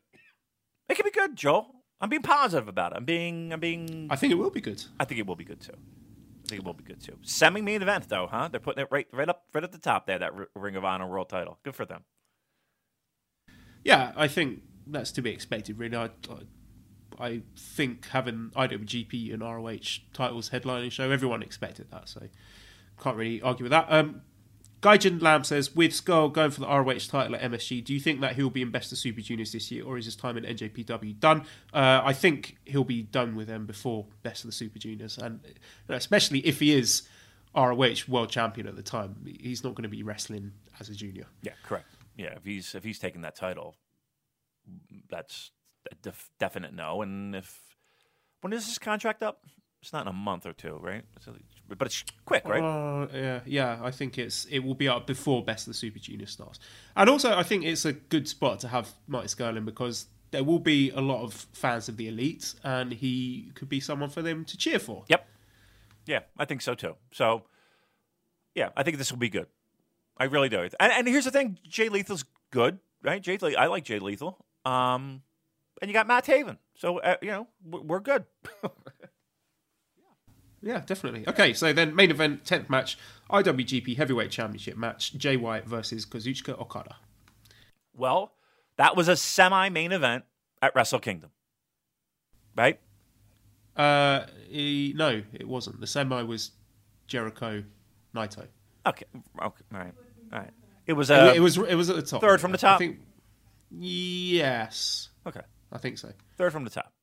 It 0.89 0.95
could 0.95 1.05
be 1.05 1.11
good, 1.11 1.35
Joel. 1.35 1.83
I'm 1.99 2.09
being 2.09 2.21
positive 2.21 2.67
about 2.67 2.93
it. 2.93 2.97
I'm 2.97 3.05
being. 3.05 3.51
I'm 3.53 3.59
being. 3.59 4.07
I 4.09 4.15
think 4.15 4.31
it 4.31 4.37
will 4.37 4.49
be 4.49 4.61
good. 4.61 4.83
I 4.99 5.05
think 5.05 5.19
it 5.19 5.27
will 5.27 5.35
be 5.35 5.43
good 5.43 5.61
too. 5.61 5.73
I 5.73 6.49
think 6.49 6.61
it 6.61 6.65
will 6.65 6.73
be 6.73 6.83
good 6.83 7.01
too. 7.01 7.17
Semi 7.21 7.61
main 7.61 7.81
event 7.81 8.09
though, 8.09 8.27
huh? 8.29 8.49
They're 8.51 8.59
putting 8.59 8.83
it 8.83 8.89
right, 8.91 9.07
right 9.13 9.29
up, 9.29 9.43
right 9.53 9.63
at 9.63 9.71
the 9.71 9.77
top 9.77 10.07
there. 10.07 10.19
That 10.19 10.33
Ring 10.55 10.75
of 10.75 10.85
Honor 10.85 11.07
World 11.07 11.29
Title. 11.29 11.59
Good 11.63 11.75
for 11.75 11.85
them. 11.85 12.03
Yeah, 13.83 14.11
I 14.15 14.27
think 14.27 14.61
that's 14.87 15.11
to 15.13 15.21
be 15.21 15.31
expected. 15.31 15.77
Really, 15.77 15.97
I, 15.97 16.05
I, 16.05 16.39
I 17.19 17.41
think 17.55 18.07
having 18.09 18.51
IWGP 18.55 19.33
and 19.33 19.41
ROH 19.41 20.01
titles 20.13 20.49
headlining 20.49 20.91
show, 20.91 21.09
everyone 21.09 21.43
expected 21.43 21.91
that, 21.91 22.09
so 22.09 22.21
can't 23.01 23.17
really 23.17 23.41
argue 23.41 23.63
with 23.63 23.71
that. 23.71 23.87
Um, 23.89 24.21
Gaijin 24.81 25.21
Lamb 25.21 25.45
says, 25.45 25.73
with 25.73 25.91
Scurll 25.91 26.31
going 26.31 26.51
for 26.51 26.59
the 26.59 26.67
ROH 26.67 27.07
title 27.07 27.35
at 27.35 27.41
MSG, 27.41 27.85
do 27.85 27.93
you 27.93 28.01
think 28.01 28.19
that 28.19 28.35
he'll 28.35 28.49
be 28.49 28.61
in 28.61 28.69
Best 28.69 28.87
of 28.87 28.89
the 28.91 28.95
Super 28.97 29.21
Juniors 29.21 29.53
this 29.53 29.71
year, 29.71 29.85
or 29.85 29.97
is 29.97 30.05
his 30.05 30.15
time 30.15 30.37
in 30.37 30.43
NJPW 30.43 31.19
done? 31.19 31.45
Uh, 31.73 32.01
I 32.03 32.11
think 32.11 32.57
he'll 32.65 32.83
be 32.83 33.01
done 33.01 33.35
with 33.35 33.47
them 33.47 33.65
before 33.65 34.05
Best 34.23 34.43
of 34.43 34.49
the 34.49 34.53
Super 34.53 34.79
Juniors, 34.79 35.17
and 35.17 35.39
especially 35.87 36.39
if 36.39 36.59
he 36.59 36.73
is 36.73 37.03
ROH 37.55 38.09
World 38.09 38.29
Champion 38.29 38.67
at 38.67 38.75
the 38.75 38.83
time, 38.83 39.15
he's 39.39 39.63
not 39.63 39.73
going 39.75 39.83
to 39.83 39.89
be 39.89 40.03
wrestling 40.03 40.51
as 40.81 40.89
a 40.89 40.93
junior. 40.93 41.27
Yeah, 41.41 41.53
correct. 41.63 41.87
Yeah, 42.17 42.33
if 42.35 42.43
he's 42.43 42.75
if 42.75 42.83
he's 42.83 42.99
taking 42.99 43.21
that 43.21 43.35
title, 43.35 43.75
that's 45.09 45.51
def- 46.01 46.29
definite 46.39 46.73
no. 46.73 47.01
And 47.01 47.35
if 47.35 47.59
when 48.41 48.53
is 48.53 48.65
his 48.65 48.77
contract 48.77 49.23
up? 49.23 49.45
It's 49.81 49.91
not 49.91 50.03
in 50.03 50.07
a 50.07 50.13
month 50.13 50.45
or 50.45 50.53
two, 50.53 50.79
right? 50.81 51.03
A- 51.27 51.75
but 51.75 51.87
it's 51.87 52.03
quick, 52.25 52.47
right? 52.47 52.61
Uh, 52.63 53.07
yeah, 53.13 53.39
yeah. 53.45 53.79
I 53.83 53.91
think 53.91 54.17
it's 54.17 54.45
it 54.45 54.59
will 54.59 54.75
be 54.75 54.87
up 54.87 55.07
before 55.07 55.43
Best 55.43 55.67
of 55.67 55.73
the 55.73 55.77
Super 55.77 55.99
Junior 55.99 56.25
starts, 56.25 56.59
and 56.95 57.09
also 57.09 57.37
I 57.37 57.43
think 57.43 57.65
it's 57.65 57.85
a 57.85 57.93
good 57.93 58.27
spot 58.27 58.59
to 58.61 58.69
have 58.69 58.89
Marty 59.07 59.27
Skirling 59.27 59.65
because 59.65 60.07
there 60.31 60.43
will 60.43 60.59
be 60.59 60.89
a 60.91 61.01
lot 61.01 61.23
of 61.23 61.33
fans 61.53 61.89
of 61.89 61.97
the 61.97 62.07
Elite, 62.07 62.55
and 62.63 62.91
he 62.93 63.51
could 63.55 63.69
be 63.69 63.79
someone 63.79 64.09
for 64.09 64.21
them 64.21 64.45
to 64.45 64.57
cheer 64.57 64.79
for. 64.79 65.03
Yep. 65.07 65.27
Yeah, 66.05 66.19
I 66.37 66.45
think 66.45 66.61
so 66.61 66.75
too. 66.75 66.95
So, 67.11 67.43
yeah, 68.55 68.69
I 68.75 68.83
think 68.83 68.97
this 68.97 69.11
will 69.11 69.19
be 69.19 69.29
good. 69.29 69.47
I 70.17 70.25
really 70.25 70.49
do. 70.49 70.59
And, 70.79 70.91
and 70.91 71.07
here's 71.07 71.25
the 71.25 71.31
thing: 71.31 71.59
Jay 71.67 71.89
Lethal's 71.89 72.25
good, 72.51 72.79
right? 73.03 73.21
Jay, 73.21 73.37
I 73.57 73.67
like 73.67 73.83
Jay 73.83 73.99
Lethal. 73.99 74.45
Um, 74.65 75.21
and 75.81 75.89
you 75.89 75.93
got 75.93 76.07
Matt 76.07 76.25
Taven. 76.25 76.57
so 76.75 76.99
uh, 76.99 77.15
you 77.21 77.29
know 77.29 77.47
we're, 77.63 77.99
good. 77.99 78.25
Yeah, 80.65 80.81
definitely. 80.85 81.27
Okay, 81.27 81.53
so 81.53 81.73
then 81.73 81.93
main 81.93 82.09
event, 82.09 82.45
tenth 82.45 82.69
match, 82.69 82.97
IWGP 83.29 83.97
Heavyweight 83.97 84.31
Championship 84.31 84.77
match, 84.77 85.13
Jay 85.13 85.35
White 85.35 85.65
versus 85.65 86.05
Kazuchika 86.05 86.57
Okada. 86.57 86.95
well, 87.93 88.31
that 88.77 88.95
was 88.95 89.09
a 89.09 89.17
semi-main 89.17 89.91
event 89.91 90.23
at 90.61 90.73
Wrestle 90.73 90.99
Kingdom, 90.99 91.31
right? 92.55 92.79
Uh, 93.75 94.21
he, 94.47 94.93
no, 94.95 95.21
it 95.33 95.47
wasn't. 95.47 95.81
The 95.81 95.87
semi 95.87 96.21
was 96.23 96.51
Jericho 97.07 97.63
Naito. 98.15 98.47
Okay, 98.85 99.05
okay, 99.15 99.63
all 99.73 99.79
right, 99.79 99.93
all 100.31 100.39
right. 100.39 100.51
It 100.85 100.93
was 100.93 101.09
a 101.11 101.33
it 101.33 101.39
was 101.39 101.57
it 101.57 101.75
was 101.75 101.89
at 101.89 101.97
the 101.97 102.01
top. 102.01 102.21
third 102.21 102.39
from 102.39 102.51
the 102.53 102.57
top? 102.57 102.75
I 102.75 102.77
think. 102.77 102.99
Yes, 103.69 105.09
okay. 105.27 105.41
I 105.73 105.79
think 105.79 105.97
so. 105.97 106.11
Third 106.37 106.53
from 106.53 106.63
the 106.63 106.69
top. 106.69 106.93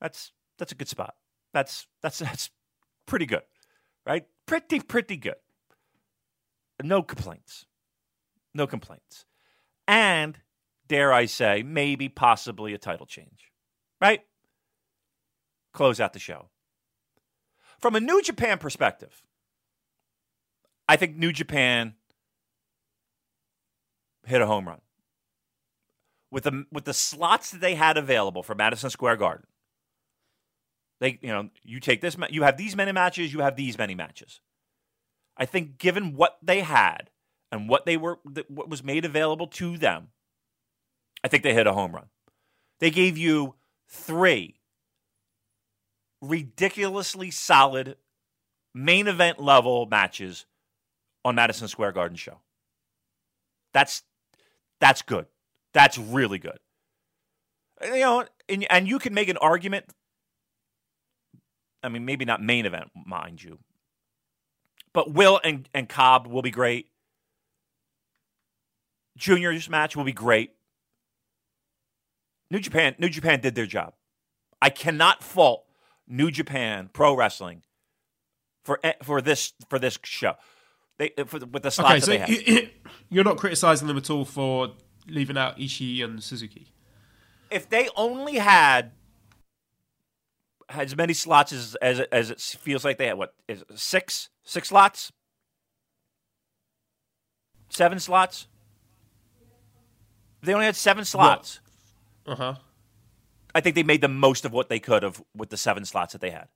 That's 0.00 0.32
that's 0.58 0.72
a 0.72 0.76
good 0.76 0.88
spot. 0.88 1.14
That's 1.52 1.86
that's 2.00 2.18
that's 2.20 2.50
pretty 3.06 3.26
good, 3.26 3.42
right? 4.06 4.24
Pretty 4.46 4.80
pretty 4.80 5.16
good. 5.16 5.34
No 6.82 7.02
complaints. 7.02 7.66
No 8.54 8.66
complaints. 8.66 9.26
And 9.86 10.38
dare 10.86 11.12
I 11.12 11.26
say, 11.26 11.62
maybe 11.62 12.08
possibly 12.08 12.72
a 12.74 12.78
title 12.78 13.06
change, 13.06 13.52
right? 14.00 14.20
Close 15.72 16.00
out 16.00 16.12
the 16.12 16.18
show. 16.18 16.50
From 17.80 17.96
a 17.96 18.00
New 18.00 18.22
Japan 18.22 18.58
perspective, 18.58 19.22
I 20.88 20.96
think 20.96 21.16
New 21.16 21.32
Japan 21.32 21.94
hit 24.24 24.40
a 24.40 24.46
home 24.46 24.66
run 24.68 24.80
with 26.34 26.42
the 26.44 26.66
with 26.72 26.84
the 26.84 26.92
slots 26.92 27.52
that 27.52 27.60
they 27.60 27.76
had 27.76 27.96
available 27.96 28.42
for 28.42 28.56
Madison 28.56 28.90
Square 28.90 29.16
Garden. 29.16 29.46
They, 31.00 31.18
you 31.22 31.28
know, 31.28 31.48
you 31.62 31.78
take 31.78 32.00
this, 32.00 32.16
you 32.28 32.42
have 32.42 32.56
these 32.56 32.74
many 32.74 32.90
matches, 32.90 33.32
you 33.32 33.40
have 33.40 33.54
these 33.54 33.78
many 33.78 33.94
matches. 33.94 34.40
I 35.36 35.46
think, 35.46 35.78
given 35.78 36.14
what 36.14 36.38
they 36.42 36.60
had 36.60 37.10
and 37.52 37.68
what 37.68 37.86
they 37.86 37.96
were, 37.96 38.18
what 38.48 38.68
was 38.68 38.82
made 38.82 39.04
available 39.04 39.46
to 39.46 39.78
them, 39.78 40.08
I 41.22 41.28
think 41.28 41.44
they 41.44 41.54
hit 41.54 41.68
a 41.68 41.72
home 41.72 41.94
run. 41.94 42.06
They 42.80 42.90
gave 42.90 43.16
you 43.16 43.54
three 43.88 44.56
ridiculously 46.20 47.30
solid 47.30 47.96
main 48.74 49.06
event 49.06 49.40
level 49.40 49.86
matches 49.86 50.46
on 51.24 51.36
Madison 51.36 51.68
Square 51.68 51.92
Garden 51.92 52.16
show. 52.16 52.40
That's 53.72 54.02
that's 54.80 55.02
good. 55.02 55.26
That's 55.74 55.98
really 55.98 56.38
good. 56.38 56.58
You 57.84 58.00
know, 58.00 58.24
and, 58.48 58.66
and 58.70 58.88
you 58.88 58.98
can 58.98 59.12
make 59.12 59.28
an 59.28 59.36
argument. 59.36 59.86
I 61.82 61.90
mean, 61.90 62.06
maybe 62.06 62.24
not 62.24 62.42
main 62.42 62.64
event, 62.64 62.90
mind 63.04 63.42
you, 63.42 63.58
but 64.94 65.12
Will 65.12 65.38
and, 65.44 65.68
and 65.74 65.86
Cobb 65.88 66.26
will 66.26 66.40
be 66.40 66.50
great. 66.50 66.88
Junior's 69.18 69.68
match 69.68 69.94
will 69.94 70.04
be 70.04 70.12
great. 70.12 70.52
New 72.50 72.60
Japan, 72.60 72.94
New 72.98 73.08
Japan 73.08 73.40
did 73.40 73.54
their 73.54 73.66
job. 73.66 73.94
I 74.62 74.70
cannot 74.70 75.22
fault 75.22 75.64
New 76.06 76.30
Japan 76.30 76.88
Pro 76.92 77.14
Wrestling 77.14 77.62
for 78.64 78.80
eh, 78.82 78.94
for 79.02 79.20
this 79.20 79.52
for 79.68 79.78
this 79.78 79.98
show. 80.04 80.34
They 80.98 81.10
for, 81.26 81.40
with 81.40 81.62
the 81.62 81.70
slots 81.70 82.08
Okay, 82.08 82.18
that 82.18 82.28
so 82.28 82.36
they 82.36 82.54
had. 82.54 82.70
you're 83.10 83.24
not 83.24 83.36
criticizing 83.36 83.88
them 83.88 83.96
at 83.96 84.08
all 84.10 84.24
for 84.24 84.72
leaving 85.06 85.36
out 85.36 85.58
Ishii 85.58 86.02
and 86.04 86.22
Suzuki. 86.22 86.72
if 87.50 87.68
they 87.68 87.88
only 87.96 88.36
had 88.36 88.92
as 90.68 90.96
many 90.96 91.12
slots 91.12 91.52
as 91.52 91.76
as 91.82 91.98
it, 92.00 92.08
as 92.10 92.30
it 92.30 92.40
feels 92.40 92.84
like 92.84 92.98
they 92.98 93.06
had, 93.06 93.18
what 93.18 93.34
is 93.48 93.62
it, 93.62 93.78
six 93.78 94.30
six 94.42 94.68
slots, 94.68 95.12
seven 97.68 97.98
slots. 98.00 98.46
If 100.40 100.46
they 100.46 100.54
only 100.54 100.66
had 100.66 100.76
seven 100.76 101.04
slots. 101.04 101.60
Uh 102.26 102.34
huh. 102.34 102.54
I 103.54 103.60
think 103.60 103.76
they 103.76 103.82
made 103.82 104.00
the 104.00 104.08
most 104.08 104.44
of 104.44 104.52
what 104.52 104.68
they 104.68 104.80
could 104.80 105.04
of 105.04 105.22
with 105.34 105.50
the 105.50 105.56
seven 105.56 105.84
slots 105.84 106.12
that 106.12 106.20
they 106.20 106.30
had. 106.30 106.48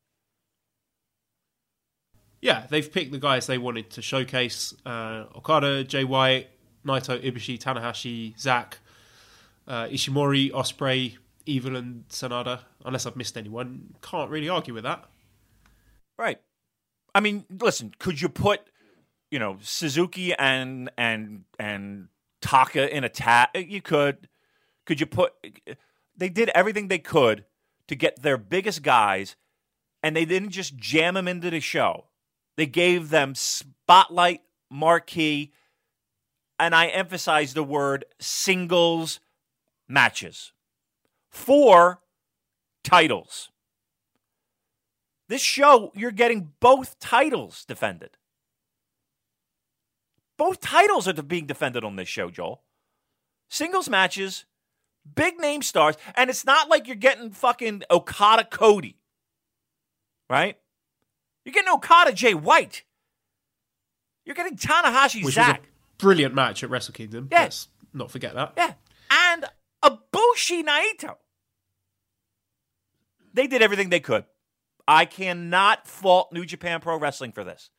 Yeah, 2.41 2.67
they've 2.69 2.91
picked 2.93 3.13
the 3.13 3.19
guys 3.19 3.47
they 3.47 3.59
wanted 3.59 3.91
to 3.91 4.03
showcase: 4.03 4.75
uh, 4.87 5.25
Okada, 5.37 5.85
Jay 5.85 6.05
White, 6.05 6.49
Naito, 6.87 7.23
Ibushi, 7.23 7.59
Tanahashi, 7.59 8.39
Zack, 8.39 8.79
uh, 9.67 9.87
Ishimori, 9.87 10.51
Ospreay, 10.53 11.17
Evil, 11.47 11.77
and 11.77 12.09
Sanada. 12.09 12.61
Unless 12.85 13.07
I've 13.07 13.17
missed 13.17 13.37
anyone, 13.37 13.95
can't 14.03 14.31
really 14.31 14.49
argue 14.49 14.75
with 14.75 14.85
that. 14.85 15.05
Right. 16.19 16.41
I 17.15 17.21
mean, 17.21 17.45
listen, 17.61 17.93
could 17.99 18.21
you 18.21 18.29
put, 18.29 18.61
you 19.31 19.39
know, 19.39 19.59
Suzuki 19.63 20.35
and 20.35 20.91
and 20.97 21.45
and 21.59 22.09
Taka 22.41 22.95
in 22.95 23.05
a 23.05 23.09
tag? 23.09 23.49
You 23.55 23.83
could. 23.83 24.29
Could 24.85 25.01
you 25.01 25.07
put 25.07 25.35
they 26.19 26.29
did 26.29 26.51
everything 26.51 26.89
they 26.89 26.99
could 26.99 27.45
to 27.87 27.95
get 27.95 28.23
their 28.23 28.37
biggest 28.37 28.83
guys 28.83 29.37
and 30.03 30.15
they 30.15 30.25
didn't 30.25 30.51
just 30.51 30.77
jam 30.77 31.15
them 31.15 31.29
into 31.29 31.51
the 31.51 31.61
show. 31.61 32.07
They 32.57 32.67
gave 32.67 33.11
them 33.11 33.35
spotlight 33.35 34.43
marquee 34.71 35.53
and 36.59 36.75
I 36.75 36.87
emphasize 36.87 37.55
the 37.55 37.63
word 37.63 38.05
singles 38.19 39.21
matches. 39.89 40.53
Four 41.31 42.01
titles. 42.83 43.51
This 45.29 45.43
show, 45.43 45.93
you're 45.95 46.11
getting 46.11 46.53
both 46.61 46.99
titles 46.99 47.65
defended. 47.65 48.17
Both 50.39 50.61
titles 50.61 51.07
are 51.07 51.23
being 51.23 51.47
defended 51.47 51.85
on 51.85 51.97
this 51.97 52.09
show, 52.09 52.31
Joel. 52.31 52.63
Singles 53.51 53.89
matches, 53.89 54.45
big 55.15 55.39
name 55.39 55.63
stars, 55.63 55.97
and 56.15 56.31
it's 56.31 56.45
not 56.45 56.69
like 56.69 56.87
you're 56.87 56.97
getting 56.97 57.31
fucking 57.31 57.83
Okada 57.91 58.45
Cody, 58.45 58.97
right? 60.31 60.57
You're 61.45 61.53
getting 61.53 61.73
Okada 61.73 62.13
Jay 62.13 62.35
White. 62.35 62.85
You're 64.25 64.35
getting 64.35 64.57
Tanahashi 64.57 65.25
Which 65.25 65.35
Zack. 65.35 65.68
Was 65.99 66.05
a 66.05 66.07
brilliant 66.07 66.35
match 66.35 66.63
at 66.63 66.71
Wrestle 66.71 66.95
Kingdom. 66.95 67.29
Yeah. 67.31 67.43
Let's 67.43 67.69
not 67.93 68.11
forget 68.11 68.35
that. 68.35 68.53
Yeah. 68.57 68.75
And 69.11 69.45
Ibushi 69.85 70.65
Naito. 70.65 71.17
They 73.33 73.47
did 73.47 73.63
everything 73.63 73.91
they 73.91 74.01
could. 74.01 74.25
I 74.87 75.05
cannot 75.05 75.87
fault 75.87 76.33
New 76.33 76.45
Japan 76.45 76.81
Pro 76.81 76.99
Wrestling 76.99 77.33
for 77.33 77.45
this. 77.45 77.71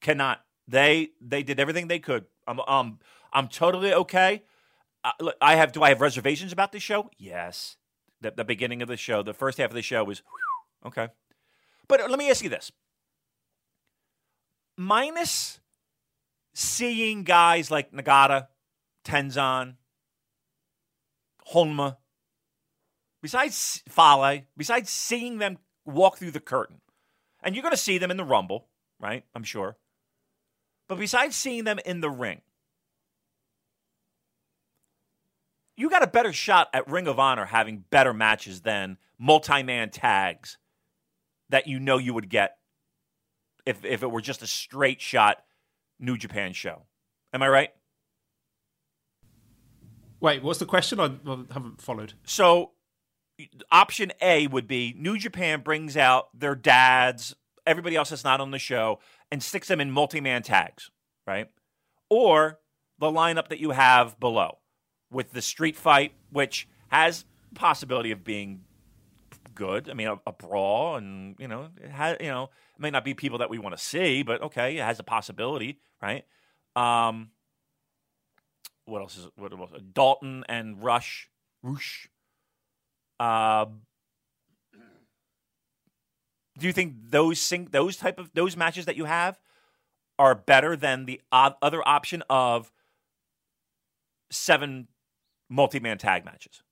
Cannot. 0.00 0.40
They 0.68 1.10
they 1.20 1.42
did 1.42 1.60
everything 1.60 1.88
they 1.88 1.98
could. 1.98 2.26
I'm 2.46 2.60
um 2.60 2.98
I'm 3.32 3.48
totally 3.48 3.92
okay. 3.92 4.44
Uh, 5.04 5.12
look, 5.20 5.36
I 5.40 5.56
have 5.56 5.72
do 5.72 5.82
I 5.82 5.90
have 5.90 6.00
reservations 6.00 6.52
about 6.52 6.72
this 6.72 6.82
show? 6.82 7.10
Yes. 7.18 7.76
The, 8.20 8.30
the 8.30 8.44
beginning 8.44 8.80
of 8.80 8.88
the 8.88 8.96
show, 8.96 9.22
the 9.22 9.34
first 9.34 9.58
half 9.58 9.70
of 9.70 9.74
the 9.74 9.82
show 9.82 10.02
was 10.02 10.20
whew, 10.20 10.88
okay. 10.88 11.08
But 11.88 12.08
let 12.08 12.18
me 12.18 12.30
ask 12.30 12.42
you 12.42 12.48
this. 12.48 12.72
Minus 14.78 15.60
seeing 16.56 17.22
guys 17.22 17.70
like 17.70 17.92
Nagata, 17.92 18.46
Tenzan, 19.04 19.74
Honma, 21.52 21.98
besides 23.20 23.82
Fale, 23.88 24.42
besides 24.56 24.88
seeing 24.88 25.36
them 25.36 25.58
walk 25.84 26.16
through 26.16 26.30
the 26.30 26.40
curtain, 26.40 26.80
and 27.42 27.54
you're 27.54 27.62
going 27.62 27.74
to 27.74 27.76
see 27.76 27.98
them 27.98 28.10
in 28.10 28.16
the 28.16 28.24
Rumble, 28.24 28.68
right? 28.98 29.22
I'm 29.34 29.44
sure. 29.44 29.76
But 30.88 30.98
besides 30.98 31.36
seeing 31.36 31.64
them 31.64 31.78
in 31.84 32.00
the 32.00 32.08
ring, 32.08 32.40
you 35.76 35.90
got 35.90 36.02
a 36.02 36.06
better 36.06 36.32
shot 36.32 36.70
at 36.72 36.88
Ring 36.88 37.06
of 37.06 37.18
Honor 37.18 37.44
having 37.44 37.84
better 37.90 38.14
matches 38.14 38.62
than 38.62 38.96
multi 39.18 39.62
man 39.62 39.90
tags 39.90 40.56
that 41.50 41.66
you 41.66 41.78
know 41.78 41.98
you 41.98 42.14
would 42.14 42.30
get 42.30 42.56
if, 43.66 43.84
if 43.84 44.02
it 44.02 44.10
were 44.10 44.22
just 44.22 44.40
a 44.40 44.46
straight 44.46 45.02
shot 45.02 45.42
New 45.98 46.16
Japan 46.16 46.52
show. 46.52 46.82
Am 47.32 47.42
I 47.42 47.48
right? 47.48 47.70
Wait, 50.20 50.42
what's 50.42 50.58
the 50.58 50.66
question? 50.66 50.98
I, 50.98 51.10
haven't 51.52 51.80
followed. 51.80 52.14
So, 52.24 52.72
option 53.70 54.12
A 54.22 54.46
would 54.46 54.66
be 54.66 54.94
New 54.98 55.18
Japan 55.18 55.60
brings 55.60 55.96
out 55.96 56.28
their 56.38 56.54
dads, 56.54 57.34
everybody 57.66 57.96
else 57.96 58.10
that's 58.10 58.24
not 58.24 58.40
on 58.40 58.50
the 58.50 58.58
show, 58.58 58.98
and 59.30 59.42
sticks 59.42 59.68
them 59.68 59.80
in 59.80 59.90
multi 59.90 60.20
man 60.20 60.42
tags, 60.42 60.90
right? 61.26 61.48
Or 62.08 62.60
the 62.98 63.08
lineup 63.08 63.48
that 63.48 63.60
you 63.60 63.70
have 63.70 64.18
below 64.18 64.58
with 65.10 65.32
the 65.32 65.42
street 65.42 65.76
fight, 65.76 66.12
which 66.30 66.66
has 66.88 67.24
possibility 67.54 68.10
of 68.10 68.24
being 68.24 68.62
good. 69.54 69.90
I 69.90 69.94
mean, 69.94 70.08
a, 70.08 70.18
a 70.26 70.32
brawl, 70.32 70.96
and 70.96 71.36
you 71.38 71.48
know, 71.48 71.68
it 71.82 71.90
has, 71.90 72.16
you 72.20 72.28
know, 72.28 72.50
it 72.76 72.80
may 72.80 72.90
not 72.90 73.04
be 73.04 73.14
people 73.14 73.38
that 73.38 73.50
we 73.50 73.58
want 73.58 73.76
to 73.76 73.82
see, 73.82 74.22
but 74.22 74.42
okay, 74.42 74.76
it 74.76 74.82
has 74.82 74.98
a 74.98 75.02
possibility, 75.02 75.78
right? 76.02 76.24
Um, 76.74 77.30
what 78.84 79.00
else 79.00 79.16
is 79.16 79.26
what 79.36 79.52
else? 79.52 79.70
Dalton 79.92 80.44
and 80.48 80.82
Rush, 80.82 81.28
Rush. 81.62 82.08
Uh, 83.18 83.66
do 86.58 86.66
you 86.66 86.72
think 86.72 86.94
those 87.10 87.40
sing, 87.40 87.68
those 87.70 87.96
type 87.96 88.18
of 88.18 88.30
those 88.34 88.56
matches 88.56 88.84
that 88.84 88.96
you 88.96 89.06
have 89.06 89.40
are 90.18 90.34
better 90.34 90.76
than 90.76 91.06
the 91.06 91.20
other 91.32 91.86
option 91.86 92.22
of 92.28 92.70
seven 94.30 94.88
multi-man 95.48 95.98
tag 95.98 96.24
matches? 96.24 96.62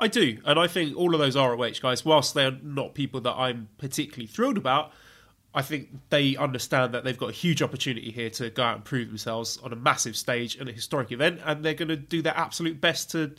I 0.00 0.08
do, 0.08 0.38
and 0.46 0.58
I 0.58 0.66
think 0.66 0.96
all 0.96 1.14
of 1.14 1.20
those 1.20 1.36
ROH 1.36 1.80
guys, 1.82 2.04
whilst 2.04 2.34
they're 2.34 2.58
not 2.62 2.94
people 2.94 3.20
that 3.20 3.34
I'm 3.34 3.68
particularly 3.76 4.26
thrilled 4.26 4.56
about, 4.56 4.92
I 5.54 5.62
think 5.62 5.88
they 6.08 6.36
understand 6.36 6.94
that 6.94 7.04
they've 7.04 7.18
got 7.18 7.28
a 7.28 7.32
huge 7.32 7.60
opportunity 7.60 8.10
here 8.10 8.30
to 8.30 8.50
go 8.50 8.62
out 8.62 8.76
and 8.76 8.84
prove 8.84 9.08
themselves 9.08 9.58
on 9.58 9.72
a 9.72 9.76
massive 9.76 10.16
stage 10.16 10.56
and 10.56 10.68
a 10.68 10.72
historic 10.72 11.12
event, 11.12 11.40
and 11.44 11.64
they're 11.64 11.74
going 11.74 11.88
to 11.88 11.96
do 11.96 12.22
their 12.22 12.36
absolute 12.36 12.80
best 12.80 13.10
to 13.10 13.34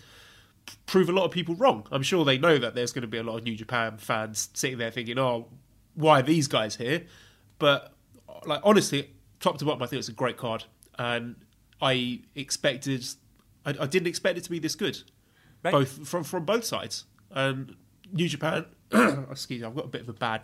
prove 0.85 1.09
a 1.09 1.11
lot 1.11 1.25
of 1.25 1.31
people 1.31 1.55
wrong. 1.55 1.87
I'm 1.91 2.03
sure 2.03 2.23
they 2.23 2.37
know 2.37 2.57
that 2.57 2.75
there's 2.75 2.91
going 2.91 3.01
to 3.01 3.07
be 3.07 3.17
a 3.17 3.23
lot 3.23 3.37
of 3.37 3.43
New 3.43 3.55
Japan 3.55 3.97
fans 3.97 4.49
sitting 4.53 4.77
there 4.77 4.91
thinking, 4.91 5.17
"Oh, 5.17 5.47
why 5.95 6.19
are 6.19 6.23
these 6.23 6.47
guys 6.47 6.75
here?" 6.75 7.05
But 7.59 7.93
like 8.45 8.61
honestly, 8.63 9.09
top 9.39 9.57
to 9.57 9.65
bottom, 9.65 9.81
I 9.81 9.87
think 9.87 9.99
it's 9.99 10.09
a 10.09 10.13
great 10.13 10.37
card, 10.37 10.65
and 10.99 11.35
I 11.81 12.19
expected, 12.35 13.05
I, 13.65 13.71
I 13.79 13.87
didn't 13.87 14.07
expect 14.07 14.37
it 14.37 14.43
to 14.43 14.51
be 14.51 14.59
this 14.59 14.75
good, 14.75 14.99
Right. 15.63 15.71
both 15.71 16.07
from 16.07 16.23
from 16.23 16.45
both 16.45 16.65
sides. 16.65 17.05
And 17.29 17.75
New 18.11 18.27
Japan, 18.27 18.65
excuse 19.31 19.61
me, 19.61 19.67
I've 19.67 19.75
got 19.75 19.85
a 19.85 19.89
bit 19.89 20.01
of 20.01 20.09
a 20.09 20.13
bad 20.13 20.41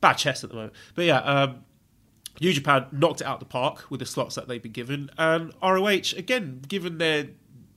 bad 0.00 0.14
chest 0.14 0.44
at 0.44 0.50
the 0.50 0.56
moment, 0.56 0.74
but 0.94 1.04
yeah. 1.04 1.18
Um, 1.18 1.64
New 2.40 2.52
Japan 2.52 2.86
knocked 2.90 3.20
it 3.20 3.28
out 3.28 3.38
the 3.38 3.46
park 3.46 3.88
with 3.90 4.00
the 4.00 4.06
slots 4.06 4.34
that 4.34 4.48
they've 4.48 4.60
been 4.60 4.72
given, 4.72 5.08
and 5.16 5.52
ROH 5.62 6.16
again, 6.16 6.60
given 6.66 6.98
their 6.98 7.28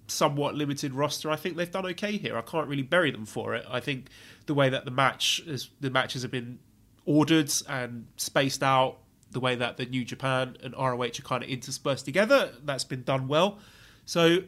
somewhat 0.08 0.55
limited 0.55 0.93
roster, 0.93 1.30
I 1.30 1.36
think 1.36 1.58
they've 1.58 1.70
done 1.70 1.86
okay 1.88 2.18
here. 2.18 2.38
I 2.38 2.41
can't 2.41 2.68
really 2.68 2.84
bury 2.84 3.12
them 3.12 3.26
for 3.26 3.55
it. 3.55 3.66
I 3.70 3.80
think 3.80 4.10
the 4.45 4.53
way 4.53 4.70
that 4.70 4.86
the 4.86 4.91
match 4.91 5.41
is, 5.45 5.70
the 5.80 5.89
matches 5.89 6.22
have 6.24 6.32
been 6.32 6.60
ordered 7.05 7.51
and 7.70 8.08
spaced 8.18 8.64
out, 8.64 8.97
the 9.32 9.39
way 9.39 9.55
that 9.55 9.78
the 9.78 9.86
New 9.86 10.05
Japan 10.05 10.58
and 10.64 10.74
ROH 10.74 11.03
are 11.03 11.10
kind 11.24 11.43
of 11.43 11.49
interspersed 11.49 12.05
together, 12.05 12.51
that's 12.64 12.84
been 12.84 13.03
done 13.03 13.28
well. 13.28 13.60
So, 14.05 14.39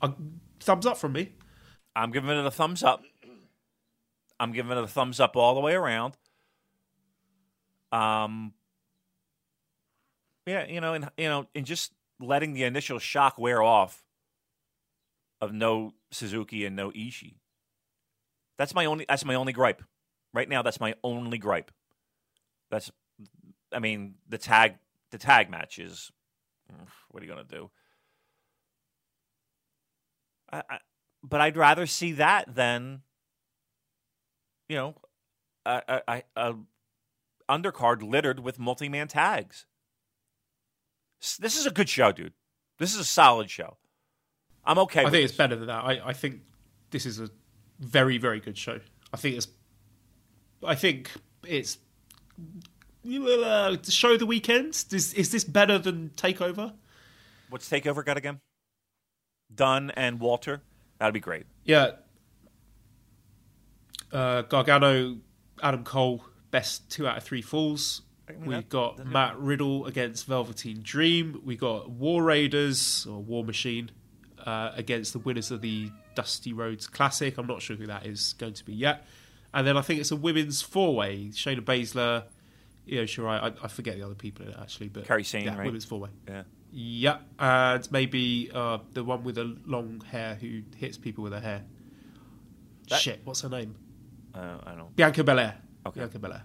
a 0.00 0.12
thumbs 0.66 0.84
up 0.84 0.98
from 0.98 1.12
me. 1.12 1.32
I'm 1.94 2.10
giving 2.10 2.28
it 2.28 2.44
a 2.44 2.50
thumbs 2.50 2.82
up. 2.82 3.02
I'm 4.38 4.52
giving 4.52 4.76
it 4.76 4.84
a 4.84 4.86
thumbs 4.86 5.18
up 5.18 5.36
all 5.36 5.54
the 5.54 5.60
way 5.60 5.74
around. 5.74 6.14
Um, 7.90 8.52
yeah, 10.44 10.66
you 10.66 10.80
know, 10.80 10.92
and 10.92 11.08
you 11.16 11.28
know, 11.28 11.46
and 11.54 11.64
just 11.64 11.92
letting 12.20 12.52
the 12.52 12.64
initial 12.64 12.98
shock 12.98 13.38
wear 13.38 13.62
off 13.62 14.04
of 15.40 15.52
no 15.52 15.94
Suzuki 16.10 16.66
and 16.66 16.76
no 16.76 16.90
Ishii. 16.90 17.36
That's 18.58 18.74
my 18.74 18.84
only. 18.84 19.06
That's 19.08 19.24
my 19.24 19.34
only 19.34 19.52
gripe. 19.52 19.82
Right 20.34 20.48
now, 20.48 20.62
that's 20.62 20.80
my 20.80 20.94
only 21.02 21.38
gripe. 21.38 21.70
That's. 22.70 22.90
I 23.72 23.78
mean, 23.78 24.16
the 24.28 24.38
tag. 24.38 24.76
The 25.12 25.18
tag 25.18 25.48
match 25.50 25.78
is. 25.78 26.10
What 27.10 27.22
are 27.22 27.26
you 27.26 27.32
gonna 27.32 27.44
do? 27.44 27.70
I, 30.52 30.62
I, 30.68 30.78
but 31.22 31.40
I'd 31.40 31.56
rather 31.56 31.86
see 31.86 32.12
that 32.12 32.54
than. 32.54 33.02
You 34.68 34.76
know, 34.76 34.94
a, 35.64 36.02
a, 36.08 36.22
a 36.34 36.54
undercard 37.48 38.02
littered 38.02 38.40
with 38.40 38.58
multi-man 38.58 39.08
tags. 39.08 39.66
This 41.38 41.56
is 41.56 41.66
a 41.66 41.70
good 41.70 41.88
show, 41.88 42.12
dude. 42.12 42.32
This 42.78 42.92
is 42.92 43.00
a 43.00 43.04
solid 43.04 43.50
show. 43.50 43.76
I'm 44.64 44.78
okay. 44.80 45.00
I 45.00 45.04
think 45.04 45.12
this. 45.12 45.30
it's 45.30 45.38
better 45.38 45.56
than 45.56 45.68
that. 45.68 45.84
I, 45.84 46.00
I 46.06 46.12
think 46.12 46.40
this 46.90 47.06
is 47.06 47.20
a 47.20 47.30
very 47.78 48.18
very 48.18 48.40
good 48.40 48.58
show. 48.58 48.80
I 49.12 49.16
think 49.16 49.36
it's. 49.36 49.48
I 50.64 50.74
think 50.74 51.10
it's. 51.44 51.78
Uh, 53.08 53.76
show 53.88 54.16
the 54.16 54.26
weekend. 54.26 54.84
Is 54.90 55.14
is 55.14 55.30
this 55.30 55.44
better 55.44 55.78
than 55.78 56.10
Takeover? 56.16 56.74
What's 57.48 57.68
Takeover 57.68 58.04
got 58.04 58.16
again? 58.16 58.40
Dunne 59.54 59.90
and 59.90 60.20
Walter. 60.20 60.62
That'd 60.98 61.14
be 61.14 61.20
great. 61.20 61.44
Yeah. 61.64 61.92
Uh, 64.12 64.42
Gargano, 64.42 65.18
Adam 65.62 65.84
Cole, 65.84 66.24
best 66.50 66.88
two 66.90 67.06
out 67.06 67.16
of 67.18 67.24
three 67.24 67.42
falls. 67.42 68.02
mean, 68.30 68.40
We've 68.46 68.56
that- 68.58 68.68
got 68.68 69.06
Matt 69.06 69.38
Riddle 69.38 69.86
against 69.86 70.26
Velveteen 70.26 70.80
Dream. 70.82 71.40
We 71.44 71.56
got 71.56 71.90
War 71.90 72.22
Raiders 72.22 73.06
or 73.08 73.22
War 73.22 73.44
Machine 73.44 73.90
uh, 74.44 74.72
against 74.74 75.12
the 75.12 75.18
winners 75.18 75.50
of 75.50 75.60
the 75.60 75.90
Dusty 76.14 76.52
Rhodes 76.52 76.86
Classic. 76.86 77.36
I'm 77.36 77.46
not 77.46 77.62
sure 77.62 77.76
who 77.76 77.86
that 77.86 78.06
is 78.06 78.34
going 78.38 78.54
to 78.54 78.64
be 78.64 78.72
yet. 78.74 79.06
And 79.52 79.66
then 79.66 79.76
I 79.76 79.82
think 79.82 80.00
it's 80.00 80.10
a 80.10 80.16
women's 80.16 80.62
four 80.62 80.94
way. 80.94 81.28
Shayna 81.32 81.60
Baszler, 81.60 82.24
Io 82.90 83.02
Shirai. 83.04 83.40
I, 83.42 83.64
I 83.64 83.68
forget 83.68 83.96
the 83.96 84.02
other 84.04 84.14
people 84.14 84.44
in 84.46 84.52
it 84.52 84.58
actually, 84.60 84.88
but 84.88 85.04
Kairi 85.04 85.24
Sane, 85.26 85.44
yeah, 85.44 85.56
right? 85.56 85.66
women's 85.66 85.84
four 85.84 86.00
way. 86.00 86.10
Yeah. 86.28 86.42
Yeah, 86.78 87.20
and 87.38 87.90
maybe 87.90 88.50
uh, 88.52 88.78
the 88.92 89.02
one 89.02 89.24
with 89.24 89.36
the 89.36 89.56
long 89.64 90.02
hair 90.10 90.34
who 90.34 90.60
hits 90.76 90.98
people 90.98 91.24
with 91.24 91.32
her 91.32 91.40
hair. 91.40 91.64
That- 92.90 93.00
Shit, 93.00 93.22
what's 93.24 93.40
her 93.40 93.48
name? 93.48 93.74
Uh, 94.34 94.58
I 94.62 94.68
don't. 94.70 94.78
Know. 94.78 94.90
Bianca 94.94 95.24
Belair. 95.24 95.56
Okay. 95.86 96.00
Bianca 96.00 96.18
Belair. 96.18 96.42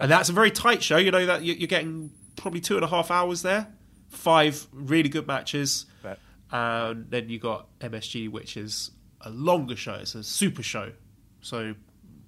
And 0.00 0.10
that's 0.10 0.30
a 0.30 0.32
very 0.32 0.50
tight 0.50 0.82
show. 0.82 0.96
You 0.96 1.10
know 1.10 1.26
that 1.26 1.42
you- 1.42 1.52
you're 1.52 1.66
getting 1.66 2.10
probably 2.36 2.60
two 2.62 2.76
and 2.76 2.84
a 2.84 2.88
half 2.88 3.10
hours 3.10 3.42
there. 3.42 3.70
Five 4.08 4.66
really 4.72 5.10
good 5.10 5.26
matches, 5.26 5.84
Right. 6.02 6.18
and 6.50 7.10
then 7.10 7.28
you 7.28 7.38
got 7.38 7.68
MSG, 7.80 8.28
which 8.28 8.56
is 8.56 8.92
a 9.20 9.28
longer 9.28 9.76
show. 9.76 9.94
It's 9.96 10.14
a 10.14 10.22
super 10.24 10.62
show. 10.62 10.92
So, 11.42 11.74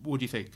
what 0.02 0.20
do 0.20 0.24
you 0.24 0.28
think? 0.28 0.50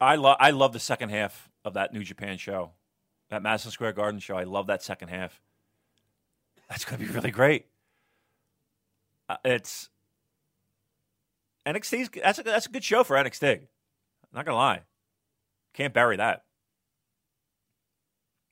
I 0.00 0.14
love. 0.16 0.38
I 0.40 0.50
love 0.50 0.72
the 0.72 0.80
second 0.80 1.10
half 1.10 1.50
of 1.64 1.74
that 1.74 1.92
New 1.92 2.02
Japan 2.04 2.38
show, 2.38 2.72
that 3.30 3.42
Madison 3.42 3.70
Square 3.70 3.92
Garden 3.92 4.20
show. 4.20 4.36
I 4.36 4.44
love 4.44 4.66
that 4.66 4.82
second 4.82 5.08
half. 5.08 5.40
That's 6.68 6.84
going 6.84 7.00
to 7.00 7.06
be 7.06 7.12
really 7.12 7.30
great. 7.30 7.66
Uh, 9.28 9.36
it's 9.44 9.88
NXT's. 11.66 12.10
That's 12.22 12.38
a, 12.38 12.42
that's 12.42 12.66
a 12.66 12.70
good 12.70 12.84
show 12.84 13.04
for 13.04 13.16
NXT. 13.16 13.66
not 14.32 14.44
gonna 14.44 14.56
lie, 14.56 14.82
can't 15.72 15.94
bury 15.94 16.16
that. 16.16 16.44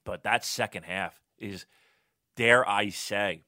But 0.05 0.23
that 0.23 0.45
second 0.45 0.85
half 0.85 1.21
is, 1.39 1.67
dare 2.37 2.69
I 2.69 2.91
say, 2.91 3.43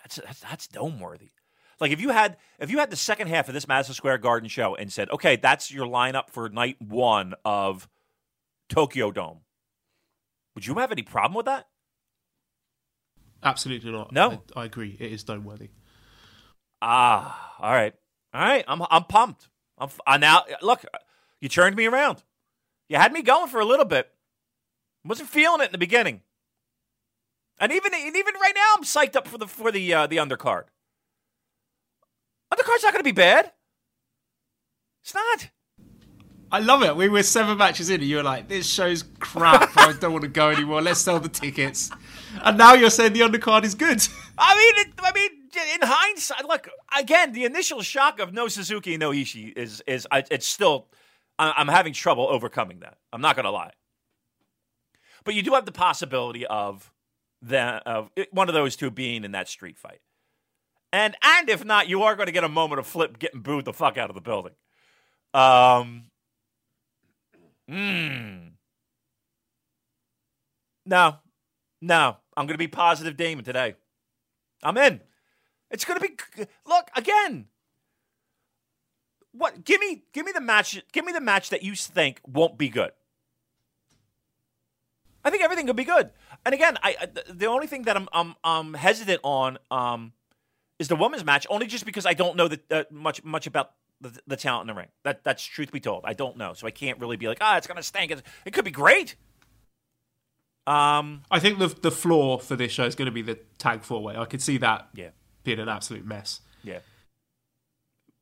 that's 0.00 0.16
that's, 0.16 0.40
that's 0.40 0.68
dome 0.68 1.00
worthy. 1.00 1.30
Like 1.80 1.90
if 1.90 2.00
you 2.00 2.10
had 2.10 2.36
if 2.58 2.70
you 2.70 2.78
had 2.78 2.90
the 2.90 2.96
second 2.96 3.28
half 3.28 3.48
of 3.48 3.54
this 3.54 3.68
Madison 3.68 3.94
Square 3.94 4.18
Garden 4.18 4.48
show 4.48 4.74
and 4.74 4.92
said, 4.92 5.10
okay, 5.10 5.36
that's 5.36 5.70
your 5.70 5.86
lineup 5.86 6.30
for 6.30 6.48
night 6.48 6.76
one 6.80 7.34
of 7.44 7.88
Tokyo 8.68 9.10
Dome, 9.10 9.40
would 10.56 10.66
you 10.66 10.74
have 10.74 10.90
any 10.90 11.02
problem 11.02 11.34
with 11.34 11.46
that? 11.46 11.68
Absolutely 13.42 13.92
not. 13.92 14.10
No. 14.10 14.42
I, 14.56 14.62
I 14.62 14.64
agree. 14.64 14.96
It 14.98 15.12
is 15.12 15.22
dome 15.22 15.44
worthy. 15.44 15.68
Ah, 16.82 17.54
all 17.60 17.72
right, 17.72 17.94
all 18.34 18.40
right. 18.40 18.64
I'm 18.66 18.82
I'm 18.90 19.04
pumped. 19.04 19.48
I'm 19.78 19.88
I 20.06 20.18
now 20.18 20.44
look. 20.60 20.84
You 21.40 21.48
turned 21.48 21.76
me 21.76 21.86
around. 21.86 22.22
You 22.88 22.96
had 22.96 23.12
me 23.12 23.22
going 23.22 23.48
for 23.48 23.60
a 23.60 23.64
little 23.64 23.84
bit. 23.84 24.10
Wasn't 25.04 25.28
feeling 25.28 25.60
it 25.60 25.66
in 25.66 25.72
the 25.72 25.78
beginning, 25.78 26.22
and 27.60 27.72
even 27.72 27.94
and 27.94 28.16
even 28.16 28.34
right 28.34 28.52
now, 28.54 28.74
I'm 28.76 28.84
psyched 28.84 29.16
up 29.16 29.28
for 29.28 29.38
the 29.38 29.46
for 29.46 29.70
the 29.70 29.94
uh, 29.94 30.06
the 30.06 30.16
undercard. 30.16 30.64
Undercard's 32.52 32.82
not 32.82 32.92
going 32.92 33.00
to 33.00 33.04
be 33.04 33.12
bad. 33.12 33.52
It's 35.02 35.14
not. 35.14 35.50
I 36.52 36.60
love 36.60 36.82
it. 36.82 36.94
We 36.94 37.08
were 37.08 37.22
seven 37.22 37.58
matches 37.58 37.90
in, 37.90 38.00
and 38.00 38.08
you 38.08 38.16
were 38.16 38.22
like, 38.22 38.48
"This 38.48 38.66
show's 38.66 39.02
crap. 39.18 39.70
I 39.76 39.92
don't 39.94 40.12
want 40.12 40.22
to 40.22 40.28
go 40.28 40.50
anymore. 40.50 40.80
Let's 40.80 41.00
sell 41.00 41.18
the 41.18 41.28
tickets." 41.28 41.90
And 42.44 42.56
now 42.56 42.74
you're 42.74 42.90
saying 42.90 43.14
the 43.14 43.20
undercard 43.20 43.64
is 43.64 43.74
good. 43.74 44.00
I 44.38 44.54
mean, 44.54 44.86
it, 44.86 44.94
I 44.98 45.12
mean, 45.12 45.30
in 45.74 45.80
hindsight, 45.82 46.44
look 46.46 46.68
again. 46.96 47.32
The 47.32 47.44
initial 47.44 47.82
shock 47.82 48.20
of 48.20 48.32
no 48.32 48.46
Suzuki 48.48 48.94
and 48.94 49.00
no 49.00 49.10
Ishii 49.10 49.56
is 49.56 49.82
is 49.86 50.06
I, 50.10 50.24
it's 50.30 50.46
still. 50.46 50.88
I'm 51.38 51.68
having 51.68 51.92
trouble 51.92 52.26
overcoming 52.28 52.80
that. 52.80 52.96
I'm 53.12 53.20
not 53.20 53.36
going 53.36 53.44
to 53.44 53.50
lie. 53.50 53.72
But 55.22 55.34
you 55.34 55.42
do 55.42 55.52
have 55.52 55.66
the 55.66 55.72
possibility 55.72 56.46
of 56.46 56.90
the 57.42 57.58
of 57.58 58.10
one 58.30 58.48
of 58.48 58.54
those 58.54 58.76
two 58.76 58.90
being 58.90 59.24
in 59.24 59.32
that 59.32 59.48
street 59.48 59.76
fight, 59.76 60.00
and 60.92 61.16
and 61.22 61.50
if 61.50 61.64
not, 61.64 61.88
you 61.88 62.04
are 62.04 62.14
going 62.14 62.26
to 62.26 62.32
get 62.32 62.44
a 62.44 62.48
moment 62.48 62.78
of 62.78 62.86
Flip 62.86 63.18
getting 63.18 63.40
booed 63.40 63.64
the 63.64 63.72
fuck 63.72 63.98
out 63.98 64.10
of 64.10 64.14
the 64.14 64.22
building. 64.22 64.54
Um. 65.34 66.04
Hmm. 67.68 68.48
No, 70.84 71.16
no, 71.80 72.16
I'm 72.36 72.46
going 72.46 72.54
to 72.54 72.58
be 72.58 72.68
positive 72.68 73.16
Damon 73.16 73.44
today. 73.44 73.74
I'm 74.62 74.76
in. 74.78 75.00
It's 75.70 75.84
going 75.84 75.98
to 76.00 76.06
be 76.06 76.16
look 76.66 76.88
again. 76.94 77.46
What? 79.32 79.64
Give 79.64 79.80
me, 79.80 80.04
give 80.12 80.24
me 80.24 80.32
the 80.32 80.40
match. 80.40 80.80
Give 80.92 81.04
me 81.04 81.12
the 81.12 81.20
match 81.20 81.50
that 81.50 81.62
you 81.62 81.74
think 81.74 82.20
won't 82.26 82.56
be 82.56 82.68
good. 82.68 82.92
I 85.24 85.30
think 85.30 85.42
everything 85.42 85.66
could 85.66 85.76
be 85.76 85.84
good. 85.84 86.10
And 86.44 86.54
again, 86.54 86.78
I, 86.84 86.96
I 87.00 87.06
the 87.32 87.46
only 87.46 87.66
thing 87.66 87.82
that 87.82 87.96
I'm 87.96 88.08
I'm, 88.12 88.36
I'm 88.44 88.74
hesitant 88.74 89.20
on 89.24 89.58
um, 89.72 90.12
is 90.78 90.86
the 90.86 90.94
women's 90.94 91.24
match, 91.24 91.48
only 91.50 91.66
just 91.66 91.84
because 91.84 92.06
I 92.06 92.14
don't 92.14 92.36
know 92.36 92.46
that 92.46 92.72
uh, 92.72 92.84
much 92.92 93.24
much 93.24 93.48
about 93.48 93.72
the, 94.00 94.18
the 94.26 94.36
talent 94.36 94.68
in 94.68 94.74
the 94.74 94.80
ring. 94.80 94.88
That 95.04 95.24
that's 95.24 95.42
truth 95.44 95.72
be 95.72 95.80
told, 95.80 96.02
I 96.04 96.12
don't 96.12 96.36
know, 96.36 96.54
so 96.54 96.66
I 96.66 96.70
can't 96.70 96.98
really 97.00 97.16
be 97.16 97.28
like, 97.28 97.38
ah, 97.40 97.56
it's 97.56 97.66
going 97.66 97.76
to 97.76 97.82
stink. 97.82 98.10
It, 98.10 98.22
it 98.44 98.52
could 98.52 98.64
be 98.64 98.70
great. 98.70 99.16
Um, 100.66 101.22
I 101.30 101.38
think 101.38 101.58
the 101.58 101.68
the 101.68 101.92
floor 101.92 102.40
for 102.40 102.56
this 102.56 102.72
show 102.72 102.84
is 102.84 102.94
going 102.94 103.06
to 103.06 103.12
be 103.12 103.22
the 103.22 103.38
tag 103.58 103.82
four 103.82 104.02
way. 104.02 104.16
I 104.16 104.24
could 104.24 104.42
see 104.42 104.58
that 104.58 104.88
yeah. 104.94 105.10
being 105.44 105.60
an 105.60 105.68
absolute 105.68 106.04
mess. 106.04 106.40
Yeah. 106.64 106.80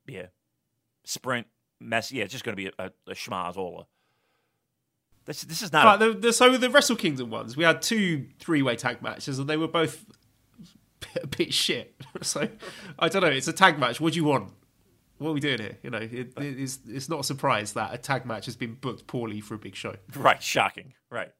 Yeah. 0.07 0.27
Sprint 1.05 1.47
mess. 1.79 2.11
Yeah, 2.11 2.23
it's 2.25 2.31
just 2.31 2.43
going 2.43 2.55
to 2.55 2.61
be 2.61 2.67
a, 2.67 2.85
a, 2.85 2.91
a 3.11 3.13
schmazola. 3.15 3.85
This 5.25 5.41
this 5.41 5.63
is 5.63 5.73
not. 5.73 5.99
A, 6.01 6.05
the, 6.05 6.19
the, 6.19 6.33
so 6.33 6.55
the 6.55 6.69
Wrestle 6.69 6.95
Kingdom 6.95 7.31
ones, 7.31 7.57
we 7.57 7.63
had 7.63 7.81
two 7.81 8.27
three 8.37 8.61
way 8.61 8.75
tag 8.75 9.01
matches, 9.01 9.39
and 9.39 9.49
they 9.49 9.57
were 9.57 9.67
both 9.67 10.05
a 11.21 11.27
bit 11.27 11.53
shit. 11.53 11.95
So 12.21 12.47
I 12.97 13.09
don't 13.09 13.23
know. 13.23 13.27
It's 13.27 13.49
a 13.49 13.53
tag 13.53 13.77
match. 13.77 13.99
What 13.99 14.13
do 14.13 14.17
you 14.17 14.23
want? 14.23 14.53
What 15.17 15.29
are 15.29 15.33
we 15.33 15.39
doing 15.39 15.59
here? 15.59 15.77
You 15.81 15.89
know, 15.91 15.99
it, 15.99 16.33
it 16.37 16.59
is, 16.59 16.79
it's 16.87 17.07
not 17.07 17.21
a 17.21 17.23
surprise 17.23 17.73
that 17.73 17.93
a 17.93 17.97
tag 17.97 18.25
match 18.25 18.45
has 18.45 18.55
been 18.55 18.73
booked 18.75 19.07
poorly 19.07 19.39
for 19.39 19.55
a 19.55 19.57
big 19.57 19.75
show. 19.75 19.95
right. 20.15 20.41
Shocking. 20.43 20.93
Right. 21.09 21.31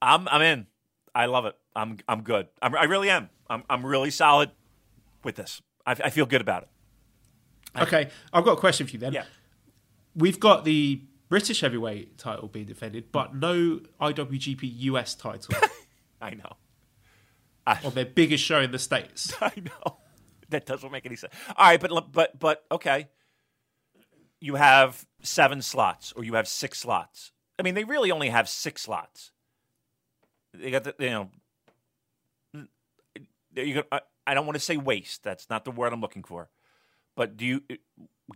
I'm 0.00 0.28
I'm 0.28 0.42
in. 0.42 0.66
I 1.14 1.26
love 1.26 1.46
it. 1.46 1.56
I'm 1.74 1.98
I'm 2.08 2.22
good. 2.22 2.46
I'm, 2.62 2.76
I 2.76 2.84
really 2.84 3.10
am. 3.10 3.28
I'm 3.50 3.64
I'm 3.68 3.84
really 3.84 4.10
solid 4.10 4.50
with 5.24 5.34
this. 5.34 5.60
I, 5.84 5.92
I 5.92 6.10
feel 6.10 6.26
good 6.26 6.40
about 6.40 6.62
it. 6.64 6.68
Okay, 7.82 8.08
I've 8.32 8.44
got 8.44 8.52
a 8.52 8.60
question 8.60 8.86
for 8.86 8.92
you 8.92 8.98
then. 8.98 9.12
Yeah. 9.12 9.24
We've 10.14 10.38
got 10.40 10.64
the 10.64 11.02
British 11.28 11.60
heavyweight 11.60 12.18
title 12.18 12.48
being 12.48 12.66
defended, 12.66 13.12
but 13.12 13.34
no 13.34 13.80
IWGP 14.00 14.60
US 14.62 15.14
title 15.14 15.54
I 16.20 16.34
know. 16.34 16.56
on 17.66 17.94
their 17.94 18.06
biggest 18.06 18.42
show 18.44 18.60
in 18.60 18.70
the 18.70 18.78
States. 18.78 19.32
I 19.40 19.52
know. 19.56 19.98
That 20.50 20.64
doesn't 20.64 20.90
make 20.90 21.04
any 21.04 21.16
sense. 21.16 21.32
All 21.56 21.66
right, 21.66 21.80
but 21.80 22.10
but 22.10 22.38
but 22.38 22.64
okay. 22.72 23.08
You 24.40 24.54
have 24.54 25.04
seven 25.20 25.60
slots, 25.62 26.12
or 26.12 26.24
you 26.24 26.34
have 26.34 26.48
six 26.48 26.78
slots. 26.78 27.32
I 27.58 27.62
mean, 27.62 27.74
they 27.74 27.84
really 27.84 28.10
only 28.10 28.28
have 28.30 28.48
six 28.48 28.82
slots. 28.82 29.32
They 30.54 30.70
got 30.70 30.84
the 30.84 30.94
you 30.98 31.10
know. 31.10 31.30
You 33.54 33.82
I, 33.92 34.00
I 34.26 34.34
don't 34.34 34.46
want 34.46 34.56
to 34.56 34.64
say 34.64 34.76
waste. 34.76 35.22
That's 35.22 35.50
not 35.50 35.64
the 35.64 35.70
word 35.70 35.92
I'm 35.92 36.00
looking 36.00 36.22
for. 36.22 36.48
But 37.16 37.36
do 37.36 37.44
you, 37.44 37.62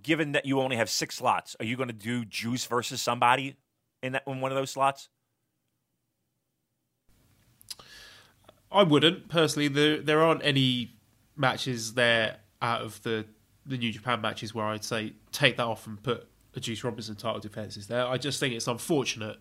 given 0.02 0.32
that 0.32 0.44
you 0.44 0.60
only 0.60 0.76
have 0.76 0.90
six 0.90 1.14
slots, 1.14 1.54
are 1.60 1.64
you 1.64 1.76
going 1.76 1.88
to 1.88 1.94
do 1.94 2.24
Juice 2.24 2.66
versus 2.66 3.00
somebody 3.00 3.56
in 4.02 4.12
that 4.12 4.24
in 4.26 4.40
one 4.40 4.50
of 4.50 4.56
those 4.56 4.70
slots? 4.70 5.08
I 8.72 8.82
wouldn't 8.82 9.28
personally. 9.28 9.68
There 9.68 10.00
there 10.00 10.20
aren't 10.22 10.44
any 10.44 10.96
matches 11.36 11.94
there 11.94 12.38
out 12.60 12.82
of 12.82 13.02
the 13.02 13.26
the 13.64 13.78
New 13.78 13.92
Japan 13.92 14.20
matches 14.20 14.54
where 14.54 14.66
I'd 14.66 14.84
say 14.84 15.12
take 15.30 15.56
that 15.56 15.66
off 15.66 15.86
and 15.86 16.02
put 16.02 16.26
a 16.54 16.60
Juice 16.60 16.82
Robinson 16.82 17.14
title 17.14 17.40
defenses 17.40 17.86
there. 17.86 18.06
I 18.06 18.18
just 18.18 18.40
think 18.40 18.54
it's 18.54 18.66
unfortunate 18.66 19.38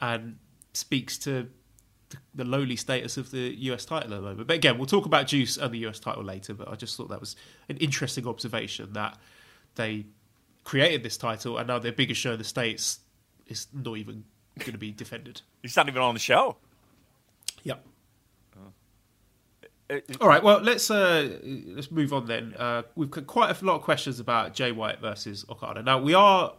and 0.00 0.36
speaks 0.72 1.18
to 1.18 1.48
the, 2.10 2.16
the 2.34 2.44
lowly 2.44 2.76
status 2.76 3.16
of 3.16 3.30
the 3.30 3.54
US 3.70 3.84
title 3.84 4.14
at 4.14 4.16
the 4.16 4.22
moment. 4.22 4.46
But 4.46 4.54
again, 4.54 4.78
we'll 4.78 4.86
talk 4.86 5.06
about 5.06 5.26
Juice 5.26 5.56
and 5.56 5.74
the 5.74 5.86
US 5.88 5.98
title 5.98 6.22
later. 6.22 6.54
But 6.54 6.68
I 6.68 6.76
just 6.76 6.96
thought 6.96 7.08
that 7.08 7.20
was 7.20 7.36
an 7.68 7.76
interesting 7.78 8.26
observation 8.26 8.92
that 8.92 9.18
they 9.74 10.06
created 10.64 11.02
this 11.02 11.16
title 11.16 11.58
and 11.58 11.66
now 11.66 11.78
their 11.78 11.92
biggest 11.92 12.20
show 12.20 12.32
in 12.32 12.38
the 12.38 12.44
states 12.44 13.00
is 13.46 13.66
not 13.72 13.96
even 13.96 14.24
going 14.58 14.72
to 14.72 14.78
be 14.78 14.92
defended. 14.92 15.40
He's 15.62 15.76
not 15.76 15.88
even 15.88 16.02
on 16.02 16.14
the 16.14 16.20
show. 16.20 16.56
Yep. 17.64 17.84
Uh, 19.90 20.00
All 20.20 20.28
right. 20.28 20.42
Well, 20.42 20.60
let's 20.60 20.90
uh, 20.90 21.38
let's 21.42 21.90
move 21.90 22.12
on 22.12 22.26
then. 22.26 22.54
Uh, 22.58 22.82
we've 22.94 23.10
got 23.10 23.26
quite 23.26 23.60
a 23.60 23.64
lot 23.64 23.76
of 23.76 23.82
questions 23.82 24.20
about 24.20 24.54
Jay 24.54 24.72
White 24.72 25.00
versus 25.00 25.44
Okada. 25.48 25.82
Now 25.82 25.98
we 26.00 26.14
are 26.14 26.54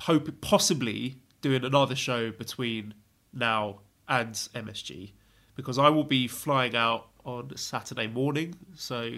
hope 0.00 0.40
possibly 0.40 1.16
doing 1.40 1.64
another 1.64 1.96
show 1.96 2.30
between 2.30 2.94
now 3.32 3.80
and 4.08 4.34
MSG 4.34 5.12
because 5.54 5.78
I 5.78 5.88
will 5.88 6.04
be 6.04 6.28
flying 6.28 6.76
out 6.76 7.08
on 7.24 7.56
Saturday 7.56 8.06
morning. 8.06 8.54
So 8.76 9.12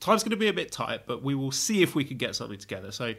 time's 0.00 0.22
going 0.22 0.30
to 0.30 0.36
be 0.36 0.48
a 0.48 0.52
bit 0.52 0.72
tight, 0.72 1.06
but 1.06 1.22
we 1.22 1.34
will 1.34 1.52
see 1.52 1.82
if 1.82 1.94
we 1.94 2.04
can 2.04 2.16
get 2.16 2.34
something 2.34 2.58
together. 2.58 2.92
So 2.92 3.14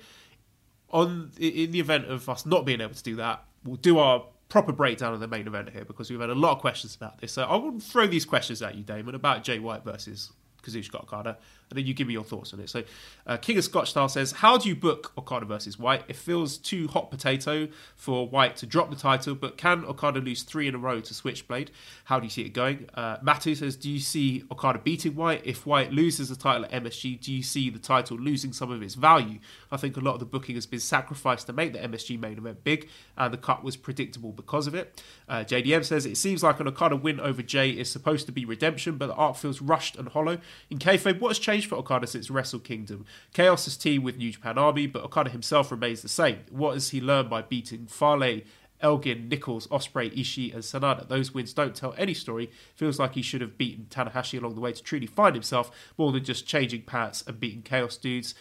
on 0.90 1.32
in 1.40 1.72
the 1.72 1.80
event 1.80 2.06
of 2.06 2.28
us 2.30 2.46
not 2.46 2.66
being 2.66 2.82
able 2.82 2.96
to 2.96 3.04
do 3.04 3.16
that, 3.18 3.46
we'll 3.64 3.78
do 3.78 4.00
our 4.00 4.26
proper 4.56 4.72
breakdown 4.72 5.14
of 5.14 5.20
the 5.20 5.28
main 5.28 5.48
event 5.48 5.70
here 5.72 5.84
because 5.84 6.10
we've 6.10 6.22
had 6.22 6.30
a 6.30 6.34
lot 6.34 6.54
of 6.54 6.60
questions 6.60 6.96
about 6.96 7.20
this. 7.20 7.34
So 7.34 7.44
I 7.44 7.58
will 7.58 7.78
throw 7.78 8.08
these 8.08 8.24
questions 8.24 8.62
at 8.62 8.76
you, 8.76 8.84
Damon, 8.84 9.14
about 9.14 9.44
Jay 9.44 9.60
White 9.60 9.84
versus 9.84 10.32
Kazuchika 10.64 11.04
Okada, 11.04 11.38
and 11.70 11.78
then 11.78 11.86
you 11.86 11.94
give 11.94 12.08
me 12.08 12.14
your 12.14 12.24
thoughts 12.24 12.54
on 12.54 12.60
it. 12.60 12.70
So, 12.70 12.84
uh, 13.26 13.38
King 13.38 13.58
of 13.58 13.64
Scotch 13.64 13.90
Style 13.90 14.08
says, 14.08 14.34
"How 14.34 14.58
do 14.58 14.70
you 14.70 14.76
book 14.76 15.14
Okada 15.18 15.46
versus 15.46 15.80
White? 15.80 16.04
It 16.08 16.16
feels 16.16 16.58
too 16.58 16.88
hot 16.88 17.10
potato 17.10 17.68
for 17.96 18.28
White 18.28 18.56
to 18.58 18.66
drop 18.66 18.90
the 18.90 18.96
title, 18.96 19.36
but 19.36 19.58
can 19.58 19.84
Okada 19.86 20.20
lose 20.20 20.44
three 20.44 20.68
in 20.68 20.76
a 20.76 20.78
row 20.78 21.00
to 21.00 21.14
Switchblade? 21.14 21.72
How 22.06 22.20
do 22.20 22.26
you 22.26 22.30
see 22.30 22.44
it 22.44 22.50
going?" 22.50 22.88
Uh, 22.94 23.18
Matu 23.18 23.56
says, 23.58 23.76
"Do 23.76 23.90
you 23.90 24.00
see 24.00 24.44
Okada 24.52 24.80
beating 24.80 25.16
White? 25.16 25.42
If 25.44 25.66
White 25.66 25.92
loses 25.92 26.30
the 26.30 26.36
title 26.36 26.66
at 26.66 26.72
MSG, 26.72 27.16
do 27.16 27.34
you 27.34 27.42
see 27.42 27.70
the 27.70 27.80
title 27.80 28.18
losing 28.18 28.54
some 28.54 28.72
of 28.72 28.82
its 28.84 28.96
value? 28.96 29.40
I 29.72 29.78
think 29.78 29.98
a 29.98 30.02
lot 30.02 30.14
of 30.14 30.20
the 30.20 30.26
booking 30.26 30.56
has 30.56 30.68
been 30.68 30.80
sacrificed 30.80 31.48
to 31.48 31.54
make 31.54 31.74
the 31.74 31.80
MSG 31.80 32.18
main 32.18 32.38
event 32.38 32.64
big, 32.64 32.90
and 33.18 33.34
the 33.34 33.38
cut 33.38 33.64
was 33.64 33.76
predictable 33.76 34.32
because 34.32 34.68
of 34.68 34.76
it." 34.76 35.02
Uh, 35.28 35.44
JDM 35.44 35.84
says, 35.84 36.06
"It 36.06 36.18
seems 36.18 36.44
like 36.44 36.60
an 36.60 36.68
Okada 36.68 36.96
win 36.96 37.20
over 37.20 37.42
Jay 37.42 37.72
is 37.72 37.92
supposed 37.92 38.28
to 38.28 38.32
be 38.32 38.46
redemption, 38.46 38.98
but 38.98 39.08
the 39.08 39.16
art 39.16 39.38
feels 39.38 39.62
rushed 39.62 39.96
and 39.96 40.10
hollow." 40.10 40.38
In 40.70 40.78
kayfabe, 40.78 41.20
what 41.20 41.30
has 41.30 41.40
changed 41.40 41.55
for 41.64 41.76
Okada 41.76 42.08
since 42.08 42.30
Wrestle 42.30 42.60
Kingdom? 42.60 43.06
Chaos 43.34 43.78
teamed 43.78 44.04
with 44.04 44.18
New 44.18 44.32
Japan 44.32 44.58
Army, 44.58 44.88
but 44.88 45.04
Okada 45.04 45.30
himself 45.30 45.72
remains 45.72 46.02
the 46.02 46.10
same. 46.10 46.40
What 46.50 46.74
has 46.74 46.90
he 46.90 47.00
learned 47.00 47.30
by 47.30 47.42
beating 47.42 47.88
Fale, 47.88 48.42
Elgin, 48.82 49.30
Nicholls, 49.30 49.68
Ospreay, 49.68 50.14
Ishii, 50.14 50.54
and 50.54 50.64
Sanada? 50.64 51.08
Those 51.08 51.34
wins 51.34 51.54
don't 51.54 51.76
tell 51.76 51.96
any 51.98 52.14
story. 52.14 52.52
Feels 52.76 53.00
like 53.00 53.14
he 53.14 53.22
should 53.22 53.42
have 53.42 53.58
beaten 53.58 53.88
Tanahashi 53.90 54.40
along 54.40 54.56
the 54.56 54.62
way 54.62 54.74
to 54.74 54.84
truly 54.84 55.08
find 55.08 55.36
himself, 55.36 55.72
more 55.98 56.12
than 56.12 56.24
just 56.24 56.46
changing 56.46 56.82
pants 56.82 57.24
and 57.26 57.40
beating 57.40 57.62
Chaos 57.62 57.96
dudes. 57.96 58.36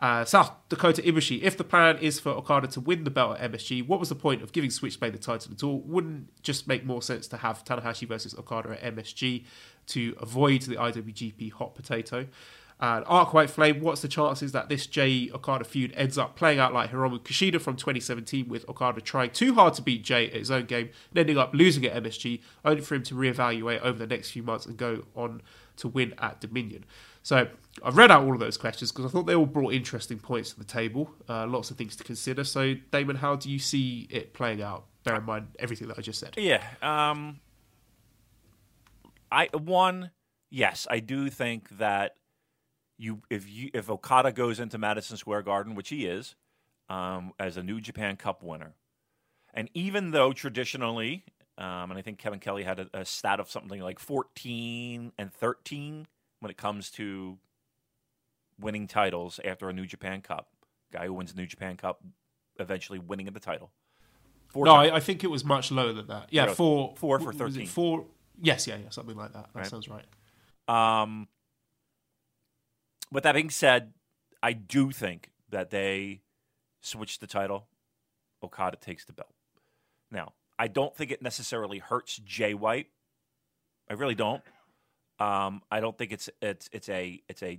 Uh, 0.00 0.24
South 0.24 0.52
Dakota 0.70 1.02
Ibushi. 1.02 1.42
If 1.42 1.58
the 1.58 1.64
plan 1.64 1.98
is 1.98 2.18
for 2.18 2.30
Okada 2.30 2.66
to 2.68 2.80
win 2.80 3.04
the 3.04 3.10
belt 3.10 3.38
at 3.38 3.52
MSG, 3.52 3.86
what 3.86 4.00
was 4.00 4.08
the 4.08 4.14
point 4.14 4.42
of 4.42 4.50
giving 4.50 4.70
Switchblade 4.70 5.12
the 5.12 5.18
title 5.18 5.52
at 5.52 5.62
all? 5.62 5.80
Wouldn't 5.80 6.42
just 6.42 6.66
make 6.66 6.86
more 6.86 7.02
sense 7.02 7.28
to 7.28 7.36
have 7.36 7.64
Tanahashi 7.66 8.08
versus 8.08 8.34
Okada 8.34 8.82
at 8.82 8.96
MSG 8.96 9.44
to 9.88 10.16
avoid 10.18 10.62
the 10.62 10.76
IWGP 10.76 11.52
hot 11.52 11.74
potato? 11.74 12.26
And 12.82 13.04
Arc 13.06 13.34
White 13.34 13.50
Flame, 13.50 13.80
what's 13.80 14.00
the 14.00 14.08
chances 14.08 14.52
that 14.52 14.70
this 14.70 14.86
Jay 14.86 15.30
Okada 15.34 15.64
feud 15.64 15.92
ends 15.94 16.16
up 16.16 16.34
playing 16.34 16.58
out 16.58 16.72
like 16.72 16.90
Hiromu 16.90 17.20
Kushida 17.20 17.60
from 17.60 17.76
2017 17.76 18.48
with 18.48 18.66
Okada 18.70 19.02
trying 19.02 19.30
too 19.30 19.52
hard 19.52 19.74
to 19.74 19.82
beat 19.82 20.02
Jay 20.02 20.28
at 20.28 20.32
his 20.32 20.50
own 20.50 20.64
game 20.64 20.88
and 21.10 21.18
ending 21.18 21.36
up 21.36 21.52
losing 21.52 21.84
at 21.84 22.02
MSG, 22.02 22.40
only 22.64 22.80
for 22.80 22.94
him 22.94 23.02
to 23.02 23.14
reevaluate 23.14 23.82
over 23.82 23.98
the 23.98 24.06
next 24.06 24.30
few 24.30 24.42
months 24.42 24.64
and 24.64 24.78
go 24.78 25.04
on 25.14 25.42
to 25.76 25.88
win 25.88 26.14
at 26.18 26.40
Dominion? 26.40 26.86
So 27.22 27.48
I've 27.84 27.98
read 27.98 28.10
out 28.10 28.24
all 28.24 28.32
of 28.32 28.40
those 28.40 28.56
questions 28.56 28.90
because 28.90 29.04
I 29.04 29.08
thought 29.08 29.26
they 29.26 29.34
all 29.34 29.44
brought 29.44 29.74
interesting 29.74 30.18
points 30.18 30.54
to 30.54 30.58
the 30.58 30.64
table, 30.64 31.10
uh, 31.28 31.46
lots 31.46 31.70
of 31.70 31.76
things 31.76 31.96
to 31.96 32.04
consider. 32.04 32.44
So 32.44 32.76
Damon, 32.90 33.16
how 33.16 33.36
do 33.36 33.50
you 33.50 33.58
see 33.58 34.08
it 34.10 34.32
playing 34.32 34.62
out? 34.62 34.86
Bear 35.04 35.16
in 35.16 35.24
mind 35.24 35.48
everything 35.58 35.88
that 35.88 35.98
I 35.98 36.02
just 36.02 36.18
said. 36.18 36.34
Yeah. 36.38 36.62
Um, 36.80 37.40
I 39.30 39.48
one 39.52 40.12
yes, 40.50 40.86
I 40.90 41.00
do 41.00 41.28
think 41.28 41.68
that 41.78 42.16
you 43.00 43.22
if 43.30 43.48
you 43.48 43.70
if 43.72 43.88
Okada 43.88 44.30
goes 44.32 44.60
into 44.60 44.76
Madison 44.78 45.16
Square 45.16 45.42
Garden, 45.42 45.74
which 45.74 45.88
he 45.88 46.06
is, 46.06 46.34
um, 46.88 47.32
as 47.38 47.56
a 47.56 47.62
New 47.62 47.80
Japan 47.80 48.16
Cup 48.16 48.42
winner, 48.42 48.74
and 49.54 49.70
even 49.74 50.10
though 50.10 50.32
traditionally, 50.32 51.24
um, 51.56 51.90
and 51.90 51.94
I 51.98 52.02
think 52.02 52.18
Kevin 52.18 52.38
Kelly 52.40 52.62
had 52.62 52.78
a, 52.80 52.88
a 52.92 53.04
stat 53.04 53.40
of 53.40 53.50
something 53.50 53.80
like 53.80 53.98
fourteen 53.98 55.12
and 55.18 55.32
thirteen 55.32 56.06
when 56.40 56.50
it 56.50 56.56
comes 56.56 56.90
to 56.92 57.38
winning 58.60 58.86
titles 58.86 59.40
after 59.44 59.68
a 59.68 59.72
New 59.72 59.86
Japan 59.86 60.20
Cup, 60.20 60.48
guy 60.92 61.06
who 61.06 61.14
wins 61.14 61.32
the 61.32 61.40
New 61.40 61.46
Japan 61.46 61.76
Cup 61.76 62.02
eventually 62.58 62.98
winning 62.98 63.26
the 63.26 63.40
title. 63.40 63.70
Four 64.48 64.66
No. 64.66 64.74
I, 64.74 64.96
I 64.96 65.00
think 65.00 65.24
it 65.24 65.28
was 65.28 65.44
much 65.44 65.70
lower 65.70 65.92
than 65.92 66.08
that. 66.08 66.26
Yeah, 66.30 66.52
four, 66.52 66.94
Four 66.96 67.18
for 67.20 67.32
13. 67.32 67.66
Four, 67.66 68.04
yes, 68.42 68.66
yeah, 68.66 68.76
yeah, 68.76 68.90
something 68.90 69.16
like 69.16 69.32
that. 69.32 69.46
That 69.54 69.60
Right. 69.60 69.66
sounds 69.66 69.88
right. 69.88 70.04
Um, 70.68 71.28
with 73.12 73.24
that 73.24 73.34
being 73.34 73.50
said, 73.50 73.92
I 74.42 74.52
do 74.52 74.90
think 74.90 75.30
that 75.50 75.70
they 75.70 76.22
switch 76.80 77.18
the 77.18 77.26
title. 77.26 77.66
Okada 78.42 78.76
takes 78.76 79.04
the 79.04 79.12
belt. 79.12 79.34
Now, 80.10 80.32
I 80.58 80.68
don't 80.68 80.94
think 80.94 81.10
it 81.10 81.22
necessarily 81.22 81.78
hurts 81.78 82.16
Jay 82.18 82.54
White. 82.54 82.88
I 83.88 83.94
really 83.94 84.14
don't. 84.14 84.42
Um, 85.18 85.62
I 85.70 85.80
don't 85.80 85.96
think 85.96 86.12
it's 86.12 86.30
it's 86.40 86.68
it's 86.72 86.88
a 86.88 87.20
it's 87.28 87.42
a 87.42 87.58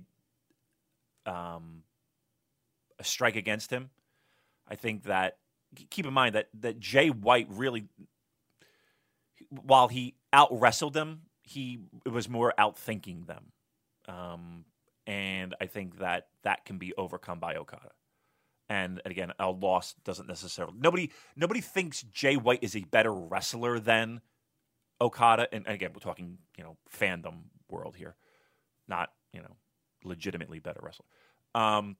um, 1.26 1.84
a 2.98 3.04
strike 3.04 3.36
against 3.36 3.70
him. 3.70 3.90
I 4.68 4.74
think 4.74 5.04
that 5.04 5.38
keep 5.90 6.06
in 6.06 6.12
mind 6.12 6.34
that 6.34 6.48
that 6.60 6.80
Jay 6.80 7.08
White 7.08 7.46
really, 7.50 7.88
while 9.48 9.88
he 9.88 10.14
out 10.32 10.48
wrestled 10.50 10.94
them, 10.94 11.22
he 11.42 11.80
was 12.04 12.28
more 12.28 12.52
out 12.58 12.76
thinking 12.78 13.24
them, 13.26 13.52
um, 14.08 14.64
and 15.12 15.54
I 15.60 15.66
think 15.66 15.98
that 15.98 16.28
that 16.42 16.64
can 16.64 16.78
be 16.78 16.94
overcome 16.96 17.38
by 17.38 17.56
Okada. 17.56 17.90
And 18.70 19.02
again, 19.04 19.32
a 19.38 19.50
loss 19.50 19.94
doesn't 20.04 20.26
necessarily 20.26 20.74
nobody 20.78 21.10
nobody 21.36 21.60
thinks 21.60 22.02
Jay 22.02 22.36
White 22.36 22.60
is 22.62 22.74
a 22.74 22.80
better 22.80 23.12
wrestler 23.12 23.78
than 23.78 24.22
Okada. 25.00 25.48
And 25.52 25.66
again, 25.66 25.90
we're 25.92 26.00
talking 26.00 26.38
you 26.56 26.64
know 26.64 26.78
fandom 26.90 27.42
world 27.68 27.96
here, 27.96 28.16
not 28.88 29.10
you 29.34 29.42
know 29.42 29.56
legitimately 30.02 30.60
better 30.60 30.80
wrestler. 30.82 31.04
Um, 31.54 31.96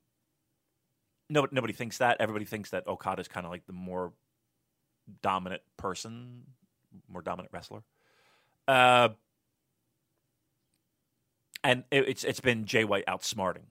no, 1.29 1.47
nobody 1.51 1.73
thinks 1.73 1.99
that. 1.99 2.17
Everybody 2.19 2.45
thinks 2.45 2.71
that 2.71 2.87
Okada 2.87 3.21
is 3.21 3.27
kind 3.27 3.45
of 3.45 3.51
like 3.51 3.67
the 3.67 3.73
more 3.73 4.13
dominant 5.21 5.61
person, 5.77 6.45
more 7.07 7.21
dominant 7.21 7.53
wrestler. 7.53 7.83
Uh, 8.67 9.09
and 11.63 11.83
it, 11.91 12.07
it's 12.07 12.23
it's 12.23 12.39
been 12.39 12.65
Jay 12.65 12.83
White 12.83 13.05
outsmarting. 13.07 13.65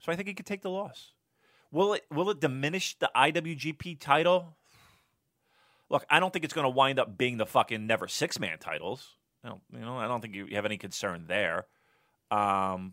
So 0.00 0.12
I 0.12 0.16
think 0.16 0.28
he 0.28 0.34
could 0.34 0.46
take 0.46 0.62
the 0.62 0.70
loss. 0.70 1.12
Will 1.70 1.94
it 1.94 2.04
will 2.10 2.30
it 2.30 2.40
diminish 2.40 2.98
the 2.98 3.10
IWGP 3.14 4.00
title? 4.00 4.56
Look, 5.88 6.04
I 6.08 6.20
don't 6.20 6.32
think 6.32 6.44
it's 6.44 6.54
going 6.54 6.64
to 6.64 6.70
wind 6.70 6.98
up 6.98 7.18
being 7.18 7.36
the 7.36 7.46
fucking 7.46 7.86
never 7.86 8.06
six 8.08 8.38
man 8.38 8.58
titles. 8.58 9.16
I 9.44 9.48
don't, 9.48 9.60
you 9.72 9.80
know, 9.80 9.96
I 9.96 10.06
don't 10.06 10.20
think 10.20 10.34
you 10.34 10.46
have 10.52 10.64
any 10.64 10.76
concern 10.76 11.24
there. 11.26 11.66
Um, 12.30 12.92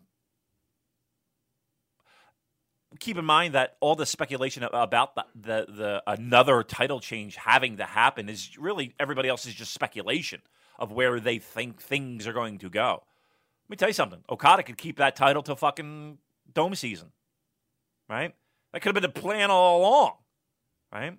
keep 3.00 3.18
in 3.18 3.26
mind 3.26 3.54
that 3.54 3.78
all 3.80 3.96
the 3.96 4.06
speculation 4.06 4.64
about 4.64 5.16
the, 5.16 5.26
the 5.36 5.66
the 5.72 6.04
another 6.08 6.64
title 6.64 7.00
change 7.00 7.36
having 7.36 7.78
to 7.78 7.86
happen 7.86 8.30
is 8.30 8.58
really 8.58 8.94
everybody 9.00 9.30
else 9.30 9.46
is 9.46 9.54
just 9.54 9.74
speculation 9.74 10.42
of 10.80 10.92
where 10.92 11.20
they 11.20 11.40
think 11.40 11.82
things 11.82 12.28
are 12.28 12.34
going 12.34 12.58
to 12.60 12.70
go. 12.70 13.04
Let 13.68 13.74
me 13.74 13.78
tell 13.78 13.90
you 13.90 13.94
something. 13.94 14.24
Okada 14.30 14.64
could 14.64 14.78
keep 14.78 14.98
that 14.98 15.16
title 15.16 15.44
till 15.44 15.56
fucking 15.58 16.20
dome 16.54 16.76
season, 16.76 17.12
right? 18.08 18.34
That 18.72 18.82
could 18.82 18.96
have 18.96 19.02
been 19.02 19.12
the 19.12 19.22
plan 19.22 19.52
all 19.52 19.82
along, 19.82 20.14
right? 20.92 21.18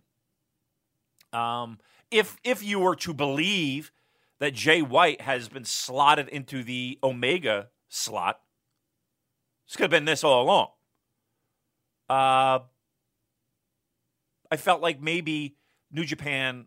Um, 1.32 1.78
if 2.10 2.38
if 2.44 2.62
you 2.62 2.78
were 2.78 2.96
to 2.96 3.12
believe 3.12 3.92
that 4.40 4.54
Jay 4.54 4.80
White 4.80 5.20
has 5.20 5.48
been 5.48 5.64
slotted 5.64 6.28
into 6.28 6.62
the 6.62 6.98
Omega 7.02 7.68
slot, 7.88 8.40
this 9.66 9.76
could 9.76 9.84
have 9.84 9.90
been 9.90 10.06
this 10.06 10.24
all 10.24 10.42
along. 10.42 10.68
Uh, 12.08 12.60
I 14.50 14.56
felt 14.56 14.80
like 14.80 15.02
maybe 15.02 15.56
New 15.92 16.04
Japan. 16.04 16.66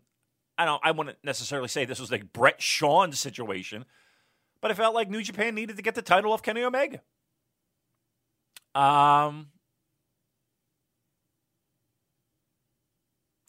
I 0.56 0.64
don't. 0.64 0.80
I 0.84 0.92
wouldn't 0.92 1.18
necessarily 1.24 1.68
say 1.68 1.84
this 1.84 1.98
was 1.98 2.12
like 2.12 2.32
Bret 2.32 2.62
Shawn's 2.62 3.18
situation, 3.18 3.84
but 4.62 4.70
I 4.70 4.74
felt 4.74 4.94
like 4.94 5.10
New 5.10 5.22
Japan 5.22 5.54
needed 5.54 5.76
to 5.76 5.82
get 5.82 5.94
the 5.94 6.02
title 6.02 6.32
off 6.32 6.42
Kenny 6.42 6.62
Omega. 6.62 7.02
Um, 8.74 9.48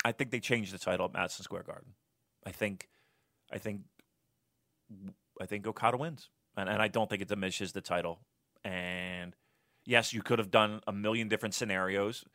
I 0.03 0.11
think 0.11 0.31
they 0.31 0.41
changed 0.41 0.73
the 0.73 0.79
title 0.79 1.05
at 1.05 1.13
Madison 1.13 1.43
Square 1.43 1.63
Garden. 1.63 1.93
I 2.45 2.51
think, 2.51 2.89
I 3.51 3.59
think, 3.59 3.81
I 5.39 5.45
think 5.45 5.65
Okada 5.65 5.95
wins, 5.95 6.29
and 6.57 6.67
and 6.67 6.81
I 6.81 6.89
don't 6.89 7.09
think 7.09 7.21
it 7.21 7.29
diminishes 7.29 7.71
the 7.71 7.79
title. 7.79 8.19
And 8.65 9.35
yes, 9.85 10.13
you 10.13 10.21
could 10.21 10.39
have 10.39 10.51
done 10.51 10.81
a 10.87 10.91
million 10.91 11.29
different 11.29 11.55
scenarios, 11.55 12.25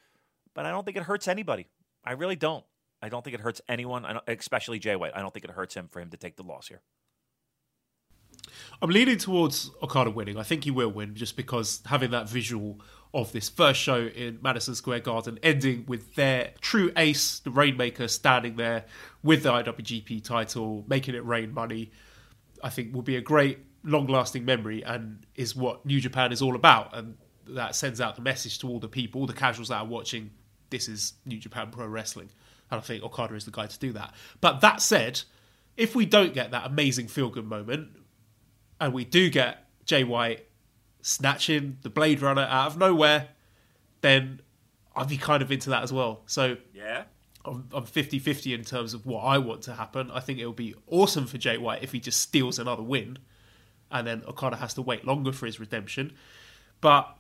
but 0.55 0.65
I 0.65 0.71
don't 0.71 0.85
think 0.85 0.97
it 0.97 1.03
hurts 1.03 1.29
anybody. 1.29 1.67
I 2.05 2.13
really 2.13 2.37
don't. 2.37 2.65
I 3.03 3.09
don't 3.09 3.23
think 3.23 3.35
it 3.35 3.41
hurts 3.41 3.61
anyone, 3.69 4.21
especially 4.27 4.79
Jay 4.79 4.97
White. 4.97 5.13
I 5.15 5.21
don't 5.21 5.33
think 5.35 5.45
it 5.45 5.51
hurts 5.51 5.75
him 5.75 5.89
for 5.89 6.01
him 6.01 6.11
to 6.11 6.17
take 6.17 6.37
the 6.37 6.43
loss 6.43 6.69
here. 6.69 6.81
I'm 8.81 8.91
leaning 8.91 9.19
towards 9.19 9.71
Okada 9.83 10.11
winning. 10.11 10.39
I 10.39 10.43
think 10.43 10.65
he 10.65 10.71
will 10.71 10.91
win 10.91 11.15
just 11.15 11.37
because 11.37 11.81
having 11.87 12.11
that 12.13 12.29
visual 12.29 12.81
of 13.15 13.33
this 13.33 13.49
first 13.49 13.81
show 13.81 14.07
in 14.07 14.39
Madison 14.43 14.75
Square 14.75 15.01
Garden 15.01 15.39
ending 15.43 15.85
with 15.87 16.15
their 16.15 16.53
true 16.61 16.93
ace, 16.97 17.39
the 17.41 17.51
Rainmaker, 17.51 18.09
standing 18.09 18.57
there 18.57 18.85
with 19.23 19.43
the 19.43 19.51
IWGP 19.51 20.23
title, 20.23 20.85
making 20.87 21.15
it 21.15 21.25
rain 21.25 21.53
money, 21.53 21.91
I 22.63 22.71
think 22.71 22.95
will 22.95 23.03
be 23.03 23.17
a 23.17 23.21
great, 23.21 23.59
long 23.85 24.07
lasting 24.07 24.45
memory 24.45 24.83
and 24.85 25.25
is 25.35 25.57
what 25.57 25.87
New 25.87 26.01
Japan 26.01 26.33
is 26.33 26.43
all 26.43 26.55
about. 26.55 26.95
And 26.97 27.17
that 27.47 27.75
sends 27.75 28.01
out 28.01 28.17
the 28.17 28.23
message 28.23 28.59
to 28.59 28.69
all 28.69 28.79
the 28.79 28.89
people, 28.89 29.23
all 29.23 29.27
the 29.27 29.33
casuals 29.33 29.69
that 29.69 29.77
are 29.77 29.87
watching 29.87 30.31
this 30.71 30.89
is 30.89 31.15
New 31.25 31.39
Japan 31.39 31.71
Pro 31.71 31.87
Wrestling. 31.87 32.31
And 32.71 32.79
I 32.79 32.83
think 32.83 33.03
Okada 33.03 33.35
is 33.35 33.45
the 33.45 33.51
guy 33.51 33.67
to 33.67 33.79
do 33.79 33.93
that. 33.93 34.15
But 34.41 34.61
that 34.61 34.83
said, 34.83 35.23
if 35.77 35.95
we 35.95 36.05
don't 36.05 36.35
get 36.35 36.51
that 36.51 36.67
amazing 36.67 37.09
feel 37.09 37.31
good 37.31 37.47
moment, 37.47 37.89
and 38.81 38.93
we 38.93 39.05
do 39.05 39.31
get 39.31 39.65
Jay 39.85 40.05
White 40.05 40.47
snatching 41.01 41.79
the 41.83 41.91
Blade 41.91 42.21
Runner 42.21 42.43
out 42.43 42.69
of 42.69 42.79
nowhere, 42.79 43.29
then 44.01 44.41
I'd 44.95 45.09
be 45.09 45.17
kind 45.17 45.43
of 45.43 45.51
into 45.51 45.71
that 45.71 45.83
as 45.83 45.93
well. 45.93 46.23
So 46.27 46.57
yeah, 46.75 47.05
I'm 47.45 47.85
50 47.85 48.19
50 48.19 48.55
in 48.55 48.65
terms 48.65 48.95
of 48.95 49.07
what 49.07 49.23
I 49.23 49.39
want 49.39 49.63
to 49.63 49.75
happen. 49.75 50.11
I 50.11 50.21
think 50.21 50.39
it 50.39 50.47
would 50.47 50.57
be 50.57 50.75
awesome 50.87 51.27
for 51.27 51.39
Jay 51.39 51.57
White 51.57 51.83
if 51.83 51.93
he 51.93 52.01
just 52.01 52.21
steals 52.21 52.59
another 52.59 52.83
win 52.83 53.19
and 53.91 54.07
then 54.07 54.23
Okada 54.27 54.57
has 54.57 54.75
to 54.75 54.83
wait 54.83 55.05
longer 55.05 55.33
for 55.33 55.47
his 55.47 55.59
redemption. 55.59 56.13
But 56.81 57.17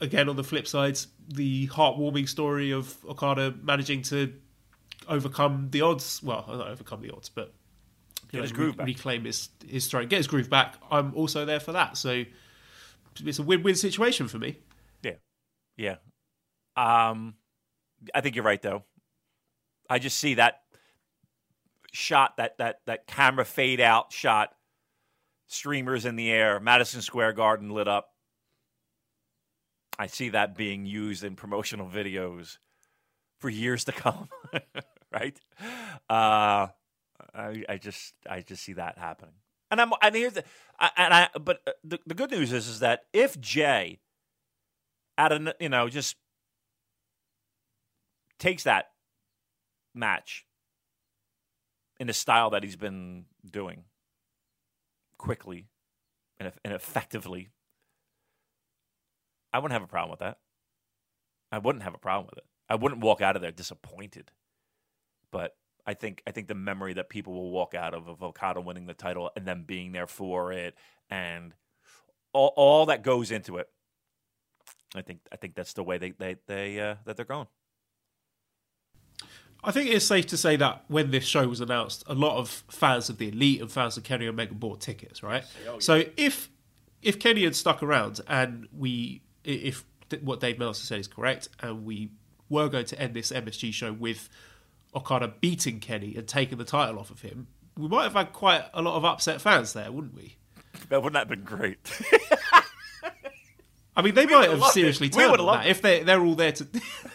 again, 0.00 0.28
on 0.28 0.36
the 0.36 0.44
flip 0.44 0.66
side, 0.66 0.98
the 1.28 1.68
heartwarming 1.68 2.28
story 2.28 2.72
of 2.72 2.96
Okada 3.08 3.54
managing 3.62 4.02
to 4.02 4.32
overcome 5.08 5.68
the 5.70 5.80
odds 5.80 6.22
well, 6.22 6.44
not 6.48 6.68
overcome 6.68 7.02
the 7.02 7.10
odds, 7.10 7.28
but 7.28 7.52
get 8.34 8.42
his 8.42 8.52
groove 8.52 8.76
back. 8.76 8.86
reclaim 8.86 9.24
his 9.24 9.48
his 9.66 9.86
throne, 9.86 10.08
get 10.08 10.18
his 10.18 10.26
groove 10.26 10.50
back. 10.50 10.76
I'm 10.90 11.14
also 11.14 11.44
there 11.44 11.60
for 11.60 11.72
that. 11.72 11.96
So 11.96 12.24
it's 13.24 13.38
a 13.38 13.42
win-win 13.42 13.74
situation 13.74 14.28
for 14.28 14.38
me. 14.38 14.58
Yeah, 15.02 15.16
yeah. 15.76 15.96
Um, 16.76 17.34
I 18.14 18.20
think 18.20 18.34
you're 18.34 18.44
right 18.44 18.60
though. 18.60 18.84
I 19.88 19.98
just 19.98 20.18
see 20.18 20.34
that 20.34 20.62
shot, 21.92 22.36
that 22.38 22.58
that 22.58 22.80
that 22.86 23.06
camera 23.06 23.44
fade 23.44 23.80
out 23.80 24.12
shot, 24.12 24.54
streamers 25.46 26.04
in 26.04 26.16
the 26.16 26.30
air, 26.30 26.60
Madison 26.60 27.02
Square 27.02 27.34
Garden 27.34 27.70
lit 27.70 27.88
up. 27.88 28.10
I 29.98 30.08
see 30.08 30.30
that 30.30 30.56
being 30.56 30.86
used 30.86 31.22
in 31.22 31.36
promotional 31.36 31.88
videos 31.88 32.58
for 33.38 33.48
years 33.48 33.84
to 33.84 33.92
come, 33.92 34.28
right? 35.12 35.38
Uh, 36.10 36.68
I, 37.34 37.64
I 37.68 37.76
just 37.78 38.14
I 38.28 38.40
just 38.40 38.62
see 38.62 38.74
that 38.74 38.98
happening. 38.98 39.34
And 39.70 39.80
I'm 39.80 39.92
and 40.02 40.14
here's 40.14 40.34
the 40.34 40.44
and 40.96 41.14
I 41.14 41.28
but 41.40 41.60
uh, 41.66 41.72
the, 41.82 41.98
the 42.06 42.14
good 42.14 42.30
news 42.30 42.52
is 42.52 42.68
is 42.68 42.80
that 42.80 43.04
if 43.12 43.40
Jay 43.40 44.00
at 45.18 45.32
a 45.32 45.54
you 45.60 45.68
know 45.68 45.88
just 45.88 46.16
takes 48.38 48.64
that 48.64 48.90
match 49.94 50.46
in 51.98 52.06
the 52.06 52.12
style 52.12 52.50
that 52.50 52.62
he's 52.62 52.76
been 52.76 53.24
doing 53.48 53.84
quickly 55.18 55.68
and, 56.38 56.52
and 56.64 56.74
effectively, 56.74 57.50
I 59.52 59.58
wouldn't 59.58 59.72
have 59.72 59.82
a 59.82 59.90
problem 59.90 60.10
with 60.10 60.20
that. 60.20 60.38
I 61.52 61.58
wouldn't 61.58 61.84
have 61.84 61.94
a 61.94 61.98
problem 61.98 62.26
with 62.26 62.38
it. 62.38 62.44
I 62.68 62.74
wouldn't 62.74 63.00
walk 63.00 63.20
out 63.20 63.36
of 63.36 63.42
there 63.42 63.52
disappointed. 63.52 64.32
But 65.30 65.54
I 65.86 65.94
think 65.94 66.22
I 66.26 66.30
think 66.30 66.48
the 66.48 66.54
memory 66.54 66.94
that 66.94 67.08
people 67.08 67.34
will 67.34 67.50
walk 67.50 67.74
out 67.74 67.94
of 67.94 68.08
of 68.08 68.22
Okada 68.22 68.60
winning 68.60 68.86
the 68.86 68.94
title 68.94 69.30
and 69.36 69.46
them 69.46 69.64
being 69.66 69.92
there 69.92 70.06
for 70.06 70.52
it 70.52 70.74
and 71.10 71.54
all, 72.32 72.52
all 72.56 72.86
that 72.86 73.02
goes 73.02 73.30
into 73.30 73.56
it. 73.58 73.68
I 74.94 75.02
think 75.02 75.20
I 75.32 75.36
think 75.36 75.54
that's 75.54 75.72
the 75.72 75.82
way 75.82 75.98
they 75.98 76.10
they, 76.10 76.36
they 76.46 76.80
uh, 76.80 76.96
that 77.04 77.16
they're 77.16 77.24
going. 77.24 77.46
I 79.62 79.70
think 79.70 79.90
it's 79.90 80.04
safe 80.04 80.26
to 80.26 80.36
say 80.36 80.56
that 80.56 80.84
when 80.88 81.10
this 81.10 81.24
show 81.24 81.48
was 81.48 81.60
announced, 81.60 82.04
a 82.06 82.14
lot 82.14 82.36
of 82.36 82.64
fans 82.68 83.08
of 83.08 83.16
the 83.16 83.28
Elite 83.28 83.62
and 83.62 83.72
fans 83.72 83.96
of 83.96 84.04
Kenny 84.04 84.26
Omega 84.26 84.52
bought 84.52 84.80
tickets, 84.82 85.22
right? 85.22 85.42
Oh, 85.66 85.72
yeah. 85.72 85.78
So 85.78 86.04
if 86.16 86.50
if 87.02 87.18
Kenny 87.18 87.44
had 87.44 87.56
stuck 87.56 87.82
around 87.82 88.20
and 88.28 88.68
we 88.76 89.22
if 89.42 89.84
what 90.20 90.40
Dave 90.40 90.58
Meltzer 90.58 90.84
said 90.84 91.00
is 91.00 91.08
correct 91.08 91.48
and 91.60 91.84
we 91.84 92.10
were 92.48 92.68
going 92.68 92.84
to 92.86 93.00
end 93.00 93.14
this 93.14 93.32
MSG 93.32 93.72
show 93.72 93.92
with 93.92 94.28
Okada 94.94 95.28
beating 95.40 95.80
Kenny 95.80 96.14
and 96.16 96.26
taking 96.26 96.58
the 96.58 96.64
title 96.64 96.98
off 96.98 97.10
of 97.10 97.22
him, 97.22 97.48
we 97.76 97.88
might 97.88 98.04
have 98.04 98.12
had 98.12 98.32
quite 98.32 98.64
a 98.72 98.82
lot 98.82 98.96
of 98.96 99.04
upset 99.04 99.40
fans 99.40 99.72
there, 99.72 99.90
wouldn't 99.90 100.14
we? 100.14 100.36
That 100.88 101.02
wouldn't 101.02 101.14
that 101.14 101.20
have 101.20 101.28
been 101.28 101.44
great. 101.44 101.78
I 103.96 104.02
mean, 104.02 104.14
they 104.14 104.26
we 104.26 104.34
might 104.34 104.50
have 104.50 104.64
seriously 104.66 105.06
it. 105.06 105.12
turned 105.12 105.40
on 105.40 105.46
that 105.46 105.66
if 105.66 105.80
they 105.82 106.02
they're 106.02 106.20
all 106.20 106.34
there 106.34 106.52
to. 106.52 106.66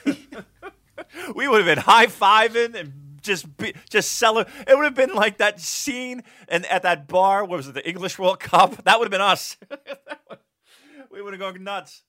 we 1.35 1.47
would 1.47 1.65
have 1.65 1.75
been 1.75 1.83
high 1.83 2.07
fiving 2.07 2.75
and 2.75 2.93
just 3.21 3.57
be, 3.57 3.73
just 3.89 4.13
selling. 4.13 4.45
It 4.67 4.75
would 4.75 4.85
have 4.85 4.95
been 4.95 5.13
like 5.13 5.37
that 5.37 5.59
scene 5.59 6.23
and 6.47 6.65
at 6.67 6.83
that 6.83 7.07
bar. 7.07 7.43
What 7.43 7.57
was 7.57 7.67
it? 7.67 7.73
The 7.73 7.87
English 7.87 8.17
World 8.17 8.39
Cup. 8.39 8.83
That 8.85 8.99
would 8.99 9.05
have 9.05 9.11
been 9.11 9.21
us. 9.21 9.57
we 11.11 11.21
would 11.21 11.33
have 11.33 11.39
gone 11.39 11.63
nuts. 11.63 12.03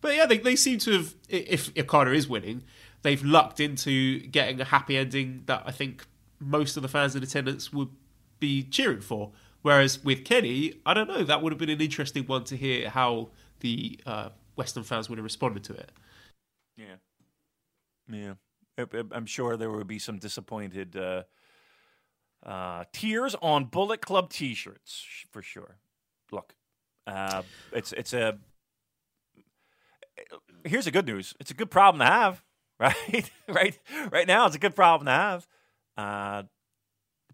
But 0.00 0.14
yeah, 0.14 0.26
they, 0.26 0.38
they 0.38 0.56
seem 0.56 0.78
to 0.80 0.92
have. 0.92 1.14
If 1.28 1.76
Okada 1.76 2.12
is 2.12 2.28
winning, 2.28 2.64
they've 3.06 3.24
lucked 3.24 3.60
into 3.60 4.20
getting 4.20 4.60
a 4.60 4.64
happy 4.64 4.96
ending 4.96 5.42
that 5.46 5.62
I 5.64 5.70
think 5.70 6.06
most 6.40 6.76
of 6.76 6.82
the 6.82 6.88
fans 6.88 7.14
in 7.14 7.22
attendance 7.22 7.72
would 7.72 7.90
be 8.40 8.62
cheering 8.64 9.00
for. 9.00 9.32
Whereas 9.62 10.02
with 10.04 10.24
Kenny, 10.24 10.74
I 10.84 10.94
don't 10.94 11.08
know. 11.08 11.22
That 11.22 11.42
would 11.42 11.52
have 11.52 11.58
been 11.58 11.70
an 11.70 11.80
interesting 11.80 12.24
one 12.24 12.44
to 12.44 12.56
hear 12.56 12.90
how 12.90 13.30
the 13.60 13.98
uh, 14.06 14.28
Western 14.56 14.82
fans 14.82 15.08
would 15.08 15.18
have 15.18 15.24
responded 15.24 15.64
to 15.64 15.74
it. 15.74 15.92
Yeah, 16.76 16.96
yeah. 18.08 18.34
I'm 19.12 19.26
sure 19.26 19.56
there 19.56 19.70
would 19.70 19.86
be 19.86 19.98
some 19.98 20.18
disappointed 20.18 20.96
uh, 20.96 21.22
uh, 22.44 22.84
tears 22.92 23.34
on 23.40 23.64
Bullet 23.64 24.04
Club 24.04 24.30
T-shirts 24.30 25.06
for 25.30 25.42
sure. 25.42 25.76
Look, 26.30 26.54
uh, 27.06 27.42
it's 27.72 27.92
it's 27.92 28.12
a 28.12 28.38
here's 30.64 30.84
the 30.84 30.90
good 30.90 31.06
news. 31.06 31.34
It's 31.40 31.50
a 31.50 31.54
good 31.54 31.70
problem 31.70 32.00
to 32.00 32.06
have, 32.06 32.42
right? 32.80 33.30
right, 33.48 33.78
right 34.10 34.26
now 34.26 34.46
it's 34.46 34.56
a 34.56 34.60
good 34.60 34.76
problem 34.76 35.06
to 35.06 35.12
have. 35.12 35.48
Uh, 35.96 36.42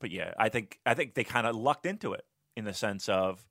but 0.01 0.11
yeah, 0.11 0.33
I 0.39 0.49
think 0.49 0.79
I 0.87 0.95
think 0.95 1.15
they 1.15 1.25
kind 1.25 1.47
of 1.47 1.57
lucked 1.57 1.87
into 1.87 2.13
it 2.13 2.25
in 2.57 2.65
the 2.65 2.75
sense 2.75 3.09
of 3.09 3.47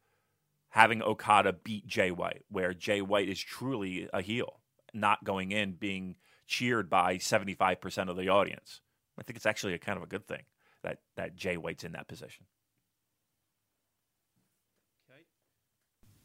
having 0.70 1.02
Okada 1.02 1.54
beat 1.54 1.88
Jay 1.88 2.12
White, 2.12 2.44
where 2.50 2.74
Jay 2.74 3.02
White 3.02 3.30
is 3.30 3.40
truly 3.40 4.10
a 4.14 4.22
heel, 4.22 4.60
not 4.94 5.24
going 5.24 5.52
in 5.52 5.74
being 5.74 6.16
cheered 6.48 6.90
by 6.90 7.18
seventy 7.18 7.54
five 7.54 7.82
percent 7.82 8.10
of 8.10 8.18
the 8.18 8.30
audience. 8.30 8.82
I 9.20 9.24
think 9.24 9.38
it's 9.38 9.46
actually 9.46 9.74
a 9.74 9.80
kind 9.80 9.98
of 9.98 10.04
a 10.04 10.08
good 10.08 10.28
thing 10.28 10.44
that 10.84 11.00
that 11.16 11.36
Jay 11.36 11.58
White's 11.58 11.84
in 11.84 11.94
that 11.94 12.08
position. 12.08 12.46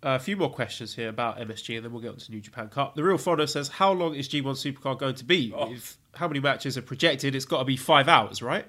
A 0.03 0.18
few 0.18 0.36
more 0.36 0.51
questions 0.51 0.94
here 0.94 1.09
about 1.09 1.38
MSG, 1.38 1.76
and 1.76 1.84
then 1.84 1.92
we'll 1.92 2.03
get 2.03 2.12
on 2.12 2.16
to 2.18 2.30
New 2.30 2.40
Japan 2.40 2.68
Cup. 2.68 2.94
The 2.94 3.03
Real 3.03 3.18
Fodder 3.18 3.47
says, 3.47 3.68
"How 3.68 3.92
long 3.92 4.14
is 4.14 4.28
G1 4.28 4.55
Supercard 4.55 4.99
going 4.99 5.14
to 5.16 5.24
be? 5.24 5.53
Oh. 5.55 5.72
If, 5.72 5.99
how 6.14 6.28
many 6.28 6.40
matches 6.40 6.76
are 6.78 6.82
projected? 6.82 7.34
It's 7.34 7.44
got 7.44 7.59
to 7.59 7.64
be 7.64 7.76
five 7.76 8.09
hours, 8.09 8.42
right?" 8.42 8.66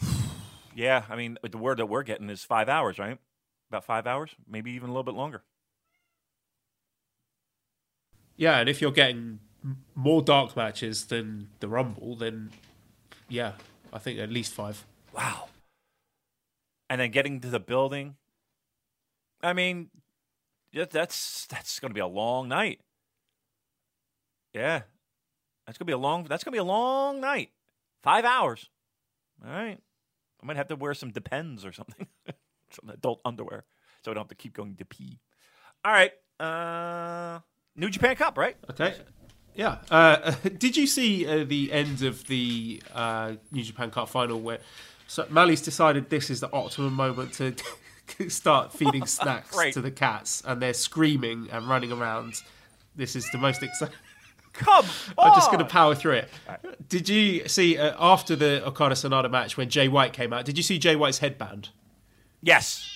Yeah, 0.74 1.04
I 1.10 1.16
mean, 1.16 1.36
the 1.42 1.58
word 1.58 1.80
that 1.80 1.86
we're 1.86 2.02
getting 2.02 2.30
is 2.30 2.44
five 2.44 2.66
hours, 2.66 2.98
right? 2.98 3.18
About 3.68 3.84
five 3.84 4.06
hours, 4.06 4.30
maybe 4.48 4.70
even 4.70 4.88
a 4.88 4.92
little 4.92 5.02
bit 5.02 5.12
longer. 5.12 5.42
Yeah, 8.38 8.58
and 8.58 8.70
if 8.70 8.80
you're 8.80 8.90
getting 8.90 9.40
more 9.94 10.22
dark 10.22 10.56
matches 10.56 11.04
than 11.06 11.48
the 11.60 11.68
Rumble, 11.68 12.16
then 12.16 12.50
yeah, 13.28 13.52
I 13.92 13.98
think 13.98 14.18
at 14.18 14.30
least 14.30 14.52
five. 14.52 14.84
Wow. 15.14 15.48
And 16.88 17.00
then 17.00 17.10
getting 17.10 17.40
to 17.40 17.48
the 17.48 17.60
building, 17.60 18.16
I 19.42 19.52
mean, 19.52 19.90
that's 20.72 21.46
that's 21.46 21.80
going 21.80 21.90
to 21.90 21.94
be 21.94 22.00
a 22.00 22.06
long 22.06 22.48
night. 22.48 22.80
Yeah, 24.54 24.82
that's 25.66 25.78
going 25.78 25.86
to 25.86 25.90
be 25.90 25.92
a 25.92 25.98
long. 25.98 26.24
That's 26.24 26.44
going 26.44 26.52
to 26.52 26.56
be 26.56 26.60
a 26.60 26.64
long 26.64 27.20
night. 27.20 27.50
Five 28.02 28.24
hours. 28.24 28.68
All 29.44 29.52
right. 29.52 29.78
I 30.42 30.46
might 30.46 30.56
have 30.56 30.68
to 30.68 30.76
wear 30.76 30.94
some 30.94 31.10
Depends 31.10 31.64
or 31.64 31.72
something, 31.72 32.06
some 32.70 32.90
adult 32.90 33.20
underwear, 33.24 33.64
so 34.04 34.10
I 34.10 34.14
don't 34.14 34.22
have 34.24 34.28
to 34.28 34.34
keep 34.34 34.54
going 34.54 34.74
to 34.76 34.84
pee. 34.84 35.20
All 35.84 35.92
right, 35.92 36.12
uh, 36.40 37.40
New 37.76 37.90
Japan 37.90 38.16
Cup, 38.16 38.36
right? 38.36 38.56
Okay. 38.70 38.94
Yeah. 39.54 39.78
Uh, 39.90 40.32
did 40.58 40.76
you 40.76 40.86
see 40.86 41.26
uh, 41.26 41.44
the 41.44 41.72
end 41.72 42.02
of 42.02 42.26
the 42.26 42.82
uh, 42.94 43.34
New 43.50 43.62
Japan 43.62 43.90
Cup 43.90 44.08
final 44.08 44.40
where 44.40 44.58
so 45.06 45.26
Mali's 45.28 45.60
decided 45.60 46.08
this 46.08 46.30
is 46.30 46.40
the 46.40 46.50
optimum 46.52 46.94
moment 46.94 47.34
to 47.34 47.54
start 48.28 48.72
feeding 48.72 49.06
snacks 49.06 49.56
Right. 49.56 49.72
to 49.72 49.80
the 49.80 49.90
cats 49.90 50.42
and 50.46 50.60
they're 50.60 50.74
screaming 50.74 51.48
and 51.50 51.68
running 51.68 51.92
around. 51.92 52.34
This 52.96 53.16
is 53.16 53.28
the 53.32 53.38
most 53.38 53.62
exciting. 53.62 53.94
Come 54.52 54.84
I'm 55.16 55.32
just 55.34 55.50
going 55.50 55.60
to 55.60 55.70
power 55.70 55.94
through 55.94 56.12
it. 56.12 56.28
Did 56.86 57.08
you 57.08 57.48
see 57.48 57.78
uh, 57.78 57.94
after 57.98 58.36
the 58.36 58.62
Okada 58.66 58.94
Sanada 58.94 59.30
match 59.30 59.56
when 59.56 59.70
Jay 59.70 59.88
White 59.88 60.12
came 60.12 60.30
out? 60.32 60.44
Did 60.44 60.58
you 60.58 60.62
see 60.62 60.78
Jay 60.78 60.94
White's 60.94 61.18
headband? 61.18 61.70
Yes, 62.42 62.86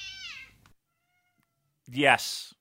yes, 1.91 2.53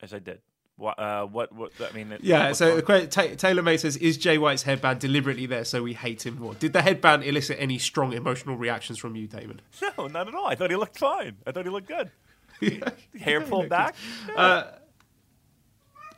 as 0.00 0.14
I 0.14 0.18
did. 0.18 0.40
What? 0.78 0.96
Uh, 0.96 1.26
what? 1.26 1.52
What? 1.52 1.72
I 1.80 1.92
mean, 1.92 2.16
Yeah. 2.20 2.52
So 2.52 2.80
the 2.80 3.06
Ta 3.08 3.22
Taylor 3.36 3.62
May 3.62 3.76
says, 3.76 3.96
"Is 3.96 4.16
Jay 4.16 4.38
White's 4.38 4.62
headband 4.62 5.00
deliberately 5.00 5.44
there 5.44 5.64
so 5.64 5.82
we 5.82 5.92
hate 5.92 6.24
him 6.24 6.38
more?" 6.38 6.54
Did 6.54 6.72
the 6.72 6.82
headband 6.82 7.24
elicit 7.24 7.56
any 7.60 7.78
strong 7.78 8.12
emotional 8.12 8.56
reactions 8.56 8.96
from 8.96 9.16
you, 9.16 9.26
Damon? 9.26 9.60
no, 9.98 10.06
not 10.06 10.28
at 10.28 10.34
all. 10.36 10.46
I 10.46 10.54
thought 10.54 10.70
he 10.70 10.76
looked 10.76 10.96
fine. 10.96 11.36
I 11.44 11.50
thought 11.50 11.64
he 11.64 11.70
looked 11.70 11.88
good. 11.88 12.12
Hair 13.20 13.40
pulled 13.42 13.68
back. 13.78 13.96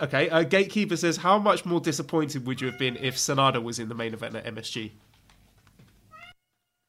Okay, 0.02 0.28
uh, 0.30 0.42
Gatekeeper 0.42 0.96
says, 0.96 1.16
"How 1.18 1.38
much 1.38 1.64
more 1.64 1.80
disappointed 1.80 2.46
would 2.46 2.60
you 2.60 2.66
have 2.68 2.78
been 2.78 2.96
if 2.96 3.16
Sanada 3.16 3.62
was 3.62 3.78
in 3.78 3.88
the 3.88 3.94
main 3.94 4.12
event 4.12 4.36
at 4.36 4.44
MSG?" 4.44 4.90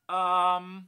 Um, 0.10 0.88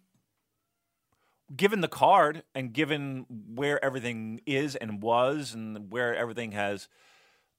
given 1.56 1.82
the 1.82 1.88
card 1.88 2.44
and 2.56 2.74
given 2.74 3.26
where 3.54 3.84
everything 3.84 4.42
is 4.46 4.76
and 4.76 5.02
was 5.02 5.54
and 5.54 5.92
where 5.92 6.16
everything 6.16 6.52
has 6.54 6.88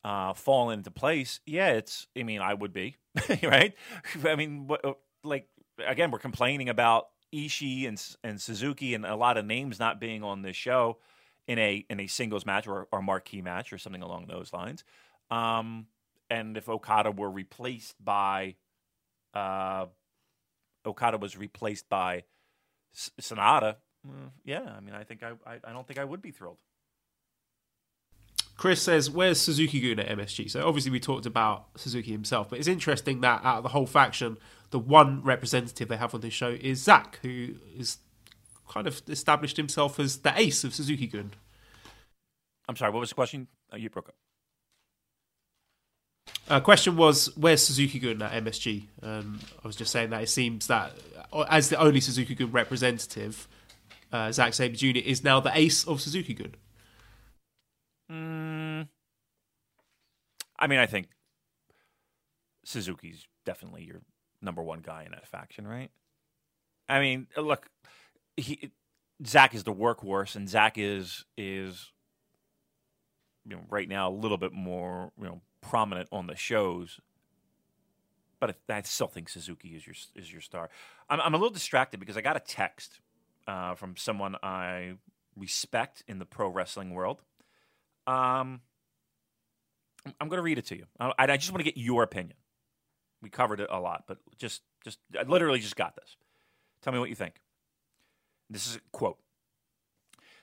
uh, 0.05 0.35
fallen 0.35 0.79
into 0.79 0.91
place, 0.91 1.41
yeah, 1.47 1.71
it's. 1.71 2.07
I 2.17 2.23
mean, 2.23 2.41
I 2.41 2.55
would 2.55 2.73
be 2.73 2.97
right. 3.43 3.75
I 4.25 4.37
mean, 4.37 4.67
what, 4.67 4.85
uh, 4.85 4.95
like 5.23 5.49
again, 5.87 6.11
we're 6.11 6.19
complaining 6.19 6.69
about 6.69 7.09
Ishii 7.35 7.89
and 7.89 8.03
and 8.23 8.41
Suzuki 8.41 8.95
and 8.95 9.05
a 9.05 9.17
lot 9.17 9.39
of 9.39 9.47
names 9.47 9.79
not 9.79 10.01
being 10.01 10.23
on 10.23 10.43
this 10.43 10.57
show 10.57 10.99
in 11.47 11.59
a 11.59 11.85
in 11.89 12.01
a 12.01 12.07
singles 12.07 12.47
match 12.47 12.67
or, 12.67 12.89
or 12.93 13.03
marquee 13.03 13.43
match 13.43 13.73
or 13.73 13.79
something 13.79 14.03
along 14.03 14.27
those 14.27 14.53
lines. 14.53 14.85
Um, 15.31 15.87
and 16.31 16.57
if 16.57 16.69
Okada 16.69 17.11
were 17.11 17.31
replaced 17.31 18.03
by 18.03 18.57
uh, 19.33 19.87
Okada 20.87 21.19
was 21.19 21.37
replaced 21.37 21.89
by 21.89 22.25
Sanada, 22.95 23.77
mm, 24.07 24.31
yeah, 24.45 24.75
I 24.77 24.81
mean, 24.81 24.95
I 24.95 25.05
think 25.05 25.23
I, 25.23 25.33
I, 25.47 25.59
I 25.65 25.73
don't 25.73 25.87
think 25.87 25.99
I 25.99 26.05
would 26.05 26.23
be 26.23 26.31
thrilled. 26.31 26.59
Chris 28.57 28.81
says, 28.81 29.11
"Where's 29.11 29.41
Suzuki 29.41 29.81
Gun 29.81 30.05
at 30.05 30.17
MSG?" 30.17 30.51
So 30.51 30.67
obviously 30.67 30.93
we 30.93 31.01
talked 31.01 31.27
about 31.27 31.67
Suzuki 31.77 32.13
himself, 32.13 32.51
but 32.51 32.59
it's 32.59 32.69
interesting 32.69 33.21
that 33.23 33.45
out 33.45 33.59
of 33.59 33.63
the 33.65 33.71
whole 33.71 33.87
faction, 33.87 34.39
the 34.71 34.79
one 34.79 35.23
representative 35.23 35.89
they 35.89 35.97
have 35.97 36.15
on 36.15 36.21
this 36.21 36.35
show 36.35 36.51
is 36.51 36.83
Zack, 36.83 37.19
who 37.23 37.55
is 37.77 37.99
kind 38.69 38.87
of 38.87 39.03
established 39.09 39.57
himself 39.57 39.99
as 39.99 40.19
the 40.19 40.33
ace 40.39 40.65
of 40.65 40.75
Suzuki 40.75 41.07
Gun. 41.07 41.33
I'm 42.69 42.77
sorry, 42.77 42.93
what 42.93 43.01
was 43.01 43.11
the 43.11 43.15
question? 43.15 43.49
Oh, 43.73 43.77
you 43.77 43.91
broke 43.91 44.09
up. 44.09 44.15
Uh, 46.49 46.61
question 46.61 46.97
was, 46.97 47.35
where's 47.37 47.65
Suzuki 47.65 47.99
Gun 47.99 48.21
at 48.23 48.45
MSG? 48.45 48.85
Um, 49.03 49.41
I 49.63 49.67
was 49.67 49.77
just 49.77 49.91
saying 49.91 50.11
that 50.11 50.23
it 50.23 50.29
seems 50.29 50.67
that 50.67 50.93
uh, 51.33 51.45
as 51.49 51.71
the 51.71 51.79
only 51.79 52.01
Suzuki 52.01 52.35
Gun 52.35 52.51
representative, 52.53 53.49
uh, 54.15 54.31
Zack 54.31 54.55
Sabre 54.55 54.77
Jr. 54.77 54.99
is 55.05 55.25
now 55.25 55.41
the 55.41 55.51
ace 55.59 55.85
of 55.85 56.01
Suzuki 56.01 56.35
Gun. 56.35 56.55
Mm, 58.11 58.89
I 60.57 60.67
mean, 60.69 60.79
I 60.79 60.87
think 60.87 61.09
Suzuki's 62.65 63.27
definitely 63.45 63.83
your 63.83 64.03
number 64.41 64.63
one 64.63 64.83
guy 64.83 65.03
in 65.03 65.11
that 65.11 65.27
faction, 65.27 65.67
right? 65.67 65.91
I 66.89 67.01
mean, 67.01 67.27
look, 67.37 67.69
he 68.37 68.71
Zack 69.27 69.53
is 69.53 69.65
the 69.65 69.75
workhorse, 69.75 70.37
and 70.37 70.49
Zack 70.49 70.79
is 70.79 71.25
is 71.37 71.91
you 73.45 73.57
know 73.57 73.63
right 73.69 73.89
now 73.89 74.09
a 74.09 74.15
little 74.15 74.39
bit 74.39 74.53
more 74.53 75.11
you 75.19 75.25
know 75.25 75.41
prominent 75.61 76.09
on 76.13 76.29
the 76.29 76.37
shows. 76.37 77.01
But 78.39 78.59
I 78.69 78.83
still 78.83 79.09
think 79.09 79.29
Suzuki 79.29 79.71
is 79.71 79.89
your 79.89 79.97
is 80.15 80.31
your 80.31 80.41
star. 80.41 80.71
I'm 81.11 81.21
I'm 81.21 81.35
a 81.35 81.37
little 81.37 81.53
distracted 81.53 81.99
because 81.99 82.17
I 82.17 82.21
got 82.21 82.37
a 82.37 82.41
text 82.41 83.01
uh, 83.47 83.75
from 83.75 83.97
someone 83.97 84.37
I 84.43 84.95
respect 85.37 86.03
in 86.07 86.19
the 86.19 86.25
pro 86.27 86.49
wrestling 86.49 86.91
world. 86.91 87.23
Um, 88.07 88.61
I'm- 90.21 90.29
going 90.29 90.39
to 90.39 90.43
read 90.43 90.59
it 90.59 90.67
to 90.67 90.77
you. 90.77 90.87
I, 91.01 91.13
I 91.19 91.37
just 91.37 91.51
want 91.51 91.61
to 91.61 91.65
get 91.65 91.77
your 91.77 92.03
opinion. 92.03 92.37
We 93.23 93.31
covered 93.31 93.61
it 93.61 93.69
a 93.71 93.81
lot, 93.81 94.05
but 94.07 94.19
just, 94.37 94.63
just, 94.85 94.99
I 95.19 95.23
literally 95.23 95.59
just 95.59 95.77
got 95.77 95.97
this. 95.97 96.17
Tell 96.83 96.93
me 96.93 96.99
what 96.99 97.09
you 97.09 97.15
think. 97.15 97.41
This 98.51 98.67
is 98.67 98.77
a 98.77 98.81
quote. 98.93 99.19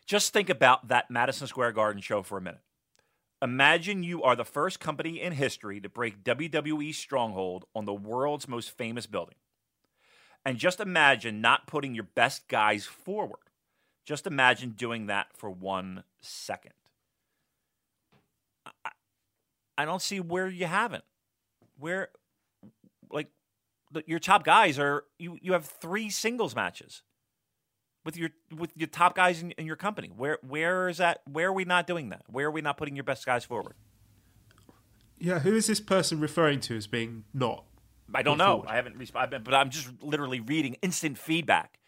Just 0.08 0.34
think 0.34 0.50
about 0.50 0.88
that 0.88 1.12
Madison 1.12 1.46
Square 1.48 1.74
Garden 1.74 2.02
show 2.02 2.24
for 2.24 2.38
a 2.38 2.42
minute. 2.42 2.62
Imagine 3.44 4.04
you 4.04 4.24
are 4.24 4.36
the 4.36 4.46
first 4.46 4.80
company 4.80 5.22
in 5.22 5.34
history 5.34 5.80
to 5.82 5.90
break 5.90 6.24
WWE's 6.24 6.98
stronghold 6.98 7.66
on 7.76 7.86
the 7.86 7.94
world's 7.94 8.48
most 8.48 8.76
famous 8.76 9.06
building. 9.06 9.36
And 10.46 10.58
just 10.58 10.80
imagine 10.80 11.40
not 11.40 11.68
putting 11.68 11.94
your 11.94 12.08
best 12.16 12.48
guys 12.48 12.86
forward. 12.86 13.40
Just 14.06 14.26
imagine 14.26 14.72
doing 14.72 15.06
that 15.08 15.28
for 15.36 15.50
one 15.50 16.04
second. 16.22 16.74
I, 18.66 18.90
I 19.78 19.86
don't 19.86 20.02
see 20.02 20.20
where 20.20 20.48
you 20.48 20.66
haven't. 20.66 21.04
Where, 21.78 22.10
like, 23.12 23.28
the, 23.92 24.04
your 24.08 24.20
top 24.20 24.44
guys 24.44 24.80
are 24.80 25.04
you. 25.20 25.38
You 25.42 25.54
have 25.54 25.66
three 25.66 26.10
singles 26.10 26.56
matches 26.56 27.04
with 28.04 28.18
your 28.18 28.30
with 28.56 28.72
your 28.76 28.88
top 28.88 29.16
guys 29.16 29.42
in, 29.42 29.52
in 29.52 29.66
your 29.66 29.76
company. 29.76 30.12
Where 30.16 30.40
where 30.42 30.90
is 30.90 30.98
that? 30.98 31.22
Where 31.32 31.50
are 31.50 31.54
we 31.54 31.66
not 31.66 31.88
doing 31.88 32.10
that? 32.10 32.24
Where 32.28 32.48
are 32.48 32.52
we 32.52 32.62
not 32.62 32.78
putting 32.78 32.96
your 32.96 33.04
best 33.04 33.26
guys 33.26 33.46
forward? 33.46 33.76
Yeah, 35.20 35.40
who 35.40 35.56
is 35.56 35.68
this 35.68 35.80
person 35.80 36.20
referring 36.20 36.62
to 36.62 36.76
as 36.76 36.88
being 36.88 37.26
not? 37.34 37.66
I 38.14 38.22
don't 38.22 38.38
know. 38.38 38.58
forward. 38.58 38.70
I 38.70 38.76
haven't, 38.76 38.98
responded, 38.98 39.44
but 39.44 39.54
I'm 39.54 39.70
just 39.70 39.90
literally 40.02 40.40
reading 40.40 40.76
instant 40.82 41.18
feedback 41.18 41.80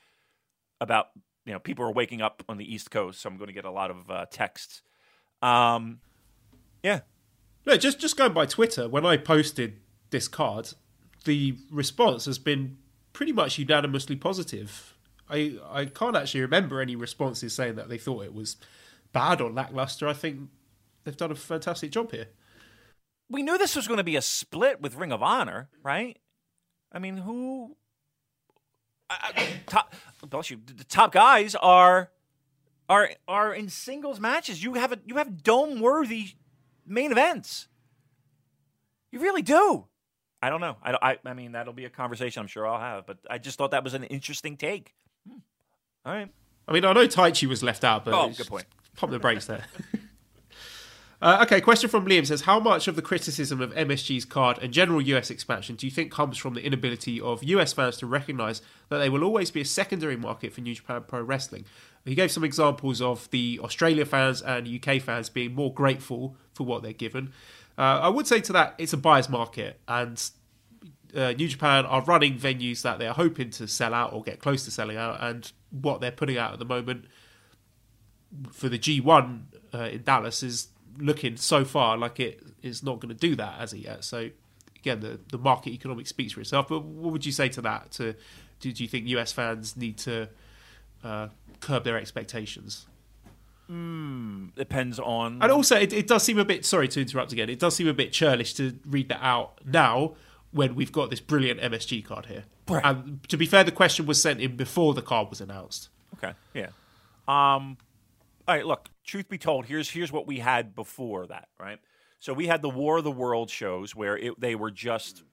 about 0.79 1.07
you 1.45 1.53
know 1.53 1.59
people 1.59 1.85
are 1.85 1.91
waking 1.91 2.21
up 2.21 2.43
on 2.47 2.57
the 2.57 2.73
East 2.73 2.91
Coast, 2.91 3.21
so 3.21 3.29
I'm 3.29 3.37
going 3.37 3.47
to 3.47 3.53
get 3.53 3.65
a 3.65 3.71
lot 3.71 3.91
of 3.91 4.09
uh, 4.09 4.25
texts. 4.29 4.81
Um, 5.41 5.99
yeah, 6.83 7.01
No, 7.65 7.75
just 7.77 7.99
just 7.99 8.17
going 8.17 8.33
by 8.33 8.45
Twitter. 8.45 8.87
When 8.87 9.05
I 9.05 9.17
posted 9.17 9.79
this 10.09 10.27
card, 10.27 10.69
the 11.25 11.57
response 11.71 12.25
has 12.25 12.39
been 12.39 12.77
pretty 13.11 13.31
much 13.31 13.57
unanimously 13.57 14.15
positive. 14.15 14.95
I 15.29 15.57
I 15.69 15.85
can't 15.85 16.15
actually 16.15 16.41
remember 16.41 16.81
any 16.81 16.95
responses 16.95 17.53
saying 17.53 17.75
that 17.75 17.89
they 17.89 17.97
thought 17.97 18.23
it 18.25 18.33
was 18.33 18.57
bad 19.11 19.41
or 19.41 19.51
lackluster. 19.51 20.07
I 20.07 20.13
think 20.13 20.49
they've 21.03 21.15
done 21.15 21.31
a 21.31 21.35
fantastic 21.35 21.91
job 21.91 22.11
here. 22.11 22.27
We 23.29 23.41
knew 23.41 23.57
this 23.57 23.75
was 23.75 23.87
going 23.87 23.97
to 23.97 24.03
be 24.03 24.15
a 24.15 24.21
split 24.21 24.81
with 24.81 24.95
Ring 24.95 25.11
of 25.11 25.23
Honor, 25.23 25.69
right? 25.81 26.17
I 26.91 26.99
mean, 26.99 27.17
who? 27.17 27.75
I, 29.09 29.31
I, 29.35 29.47
top, 29.65 29.93
bless 30.27 30.49
you. 30.49 30.59
The 30.65 30.83
top 30.83 31.11
guys 31.11 31.55
are 31.55 32.11
are 32.89 33.09
are 33.27 33.53
in 33.53 33.69
singles 33.69 34.19
matches. 34.19 34.63
You 34.63 34.75
have 34.75 34.91
a, 34.91 34.99
you 35.05 35.15
have 35.15 35.43
dome 35.43 35.79
worthy 35.79 36.31
main 36.85 37.11
events. 37.11 37.67
You 39.11 39.19
really 39.19 39.41
do. 39.41 39.85
I 40.41 40.49
don't 40.49 40.61
know. 40.61 40.77
I, 40.83 40.97
I 41.01 41.17
I 41.29 41.33
mean, 41.33 41.53
that'll 41.53 41.73
be 41.73 41.85
a 41.85 41.89
conversation 41.89 42.41
I'm 42.41 42.47
sure 42.47 42.67
I'll 42.67 42.79
have. 42.79 43.05
But 43.05 43.19
I 43.29 43.37
just 43.37 43.57
thought 43.57 43.71
that 43.71 43.83
was 43.83 43.93
an 43.93 44.03
interesting 44.03 44.57
take. 44.57 44.93
Hmm. 45.27 45.37
All 46.05 46.13
right. 46.13 46.29
I 46.67 46.71
mean, 46.71 46.85
I 46.85 46.93
know 46.93 47.07
Taichi 47.07 47.47
was 47.47 47.63
left 47.63 47.83
out, 47.83 48.05
but 48.05 48.13
Oh, 48.13 48.29
good 48.29 48.47
point. 48.47 48.65
Pump 48.95 49.11
the 49.11 49.19
brakes 49.19 49.45
there. 49.45 49.65
Uh, 51.23 51.39
okay, 51.41 51.61
question 51.61 51.89
from 51.89 52.05
Liam 52.05 52.27
says 52.27 52.41
How 52.41 52.59
much 52.59 52.89
of 52.89 52.97
the 52.97 53.01
criticism 53.01 53.61
of 53.61 53.73
MSG's 53.75 54.25
card 54.25 54.59
and 54.61 54.73
general 54.73 55.01
US 55.01 55.31
expansion 55.31 55.77
do 55.77 55.87
you 55.87 55.91
think 55.91 56.11
comes 56.11 56.37
from 56.37 56.53
the 56.53 56.65
inability 56.65 57.21
of 57.21 57.41
US 57.45 57.71
fans 57.71 57.95
to 57.99 58.05
recognise 58.05 58.61
that 58.89 58.97
they 58.97 59.07
will 59.07 59.23
always 59.23 59.49
be 59.49 59.61
a 59.61 59.65
secondary 59.65 60.17
market 60.17 60.51
for 60.51 60.59
New 60.59 60.75
Japan 60.75 61.05
Pro 61.07 61.21
Wrestling? 61.21 61.63
He 62.03 62.13
gave 62.13 62.29
some 62.29 62.43
examples 62.43 63.01
of 63.01 63.31
the 63.31 63.57
Australia 63.63 64.03
fans 64.03 64.41
and 64.41 64.67
UK 64.67 65.01
fans 65.01 65.29
being 65.29 65.55
more 65.55 65.73
grateful 65.73 66.35
for 66.53 66.65
what 66.65 66.83
they're 66.83 66.91
given. 66.91 67.31
Uh, 67.77 68.01
I 68.01 68.09
would 68.09 68.27
say 68.27 68.41
to 68.41 68.51
that, 68.51 68.75
it's 68.77 68.91
a 68.91 68.97
buyer's 68.97 69.29
market, 69.29 69.79
and 69.87 70.21
uh, 71.15 71.31
New 71.31 71.47
Japan 71.47 71.85
are 71.85 72.01
running 72.01 72.37
venues 72.37 72.81
that 72.81 72.99
they're 72.99 73.13
hoping 73.13 73.49
to 73.51 73.67
sell 73.69 73.93
out 73.93 74.11
or 74.11 74.23
get 74.23 74.39
close 74.39 74.65
to 74.65 74.71
selling 74.71 74.97
out, 74.97 75.23
and 75.23 75.53
what 75.71 76.01
they're 76.01 76.11
putting 76.11 76.37
out 76.37 76.51
at 76.51 76.59
the 76.59 76.65
moment 76.65 77.05
for 78.51 78.67
the 78.67 78.77
G1 78.77 79.43
uh, 79.73 79.77
in 79.83 80.03
Dallas 80.03 80.43
is 80.43 80.67
looking 80.97 81.37
so 81.37 81.65
far 81.65 81.97
like 81.97 82.19
it 82.19 82.41
is 82.61 82.83
not 82.83 82.99
going 82.99 83.13
to 83.13 83.19
do 83.19 83.35
that 83.35 83.59
as 83.59 83.73
of 83.73 83.79
yet. 83.79 84.03
So 84.03 84.29
again, 84.75 84.99
the 84.99 85.19
the 85.31 85.37
market 85.37 85.71
economics 85.71 86.09
speaks 86.09 86.33
for 86.33 86.41
itself. 86.41 86.67
But 86.67 86.83
what 86.83 87.11
would 87.11 87.25
you 87.25 87.31
say 87.31 87.49
to 87.49 87.61
that? 87.61 87.91
To 87.93 88.15
do, 88.59 88.71
do 88.71 88.83
you 88.83 88.89
think 88.89 89.07
US 89.07 89.31
fans 89.31 89.75
need 89.75 89.97
to 89.99 90.29
uh, 91.03 91.27
curb 91.59 91.83
their 91.83 91.97
expectations. 91.97 92.85
Depends 94.55 94.99
on. 94.99 95.41
And 95.41 95.51
also, 95.51 95.77
it, 95.77 95.93
it 95.93 96.07
does 96.07 96.23
seem 96.23 96.37
a 96.37 96.45
bit. 96.45 96.65
Sorry 96.65 96.87
to 96.89 97.01
interrupt 97.01 97.31
again. 97.31 97.49
It 97.49 97.59
does 97.59 97.75
seem 97.75 97.87
a 97.87 97.93
bit 97.93 98.11
churlish 98.11 98.53
to 98.55 98.77
read 98.85 99.09
that 99.09 99.23
out 99.23 99.59
now 99.65 100.13
when 100.51 100.75
we've 100.75 100.91
got 100.91 101.09
this 101.09 101.19
brilliant 101.19 101.59
MSG 101.59 102.05
card 102.05 102.27
here. 102.27 102.43
Right. 102.67 102.85
And 102.85 103.27
to 103.29 103.37
be 103.37 103.45
fair, 103.45 103.63
the 103.63 103.71
question 103.71 104.05
was 104.05 104.21
sent 104.21 104.39
in 104.39 104.55
before 104.55 104.93
the 104.93 105.01
card 105.01 105.29
was 105.29 105.41
announced. 105.41 105.89
Okay. 106.17 106.33
Yeah. 106.53 106.67
Um. 107.27 107.77
All 108.47 108.55
right. 108.55 108.65
Look. 108.65 108.89
Truth 109.05 109.27
be 109.27 109.37
told, 109.37 109.65
here's 109.65 109.89
here's 109.89 110.13
what 110.13 110.25
we 110.25 110.39
had 110.39 110.75
before 110.75 111.27
that. 111.27 111.49
Right. 111.59 111.77
So 112.19 112.33
we 112.33 112.47
had 112.47 112.61
the 112.61 112.69
War 112.69 112.99
of 112.99 113.03
the 113.03 113.11
World 113.11 113.49
shows 113.49 113.93
where 113.93 114.17
it, 114.17 114.39
they 114.39 114.55
were 114.55 114.71
just. 114.71 115.23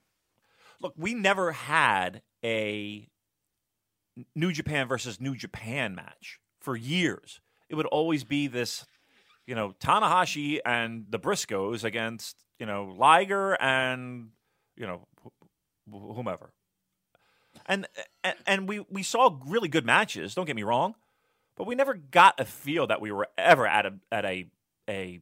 Look, 0.82 0.94
we 0.96 1.14
never 1.14 1.52
had 1.52 2.22
a 2.44 3.06
New 4.34 4.50
Japan 4.50 4.88
versus 4.88 5.20
New 5.20 5.36
Japan 5.36 5.94
match 5.94 6.40
for 6.60 6.74
years. 6.76 7.40
It 7.68 7.76
would 7.76 7.86
always 7.86 8.24
be 8.24 8.48
this, 8.48 8.84
you 9.46 9.54
know, 9.54 9.72
Tanahashi 9.78 10.58
and 10.64 11.06
the 11.08 11.18
Briscoes 11.18 11.84
against 11.84 12.42
you 12.58 12.66
know 12.66 12.92
Liger 12.96 13.54
and 13.60 14.30
you 14.76 14.86
know 14.86 15.06
wh- 15.88 16.16
whomever. 16.16 16.52
And 17.66 17.86
and, 18.24 18.34
and 18.46 18.68
we, 18.68 18.84
we 18.90 19.02
saw 19.02 19.38
really 19.46 19.68
good 19.68 19.86
matches. 19.86 20.34
Don't 20.34 20.46
get 20.46 20.56
me 20.56 20.62
wrong, 20.62 20.94
but 21.56 21.66
we 21.66 21.74
never 21.74 21.94
got 21.94 22.40
a 22.40 22.44
feel 22.44 22.86
that 22.86 23.00
we 23.00 23.12
were 23.12 23.28
ever 23.36 23.66
at 23.66 23.86
a 23.86 23.94
at 24.10 24.24
a 24.24 24.46
a 24.88 25.20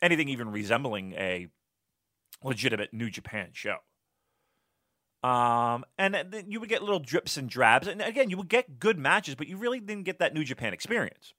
anything 0.00 0.28
even 0.28 0.50
resembling 0.50 1.12
a 1.14 1.48
legitimate 2.42 2.92
New 2.92 3.10
Japan 3.10 3.50
show. 3.52 3.78
Um, 5.22 5.84
and 5.98 6.44
you 6.46 6.60
would 6.60 6.68
get 6.68 6.82
little 6.82 7.00
drips 7.00 7.36
and 7.36 7.48
drabs, 7.50 7.88
and 7.88 8.00
again, 8.00 8.30
you 8.30 8.36
would 8.36 8.48
get 8.48 8.78
good 8.78 8.98
matches, 8.98 9.34
but 9.34 9.48
you 9.48 9.56
really 9.56 9.80
didn't 9.80 10.04
get 10.04 10.20
that 10.20 10.34
New 10.34 10.44
Japan 10.44 10.72
experience. 10.72 11.34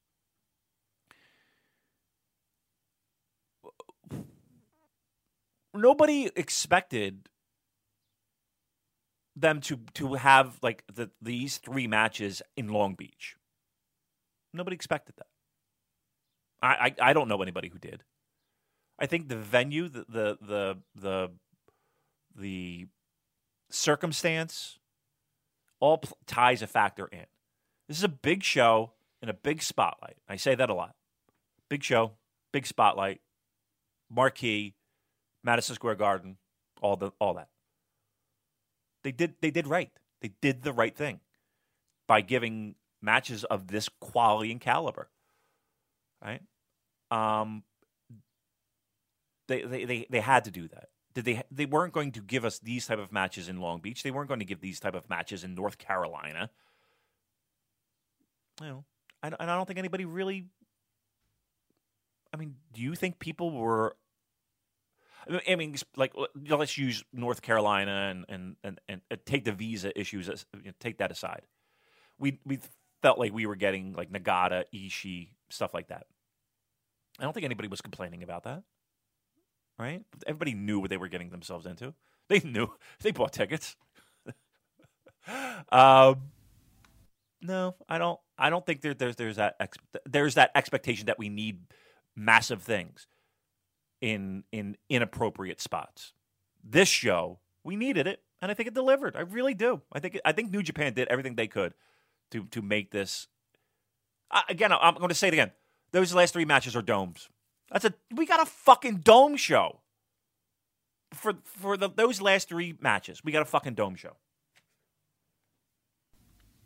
Nobody 5.74 6.30
expected 6.36 7.30
them 9.38 9.62
to 9.62 9.78
to 9.94 10.16
have 10.16 10.58
like 10.62 10.84
the, 10.94 11.10
these 11.22 11.58
three 11.58 11.88
matches 11.88 12.42
in 12.58 12.68
Long 12.68 12.96
Beach. 12.96 13.37
Nobody 14.58 14.76
expected 14.76 15.16
that. 15.18 15.28
I, 16.62 16.94
I 17.00 17.10
I 17.10 17.14
don't 17.14 17.28
know 17.28 17.42
anybody 17.42 17.70
who 17.70 17.78
did. 17.78 18.04
I 19.00 19.06
think 19.06 19.30
the 19.30 19.38
venue, 19.38 19.88
the 19.90 20.06
the 20.10 20.38
the 20.42 20.78
the, 20.96 21.30
the 22.36 22.88
circumstance, 23.70 24.80
all 25.80 26.00
pl- 26.00 26.18
ties 26.26 26.62
a 26.62 26.68
factor 26.68 27.06
in. 27.08 27.26
This 27.88 27.98
is 27.98 28.04
a 28.04 28.10
big 28.10 28.44
show 28.44 28.94
in 29.22 29.30
a 29.30 29.34
big 29.34 29.62
spotlight. 29.62 30.18
I 30.28 30.36
say 30.36 30.56
that 30.56 30.70
a 30.70 30.74
lot. 30.74 30.96
Big 31.70 31.84
show, 31.84 32.14
big 32.52 32.66
spotlight, 32.66 33.22
marquee, 34.10 34.76
Madison 35.44 35.76
Square 35.76 35.96
Garden, 35.96 36.38
all 36.82 36.96
the 36.96 37.12
all 37.20 37.36
that. 37.36 37.50
They 39.04 39.12
did 39.12 39.36
they 39.42 39.52
did 39.52 39.68
right. 39.68 39.92
They 40.22 40.32
did 40.42 40.64
the 40.64 40.74
right 40.74 40.96
thing 40.96 41.20
by 42.08 42.22
giving 42.22 42.76
matches 43.02 43.44
of 43.46 43.68
this 43.68 43.90
quality 44.02 44.52
and 44.52 44.62
caliber. 44.62 45.10
Right? 46.24 46.42
Um 47.12 47.64
they 49.48 49.62
they 49.64 49.86
they, 49.86 50.08
they 50.10 50.20
had 50.20 50.44
to 50.46 50.52
do 50.52 50.68
that. 50.68 50.90
Did 51.14 51.26
they 51.26 51.44
they 51.52 51.66
weren't 51.66 51.94
going 51.94 52.12
to 52.14 52.22
give 52.22 52.46
us 52.46 52.60
these 52.60 52.86
type 52.86 53.00
of 53.00 53.12
matches 53.12 53.50
in 53.50 53.60
Long 53.60 53.80
Beach. 53.80 54.04
They 54.04 54.12
weren't 54.12 54.28
going 54.28 54.40
to 54.40 54.46
give 54.46 54.62
these 54.62 54.80
type 54.80 54.96
of 54.96 55.10
matches 55.10 55.44
in 55.44 55.56
North 55.56 55.78
Carolina. 55.78 56.50
You 58.62 58.68
know, 58.68 58.86
I, 59.24 59.28
and 59.28 59.52
I 59.52 59.56
don't 59.56 59.66
think 59.66 59.80
anybody 59.80 60.06
really 60.06 60.48
I 62.34 62.38
mean, 62.38 62.56
do 62.74 62.82
you 62.82 62.96
think 62.96 63.20
people 63.20 63.52
were 63.52 63.96
I 65.48 65.56
mean- 65.56 65.76
like 65.96 66.14
let's 66.50 66.78
use 66.78 67.04
North 67.12 67.42
Carolina 67.42 68.10
and 68.12 68.26
and 68.30 68.56
and, 68.64 68.82
and 68.88 69.02
uh, 69.12 69.16
take 69.26 69.44
the 69.44 69.52
visa 69.52 69.98
issues, 70.00 70.28
you 70.54 70.66
know, 70.66 70.72
take 70.80 71.00
that 71.00 71.12
aside. 71.12 71.44
We 72.20 72.40
we 72.46 72.60
felt 73.02 73.20
like 73.20 73.34
we 73.34 73.46
were 73.46 73.56
getting 73.56 73.94
like 73.94 74.12
Nagata, 74.12 74.66
Ishii, 74.74 75.30
stuff 75.50 75.74
like 75.74 75.88
that. 75.88 76.06
I 77.20 77.24
don't 77.24 77.34
think 77.34 77.46
anybody 77.46 77.68
was 77.68 77.82
complaining 77.82 78.24
about 78.24 78.44
that, 78.44 78.64
right? 79.80 80.04
Everybody 80.26 80.54
knew 80.54 80.80
what 80.80 80.90
they 80.90 80.98
were 80.98 81.08
getting 81.08 81.30
themselves 81.30 81.66
into. 81.66 81.94
They 82.30 82.40
knew. 82.40 82.68
They 83.02 83.12
bought 83.12 83.34
tickets. 83.34 83.76
um, 85.72 86.18
no, 87.42 87.76
I 87.88 87.98
don't. 87.98 88.20
I 88.38 88.50
don't 88.50 88.66
think 88.66 88.82
there, 88.82 88.94
there's 88.94 89.16
there's 89.16 89.38
that 89.38 89.56
ex, 89.60 89.78
there's 90.06 90.36
that 90.36 90.52
expectation 90.56 91.08
that 91.08 91.18
we 91.18 91.30
need 91.30 91.62
massive 92.16 92.62
things 92.64 93.08
in 94.02 94.44
in 94.52 94.78
inappropriate 94.90 95.62
spots. 95.62 96.14
This 96.64 96.90
show, 96.90 97.40
we 97.64 97.76
needed 97.76 98.08
it, 98.08 98.22
and 98.42 98.52
I 98.52 98.54
think 98.54 98.68
it 98.68 98.74
delivered. 98.74 99.16
I 99.16 99.22
really 99.22 99.54
do. 99.54 99.82
I 99.92 100.00
think 100.00 100.20
I 100.26 100.32
think 100.32 100.52
New 100.52 100.64
Japan 100.64 100.94
did 100.94 101.08
everything 101.08 101.36
they 101.36 101.48
could 101.48 101.74
to 102.32 102.46
to 102.46 102.62
make 102.62 102.92
this. 102.92 103.28
Uh, 104.30 104.42
again, 104.50 104.72
I'm 104.72 104.96
going 104.96 105.10
to 105.10 105.16
say 105.16 105.30
it 105.30 105.34
again. 105.34 105.52
Those 105.92 106.14
last 106.14 106.34
three 106.34 106.46
matches 106.46 106.76
are 106.76 106.82
domes. 106.82 107.30
That's 107.72 107.86
a 107.86 107.94
we 108.16 108.26
got 108.26 108.42
a 108.42 108.46
fucking 108.46 108.98
dome 108.98 109.38
show 109.38 109.82
for 111.14 111.34
for 111.44 111.78
the, 111.78 111.90
those 111.90 112.22
last 112.22 112.50
three 112.50 112.76
matches. 112.82 113.24
We 113.24 113.32
got 113.32 113.42
a 113.42 113.46
fucking 113.46 113.76
dome 113.76 113.96
show. 113.96 114.16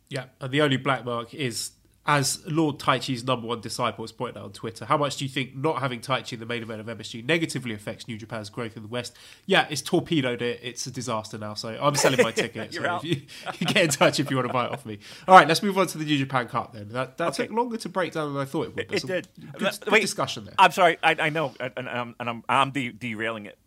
Yeah, 0.08 0.26
the 0.46 0.60
only 0.60 0.76
black 0.76 1.06
mark 1.06 1.32
is, 1.32 1.70
as 2.04 2.42
Lord 2.48 2.80
Taichi's 2.80 3.22
number 3.22 3.46
one 3.46 3.60
disciple 3.60 4.02
has 4.02 4.10
pointed 4.10 4.36
out 4.36 4.44
on 4.46 4.52
Twitter, 4.52 4.84
how 4.84 4.96
much 4.96 5.18
do 5.18 5.24
you 5.24 5.28
think 5.30 5.54
not 5.54 5.78
having 5.78 6.00
Taichi 6.00 6.32
in 6.32 6.40
the 6.40 6.46
main 6.46 6.60
event 6.62 6.80
of 6.80 6.86
MSG 6.86 7.24
negatively 7.24 7.74
affects 7.74 8.08
New 8.08 8.18
Japan's 8.18 8.50
growth 8.50 8.76
in 8.76 8.82
the 8.82 8.88
West? 8.88 9.16
Yeah, 9.46 9.68
it's 9.70 9.82
torpedoed 9.82 10.42
it. 10.42 10.58
It's 10.64 10.84
a 10.86 10.90
disaster 10.90 11.38
now, 11.38 11.54
so 11.54 11.68
I'm 11.80 11.94
selling 11.94 12.20
my 12.20 12.32
ticket. 12.32 12.72
You're 12.72 12.82
so 12.82 12.90
out. 12.90 13.04
if 13.04 13.10
you, 13.10 13.22
you 13.60 13.66
get 13.66 13.84
in 13.84 13.88
touch 13.90 14.18
if 14.18 14.30
you 14.30 14.36
want 14.36 14.48
to 14.48 14.52
buy 14.52 14.64
it 14.66 14.72
off 14.72 14.84
me. 14.84 14.98
All 15.28 15.36
right, 15.36 15.46
let's 15.46 15.62
move 15.62 15.78
on 15.78 15.86
to 15.86 15.98
the 15.98 16.04
New 16.04 16.18
Japan 16.18 16.48
Cup 16.48 16.72
then. 16.72 16.88
That, 16.88 17.18
that 17.18 17.28
Okay. 17.28 17.46
took 17.46 17.56
longer 17.56 17.76
to 17.76 17.88
break 17.88 18.12
down 18.14 18.32
than 18.34 18.42
I 18.42 18.46
thought 18.46 18.66
it 18.66 18.74
would. 18.74 18.92
It 18.92 19.06
did. 19.06 19.28
Good, 19.56 19.64
Uh, 19.68 19.70
good 19.90 20.00
discussion 20.00 20.44
there. 20.44 20.54
I'm 20.58 20.72
sorry. 20.72 20.98
I, 21.04 21.14
I 21.18 21.28
know, 21.30 21.54
and, 21.60 21.72
and, 21.76 21.88
I'm- 21.88 22.14
and 22.18 22.28
I'm 22.28 22.42
I'm 22.48 22.70
de- 22.72 22.90
derailing 22.92 23.46
it. 23.46 23.58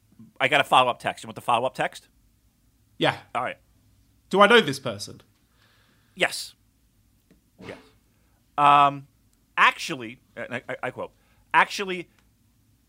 I 0.41 0.49
got 0.49 0.59
a 0.59 0.65
follow 0.65 0.91
up 0.91 0.99
text. 0.99 1.23
You 1.23 1.27
want 1.29 1.35
the 1.35 1.41
follow 1.41 1.65
up 1.67 1.73
text? 1.75 2.09
Yeah. 2.97 3.15
All 3.33 3.43
right. 3.43 3.57
Do 4.29 4.41
I 4.41 4.47
know 4.47 4.59
this 4.59 4.79
person? 4.79 5.21
Yes. 6.15 6.53
Yes. 7.65 7.77
Um, 8.57 9.07
actually, 9.57 10.19
I, 10.37 10.61
I, 10.81 10.91
quote. 10.91 11.11
Actually, 11.53 12.09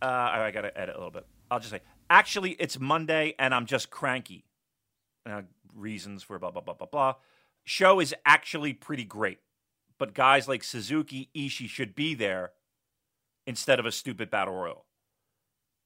uh, 0.03 0.07
I 0.07 0.51
got 0.53 0.63
to 0.63 0.79
edit 0.79 0.95
a 0.95 0.99
little 0.99 1.11
bit. 1.11 1.27
I'll 1.51 1.59
just 1.59 1.71
say, 1.71 1.81
actually, 2.11 2.53
it's 2.53 2.79
Monday 2.79 3.35
and 3.39 3.55
I'm 3.55 3.67
just 3.67 3.91
cranky. 3.91 4.45
Uh, 5.25 5.43
reasons 5.75 6.23
for 6.23 6.39
blah 6.39 6.51
blah 6.51 6.63
blah 6.63 6.75
blah 6.75 6.87
blah. 6.87 7.15
Show 7.65 8.01
is 8.01 8.15
actually 8.25 8.73
pretty 8.73 9.05
great, 9.05 9.39
but 9.99 10.15
guys 10.15 10.47
like 10.47 10.63
Suzuki, 10.63 11.31
Ishii 11.35 11.69
should 11.69 11.95
be 11.95 12.15
there 12.15 12.53
instead 13.47 13.81
of 13.81 13.87
a 13.87 13.93
stupid 13.93 14.31
battle 14.31 14.55
royal. 14.55 14.85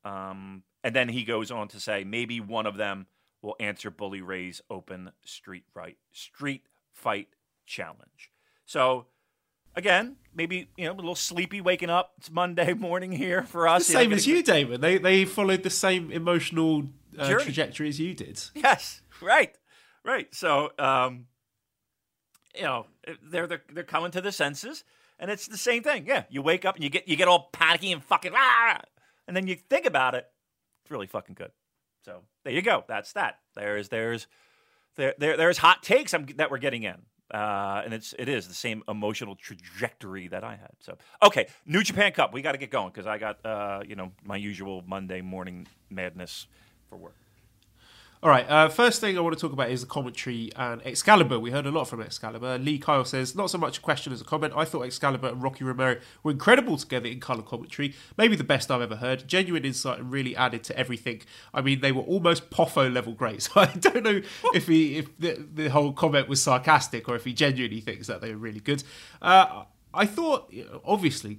Um, 0.04 0.62
and 0.84 0.94
then 0.94 1.08
he 1.08 1.24
goes 1.24 1.50
on 1.50 1.68
to 1.68 1.80
say 1.80 2.04
maybe 2.04 2.40
one 2.40 2.66
of 2.66 2.76
them 2.76 3.06
will 3.42 3.56
answer 3.60 3.90
Bully 3.90 4.20
Ray's 4.20 4.60
open 4.70 5.12
street 5.24 5.64
right 5.74 5.96
street 6.12 6.64
fight 6.92 7.28
challenge. 7.66 8.30
So 8.66 9.06
again, 9.74 10.16
maybe 10.34 10.70
you 10.76 10.86
know 10.86 10.92
a 10.92 10.94
little 10.94 11.14
sleepy 11.14 11.60
waking 11.60 11.90
up. 11.90 12.12
It's 12.18 12.30
Monday 12.30 12.72
morning 12.74 13.12
here 13.12 13.42
for 13.42 13.68
us. 13.68 13.86
The 13.86 13.94
know, 13.94 14.00
same 14.00 14.12
as 14.12 14.26
you, 14.26 14.42
Damon. 14.42 14.80
They 14.80 14.98
they 14.98 15.24
followed 15.24 15.62
the 15.62 15.70
same 15.70 16.10
emotional 16.10 16.84
uh, 17.18 17.38
trajectory 17.38 17.88
as 17.88 18.00
you 18.00 18.14
did. 18.14 18.40
Yes, 18.54 19.02
right, 19.20 19.54
right. 20.04 20.32
So, 20.34 20.70
um, 20.78 21.26
you 22.54 22.62
know, 22.62 22.86
they're, 23.22 23.46
they're 23.46 23.62
they're 23.72 23.84
coming 23.84 24.10
to 24.12 24.20
the 24.20 24.32
senses, 24.32 24.84
and 25.18 25.30
it's 25.30 25.46
the 25.46 25.58
same 25.58 25.82
thing. 25.82 26.06
Yeah, 26.06 26.24
you 26.30 26.42
wake 26.42 26.64
up 26.64 26.76
and 26.76 26.84
you 26.84 26.90
get 26.90 27.08
you 27.08 27.16
get 27.16 27.28
all 27.28 27.48
panicky 27.52 27.92
and 27.92 28.02
fucking, 28.02 28.32
ah, 28.34 28.80
and 29.26 29.36
then 29.36 29.46
you 29.46 29.56
think 29.56 29.86
about 29.86 30.14
it. 30.14 30.26
It's 30.84 30.90
really 30.90 31.06
fucking 31.06 31.34
good. 31.34 31.52
So 32.04 32.22
there 32.44 32.52
you 32.52 32.62
go. 32.62 32.84
That's 32.88 33.12
that. 33.12 33.38
There's 33.54 33.88
there's 33.88 34.26
there, 34.96 35.14
there 35.18 35.36
there's 35.36 35.58
hot 35.58 35.82
takes 35.82 36.14
I'm, 36.14 36.26
that 36.36 36.50
we're 36.50 36.58
getting 36.58 36.82
in. 36.82 37.02
Uh, 37.30 37.82
and 37.84 37.94
it's 37.94 38.14
it 38.18 38.28
is 38.28 38.48
the 38.48 38.54
same 38.54 38.82
emotional 38.88 39.36
trajectory 39.36 40.28
that 40.28 40.42
I 40.42 40.56
had. 40.56 40.72
So 40.80 40.96
okay, 41.22 41.46
New 41.66 41.82
Japan 41.82 42.12
Cup, 42.12 42.32
we 42.32 42.42
got 42.42 42.52
to 42.52 42.58
get 42.58 42.70
going 42.70 42.88
because 42.88 43.06
I 43.06 43.18
got 43.18 43.44
uh, 43.44 43.82
you 43.86 43.94
know 43.94 44.12
my 44.24 44.36
usual 44.36 44.82
Monday 44.86 45.20
morning 45.20 45.66
madness 45.90 46.46
for 46.88 46.96
work. 46.96 47.14
All 48.22 48.28
right. 48.28 48.46
Uh, 48.50 48.68
first 48.68 49.00
thing 49.00 49.16
I 49.16 49.22
want 49.22 49.34
to 49.34 49.40
talk 49.40 49.54
about 49.54 49.70
is 49.70 49.80
the 49.80 49.86
commentary 49.86 50.52
and 50.54 50.82
Excalibur. 50.84 51.38
We 51.38 51.52
heard 51.52 51.64
a 51.64 51.70
lot 51.70 51.84
from 51.84 52.02
Excalibur. 52.02 52.58
Lee 52.58 52.78
Kyle 52.78 53.06
says, 53.06 53.34
not 53.34 53.48
so 53.48 53.56
much 53.56 53.78
a 53.78 53.80
question 53.80 54.12
as 54.12 54.20
a 54.20 54.24
comment. 54.24 54.52
I 54.54 54.66
thought 54.66 54.82
Excalibur 54.82 55.28
and 55.28 55.42
Rocky 55.42 55.64
Romero 55.64 55.96
were 56.22 56.30
incredible 56.30 56.76
together 56.76 57.08
in 57.08 57.18
colour 57.18 57.40
commentary. 57.40 57.94
Maybe 58.18 58.36
the 58.36 58.44
best 58.44 58.70
I've 58.70 58.82
ever 58.82 58.96
heard. 58.96 59.26
Genuine 59.26 59.64
insight 59.64 60.00
and 60.00 60.12
really 60.12 60.36
added 60.36 60.64
to 60.64 60.78
everything. 60.78 61.22
I 61.54 61.62
mean, 61.62 61.80
they 61.80 61.92
were 61.92 62.02
almost 62.02 62.50
Poffo 62.50 62.92
level 62.92 63.14
great. 63.14 63.40
So 63.40 63.52
I 63.56 63.66
don't 63.68 64.04
know 64.04 64.20
if 64.52 64.66
he 64.66 64.98
if 64.98 65.18
the, 65.18 65.42
the 65.54 65.68
whole 65.68 65.94
comment 65.94 66.28
was 66.28 66.42
sarcastic 66.42 67.08
or 67.08 67.16
if 67.16 67.24
he 67.24 67.32
genuinely 67.32 67.80
thinks 67.80 68.06
that 68.08 68.20
they 68.20 68.32
were 68.32 68.36
really 68.36 68.60
good. 68.60 68.84
Uh, 69.22 69.64
I 69.94 70.04
thought, 70.04 70.52
obviously, 70.84 71.38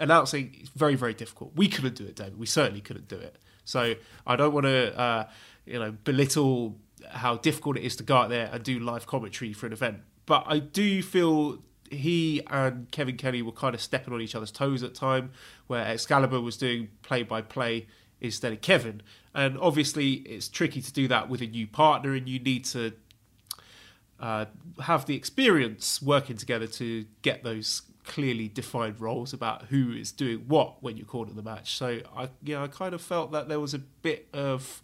announcing 0.00 0.56
is 0.62 0.68
very 0.70 0.94
very 0.94 1.14
difficult. 1.14 1.52
We 1.54 1.68
couldn't 1.68 1.94
do 1.94 2.04
it, 2.04 2.16
David. 2.16 2.38
We 2.38 2.46
certainly 2.46 2.80
couldn't 2.80 3.08
do 3.08 3.16
it. 3.16 3.36
So 3.64 3.94
I 4.26 4.36
don't 4.36 4.52
want 4.52 4.66
to. 4.66 4.98
Uh, 4.98 5.28
you 5.64 5.78
know 5.78 5.92
belittle 6.04 6.76
how 7.10 7.36
difficult 7.36 7.76
it 7.76 7.82
is 7.82 7.96
to 7.96 8.02
go 8.02 8.16
out 8.16 8.30
there 8.30 8.48
and 8.52 8.62
do 8.62 8.78
live 8.78 9.06
commentary 9.06 9.52
for 9.52 9.66
an 9.66 9.72
event. 9.72 9.98
But 10.26 10.44
I 10.46 10.60
do 10.60 11.02
feel 11.02 11.58
he 11.90 12.42
and 12.48 12.90
Kevin 12.90 13.16
Kelly 13.16 13.42
were 13.42 13.52
kind 13.52 13.74
of 13.74 13.80
stepping 13.80 14.14
on 14.14 14.20
each 14.20 14.34
other's 14.34 14.52
toes 14.52 14.82
at 14.82 14.94
time, 14.94 15.30
where 15.66 15.84
Excalibur 15.84 16.40
was 16.40 16.56
doing 16.56 16.88
play 17.02 17.22
by 17.22 17.42
play 17.42 17.86
instead 18.20 18.52
of 18.52 18.60
Kevin. 18.60 19.02
And 19.34 19.58
obviously, 19.58 20.12
it's 20.12 20.48
tricky 20.48 20.80
to 20.80 20.92
do 20.92 21.08
that 21.08 21.28
with 21.28 21.42
a 21.42 21.46
new 21.46 21.66
partner, 21.66 22.14
and 22.14 22.28
you 22.28 22.38
need 22.38 22.64
to 22.66 22.92
uh, 24.20 24.46
have 24.82 25.06
the 25.06 25.16
experience 25.16 26.00
working 26.00 26.36
together 26.36 26.68
to 26.68 27.04
get 27.22 27.42
those 27.42 27.82
clearly 28.04 28.48
defined 28.48 29.00
roles 29.00 29.32
about 29.32 29.66
who 29.66 29.92
is 29.92 30.12
doing 30.12 30.44
what 30.48 30.82
when 30.82 30.96
you're 30.96 31.06
calling 31.06 31.34
the 31.34 31.42
match. 31.42 31.76
So 31.76 32.00
I, 32.16 32.28
yeah, 32.42 32.62
I 32.62 32.68
kind 32.68 32.94
of 32.94 33.00
felt 33.00 33.32
that 33.32 33.48
there 33.48 33.60
was 33.60 33.74
a 33.74 33.78
bit 33.78 34.28
of 34.32 34.82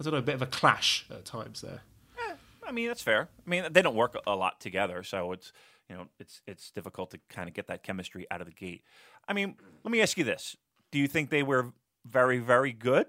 I 0.00 0.04
don't 0.04 0.12
know, 0.12 0.18
a 0.18 0.22
bit 0.22 0.34
of 0.34 0.42
a 0.42 0.46
clash 0.46 1.06
at 1.10 1.24
times 1.24 1.60
there. 1.60 1.82
Yeah, 2.16 2.34
I 2.66 2.72
mean 2.72 2.88
that's 2.88 3.02
fair. 3.02 3.28
I 3.46 3.50
mean 3.50 3.64
they 3.70 3.82
don't 3.82 3.96
work 3.96 4.16
a 4.26 4.36
lot 4.36 4.60
together, 4.60 5.02
so 5.02 5.32
it's 5.32 5.52
you 5.88 5.96
know 5.96 6.06
it's 6.18 6.40
it's 6.46 6.70
difficult 6.70 7.10
to 7.12 7.20
kind 7.28 7.48
of 7.48 7.54
get 7.54 7.66
that 7.68 7.82
chemistry 7.82 8.26
out 8.30 8.40
of 8.40 8.46
the 8.46 8.52
gate. 8.52 8.82
I 9.26 9.32
mean, 9.32 9.56
let 9.84 9.90
me 9.90 10.00
ask 10.00 10.16
you 10.16 10.24
this: 10.24 10.56
Do 10.90 10.98
you 10.98 11.08
think 11.08 11.30
they 11.30 11.42
were 11.42 11.72
very 12.04 12.38
very 12.38 12.72
good? 12.72 13.06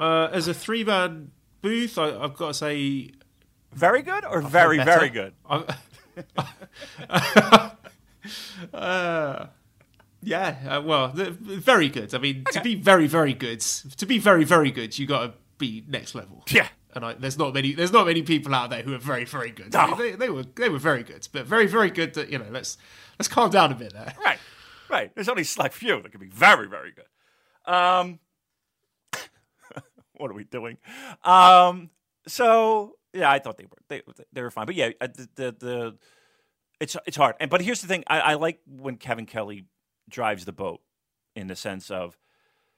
Uh, 0.00 0.30
as 0.32 0.48
a 0.48 0.54
three 0.54 0.82
man 0.82 1.30
booth, 1.60 1.98
I, 1.98 2.12
have 2.22 2.34
got 2.34 2.48
to 2.48 2.54
say, 2.54 3.10
very 3.72 4.02
good 4.02 4.24
or 4.24 4.40
very 4.40 4.78
very 4.78 5.08
good. 5.08 5.34
uh, 8.72 9.46
yeah, 10.22 10.56
uh, 10.68 10.82
well, 10.82 11.12
very 11.14 11.88
good. 11.88 12.14
I 12.14 12.18
mean, 12.18 12.44
okay. 12.48 12.58
to 12.58 12.62
be 12.62 12.74
very, 12.74 13.06
very 13.06 13.34
good, 13.34 13.60
to 13.60 14.06
be 14.06 14.18
very, 14.18 14.44
very 14.44 14.70
good, 14.70 14.98
you 14.98 15.06
got 15.06 15.26
to 15.26 15.32
be 15.58 15.84
next 15.88 16.14
level. 16.14 16.44
Yeah, 16.50 16.68
and 16.94 17.04
I, 17.04 17.14
there's 17.14 17.38
not 17.38 17.54
many, 17.54 17.72
there's 17.72 17.92
not 17.92 18.06
many 18.06 18.22
people 18.22 18.54
out 18.54 18.70
there 18.70 18.82
who 18.82 18.94
are 18.94 18.98
very, 18.98 19.24
very 19.24 19.50
good. 19.50 19.72
No. 19.72 19.80
I 19.80 19.86
mean, 19.86 19.98
they, 19.98 20.12
they, 20.12 20.30
were, 20.30 20.42
they 20.42 20.68
were 20.68 20.78
very 20.78 21.02
good, 21.02 21.26
but 21.32 21.46
very, 21.46 21.66
very 21.66 21.90
good. 21.90 22.14
To, 22.14 22.30
you 22.30 22.38
know, 22.38 22.46
let's 22.50 22.76
let's 23.18 23.28
calm 23.28 23.50
down 23.50 23.72
a 23.72 23.74
bit 23.74 23.92
there. 23.92 24.14
Right, 24.22 24.38
right. 24.88 25.14
There's 25.14 25.28
only 25.28 25.44
select 25.44 25.74
few 25.74 26.02
that 26.02 26.10
can 26.10 26.20
be 26.20 26.28
very, 26.28 26.68
very 26.68 26.92
good. 26.92 27.72
Um, 27.72 28.18
what 30.16 30.30
are 30.30 30.34
we 30.34 30.44
doing? 30.44 30.78
Um, 31.24 31.90
so 32.26 32.96
yeah, 33.12 33.30
I 33.30 33.38
thought 33.38 33.56
they 33.56 33.64
were 33.64 33.78
they 33.88 34.02
they 34.32 34.42
were 34.42 34.50
fine, 34.50 34.66
but 34.66 34.74
yeah, 34.74 34.90
uh, 35.00 35.08
the 35.08 35.28
the, 35.34 35.56
the 35.58 35.98
it's 36.80 36.96
it's 37.06 37.16
hard. 37.16 37.36
And 37.40 37.50
but 37.50 37.60
here's 37.60 37.80
the 37.80 37.88
thing: 37.88 38.04
I, 38.06 38.20
I 38.20 38.34
like 38.34 38.60
when 38.66 38.96
Kevin 38.96 39.26
Kelly 39.26 39.66
drives 40.08 40.44
the 40.44 40.52
boat 40.52 40.80
in 41.36 41.46
the 41.46 41.56
sense 41.56 41.90
of 41.90 42.16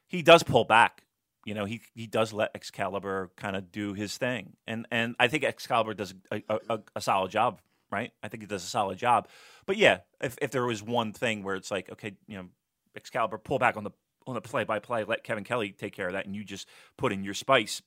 he 0.07 0.23
does 0.23 0.43
pull 0.43 0.65
back. 0.65 1.05
You 1.45 1.55
know, 1.55 1.65
he 1.65 1.81
he 1.95 2.07
does 2.07 2.33
let 2.33 2.51
Excalibur 2.55 3.31
kind 3.37 3.57
of 3.57 3.73
do 3.73 3.95
his 3.95 4.17
thing, 4.17 4.57
and 4.67 4.87
and 4.91 5.17
I 5.19 5.29
think 5.29 5.45
Excalibur 5.45 5.95
does 5.95 6.15
a, 6.31 6.43
a, 6.49 6.81
a, 6.95 7.01
solid 7.01 7.31
job, 7.31 7.61
right? 7.91 8.13
I 8.23 8.29
think 8.29 8.43
he 8.43 8.47
does 8.47 8.63
a 8.63 8.69
solid 8.69 8.99
job. 8.99 9.29
But 9.67 9.77
yeah, 9.77 9.99
if 10.21 10.37
if 10.41 10.51
there 10.51 10.65
was 10.65 10.83
one 10.83 11.13
thing 11.13 11.43
where 11.43 11.57
it's 11.57 11.71
like, 11.71 11.91
okay, 11.91 12.13
you 12.29 12.37
know, 12.37 12.47
Excalibur 12.95 13.39
pull 13.39 13.59
back 13.59 13.77
on 13.77 13.85
the 13.85 13.91
on 14.27 14.35
the 14.35 14.41
play 14.41 14.63
by 14.63 14.79
play, 14.79 15.03
let 15.03 15.25
Kevin 15.25 15.43
Kelly 15.43 15.73
take 15.73 15.95
care 15.95 16.07
of 16.07 16.13
that, 16.13 16.27
and 16.27 16.37
you 16.37 16.45
just 16.45 16.69
put 16.97 17.13
in 17.13 17.25
your 17.25 17.35
spice. 17.35 17.83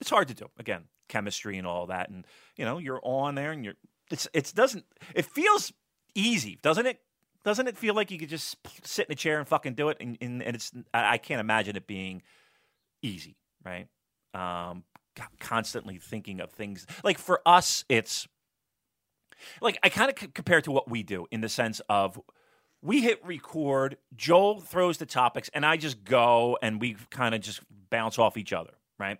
It's 0.00 0.10
hard 0.10 0.28
to 0.28 0.34
do. 0.34 0.46
Again, 0.58 0.84
chemistry 1.08 1.58
and 1.58 1.66
all 1.66 1.86
that, 1.86 2.10
and 2.10 2.26
you 2.56 2.64
know, 2.64 2.78
you're 2.78 3.00
on 3.02 3.34
there, 3.34 3.52
and 3.52 3.64
you're 3.64 3.74
it's 4.10 4.28
it 4.32 4.52
doesn't 4.54 4.84
it 5.14 5.24
feels 5.24 5.72
easy, 6.14 6.58
doesn't 6.62 6.86
it? 6.86 7.00
doesn't 7.44 7.66
it 7.66 7.76
feel 7.76 7.94
like 7.94 8.10
you 8.10 8.18
could 8.18 8.28
just 8.28 8.56
sit 8.84 9.06
in 9.06 9.12
a 9.12 9.16
chair 9.16 9.38
and 9.38 9.48
fucking 9.48 9.74
do 9.74 9.88
it? 9.88 9.96
And, 10.00 10.18
and, 10.20 10.42
and 10.42 10.54
it's 10.54 10.72
I 10.92 11.18
can't 11.18 11.40
imagine 11.40 11.76
it 11.76 11.86
being 11.86 12.22
easy, 13.02 13.36
right? 13.64 13.86
Um, 14.34 14.84
constantly 15.40 15.98
thinking 15.98 16.40
of 16.40 16.50
things 16.50 16.86
like 17.02 17.18
for 17.18 17.40
us, 17.46 17.84
it's 17.88 18.28
like 19.60 19.78
I 19.82 19.88
kind 19.88 20.10
of 20.10 20.18
c- 20.18 20.28
compare 20.28 20.60
to 20.60 20.70
what 20.70 20.90
we 20.90 21.02
do 21.02 21.26
in 21.30 21.40
the 21.40 21.48
sense 21.48 21.80
of 21.88 22.20
we 22.82 23.00
hit 23.00 23.24
record, 23.24 23.96
Joel 24.14 24.60
throws 24.60 24.98
the 24.98 25.06
topics, 25.06 25.48
and 25.54 25.64
I 25.64 25.76
just 25.76 26.04
go 26.04 26.58
and 26.62 26.80
we 26.80 26.96
kind 27.10 27.34
of 27.34 27.40
just 27.40 27.60
bounce 27.90 28.18
off 28.18 28.36
each 28.36 28.52
other, 28.52 28.72
right? 28.98 29.18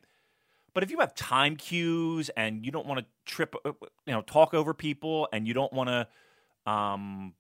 But 0.74 0.82
if 0.82 0.90
you 0.90 1.00
have 1.00 1.14
time 1.14 1.56
cues 1.56 2.28
and 2.30 2.64
you 2.64 2.70
don't 2.70 2.86
want 2.86 3.00
to 3.00 3.06
trip, 3.24 3.54
uh, 3.64 3.72
you 4.06 4.12
know, 4.12 4.22
talk 4.22 4.54
over 4.54 4.74
people, 4.74 5.28
and 5.32 5.46
you 5.46 5.54
don't 5.54 5.72
want 5.72 5.88
to, 5.88 6.70
um, 6.70 7.34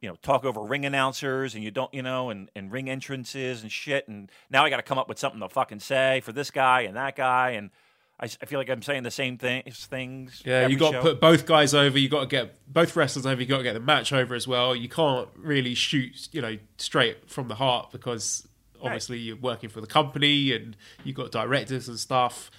you 0.00 0.08
know, 0.08 0.16
talk 0.22 0.44
over 0.44 0.60
ring 0.60 0.84
announcers 0.84 1.54
and 1.54 1.62
you 1.62 1.70
don't, 1.70 1.92
you 1.94 2.02
know, 2.02 2.30
and, 2.30 2.50
and 2.56 2.72
ring 2.72 2.90
entrances 2.90 3.62
and 3.62 3.70
shit. 3.70 4.08
And 4.08 4.30
now 4.50 4.64
I 4.64 4.70
got 4.70 4.78
to 4.78 4.82
come 4.82 4.98
up 4.98 5.08
with 5.08 5.18
something 5.18 5.40
to 5.40 5.48
fucking 5.48 5.80
say 5.80 6.20
for 6.24 6.32
this 6.32 6.50
guy 6.50 6.82
and 6.82 6.96
that 6.96 7.14
guy. 7.14 7.50
And 7.50 7.70
I, 8.18 8.24
I 8.24 8.46
feel 8.46 8.58
like 8.58 8.68
I'm 8.68 8.82
saying 8.82 9.04
the 9.04 9.12
same 9.12 9.38
thing, 9.38 9.62
things. 9.70 10.42
Yeah, 10.44 10.66
you 10.66 10.76
got 10.76 10.92
to 10.92 11.00
put 11.00 11.20
both 11.20 11.46
guys 11.46 11.74
over. 11.74 11.98
You 11.98 12.08
got 12.08 12.20
to 12.22 12.26
get 12.26 12.54
both 12.72 12.96
wrestlers 12.96 13.26
over. 13.26 13.40
You 13.40 13.46
got 13.46 13.58
to 13.58 13.62
get 13.62 13.74
the 13.74 13.80
match 13.80 14.12
over 14.12 14.34
as 14.34 14.48
well. 14.48 14.74
You 14.74 14.88
can't 14.88 15.28
really 15.36 15.74
shoot, 15.74 16.28
you 16.32 16.42
know, 16.42 16.56
straight 16.78 17.30
from 17.30 17.46
the 17.46 17.54
heart 17.54 17.92
because 17.92 18.46
obviously 18.80 19.18
right. 19.18 19.24
you're 19.24 19.36
working 19.36 19.70
for 19.70 19.80
the 19.80 19.86
company 19.86 20.52
and 20.52 20.76
you've 21.04 21.16
got 21.16 21.30
directors 21.30 21.88
and 21.88 21.98
stuff 21.98 22.50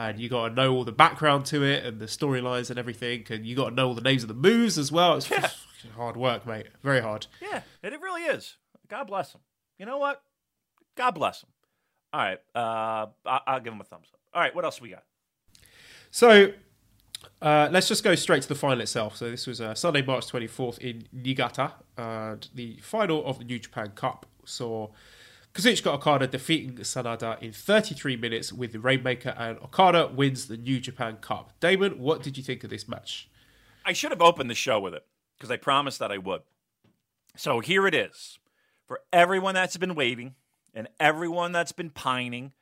and 0.00 0.18
you 0.18 0.30
got 0.30 0.48
to 0.48 0.54
know 0.54 0.72
all 0.72 0.84
the 0.84 0.92
background 0.92 1.44
to 1.44 1.62
it 1.62 1.84
and 1.84 2.00
the 2.00 2.06
storylines 2.06 2.70
and 2.70 2.78
everything, 2.78 3.26
and 3.28 3.44
you 3.44 3.54
got 3.54 3.68
to 3.68 3.74
know 3.74 3.88
all 3.88 3.94
the 3.94 4.00
names 4.00 4.22
of 4.22 4.28
the 4.28 4.34
moves 4.34 4.78
as 4.78 4.90
well. 4.90 5.16
It's 5.16 5.30
yeah. 5.30 5.50
Hard 5.94 6.16
work, 6.16 6.46
mate. 6.46 6.68
Very 6.82 7.00
hard. 7.00 7.26
Yeah, 7.42 7.60
and 7.82 7.92
it 7.94 8.00
really 8.00 8.22
is. 8.22 8.56
God 8.88 9.06
bless 9.06 9.34
him. 9.34 9.40
You 9.78 9.84
know 9.86 9.98
what? 9.98 10.22
God 10.96 11.12
bless 11.12 11.42
him. 11.42 11.50
All 12.12 12.20
right, 12.20 12.38
uh, 12.54 13.06
I- 13.26 13.54
will 13.54 13.60
give 13.60 13.72
him 13.74 13.80
a 13.80 13.84
thumbs 13.84 14.08
up. 14.12 14.20
All 14.32 14.40
right, 14.40 14.54
what 14.54 14.64
else 14.64 14.80
we 14.80 14.88
got? 14.90 15.04
So 16.10 16.52
uh, 17.42 17.68
let's 17.70 17.86
just 17.86 18.02
go 18.02 18.14
straight 18.14 18.42
to 18.42 18.48
the 18.48 18.54
final 18.54 18.80
itself. 18.80 19.16
So 19.16 19.30
this 19.30 19.46
was 19.46 19.60
uh, 19.60 19.74
Sunday, 19.74 20.02
March 20.02 20.26
24th 20.26 20.78
in 20.78 21.04
Niigata, 21.12 21.72
and 21.98 22.48
the 22.54 22.78
final 22.82 23.24
of 23.26 23.38
the 23.38 23.44
New 23.44 23.58
Japan 23.58 23.92
Cup 23.94 24.26
saw 24.46 24.88
Kazuchika 25.52 25.88
Okada 25.88 26.28
defeating 26.28 26.76
Sanada 26.76 27.40
in 27.42 27.52
33 27.52 28.16
minutes 28.16 28.52
with 28.52 28.72
the 28.72 28.78
Rainmaker, 28.78 29.34
and 29.36 29.58
Okada 29.58 30.08
wins 30.14 30.46
the 30.46 30.56
New 30.56 30.78
Japan 30.78 31.16
Cup. 31.20 31.52
Damon, 31.58 31.98
what 31.98 32.22
did 32.22 32.36
you 32.36 32.42
think 32.44 32.62
of 32.62 32.70
this 32.70 32.86
match? 32.88 33.28
I 33.84 33.92
should 33.92 34.12
have 34.12 34.22
opened 34.22 34.48
the 34.48 34.54
show 34.54 34.78
with 34.78 34.94
it 34.94 35.04
because 35.36 35.50
I 35.50 35.56
promised 35.56 35.98
that 35.98 36.12
I 36.12 36.18
would. 36.18 36.42
So 37.36 37.60
here 37.60 37.86
it 37.86 37.94
is 37.94 38.38
for 38.86 39.00
everyone 39.12 39.54
that's 39.54 39.76
been 39.76 39.94
waiting 39.94 40.34
and 40.72 40.88
everyone 41.00 41.52
that's 41.52 41.72
been 41.72 41.90
pining 41.90 42.52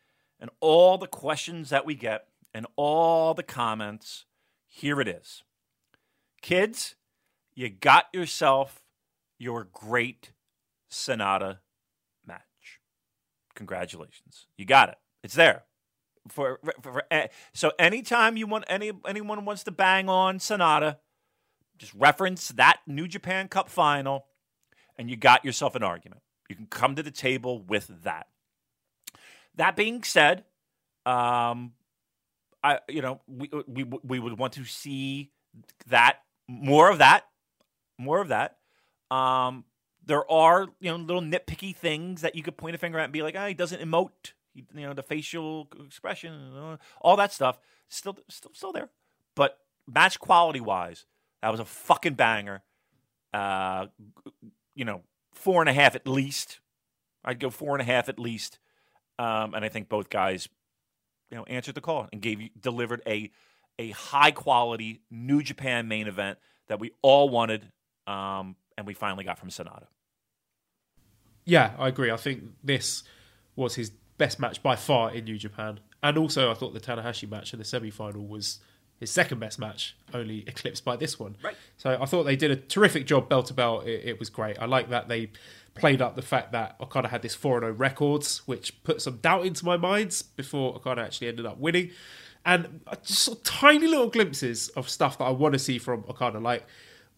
and 0.40 0.50
all 0.60 0.96
the 0.96 1.06
questions 1.06 1.70
that 1.70 1.84
we 1.84 1.94
get 1.94 2.28
and 2.54 2.66
all 2.76 3.34
the 3.34 3.42
comments. 3.42 4.24
Here 4.66 5.00
it 5.00 5.08
is. 5.08 5.42
Kids, 6.40 6.94
you 7.54 7.68
got 7.68 8.06
yourself 8.14 8.82
your 9.38 9.64
great 9.64 10.32
match. 10.88 11.60
Congratulations. 13.58 14.46
You 14.56 14.64
got 14.64 14.88
it. 14.88 14.98
It's 15.24 15.34
there. 15.34 15.64
For, 16.28 16.60
for, 16.80 16.92
for, 16.92 17.02
eh, 17.10 17.26
so 17.52 17.72
anytime 17.76 18.36
you 18.36 18.46
want 18.46 18.64
any 18.68 18.92
anyone 19.04 19.44
wants 19.44 19.64
to 19.64 19.72
bang 19.72 20.08
on 20.08 20.38
Sanada, 20.38 20.98
just 21.76 21.92
reference 21.94 22.50
that 22.50 22.78
New 22.86 23.08
Japan 23.08 23.48
Cup 23.48 23.68
final, 23.68 24.26
and 24.96 25.10
you 25.10 25.16
got 25.16 25.44
yourself 25.44 25.74
an 25.74 25.82
argument. 25.82 26.22
You 26.48 26.54
can 26.54 26.66
come 26.66 26.94
to 26.94 27.02
the 27.02 27.10
table 27.10 27.60
with 27.60 28.04
that. 28.04 28.28
That 29.56 29.74
being 29.74 30.04
said, 30.04 30.44
um, 31.04 31.72
I 32.62 32.78
you 32.88 33.02
know 33.02 33.20
we 33.26 33.50
we 33.66 33.82
we 33.82 34.18
would 34.20 34.38
want 34.38 34.52
to 34.52 34.64
see 34.64 35.32
that 35.88 36.18
more 36.46 36.88
of 36.90 36.98
that, 36.98 37.24
more 37.98 38.20
of 38.20 38.28
that. 38.28 38.58
Um, 39.10 39.64
there 40.08 40.28
are 40.30 40.66
you 40.80 40.90
know 40.90 40.96
little 40.96 41.22
nitpicky 41.22 41.76
things 41.76 42.22
that 42.22 42.34
you 42.34 42.42
could 42.42 42.56
point 42.56 42.74
a 42.74 42.78
finger 42.78 42.98
at 42.98 43.04
and 43.04 43.12
be 43.12 43.22
like, 43.22 43.34
ah, 43.36 43.44
oh, 43.44 43.48
he 43.48 43.54
doesn't 43.54 43.80
emote. 43.80 44.32
He, 44.54 44.64
you 44.74 44.86
know 44.86 44.94
the 44.94 45.02
facial 45.02 45.68
expression, 45.84 46.78
all 47.00 47.16
that 47.16 47.32
stuff, 47.32 47.60
still 47.88 48.16
still 48.28 48.50
still 48.54 48.72
there. 48.72 48.88
But 49.36 49.58
match 49.86 50.18
quality 50.18 50.60
wise, 50.60 51.06
that 51.42 51.50
was 51.50 51.60
a 51.60 51.64
fucking 51.64 52.14
banger. 52.14 52.62
Uh, 53.32 53.86
you 54.74 54.84
know, 54.84 55.02
four 55.34 55.60
and 55.60 55.68
a 55.68 55.72
half 55.74 55.94
at 55.94 56.08
least. 56.08 56.60
I'd 57.24 57.38
go 57.38 57.50
four 57.50 57.74
and 57.74 57.82
a 57.82 57.84
half 57.84 58.08
at 58.08 58.18
least. 58.18 58.58
Um, 59.18 59.54
and 59.54 59.64
I 59.64 59.68
think 59.68 59.88
both 59.88 60.08
guys, 60.08 60.48
you 61.30 61.36
know, 61.36 61.44
answered 61.44 61.74
the 61.74 61.80
call 61.82 62.08
and 62.12 62.22
gave 62.22 62.40
you 62.40 62.48
delivered 62.58 63.02
a 63.06 63.30
a 63.78 63.90
high 63.90 64.30
quality 64.30 65.02
New 65.10 65.42
Japan 65.42 65.86
main 65.86 66.08
event 66.08 66.38
that 66.68 66.80
we 66.80 66.92
all 67.02 67.28
wanted, 67.28 67.70
um, 68.06 68.56
and 68.76 68.86
we 68.86 68.94
finally 68.94 69.24
got 69.24 69.38
from 69.38 69.50
Sanada. 69.50 69.86
Yeah, 71.48 71.72
I 71.78 71.88
agree. 71.88 72.10
I 72.10 72.16
think 72.18 72.44
this 72.62 73.02
was 73.56 73.74
his 73.74 73.90
best 74.18 74.38
match 74.38 74.62
by 74.62 74.76
far 74.76 75.10
in 75.10 75.24
New 75.24 75.38
Japan, 75.38 75.80
and 76.02 76.18
also 76.18 76.50
I 76.50 76.54
thought 76.54 76.74
the 76.74 76.80
Tanahashi 76.80 77.28
match 77.28 77.54
in 77.54 77.58
the 77.58 77.64
semi 77.64 77.90
final 77.90 78.26
was 78.26 78.58
his 79.00 79.10
second 79.10 79.38
best 79.40 79.58
match, 79.58 79.96
only 80.12 80.44
eclipsed 80.46 80.84
by 80.84 80.96
this 80.96 81.18
one. 81.18 81.36
Right. 81.42 81.56
So 81.78 81.96
I 82.00 82.04
thought 82.04 82.24
they 82.24 82.36
did 82.36 82.50
a 82.50 82.56
terrific 82.56 83.06
job 83.06 83.30
bell 83.30 83.42
to 83.44 83.54
bell. 83.54 83.80
It, 83.80 84.02
it 84.04 84.18
was 84.18 84.28
great. 84.28 84.58
I 84.60 84.66
like 84.66 84.90
that 84.90 85.08
they 85.08 85.30
played 85.74 86.02
up 86.02 86.16
the 86.16 86.22
fact 86.22 86.52
that 86.52 86.76
Okada 86.80 87.08
had 87.08 87.22
this 87.22 87.34
4 87.34 87.60
0 87.60 87.72
records, 87.72 88.46
which 88.46 88.82
put 88.84 89.00
some 89.00 89.16
doubt 89.18 89.46
into 89.46 89.64
my 89.64 89.78
mind 89.78 90.22
before 90.36 90.74
Okada 90.74 91.00
actually 91.00 91.28
ended 91.28 91.46
up 91.46 91.58
winning. 91.58 91.92
And 92.44 92.80
just 93.02 93.20
sort 93.20 93.38
of 93.38 93.44
tiny 93.44 93.86
little 93.86 94.08
glimpses 94.08 94.68
of 94.70 94.88
stuff 94.88 95.16
that 95.18 95.24
I 95.24 95.30
want 95.30 95.54
to 95.54 95.58
see 95.58 95.78
from 95.78 96.04
Okada, 96.08 96.40
like 96.40 96.66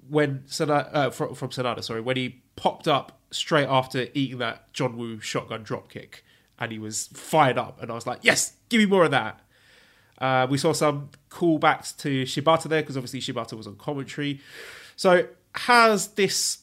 when 0.09 0.45
uh, 0.61 1.11
from, 1.11 1.35
from 1.35 1.51
Sanada, 1.51 1.83
sorry, 1.83 2.01
when 2.01 2.17
he 2.17 2.43
popped 2.61 2.87
up 2.87 3.19
straight 3.31 3.67
after 3.67 4.09
eating 4.13 4.39
that 4.39 4.71
John 4.75 4.99
Woo 4.99 5.19
shotgun 5.19 5.65
dropkick, 5.65 6.17
and 6.59 6.71
he 6.71 6.79
was 6.79 7.07
fired 7.15 7.57
up, 7.57 7.81
and 7.81 7.91
I 7.91 7.95
was 7.95 8.07
like, 8.07 8.19
yes, 8.21 8.53
give 8.69 8.79
me 8.81 8.87
more 8.87 9.05
of 9.05 9.11
that. 9.13 9.41
Uh, 10.19 10.47
we 10.49 10.59
saw 10.59 10.75
some 10.75 11.09
callbacks 11.31 11.97
to 11.97 12.25
Shibata 12.25 12.69
there 12.69 12.83
because 12.83 12.99
obviously 12.99 13.21
Shibata 13.21 13.55
was 13.55 13.67
on 13.67 13.77
commentary. 13.77 14.41
So 14.95 15.27
has 15.55 16.09
this 16.09 16.59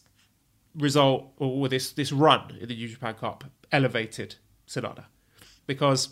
result 0.75 1.31
or 1.37 1.67
this 1.67 1.91
this 1.93 2.11
run 2.11 2.55
in 2.61 2.67
the 2.67 2.75
New 2.75 2.87
Japan 2.87 3.15
Cup 3.15 3.45
elevated 3.71 4.35
Sanada? 4.67 5.05
Because 5.65 6.09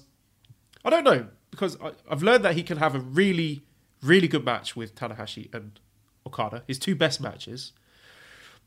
I 0.84 0.90
don't 0.90 1.04
know 1.04 1.28
because 1.52 1.80
I, 1.80 1.92
I've 2.10 2.24
learned 2.24 2.44
that 2.44 2.56
he 2.56 2.64
can 2.64 2.78
have 2.78 2.96
a 2.96 3.00
really 3.00 3.62
really 4.02 4.28
good 4.28 4.44
match 4.44 4.76
with 4.76 4.96
Tanahashi 4.96 5.54
and 5.54 5.80
Okada, 6.26 6.64
his 6.68 6.80
two 6.80 6.96
best 6.96 7.22
matches. 7.22 7.74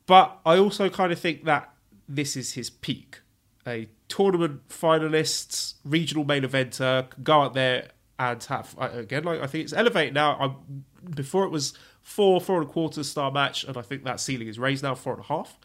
But 0.09 0.39
I 0.47 0.57
also 0.57 0.89
kind 0.89 1.13
of 1.13 1.21
think 1.21 1.45
that 1.45 1.71
this 2.09 2.35
is 2.35 2.55
his 2.55 2.71
peak. 2.71 3.21
A 3.67 3.89
tournament 4.09 4.67
finalist, 4.71 5.75
regional 5.85 6.25
main 6.25 6.43
eventer, 6.43 7.11
can 7.11 7.23
go 7.23 7.43
out 7.43 7.53
there 7.53 7.91
and 8.19 8.43
have 8.45 8.75
again 8.81 9.23
like 9.23 9.41
I 9.43 9.47
think 9.47 9.65
it's 9.65 9.75
elevated 9.75 10.15
now. 10.15 10.33
I, 10.41 11.11
before 11.11 11.45
it 11.45 11.51
was 11.51 11.75
four, 12.01 12.41
four 12.41 12.63
and 12.63 12.69
a 12.69 12.73
quarter 12.73 13.05
star 13.05 13.31
match, 13.31 13.65
and 13.65 13.77
I 13.77 13.83
think 13.83 14.05
that 14.05 14.19
ceiling 14.19 14.49
is 14.49 14.59
raised 14.59 14.83
now 14.83 14.95
four 14.95 15.13
and 15.13 15.23
a 15.23 15.27
half. 15.27 15.59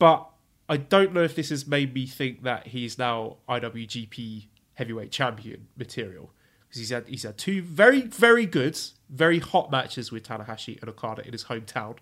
But 0.00 0.28
I 0.68 0.76
don't 0.76 1.14
know 1.14 1.22
if 1.22 1.36
this 1.36 1.50
has 1.50 1.68
made 1.68 1.94
me 1.94 2.06
think 2.06 2.42
that 2.42 2.66
he's 2.66 2.98
now 2.98 3.36
IWGP 3.48 4.46
heavyweight 4.74 5.12
champion 5.12 5.68
material 5.76 6.32
because 6.66 6.80
he's 6.80 6.90
had 6.90 7.06
he's 7.06 7.22
had 7.22 7.38
two 7.38 7.62
very 7.62 8.00
very 8.00 8.46
good, 8.46 8.76
very 9.08 9.38
hot 9.38 9.70
matches 9.70 10.10
with 10.10 10.26
Tanahashi 10.26 10.80
and 10.80 10.90
Okada 10.90 11.24
in 11.24 11.30
his 11.30 11.44
hometown. 11.44 11.98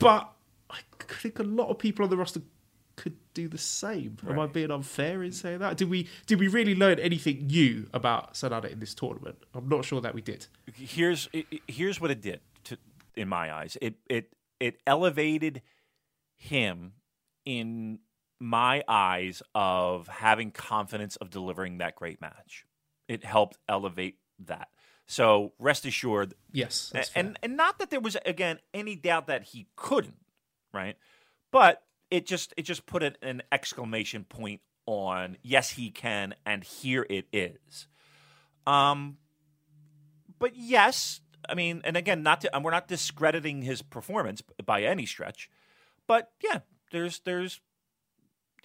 But 0.00 0.32
I 0.72 0.78
think 1.04 1.38
a 1.38 1.42
lot 1.44 1.68
of 1.68 1.78
people 1.78 2.04
on 2.04 2.10
the 2.10 2.16
roster 2.16 2.40
could 2.96 3.16
do 3.34 3.48
the 3.48 3.58
same. 3.58 4.16
Am 4.28 4.38
I 4.38 4.46
being 4.46 4.70
unfair 4.70 5.22
in 5.22 5.32
saying 5.32 5.60
that? 5.60 5.76
Did 5.76 5.88
we 5.90 6.08
did 6.26 6.38
we 6.40 6.48
really 6.48 6.74
learn 6.74 6.98
anything 6.98 7.46
new 7.46 7.88
about 7.92 8.34
Sanada 8.34 8.70
in 8.70 8.80
this 8.80 8.94
tournament? 8.94 9.38
I'm 9.54 9.68
not 9.68 9.84
sure 9.84 10.00
that 10.00 10.14
we 10.14 10.20
did. 10.22 10.46
Here's 10.74 11.28
here's 11.66 12.00
what 12.00 12.10
it 12.10 12.20
did 12.20 12.40
to, 12.64 12.78
in 13.16 13.28
my 13.28 13.52
eyes. 13.52 13.76
It 13.80 13.94
it 14.08 14.32
it 14.60 14.80
elevated 14.86 15.62
him 16.36 16.92
in 17.44 17.98
my 18.40 18.82
eyes 18.88 19.42
of 19.54 20.08
having 20.08 20.50
confidence 20.50 21.16
of 21.16 21.30
delivering 21.30 21.78
that 21.78 21.94
great 21.96 22.20
match. 22.20 22.66
It 23.08 23.24
helped 23.24 23.58
elevate 23.68 24.18
that. 24.40 24.68
So 25.06 25.52
rest 25.58 25.84
assured, 25.84 26.34
Yes, 26.52 26.90
and, 26.92 26.98
that's 26.98 27.08
fair. 27.10 27.24
and 27.24 27.38
and 27.42 27.56
not 27.56 27.78
that 27.78 27.90
there 27.90 28.00
was 28.00 28.16
again 28.26 28.58
any 28.72 28.96
doubt 28.96 29.26
that 29.28 29.44
he 29.44 29.66
couldn't, 29.76 30.16
right? 30.72 30.96
But 31.50 31.82
it 32.10 32.26
just 32.26 32.52
it 32.56 32.62
just 32.62 32.86
put 32.86 33.02
an, 33.02 33.42
exclamation 33.50 34.24
point 34.24 34.60
on 34.86 35.36
yes 35.42 35.70
he 35.70 35.90
can 35.90 36.34
and 36.44 36.64
here 36.64 37.06
it 37.08 37.26
is. 37.32 37.86
Um, 38.66 39.18
but 40.38 40.56
yes, 40.56 41.20
I 41.48 41.54
mean, 41.54 41.82
and 41.84 41.96
again, 41.96 42.22
not 42.22 42.40
to, 42.42 42.54
and 42.54 42.64
we're 42.64 42.70
not 42.70 42.88
discrediting 42.88 43.62
his 43.62 43.82
performance 43.82 44.42
by 44.64 44.82
any 44.82 45.06
stretch, 45.06 45.50
but 46.06 46.30
yeah, 46.42 46.60
there's 46.90 47.20
there's 47.20 47.60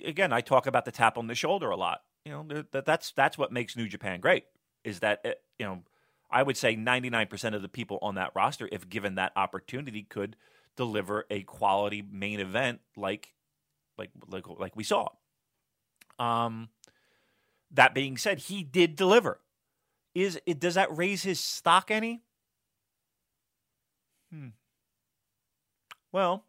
again, 0.04 0.34
I 0.34 0.42
talk 0.42 0.68
about 0.68 0.86
the 0.86 0.92
tap 0.92 1.18
on 1.18 1.28
the 1.28 1.36
shoulder 1.36 1.70
a 1.70 1.78
lot. 1.78 2.02
You 2.26 2.32
know, 2.32 2.64
that 2.72 2.86
that's 2.86 3.12
that's 3.12 3.38
what 3.38 3.52
makes 3.52 3.76
New 3.76 3.88
Japan 3.88 4.20
great. 4.20 4.46
Is 4.84 5.00
that 5.00 5.22
it, 5.24 5.42
you 5.58 5.66
know, 5.66 5.84
I 6.30 6.44
would 6.44 6.58
say 6.58 6.76
99% 6.76 7.56
of 7.56 7.62
the 7.62 7.70
people 7.70 8.00
on 8.02 8.16
that 8.16 8.32
roster, 8.36 8.68
if 8.72 8.90
given 8.90 9.16
that 9.16 9.32
opportunity, 9.36 10.04
could 10.04 10.36
deliver 10.78 11.26
a 11.30 11.44
quality 11.44 12.02
main 12.10 12.40
event 12.40 12.80
like 12.96 13.34
like 13.98 14.12
like 14.30 14.46
like 14.48 14.76
we 14.76 14.84
saw. 14.84 15.10
Um, 16.20 16.70
that 17.72 17.94
being 17.94 18.18
said, 18.18 18.40
he 18.40 18.64
did 18.64 18.96
deliver. 18.96 19.42
Is 20.16 20.40
it 20.46 20.60
does 20.60 20.76
that 20.76 20.96
raise 20.96 21.24
his 21.24 21.40
stock 21.40 21.92
any? 21.92 22.22
Hmm. 24.32 24.50
Well, 26.12 26.46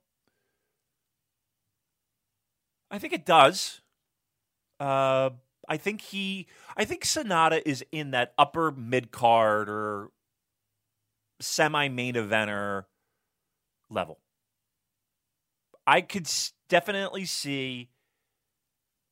I 2.90 2.98
think 2.98 3.12
it 3.12 3.26
does. 3.26 3.80
Uh, 4.80 5.30
I 5.68 5.76
think 5.76 6.00
he, 6.00 6.46
I 6.76 6.84
think 6.84 7.04
Sanada 7.04 7.60
is 7.66 7.84
in 7.92 8.12
that 8.12 8.32
upper 8.38 8.70
mid 8.70 9.10
card 9.10 9.68
or 9.68 10.10
semi 11.40 11.88
main 11.88 12.14
eventer 12.14 12.84
level. 13.90 14.18
I 15.86 16.00
could 16.00 16.28
definitely 16.68 17.24
see 17.24 17.90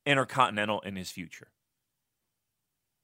Intercontinental 0.04 0.80
in 0.80 0.94
his 0.96 1.10
future. 1.10 1.48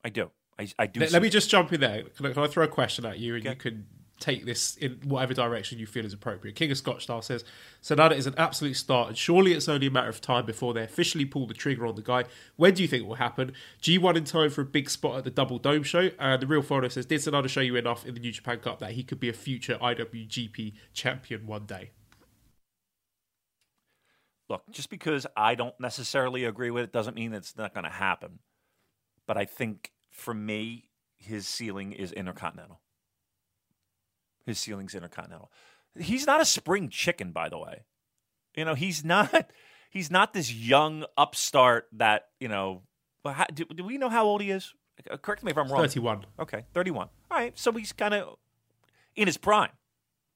I 0.04 0.08
do. 0.10 0.30
I, 0.58 0.68
I 0.78 0.86
do. 0.86 1.00
Let, 1.00 1.08
see 1.08 1.12
let 1.14 1.22
me 1.22 1.30
just 1.30 1.50
jump 1.50 1.72
in 1.72 1.80
there. 1.80 2.02
Can 2.16 2.26
I, 2.26 2.32
can 2.32 2.42
I 2.42 2.46
throw 2.46 2.64
a 2.64 2.68
question 2.68 3.04
at 3.04 3.18
you 3.18 3.34
and 3.34 3.44
you 3.44 3.50
Okay. 3.50 3.58
can 3.70 3.86
take 4.22 4.46
this 4.46 4.76
in 4.76 5.00
whatever 5.04 5.34
direction 5.34 5.78
you 5.78 5.86
feel 5.86 6.04
is 6.04 6.12
appropriate? 6.12 6.56
King 6.56 6.70
of 6.70 6.78
Scotch 6.78 7.02
style 7.02 7.22
says 7.22 7.44
Sanada 7.82 8.12
is 8.12 8.26
an 8.26 8.34
absolute 8.38 8.74
start, 8.74 9.08
and 9.08 9.18
surely 9.18 9.52
it's 9.52 9.68
only 9.68 9.88
a 9.88 9.90
matter 9.90 10.08
of 10.08 10.20
time 10.20 10.46
before 10.46 10.72
they 10.72 10.82
officially 10.82 11.24
pull 11.24 11.46
the 11.46 11.54
trigger 11.54 11.86
on 11.86 11.96
the 11.96 12.02
guy. 12.02 12.24
When 12.56 12.74
do 12.74 12.82
you 12.82 12.88
think 12.88 13.02
it 13.02 13.06
will 13.06 13.16
happen? 13.16 13.52
G1 13.82 14.16
in 14.16 14.24
time 14.24 14.50
for 14.50 14.62
a 14.62 14.66
big 14.66 14.88
spot 14.88 15.18
at 15.18 15.24
the 15.24 15.30
Double 15.30 15.58
Dome 15.58 15.82
show. 15.82 16.10
And 16.18 16.40
the 16.40 16.46
real 16.46 16.62
photo 16.62 16.88
says, 16.88 17.06
Did 17.06 17.20
Sanada 17.20 17.48
show 17.48 17.60
you 17.60 17.76
enough 17.76 18.06
in 18.06 18.14
the 18.14 18.20
New 18.20 18.32
Japan 18.32 18.58
Cup 18.60 18.78
that 18.78 18.92
he 18.92 19.02
could 19.02 19.20
be 19.20 19.28
a 19.28 19.34
future 19.34 19.78
IWGP 19.80 20.74
champion 20.94 21.46
one 21.46 21.66
day? 21.66 21.90
look, 24.52 24.62
just 24.70 24.90
because 24.90 25.26
I 25.34 25.54
don't 25.54 25.74
necessarily 25.80 26.44
agree 26.44 26.70
with 26.70 26.84
it 26.84 26.92
doesn't 26.92 27.16
mean 27.16 27.32
it's 27.32 27.56
not 27.56 27.72
going 27.72 27.84
to 27.84 27.90
happen. 27.90 28.38
But 29.26 29.38
I 29.38 29.46
think 29.46 29.92
for 30.10 30.34
me, 30.34 30.90
his 31.16 31.48
ceiling 31.48 31.92
is 31.92 32.12
intercontinental. 32.12 32.81
His 34.46 34.58
ceiling's 34.58 34.94
intercontinental. 34.94 35.50
He's 35.98 36.26
not 36.26 36.40
a 36.40 36.44
spring 36.44 36.88
chicken, 36.88 37.32
by 37.32 37.48
the 37.48 37.58
way. 37.58 37.82
You 38.56 38.64
know, 38.64 38.74
he's 38.74 39.04
not. 39.04 39.50
He's 39.90 40.10
not 40.10 40.32
this 40.32 40.50
young 40.50 41.04
upstart 41.18 41.86
that 41.92 42.28
you 42.40 42.48
know. 42.48 42.80
how- 43.26 43.44
Do, 43.52 43.66
do 43.66 43.84
we 43.84 43.98
know 43.98 44.08
how 44.08 44.24
old 44.24 44.40
he 44.40 44.50
is? 44.50 44.72
Uh, 45.10 45.18
Correct 45.18 45.44
me 45.44 45.50
if 45.50 45.58
I'm 45.58 45.68
wrong. 45.70 45.82
31. 45.82 46.24
Okay, 46.40 46.64
31. 46.72 47.10
All 47.30 47.36
right, 47.38 47.58
so 47.58 47.70
he's 47.72 47.92
kind 47.92 48.14
of 48.14 48.38
in 49.16 49.26
his 49.26 49.36
prime, 49.36 49.68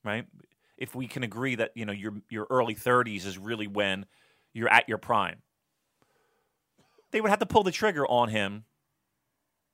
right? 0.04 0.26
If 0.76 0.94
we 0.94 1.06
can 1.08 1.22
agree 1.22 1.54
that 1.54 1.72
you 1.74 1.86
know 1.86 1.92
your 1.94 2.12
your 2.28 2.46
early 2.50 2.74
30s 2.74 3.24
is 3.24 3.38
really 3.38 3.66
when 3.66 4.04
you're 4.52 4.68
at 4.68 4.90
your 4.90 4.98
prime, 4.98 5.36
they 7.12 7.22
would 7.22 7.30
have 7.30 7.38
to 7.38 7.46
pull 7.46 7.62
the 7.62 7.72
trigger 7.72 8.06
on 8.06 8.28
him. 8.28 8.64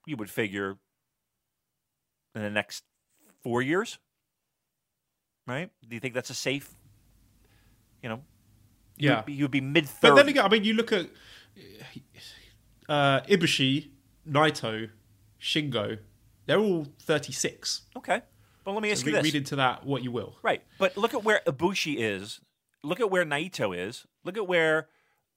You 0.06 0.16
would 0.16 0.30
figure 0.30 0.76
in 2.36 2.42
the 2.42 2.50
next 2.50 2.84
four 3.42 3.62
years, 3.62 3.98
right? 5.52 5.70
Do 5.88 5.94
you 5.94 6.00
think 6.00 6.14
that's 6.14 6.30
a 6.30 6.34
safe? 6.34 6.74
You 8.02 8.08
know, 8.08 8.20
Yeah. 8.98 9.22
would 9.24 9.34
you 9.34 9.44
would 9.44 9.50
be 9.50 9.60
mid 9.60 9.88
But 10.00 10.14
then 10.16 10.26
30s. 10.26 10.30
again, 10.30 10.44
I 10.44 10.48
mean, 10.48 10.64
you 10.64 10.74
look 10.74 10.92
at 10.92 11.06
uh, 12.88 13.20
Ibushi, 13.28 13.90
Naito, 14.28 14.90
Shingo, 15.40 15.98
they're 16.46 16.58
all 16.58 16.86
36. 17.02 17.82
Okay, 17.96 18.22
but 18.64 18.72
let 18.72 18.82
me 18.82 18.90
ask 18.90 19.04
Read, 19.06 19.10
you 19.12 19.16
this: 19.16 19.24
read 19.24 19.34
into 19.36 19.56
that 19.56 19.84
what 19.86 20.02
you 20.02 20.10
will. 20.10 20.36
Right. 20.42 20.62
But 20.78 20.96
look 20.96 21.14
at 21.14 21.22
where 21.24 21.40
Ibushi 21.46 21.96
is. 21.98 22.40
Look 22.82 23.00
at 23.00 23.10
where 23.10 23.24
Naito 23.24 23.76
is. 23.76 24.06
Look 24.24 24.36
at 24.36 24.46
where 24.48 24.88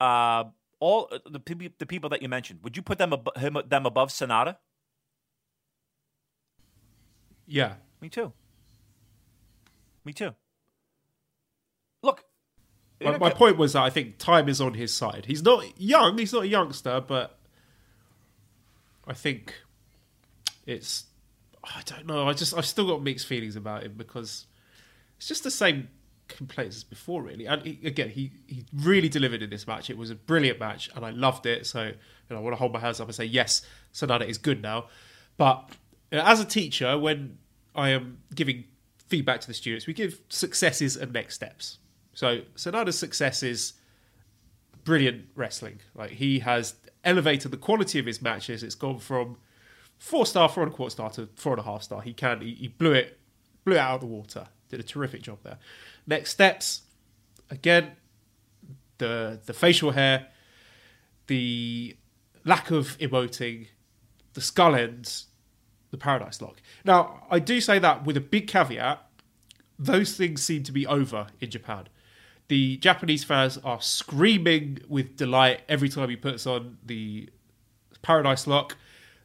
uh, 0.02 0.46
all 0.80 1.10
the 1.30 1.40
peop- 1.40 1.78
the 1.78 1.86
people 1.86 2.10
that 2.10 2.22
you 2.24 2.30
mentioned. 2.30 2.60
Would 2.64 2.76
you 2.76 2.82
put 2.84 2.98
them 2.98 3.14
ab- 3.14 3.38
him, 3.38 3.58
them 3.68 3.86
above 3.86 4.10
Sanada? 4.10 4.58
Yeah. 7.46 7.76
Me 8.02 8.10
too. 8.10 8.34
Me 10.06 10.14
too. 10.14 10.34
Look, 12.04 12.24
My, 13.02 13.18
my 13.18 13.30
point 13.32 13.58
was 13.58 13.74
that 13.74 13.82
I 13.82 13.90
think 13.90 14.18
time 14.20 14.48
is 14.48 14.62
on 14.62 14.76
his 14.76 14.94
side. 14.94 15.26
He's 15.26 15.44
not 15.44 15.64
young. 15.80 16.18
He's 16.18 16.32
not 16.32 16.44
a 16.44 16.48
youngster, 16.48 17.02
but 17.06 17.38
I 19.08 19.14
think 19.14 19.56
it's. 20.66 21.06
I 21.64 21.82
don't 21.86 22.06
know. 22.06 22.30
I 22.30 22.34
just 22.34 22.56
I've 22.56 22.66
still 22.66 22.88
got 22.88 23.02
mixed 23.02 23.26
feelings 23.26 23.56
about 23.56 23.84
him 23.84 23.96
because 23.98 24.46
it's 25.18 25.28
just 25.28 25.44
the 25.44 25.52
same 25.52 25.90
complaints 26.28 26.76
as 26.78 26.84
before, 26.84 27.24
really. 27.24 27.48
And 27.48 27.64
he, 27.64 27.80
again, 27.84 28.10
he 28.10 28.32
he 28.46 28.66
really 28.72 29.10
delivered 29.10 29.42
in 29.42 29.50
this 29.50 29.66
match. 29.66 29.90
It 29.90 29.98
was 29.98 30.12
a 30.12 30.16
brilliant 30.16 30.60
match, 30.60 30.90
and 30.96 31.04
I 31.04 31.10
loved 31.10 31.48
it. 31.48 31.66
So 31.66 31.86
you 31.86 31.94
know, 32.30 32.38
I 32.38 32.40
want 32.40 32.54
to 32.54 32.58
hold 32.58 32.72
my 32.72 32.80
hands 32.80 33.00
up 33.00 33.08
and 33.08 33.16
say 33.16 33.26
yes, 33.26 33.66
Sanada 33.94 34.28
is 34.28 34.38
good 34.38 34.62
now. 34.62 34.90
But 35.38 35.72
you 36.12 36.20
know, 36.20 36.24
as 36.24 36.40
a 36.40 36.46
teacher, 36.46 37.00
when 37.00 37.40
I 37.74 37.90
am 37.90 38.20
giving 38.34 38.66
feedback 39.08 39.42
to 39.42 39.48
the 39.48 39.54
students, 39.54 39.88
we 39.88 39.94
give 39.94 40.20
successes 40.30 40.96
and 40.96 41.14
next 41.14 41.36
steps. 41.36 41.80
So 42.14 42.42
Sanada's 42.56 42.98
success 42.98 43.44
is 43.44 43.74
brilliant 44.84 45.26
wrestling. 45.36 45.80
Like 45.94 46.12
he 46.12 46.40
has 46.40 46.76
elevated 47.04 47.52
the 47.52 47.58
quality 47.58 48.00
of 48.00 48.06
his 48.06 48.22
matches. 48.22 48.64
It's 48.64 48.76
gone 48.76 49.00
from 49.00 49.38
four 49.98 50.26
star, 50.26 50.50
four 50.50 50.64
and 50.64 50.72
a 50.72 50.76
quarter 50.76 50.92
star 50.92 51.10
to 51.12 51.30
four 51.36 51.54
and 51.54 51.60
a 51.60 51.64
half 51.64 51.84
star. 51.84 52.02
He 52.02 52.14
can 52.14 52.42
he, 52.42 52.54
he 52.54 52.68
blew 52.68 52.94
it 52.94 53.20
blew 53.64 53.76
it 53.76 53.80
out 53.80 53.96
of 53.96 54.02
the 54.02 54.08
water. 54.08 54.48
Did 54.70 54.80
a 54.80 54.84
terrific 54.84 55.22
job 55.22 55.40
there. 55.44 55.58
Next 56.08 56.32
steps, 56.32 56.84
again, 57.50 57.92
the 58.98 59.40
the 59.46 59.54
facial 59.54 59.92
hair, 59.92 60.28
the 61.28 61.96
lack 62.46 62.72
of 62.72 62.98
emoting, 63.00 63.68
the 64.34 64.42
skull 64.42 64.76
ends, 64.76 65.26
the 65.96 66.04
paradise 66.04 66.42
lock. 66.42 66.62
Now, 66.84 67.26
I 67.32 67.40
do 67.40 67.62
say 67.62 67.80
that 67.80 68.06
with 68.06 68.18
a 68.18 68.22
big 68.22 68.48
caveat. 68.48 69.02
Those 69.80 70.16
things 70.16 70.44
seem 70.44 70.64
to 70.64 70.72
be 70.72 70.86
over 70.86 71.28
in 71.40 71.50
Japan. 71.50 71.88
The 72.48 72.78
Japanese 72.78 73.24
fans 73.24 73.58
are 73.64 73.82
screaming 73.82 74.80
with 74.88 75.18
delight 75.18 75.62
every 75.68 75.90
time 75.90 76.10
he 76.10 76.16
puts 76.16 76.46
on 76.46 76.78
the 76.86 77.30
paradise 78.02 78.46
lock. 78.46 78.78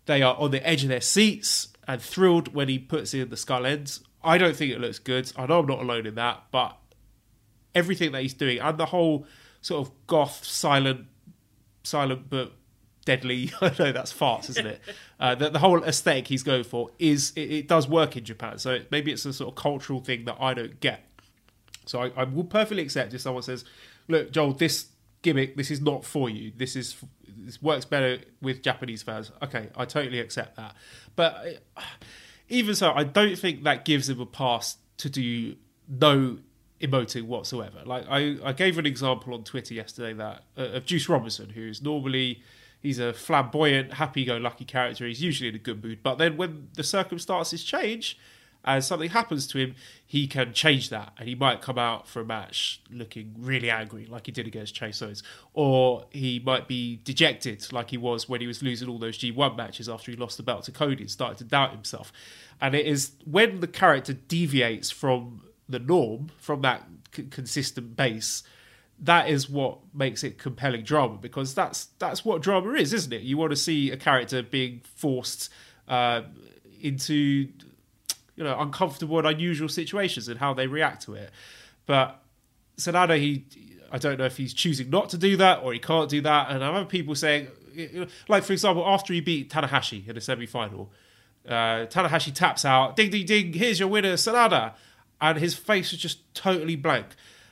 They 0.06 0.22
are 0.22 0.36
on 0.36 0.51
the 0.51 0.66
edge 0.66 0.82
of 0.82 0.88
their 0.88 1.01
seats 1.01 1.68
and 1.86 2.01
thrilled 2.01 2.55
when 2.55 2.68
he 2.68 2.78
puts 2.78 3.12
in 3.12 3.28
the 3.28 3.36
skull 3.36 3.66
ends. 3.66 4.01
I 4.22 4.38
don't 4.38 4.56
think 4.56 4.72
it 4.72 4.80
looks 4.80 4.98
good. 4.98 5.30
I 5.36 5.47
know 5.47 5.60
I'm 5.60 5.66
not 5.66 5.80
alone 5.80 6.06
in 6.06 6.14
that, 6.14 6.44
but 6.51 6.76
everything 7.74 8.12
that 8.12 8.22
he's 8.22 8.34
doing 8.34 8.59
and 8.59 8.78
the 8.78 8.86
whole 8.86 9.26
sort 9.60 9.86
of 9.86 9.92
goth, 10.06 10.44
silent, 10.44 11.06
silent 11.82 12.30
but 12.30 12.52
deadly. 13.05 13.52
I 13.60 13.72
know 13.78 13.93
that's 13.93 14.12
farts, 14.12 14.51
isn't 14.51 14.66
it? 14.66 14.81
uh, 15.20 15.35
the, 15.35 15.51
the 15.51 15.59
whole 15.59 15.82
aesthetic 15.85 16.28
he's 16.28 16.43
going 16.43 16.64
for 16.64 16.90
is 16.98 17.32
it, 17.36 17.51
it 17.51 17.68
does 17.68 17.89
work 17.89 18.16
in 18.16 18.24
Japan. 18.24 18.59
So 18.59 18.72
it, 18.72 18.90
maybe 18.90 19.12
it's 19.12 19.24
a 19.24 19.32
sort 19.32 19.51
of 19.51 19.55
cultural 19.56 20.01
thing 20.01 20.24
that 20.24 20.36
I 20.40 20.55
don't 20.55 20.78
get. 20.81 21.05
So 21.86 22.02
I, 22.02 22.12
I 22.16 22.24
will 22.24 22.44
perfectly 22.44 22.82
accept 22.82 23.14
if 23.14 23.20
someone 23.20 23.43
says, 23.43 23.64
"Look, 24.09 24.31
Joel, 24.31 24.52
this 24.52 24.89
gimmick, 25.22 25.56
this 25.56 25.70
is 25.70 25.81
not 25.81 26.05
for 26.05 26.31
you. 26.31 26.52
This 26.56 26.77
is 26.77 26.97
this 27.27 27.60
works 27.60 27.85
better 27.85 28.18
with 28.40 28.62
Japanese 28.62 29.02
fans." 29.02 29.32
Okay, 29.43 29.68
I 29.77 29.85
totally 29.86 30.20
accept 30.20 30.56
that. 30.56 30.77
But 31.16 31.62
uh, 31.77 31.81
even 32.48 32.74
so, 32.74 32.93
I 32.93 33.05
don't 33.05 33.36
think 33.36 33.64
that 33.64 33.85
gives 33.85 34.09
him 34.09 34.20
a 34.20 34.27
pass 34.27 34.77
to 34.98 35.10
do 35.10 35.56
no 35.89 36.39
emoting 36.81 37.24
whatsoever. 37.24 37.82
Like 37.85 38.05
I, 38.09 38.36
I 38.44 38.52
gave 38.52 38.78
an 38.78 38.86
example 38.86 39.35
on 39.35 39.44
Twitter 39.44 39.74
yesterday 39.74 40.12
that 40.14 40.44
uh, 40.56 40.77
of 40.77 40.86
Juice 40.86 41.09
Robinson, 41.09 41.51
who's 41.51 41.82
normally 41.82 42.43
he's 42.81 42.98
a 42.98 43.12
flamboyant, 43.12 43.94
happy-go-lucky 43.94 44.65
character. 44.65 45.07
He's 45.07 45.23
usually 45.23 45.48
in 45.48 45.55
a 45.55 45.59
good 45.59 45.82
mood, 45.82 46.01
but 46.02 46.16
then 46.16 46.36
when 46.36 46.69
the 46.74 46.85
circumstances 46.85 47.62
change 47.65 48.19
and 48.65 48.85
something 48.85 49.09
happens 49.11 49.47
to 49.48 49.59
him, 49.59 49.74
he 50.07 50.27
can 50.27 50.52
change 50.52 50.90
that, 50.90 51.12
and 51.19 51.28
he 51.28 51.35
might 51.35 51.62
come 51.62 51.78
out 51.78 52.07
for 52.07 52.20
a 52.20 52.24
match 52.24 52.82
looking 52.90 53.35
really 53.39 53.70
angry, 53.70 54.05
like 54.05 54.27
he 54.27 54.32
did 54.32 54.47
against 54.47 54.74
Chase 54.74 55.01
Owens, 55.01 55.23
or 55.55 56.05
he 56.11 56.40
might 56.44 56.69
be 56.69 57.01
dejected, 57.05 57.73
like 57.73 57.90
he 57.90 57.97
was 57.97 58.28
when 58.28 58.40
he 58.40 58.47
was 58.47 58.62
losing 58.62 58.89
all 58.89 58.98
those 58.98 59.19
G1 59.19 59.57
matches 59.57 59.89
after 59.89 60.11
he 60.11 60.16
lost 60.16 60.36
the 60.36 60.43
belt 60.43 60.65
to 60.65 60.73
Cody 60.73 61.02
and 61.02 61.11
started 61.11 61.39
to 61.39 61.44
doubt 61.44 61.73
himself. 61.73 62.12
And 62.61 62.74
it 62.74 62.85
is 62.85 63.12
when 63.24 63.61
the 63.61 63.66
character 63.66 64.12
deviates 64.12 64.90
from 64.90 65.43
the 65.66 65.78
norm, 65.78 66.31
from 66.36 66.61
that 66.62 66.86
c- 67.15 67.24
consistent 67.24 67.97
base, 67.97 68.43
that 69.02 69.28
is 69.28 69.48
what 69.48 69.78
makes 69.94 70.22
it 70.22 70.39
compelling 70.39 70.82
drama 70.82 71.16
because 71.16 71.55
that's 71.55 71.86
that's 71.98 72.24
what 72.24 72.43
drama 72.43 72.72
is, 72.72 72.93
isn't 72.93 73.12
it? 73.12 73.22
You 73.22 73.36
want 73.39 73.51
to 73.51 73.56
see 73.56 73.90
a 73.90 73.97
character 73.97 74.43
being 74.43 74.82
forced 74.97 75.51
uh, 75.89 76.22
into 76.81 77.48
you 78.36 78.44
know 78.44 78.59
uncomfortable 78.59 79.18
and 79.18 79.27
unusual 79.27 79.68
situations 79.68 80.28
and 80.28 80.39
how 80.39 80.52
they 80.52 80.66
react 80.66 81.02
to 81.02 81.14
it. 81.14 81.31
But 81.86 82.20
Sanada, 82.77 83.18
he 83.18 83.47
I 83.90 83.98
don't 83.98 84.18
know 84.18 84.27
if 84.27 84.36
he's 84.36 84.52
choosing 84.52 84.90
not 84.90 85.10
to 85.10 85.18
do 85.18 85.36
that 85.39 85.62
or 85.62 85.72
he 85.72 85.78
can't 85.78 86.09
do 86.09 86.20
that. 86.22 86.51
And 86.51 86.62
I 86.62 86.78
have 86.78 86.89
people 86.89 87.14
saying, 87.14 87.48
like 88.28 88.44
for 88.44 88.52
example, 88.52 88.85
after 88.86 89.14
he 89.14 89.20
beat 89.20 89.51
Tanahashi 89.51 90.06
in 90.06 90.14
the 90.14 90.20
semi 90.20 90.47
final, 90.47 90.93
uh, 91.48 91.86
Tanahashi 91.86 92.35
taps 92.35 92.66
out, 92.66 92.97
ding 92.97 93.10
ding 93.10 93.24
ding, 93.24 93.52
here's 93.55 93.81
your 93.81 93.89
winner, 93.89 94.14
Sanada, 94.14 94.74
and 95.20 95.39
his 95.39 95.55
face 95.55 95.90
was 95.90 96.01
just 96.01 96.35
totally 96.35 96.77
blank. 96.77 97.06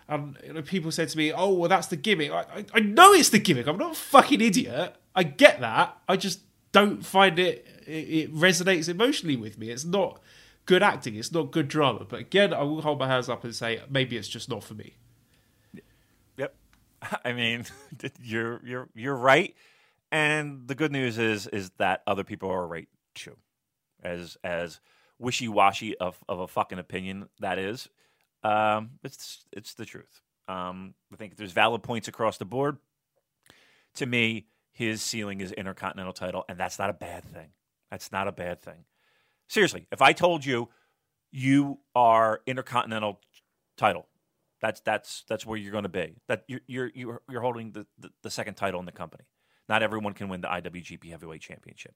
And 0.08 0.38
you 0.44 0.54
know, 0.54 0.62
people 0.62 0.90
said 0.90 1.08
to 1.10 1.18
me, 1.18 1.32
"Oh, 1.32 1.52
well, 1.52 1.68
that's 1.68 1.88
the 1.88 1.96
gimmick." 1.96 2.30
I, 2.30 2.40
I, 2.40 2.64
I 2.74 2.80
know 2.80 3.12
it's 3.12 3.28
the 3.28 3.38
gimmick. 3.38 3.66
I'm 3.66 3.76
not 3.76 3.92
a 3.92 3.94
fucking 3.94 4.40
idiot. 4.40 4.96
I 5.14 5.22
get 5.22 5.60
that. 5.60 5.98
I 6.08 6.16
just 6.16 6.40
don't 6.72 7.04
find 7.04 7.38
it, 7.38 7.66
it. 7.86 7.90
It 7.90 8.34
resonates 8.34 8.88
emotionally 8.88 9.36
with 9.36 9.58
me. 9.58 9.70
It's 9.70 9.84
not 9.84 10.20
good 10.64 10.82
acting. 10.82 11.14
It's 11.16 11.32
not 11.32 11.50
good 11.50 11.68
drama. 11.68 12.06
But 12.08 12.20
again, 12.20 12.54
I 12.54 12.62
will 12.62 12.82
hold 12.82 12.98
my 12.98 13.08
hands 13.08 13.28
up 13.28 13.44
and 13.44 13.54
say 13.54 13.80
maybe 13.90 14.16
it's 14.16 14.28
just 14.28 14.48
not 14.48 14.64
for 14.64 14.74
me. 14.74 14.94
Yep. 16.36 16.54
I 17.24 17.32
mean, 17.32 17.64
you're 18.22 18.60
you're 18.64 18.88
you're 18.94 19.16
right. 19.16 19.54
And 20.10 20.66
the 20.68 20.74
good 20.74 20.92
news 20.92 21.18
is 21.18 21.46
is 21.48 21.70
that 21.78 22.02
other 22.06 22.24
people 22.24 22.50
are 22.50 22.66
right 22.66 22.88
too. 23.14 23.36
As 24.02 24.36
as 24.42 24.80
wishy 25.18 25.48
washy 25.48 25.96
of, 25.98 26.18
of 26.28 26.38
a 26.38 26.46
fucking 26.46 26.78
opinion 26.78 27.28
that 27.40 27.58
is, 27.58 27.88
um, 28.42 28.90
it's 29.02 29.46
it's 29.52 29.74
the 29.74 29.84
truth. 29.84 30.22
Um, 30.48 30.94
I 31.12 31.16
think 31.16 31.36
there's 31.36 31.52
valid 31.52 31.82
points 31.82 32.08
across 32.08 32.38
the 32.38 32.44
board. 32.44 32.78
To 33.96 34.06
me, 34.06 34.46
his 34.72 35.02
ceiling 35.02 35.40
is 35.40 35.52
intercontinental 35.52 36.12
title, 36.12 36.44
and 36.48 36.58
that's 36.58 36.78
not 36.78 36.88
a 36.90 36.94
bad 36.94 37.24
thing. 37.24 37.48
That's 37.90 38.12
not 38.12 38.28
a 38.28 38.32
bad 38.32 38.62
thing. 38.62 38.84
Seriously, 39.48 39.86
if 39.90 40.02
I 40.02 40.12
told 40.12 40.44
you 40.44 40.68
you 41.30 41.80
are 41.94 42.40
intercontinental 42.46 43.20
title, 43.76 44.06
that's 44.60 44.80
that's 44.80 45.24
that's 45.28 45.46
where 45.46 45.58
you're 45.58 45.72
going 45.72 45.84
to 45.84 45.88
be. 45.88 46.20
That 46.28 46.44
you're 46.48 46.60
you're 46.66 47.20
you're, 47.28 47.40
holding 47.40 47.72
the, 47.72 47.86
the, 47.98 48.10
the 48.22 48.30
second 48.30 48.54
title 48.54 48.80
in 48.80 48.86
the 48.86 48.92
company. 48.92 49.24
Not 49.68 49.82
everyone 49.82 50.14
can 50.14 50.28
win 50.28 50.40
the 50.40 50.48
IWGP 50.48 51.10
Heavyweight 51.10 51.42
Championship. 51.42 51.94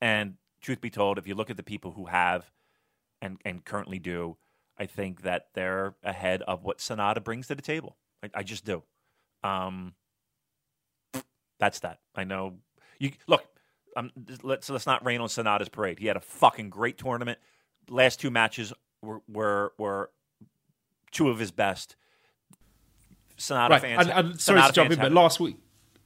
And 0.00 0.34
truth 0.60 0.80
be 0.80 0.90
told, 0.90 1.18
if 1.18 1.26
you 1.26 1.34
look 1.34 1.50
at 1.50 1.56
the 1.56 1.62
people 1.62 1.92
who 1.92 2.06
have 2.06 2.50
and 3.20 3.38
and 3.44 3.64
currently 3.64 3.98
do, 3.98 4.36
I 4.82 4.86
think 4.86 5.22
that 5.22 5.46
they're 5.54 5.94
ahead 6.02 6.42
of 6.42 6.64
what 6.64 6.78
Sanada 6.78 7.22
brings 7.22 7.46
to 7.46 7.54
the 7.54 7.62
table. 7.62 7.96
I, 8.20 8.30
I 8.34 8.42
just 8.42 8.64
do. 8.64 8.82
Um, 9.44 9.94
that's 11.60 11.78
that. 11.80 12.00
I 12.16 12.24
know. 12.24 12.54
You 12.98 13.12
look. 13.28 13.44
Um, 13.96 14.10
let's 14.42 14.68
let's 14.68 14.86
not 14.86 15.06
rain 15.06 15.20
on 15.20 15.28
Sanada's 15.28 15.68
parade. 15.68 16.00
He 16.00 16.06
had 16.08 16.16
a 16.16 16.20
fucking 16.20 16.68
great 16.70 16.98
tournament. 16.98 17.38
Last 17.88 18.18
two 18.18 18.32
matches 18.32 18.72
were 19.02 19.20
were, 19.28 19.72
were 19.78 20.10
two 21.12 21.28
of 21.28 21.38
his 21.38 21.52
best. 21.52 21.94
Sanada 23.38 23.68
right. 23.68 23.80
fans. 23.80 24.08
And, 24.08 24.10
and 24.10 24.40
sorry 24.40 24.62
Sanada 24.62 24.66
to 24.66 24.72
jump 24.72 24.90
in, 24.90 24.98
but 24.98 25.12
last 25.12 25.38
week, 25.38 25.58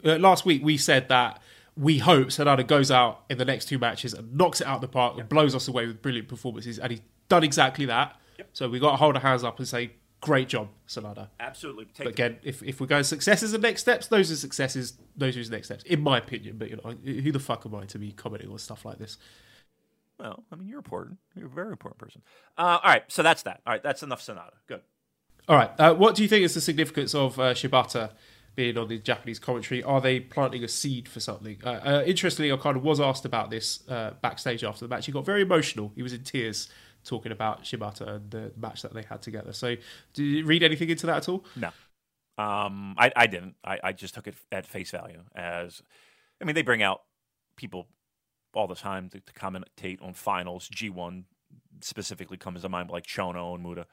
uh, 0.04 0.16
last 0.16 0.44
week 0.44 0.62
we 0.62 0.76
said 0.76 1.08
that 1.08 1.40
we 1.78 1.96
hope 1.96 2.28
Sanada 2.28 2.66
goes 2.66 2.90
out 2.90 3.24
in 3.30 3.38
the 3.38 3.46
next 3.46 3.66
two 3.70 3.78
matches 3.78 4.12
and 4.12 4.36
knocks 4.36 4.60
it 4.60 4.66
out 4.66 4.76
of 4.76 4.80
the 4.82 4.88
park 4.88 5.16
and 5.18 5.30
blows 5.30 5.54
us 5.54 5.66
away 5.66 5.86
with 5.86 6.02
brilliant 6.02 6.28
performances, 6.28 6.78
and 6.78 6.90
he's 6.90 7.00
done 7.30 7.42
exactly 7.42 7.86
that. 7.86 8.20
So 8.52 8.68
we 8.68 8.78
got 8.78 8.92
to 8.92 8.96
hold 8.96 9.16
our 9.16 9.22
hands 9.22 9.44
up 9.44 9.58
and 9.58 9.66
say, 9.66 9.92
"Great 10.20 10.48
job, 10.48 10.68
Sanada." 10.88 11.28
absolutely. 11.40 11.86
Take 11.86 12.04
But 12.04 12.08
again, 12.08 12.36
if, 12.42 12.62
if 12.62 12.80
we're 12.80 12.86
going 12.86 13.04
successes 13.04 13.52
and 13.52 13.62
next 13.62 13.82
steps, 13.82 14.06
those 14.08 14.30
are 14.30 14.36
successes. 14.36 14.94
Those 15.16 15.36
are 15.36 15.40
his 15.40 15.50
next 15.50 15.68
steps, 15.68 15.84
in 15.84 16.02
my 16.02 16.18
opinion. 16.18 16.58
But 16.58 16.70
you 16.70 16.76
know, 16.76 16.90
who 16.90 17.32
the 17.32 17.40
fuck 17.40 17.66
am 17.66 17.74
I 17.74 17.84
to 17.86 17.98
be 17.98 18.12
commenting 18.12 18.50
on 18.50 18.58
stuff 18.58 18.84
like 18.84 18.98
this? 18.98 19.18
Well, 20.18 20.44
I 20.50 20.56
mean, 20.56 20.68
you're 20.68 20.78
important. 20.78 21.18
You're 21.34 21.46
a 21.46 21.50
very 21.50 21.70
important 21.70 21.98
person. 21.98 22.22
Uh, 22.56 22.78
all 22.82 22.90
right, 22.90 23.04
so 23.08 23.22
that's 23.22 23.42
that. 23.42 23.60
All 23.66 23.72
right, 23.74 23.82
that's 23.82 24.02
enough 24.02 24.20
Sanada. 24.20 24.52
Good. 24.66 24.80
All 25.48 25.56
right. 25.56 25.70
Uh, 25.78 25.94
what 25.94 26.14
do 26.14 26.22
you 26.22 26.28
think 26.28 26.44
is 26.44 26.54
the 26.54 26.60
significance 26.60 27.14
of 27.14 27.38
uh, 27.38 27.54
Shibata 27.54 28.10
being 28.56 28.76
on 28.76 28.88
the 28.88 28.98
Japanese 28.98 29.38
commentary? 29.38 29.82
Are 29.82 30.00
they 30.00 30.18
planting 30.18 30.64
a 30.64 30.68
seed 30.68 31.08
for 31.08 31.20
something? 31.20 31.58
Uh, 31.64 31.68
uh, 31.68 32.02
interestingly, 32.04 32.50
I 32.50 32.56
kind 32.56 32.76
of 32.76 32.82
was 32.82 33.00
asked 33.00 33.24
about 33.24 33.50
this 33.50 33.88
uh, 33.88 34.14
backstage 34.22 34.64
after 34.64 34.84
the 34.84 34.88
match. 34.88 35.06
He 35.06 35.12
got 35.12 35.24
very 35.24 35.42
emotional. 35.42 35.92
He 35.94 36.02
was 36.02 36.12
in 36.12 36.24
tears 36.24 36.68
talking 37.06 37.32
about 37.32 37.64
Shibata 37.64 38.06
and 38.16 38.30
the 38.30 38.52
match 38.56 38.82
that 38.82 38.92
they 38.92 39.02
had 39.02 39.22
together. 39.22 39.52
So, 39.52 39.76
did 40.12 40.22
you 40.22 40.44
read 40.44 40.62
anything 40.62 40.90
into 40.90 41.06
that 41.06 41.16
at 41.18 41.28
all? 41.28 41.44
No, 41.56 41.68
um, 42.38 42.94
I, 42.98 43.10
I 43.16 43.26
didn't. 43.26 43.54
I, 43.64 43.78
I 43.82 43.92
just 43.92 44.14
took 44.14 44.26
it 44.26 44.34
at 44.52 44.66
face 44.66 44.90
value. 44.90 45.22
As 45.34 45.82
I 46.40 46.44
mean, 46.44 46.54
they 46.54 46.62
bring 46.62 46.82
out 46.82 47.02
people 47.56 47.86
all 48.54 48.66
the 48.66 48.74
time 48.74 49.08
to, 49.10 49.20
to 49.20 49.32
commentate 49.32 50.02
on 50.02 50.12
finals. 50.12 50.68
G 50.68 50.90
one 50.90 51.24
specifically 51.80 52.36
comes 52.36 52.62
to 52.62 52.68
mind, 52.68 52.90
like 52.90 53.06
Chono 53.06 53.54
and 53.54 53.62
Muta. 53.62 53.86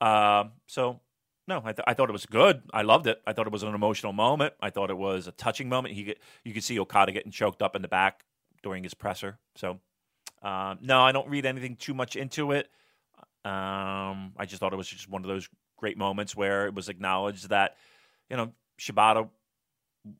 Um, 0.00 0.52
so 0.66 1.00
No, 1.46 1.60
I, 1.64 1.72
th- 1.72 1.84
I 1.86 1.94
thought 1.94 2.08
it 2.08 2.12
was 2.12 2.26
good. 2.26 2.62
I 2.72 2.82
loved 2.82 3.06
it. 3.06 3.20
I 3.26 3.32
thought 3.32 3.46
it 3.46 3.52
was 3.52 3.62
an 3.62 3.74
emotional 3.74 4.12
moment. 4.12 4.54
I 4.60 4.70
thought 4.70 4.90
it 4.90 4.96
was 4.96 5.26
a 5.26 5.32
touching 5.32 5.68
moment. 5.68 5.94
He 5.94 6.14
you 6.44 6.52
could 6.54 6.64
see 6.64 6.78
Okada 6.78 7.12
getting 7.12 7.32
choked 7.32 7.62
up 7.62 7.76
in 7.76 7.82
the 7.82 7.88
back 7.88 8.24
during 8.62 8.82
his 8.82 8.94
presser. 8.94 9.38
So, 9.56 9.80
um, 10.44 10.78
no, 10.82 11.00
I 11.00 11.12
don't 11.12 11.28
read 11.28 11.46
anything 11.46 11.76
too 11.76 11.94
much 11.94 12.16
into 12.16 12.52
it. 12.52 12.68
Um, 13.44 14.32
I 14.36 14.46
just 14.46 14.60
thought 14.60 14.72
it 14.72 14.76
was 14.76 14.88
just 14.88 15.08
one 15.08 15.22
of 15.22 15.28
those 15.28 15.48
great 15.76 15.98
moments 15.98 16.36
where 16.36 16.66
it 16.66 16.74
was 16.74 16.88
acknowledged 16.88 17.48
that 17.48 17.76
you 18.30 18.36
know 18.36 18.52
Shibata 18.78 19.28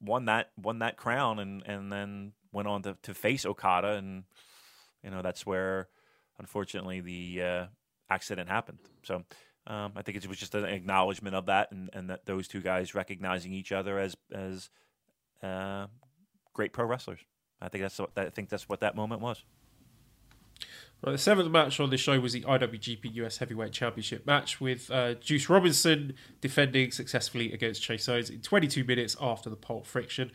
won 0.01 0.25
that 0.27 0.51
won 0.57 0.81
that 0.81 0.97
crown 0.97 1.39
and 1.39 1.63
and 1.67 1.93
then 1.93 2.33
went 2.53 2.69
on 2.69 2.83
to, 2.83 2.97
to 3.03 3.15
face 3.15 3.47
Okada 3.47 3.93
and 3.93 4.25
you 5.03 5.11
know 5.11 5.23
that's 5.23 5.47
where 5.47 5.89
unfortunately 6.39 7.01
the 7.01 7.43
uh, 7.43 7.67
accident 8.11 8.49
happened. 8.49 8.79
So 9.03 9.25
um, 9.67 9.93
I 9.97 10.03
think 10.03 10.17
it 10.17 10.27
was 10.27 10.39
just 10.39 10.55
an 10.55 10.65
acknowledgement 10.65 11.35
of 11.35 11.47
that, 11.47 11.73
and, 11.73 11.89
and 11.93 12.11
that 12.11 12.27
those 12.27 12.49
two 12.49 12.61
guys 12.61 12.95
recognizing 12.95 13.53
each 13.53 13.73
other 13.73 13.99
as 13.99 14.17
as 14.33 14.71
uh, 15.43 15.87
great 16.53 16.73
pro 16.73 16.87
wrestlers. 16.87 17.21
I 17.61 17.69
think 17.69 17.83
that's 17.83 17.99
what, 17.99 18.11
I 18.17 18.29
think 18.29 18.51
that's 18.51 18.69
what 18.69 18.81
that 18.81 18.97
moment 18.97 19.23
was. 19.23 19.43
Right, 21.03 21.13
the 21.13 21.19
seventh 21.19 21.51
match 21.51 21.81
on 21.81 21.91
the 21.91 21.99
show 21.99 22.19
was 22.19 22.33
the 22.33 22.41
IWGP 22.43 23.15
US 23.17 23.37
Heavyweight 23.39 23.73
Championship 23.73 24.27
match 24.27 24.59
with 24.61 24.91
uh, 24.91 25.15
Juice 25.15 25.51
Robinson 25.51 26.15
defending 26.41 26.93
successfully 26.93 27.53
against 27.53 27.83
Chase 27.83 28.09
Owens 28.09 28.31
in 28.31 28.41
22 28.41 28.85
minutes 28.85 29.15
after 29.21 29.51
the 29.51 29.57
Pulp 29.57 29.87
Friction. 29.87 30.33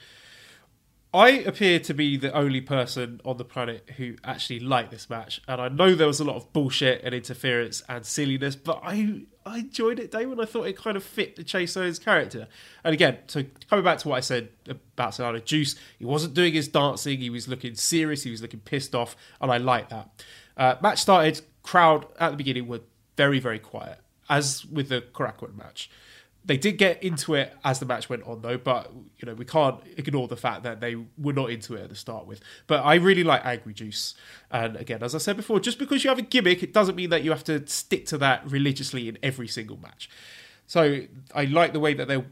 I 1.11 1.29
appear 1.29 1.79
to 1.79 1.93
be 1.95 2.17
the 2.17 2.31
only 2.33 2.61
person 2.61 3.19
on 3.25 3.37
the 3.37 3.45
planet 3.45 3.89
who 3.97 4.15
actually 4.23 4.59
liked 4.59 4.91
this 4.91 5.09
match, 5.09 5.41
and 5.47 5.59
I 5.59 5.67
know 5.67 5.95
there 5.95 6.05
was 6.05 6.19
a 6.19 6.23
lot 6.23 6.35
of 6.35 6.53
bullshit 6.53 7.01
and 7.03 7.15
interference 7.15 7.81
and 7.89 8.05
silliness, 8.05 8.55
but 8.55 8.79
I 8.83 9.23
I 9.43 9.59
enjoyed 9.59 9.99
it, 9.99 10.11
Day 10.11 10.19
Damon. 10.19 10.39
I 10.39 10.45
thought 10.45 10.67
it 10.67 10.77
kind 10.77 10.95
of 10.95 11.03
fit 11.03 11.35
the 11.35 11.43
Chase 11.43 11.75
Owens 11.75 11.97
character. 11.97 12.47
And 12.83 12.93
again, 12.93 13.17
so 13.25 13.43
coming 13.67 13.83
back 13.83 13.97
to 13.99 14.09
what 14.09 14.17
I 14.17 14.19
said 14.19 14.49
about 14.67 15.15
Sonata 15.15 15.39
Juice, 15.39 15.75
he 15.97 16.05
wasn't 16.05 16.35
doing 16.35 16.53
his 16.53 16.67
dancing, 16.67 17.17
he 17.19 17.31
was 17.31 17.47
looking 17.47 17.73
serious, 17.73 18.21
he 18.21 18.29
was 18.29 18.43
looking 18.43 18.59
pissed 18.59 18.93
off, 18.93 19.15
and 19.41 19.51
I 19.51 19.57
like 19.57 19.89
that. 19.89 20.23
Uh, 20.55 20.75
match 20.79 20.99
started, 20.99 21.41
crowd 21.63 22.05
at 22.19 22.29
the 22.31 22.37
beginning 22.37 22.67
were 22.67 22.81
very, 23.17 23.39
very 23.39 23.59
quiet, 23.59 23.99
as 24.29 24.63
with 24.67 24.89
the 24.89 25.01
Korakuen 25.01 25.57
match. 25.57 25.89
They 26.49 26.57
did 26.57 26.79
get 26.79 27.03
into 27.03 27.35
it 27.35 27.53
as 27.63 27.79
the 27.79 27.85
match 27.85 28.09
went 28.09 28.23
on, 28.23 28.41
though. 28.41 28.57
But 28.57 28.91
you 29.19 29.27
know 29.27 29.35
we 29.35 29.45
can't 29.45 29.79
ignore 29.97 30.27
the 30.27 30.35
fact 30.35 30.63
that 30.63 30.81
they 30.81 30.95
were 31.15 31.31
not 31.31 31.51
into 31.51 31.75
it 31.75 31.83
at 31.83 31.89
the 31.89 31.95
start 31.95 32.25
with. 32.25 32.41
But 32.65 32.83
I 32.83 32.95
really 32.95 33.23
like 33.23 33.45
Angry 33.45 33.71
Juice, 33.71 34.15
and 34.49 34.75
again, 34.75 35.03
as 35.03 35.13
I 35.13 35.19
said 35.19 35.37
before, 35.37 35.59
just 35.59 35.77
because 35.77 36.03
you 36.03 36.09
have 36.09 36.17
a 36.17 36.23
gimmick, 36.23 36.63
it 36.63 36.73
doesn't 36.73 36.95
mean 36.95 37.11
that 37.11 37.23
you 37.23 37.29
have 37.29 37.43
to 37.43 37.67
stick 37.67 38.07
to 38.07 38.17
that 38.17 38.49
religiously 38.49 39.07
in 39.07 39.19
every 39.21 39.47
single 39.47 39.77
match. 39.77 40.09
So 40.65 41.01
I 41.35 41.45
like 41.45 41.73
the 41.73 41.79
way 41.79 41.93
that 41.93 42.07
they're 42.07 42.25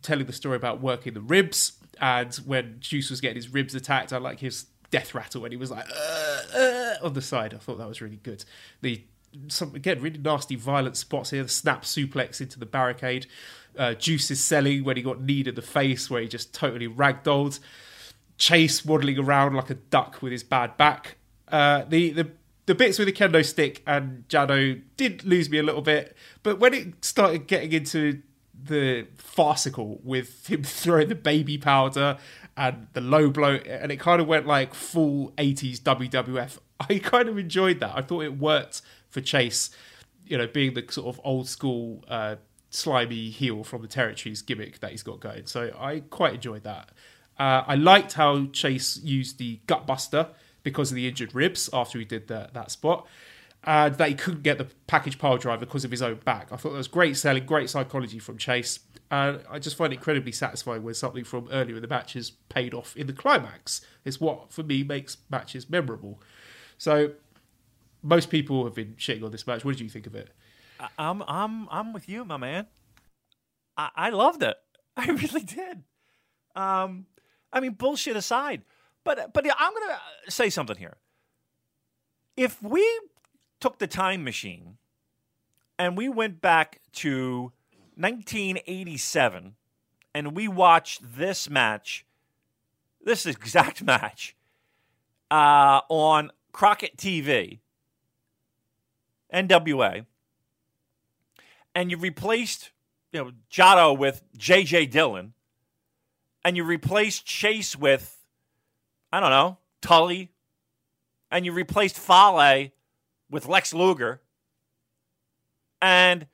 telling 0.00 0.26
the 0.26 0.32
story 0.32 0.54
about 0.54 0.80
working 0.80 1.14
the 1.14 1.20
ribs, 1.20 1.72
and 2.00 2.32
when 2.46 2.76
Juice 2.78 3.10
was 3.10 3.20
getting 3.20 3.34
his 3.34 3.52
ribs 3.52 3.74
attacked, 3.74 4.12
I 4.12 4.18
like 4.18 4.38
his 4.38 4.66
death 4.92 5.12
rattle 5.12 5.42
when 5.42 5.50
he 5.50 5.56
was 5.56 5.72
like 5.72 5.86
uh, 5.90 6.56
uh, 6.56 6.94
on 7.02 7.14
the 7.14 7.22
side. 7.22 7.52
I 7.52 7.58
thought 7.58 7.78
that 7.78 7.88
was 7.88 8.00
really 8.00 8.20
good. 8.22 8.44
The 8.80 9.02
some 9.48 9.74
again 9.74 10.00
really 10.00 10.18
nasty 10.18 10.56
violent 10.56 10.96
spots 10.96 11.30
here. 11.30 11.42
The 11.42 11.48
snap 11.48 11.82
suplex 11.82 12.40
into 12.40 12.58
the 12.58 12.66
barricade. 12.66 13.26
Uh, 13.76 13.94
Juice 13.94 14.30
is 14.30 14.42
selling 14.42 14.84
when 14.84 14.96
he 14.96 15.02
got 15.02 15.20
kneed 15.20 15.48
in 15.48 15.54
the 15.54 15.62
face, 15.62 16.08
where 16.08 16.22
he 16.22 16.28
just 16.28 16.54
totally 16.54 16.88
ragdolled. 16.88 17.60
Chase 18.38 18.84
waddling 18.84 19.18
around 19.18 19.54
like 19.54 19.70
a 19.70 19.74
duck 19.74 20.22
with 20.22 20.32
his 20.32 20.42
bad 20.42 20.76
back. 20.76 21.16
Uh, 21.48 21.84
the 21.88 22.10
the 22.10 22.30
the 22.66 22.74
bits 22.74 22.98
with 22.98 23.06
the 23.06 23.12
kendo 23.12 23.44
stick 23.44 23.82
and 23.86 24.24
Jado 24.28 24.82
did 24.96 25.24
lose 25.24 25.48
me 25.48 25.58
a 25.58 25.62
little 25.62 25.82
bit, 25.82 26.16
but 26.42 26.58
when 26.58 26.74
it 26.74 27.04
started 27.04 27.46
getting 27.46 27.72
into 27.72 28.22
the 28.60 29.06
farcical 29.16 30.00
with 30.02 30.48
him 30.48 30.62
throwing 30.64 31.08
the 31.08 31.14
baby 31.14 31.58
powder 31.58 32.18
and 32.56 32.88
the 32.94 33.00
low 33.00 33.30
blow, 33.30 33.54
and 33.54 33.92
it 33.92 34.00
kind 34.00 34.20
of 34.20 34.26
went 34.26 34.46
like 34.46 34.74
full 34.74 35.32
80s 35.32 35.80
WWF. 35.80 36.58
I 36.80 36.98
kind 36.98 37.28
of 37.28 37.38
enjoyed 37.38 37.80
that. 37.80 37.92
I 37.94 38.02
thought 38.02 38.24
it 38.24 38.38
worked 38.38 38.82
for 39.08 39.20
Chase, 39.20 39.70
you 40.26 40.36
know, 40.36 40.46
being 40.46 40.74
the 40.74 40.84
sort 40.90 41.06
of 41.06 41.20
old 41.24 41.48
school 41.48 42.04
uh, 42.08 42.36
slimy 42.70 43.30
heel 43.30 43.64
from 43.64 43.82
the 43.82 43.88
territories 43.88 44.42
gimmick 44.42 44.80
that 44.80 44.90
he's 44.90 45.02
got 45.02 45.20
going. 45.20 45.46
So 45.46 45.70
I 45.78 46.00
quite 46.00 46.34
enjoyed 46.34 46.64
that. 46.64 46.90
Uh, 47.38 47.62
I 47.66 47.74
liked 47.74 48.14
how 48.14 48.46
Chase 48.46 48.98
used 48.98 49.38
the 49.38 49.60
gutbuster 49.66 50.28
because 50.62 50.90
of 50.90 50.96
the 50.96 51.06
injured 51.06 51.34
ribs 51.34 51.70
after 51.72 51.98
he 51.98 52.04
did 52.04 52.28
the, 52.28 52.50
that 52.52 52.70
spot. 52.70 53.06
And 53.64 53.96
that 53.96 54.08
he 54.08 54.14
couldn't 54.14 54.42
get 54.42 54.58
the 54.58 54.68
package 54.86 55.18
pile 55.18 55.38
driver 55.38 55.66
because 55.66 55.84
of 55.84 55.90
his 55.90 56.00
own 56.00 56.20
back. 56.24 56.52
I 56.52 56.56
thought 56.56 56.70
that 56.70 56.78
was 56.78 56.88
great 56.88 57.16
selling, 57.16 57.44
great 57.46 57.68
psychology 57.68 58.20
from 58.20 58.38
Chase. 58.38 58.78
And 59.10 59.40
I 59.50 59.58
just 59.58 59.76
find 59.76 59.92
it 59.92 59.96
incredibly 59.96 60.30
satisfying 60.32 60.84
when 60.84 60.94
something 60.94 61.24
from 61.24 61.48
earlier 61.50 61.76
in 61.76 61.82
the 61.82 61.88
match 61.88 62.14
is 62.14 62.30
paid 62.30 62.74
off 62.74 62.96
in 62.96 63.08
the 63.08 63.12
climax. 63.12 63.80
It's 64.04 64.20
what, 64.20 64.52
for 64.52 64.62
me, 64.62 64.84
makes 64.84 65.16
matches 65.30 65.68
memorable. 65.68 66.20
So 66.78 67.12
most 68.02 68.30
people 68.30 68.64
have 68.64 68.74
been 68.74 68.94
shitting 68.98 69.24
on 69.24 69.30
this 69.30 69.46
match. 69.46 69.64
What 69.64 69.76
did 69.76 69.82
you 69.82 69.90
think 69.90 70.06
of 70.06 70.14
it? 70.14 70.30
I'm 70.98 71.22
I'm 71.26 71.68
I'm 71.70 71.92
with 71.92 72.08
you, 72.08 72.24
my 72.24 72.36
man. 72.36 72.66
I, 73.76 73.90
I 73.96 74.10
loved 74.10 74.42
it. 74.42 74.56
I 74.96 75.06
really 75.06 75.42
did. 75.42 75.82
Um, 76.54 77.06
I 77.52 77.60
mean, 77.60 77.72
bullshit 77.72 78.16
aside, 78.16 78.62
but 79.04 79.32
but 79.32 79.46
I'm 79.58 79.72
gonna 79.72 79.98
say 80.28 80.50
something 80.50 80.76
here. 80.76 80.96
If 82.36 82.62
we 82.62 82.86
took 83.60 83.78
the 83.78 83.86
time 83.86 84.24
machine 84.24 84.76
and 85.78 85.96
we 85.96 86.08
went 86.08 86.40
back 86.40 86.80
to 86.92 87.52
1987 87.96 89.54
and 90.14 90.36
we 90.36 90.48
watched 90.48 91.16
this 91.16 91.48
match, 91.48 92.04
this 93.02 93.26
exact 93.26 93.82
match, 93.82 94.36
uh, 95.30 95.80
on 95.88 96.30
Crockett 96.52 96.96
TV, 96.96 97.60
NWA, 99.32 100.06
and 101.74 101.90
you 101.90 101.96
replaced 101.96 102.70
you 103.12 103.24
know 103.24 103.32
Jado 103.50 103.96
with 103.96 104.22
J.J. 104.36 104.86
Dillon, 104.86 105.34
and 106.44 106.56
you 106.56 106.64
replaced 106.64 107.26
Chase 107.26 107.76
with 107.76 108.24
I 109.12 109.20
don't 109.20 109.30
know 109.30 109.58
Tully, 109.80 110.30
and 111.30 111.44
you 111.44 111.52
replaced 111.52 111.98
Fale 111.98 112.68
with 113.30 113.46
Lex 113.46 113.74
Luger, 113.74 114.20
and 115.82 116.26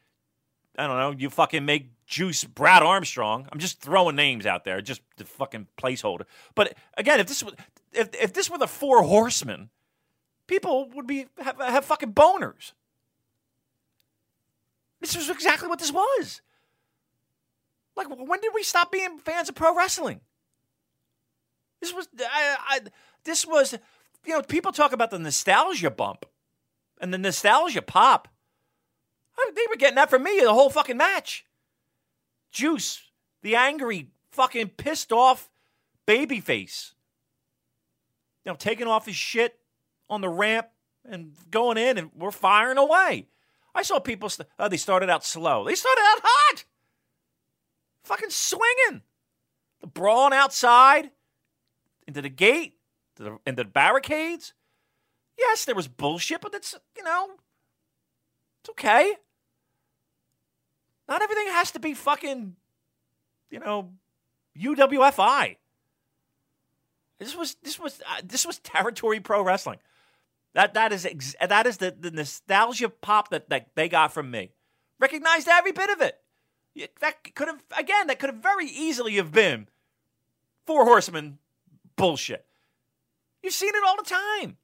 I 0.79 0.87
don't 0.87 0.99
know 0.99 1.11
you 1.17 1.31
fucking 1.31 1.65
make 1.65 1.91
Juice 2.07 2.45
Brad 2.45 2.83
Armstrong. 2.83 3.49
I'm 3.51 3.59
just 3.59 3.81
throwing 3.81 4.17
names 4.17 4.45
out 4.45 4.65
there, 4.65 4.81
just 4.81 5.01
the 5.17 5.25
fucking 5.25 5.69
placeholder. 5.79 6.25
But 6.55 6.75
again, 6.97 7.21
if 7.21 7.27
this 7.27 7.43
was 7.43 7.55
if 7.93 8.15
if 8.15 8.33
this 8.33 8.51
were 8.51 8.59
the 8.59 8.67
Four 8.67 9.03
Horsemen, 9.03 9.71
people 10.47 10.91
would 10.95 11.07
be 11.07 11.27
have, 11.39 11.59
have 11.59 11.85
fucking 11.85 12.13
boners. 12.13 12.73
This 15.03 15.17
was 15.17 15.29
exactly 15.29 15.69
what 15.69 15.81
this 15.81 15.93
was. 15.93 16.41
Like, 17.97 18.07
when 18.09 18.41
did 18.41 18.53
we 18.55 18.63
stop 18.63 18.91
being 18.91 19.19
fans 19.19 19.49
of 19.49 19.57
pro 19.57 19.77
wrestling? 19.77 20.21
This 21.81 21.93
was, 21.93 22.09
I, 22.21 22.57
I, 22.69 22.81
this 23.25 23.45
was, 23.45 23.75
you 24.25 24.33
know, 24.33 24.43
people 24.43 24.71
talk 24.71 24.93
about 24.93 25.11
the 25.11 25.19
nostalgia 25.19 25.91
bump 25.91 26.25
and 27.01 27.13
the 27.13 27.19
nostalgia 27.19 27.83
pop. 27.83 28.29
They 29.55 29.67
were 29.69 29.77
getting 29.77 29.97
that 29.97 30.09
from 30.09 30.23
me 30.23 30.39
the 30.41 30.55
whole 30.55 30.71
fucking 30.71 30.97
match. 30.97 31.45
Juice, 32.53 33.03
the 33.43 33.57
angry, 33.57 34.09
fucking 34.31 34.69
pissed 34.69 35.11
off 35.11 35.51
baby 36.07 36.39
face. 36.39 36.95
You 38.45 38.53
know, 38.53 38.57
taking 38.57 38.87
off 38.87 39.07
his 39.07 39.17
shit 39.17 39.59
on 40.09 40.21
the 40.21 40.29
ramp 40.29 40.69
and 41.05 41.33
going 41.51 41.77
in, 41.77 41.99
and 41.99 42.11
we're 42.17 42.31
firing 42.31 42.79
away. 42.79 43.27
I 43.75 43.83
saw 43.83 43.99
people, 43.99 44.29
st- 44.29 44.49
oh, 44.59 44.69
they 44.69 44.77
started 44.77 45.09
out 45.09 45.25
slow. 45.25 45.65
They 45.65 45.75
started 45.75 46.03
out 46.03 46.21
hot. 46.23 46.65
Fucking 48.05 48.31
swinging. 48.31 49.03
The 49.81 49.87
brawling 49.87 50.37
outside, 50.39 51.11
into 52.07 52.23
the 52.23 52.29
gate, 52.29 52.75
to 53.17 53.23
the, 53.23 53.39
into 53.47 53.65
the 53.65 53.69
barricades. 53.69 54.53
Yes, 55.39 55.65
there 55.65 55.75
was 55.75 55.89
bullshit, 55.89 56.41
but 56.41 56.55
it's, 56.55 56.75
you 56.97 57.03
know, 57.03 57.31
it's 58.61 58.71
okay. 58.71 59.15
Not 61.09 61.23
everything 61.23 61.47
has 61.49 61.71
to 61.73 61.81
be 61.81 61.95
fucking, 61.95 62.57
you 63.51 63.59
know, 63.59 63.93
UWFI. 64.59 65.57
This 67.19 67.37
was 67.37 67.57
this 67.63 67.79
was 67.79 68.01
uh, 68.01 68.21
this 68.25 68.45
was 68.45 68.59
territory 68.59 69.21
pro 69.21 69.43
wrestling. 69.43 69.79
That 70.55 70.75
that 70.75 70.93
is 70.93 71.07
ex- 71.07 71.35
that 71.41 71.67
is 71.67 71.79
the, 71.79 71.97
the 71.99 72.11
nostalgia 72.11 72.89
pop 72.89 73.31
that, 73.31 73.49
that 73.49 73.69
they 73.75 73.89
got 73.89 74.13
from 74.13 74.31
me. 74.31 74.53
Recognized 75.01 75.49
every 75.49 75.73
bit 75.73 75.91
of 75.91 76.01
it. 76.01 76.19
That 77.01 77.35
could 77.35 77.49
have 77.49 77.63
again. 77.79 78.07
That 78.07 78.19
could 78.19 78.31
have 78.31 78.43
very 78.43 78.67
easily 78.67 79.15
have 79.17 79.33
been 79.33 79.69
four 80.67 80.85
horsemen 80.85 81.39
bullshit. 81.97 82.47
You've 83.43 83.55
seen 83.55 83.71
it 83.75 83.83
all 83.87 83.97
the 83.97 84.09
time. 84.09 84.57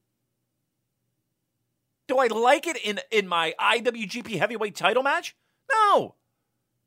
Do 2.06 2.18
I 2.18 2.26
like 2.28 2.66
it 2.66 2.76
in 2.76 3.00
in 3.10 3.26
my 3.28 3.54
IWGP 3.58 4.38
Heavyweight 4.38 4.74
Title 4.76 5.02
match? 5.02 5.36
No. 5.70 6.14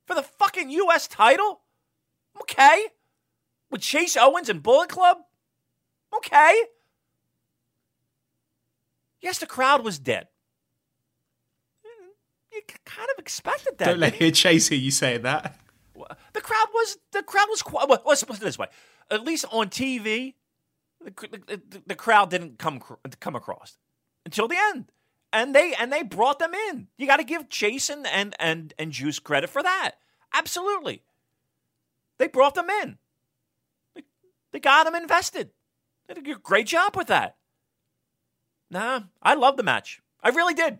for 0.05 0.15
the 0.15 0.23
fucking 0.23 0.69
U.S. 0.71 1.07
title. 1.07 1.61
Okay, 2.41 2.87
with 3.69 3.81
Chase 3.81 4.17
Owens 4.17 4.49
and 4.49 4.63
Bullet 4.63 4.89
Club. 4.89 5.17
Okay. 6.15 6.63
Yes, 9.21 9.37
the 9.37 9.45
crowd 9.45 9.83
was 9.83 9.99
dead. 9.99 10.27
You 12.51 12.61
kind 12.85 13.09
of 13.09 13.19
expected 13.19 13.77
that. 13.77 13.85
Don't 13.85 13.99
let 13.99 14.15
hear 14.15 14.31
Chase 14.31 14.67
hear 14.67 14.77
you 14.77 14.91
saying 14.91 15.21
that. 15.21 15.57
The 16.33 16.41
crowd 16.41 16.67
was 16.73 16.97
the 17.11 17.23
crowd 17.23 17.47
was 17.49 17.61
quiet. 17.61 17.87
Well, 17.87 18.01
let's 18.05 18.23
put 18.23 18.37
it 18.37 18.41
this 18.41 18.57
way: 18.57 18.67
at 19.09 19.23
least 19.23 19.45
on 19.51 19.69
TV, 19.69 20.33
the, 21.03 21.11
the, 21.47 21.81
the 21.87 21.95
crowd 21.95 22.29
didn't 22.29 22.59
come 22.59 22.81
come 23.19 23.35
across 23.35 23.77
until 24.25 24.47
the 24.47 24.57
end, 24.57 24.91
and 25.31 25.55
they 25.55 25.73
and 25.73 25.93
they 25.93 26.03
brought 26.03 26.39
them 26.39 26.53
in. 26.53 26.87
You 26.97 27.07
got 27.07 27.17
to 27.17 27.23
give 27.23 27.47
Jason 27.49 28.05
and 28.05 28.35
and 28.39 28.73
and 28.77 28.91
Juice 28.91 29.19
credit 29.19 29.49
for 29.49 29.63
that. 29.63 29.91
Absolutely, 30.33 31.03
they 32.17 32.27
brought 32.27 32.55
them 32.55 32.69
in. 32.69 32.97
They, 33.95 34.03
they 34.51 34.59
got 34.59 34.85
them 34.85 34.95
invested. 34.95 35.51
They 36.07 36.15
did 36.15 36.27
a 36.27 36.39
great 36.39 36.67
job 36.67 36.97
with 36.97 37.07
that. 37.07 37.37
Nah, 38.71 39.01
I 39.21 39.35
love 39.35 39.57
the 39.57 39.63
match. 39.63 40.01
I 40.23 40.29
really 40.29 40.55
did 40.55 40.79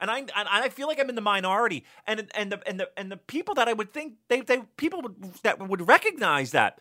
and 0.00 0.10
I 0.10 0.18
and 0.18 0.30
I 0.34 0.68
feel 0.68 0.86
like 0.86 1.00
I'm 1.00 1.08
in 1.08 1.14
the 1.14 1.20
minority, 1.20 1.84
and 2.06 2.30
and 2.34 2.52
the 2.52 2.68
and 2.68 2.80
the 2.80 2.88
and 2.96 3.10
the 3.10 3.16
people 3.16 3.54
that 3.54 3.68
I 3.68 3.72
would 3.72 3.92
think 3.92 4.14
they 4.28 4.40
they 4.40 4.58
people 4.76 5.02
would, 5.02 5.34
that 5.42 5.58
would 5.58 5.86
recognize 5.88 6.52
that 6.52 6.80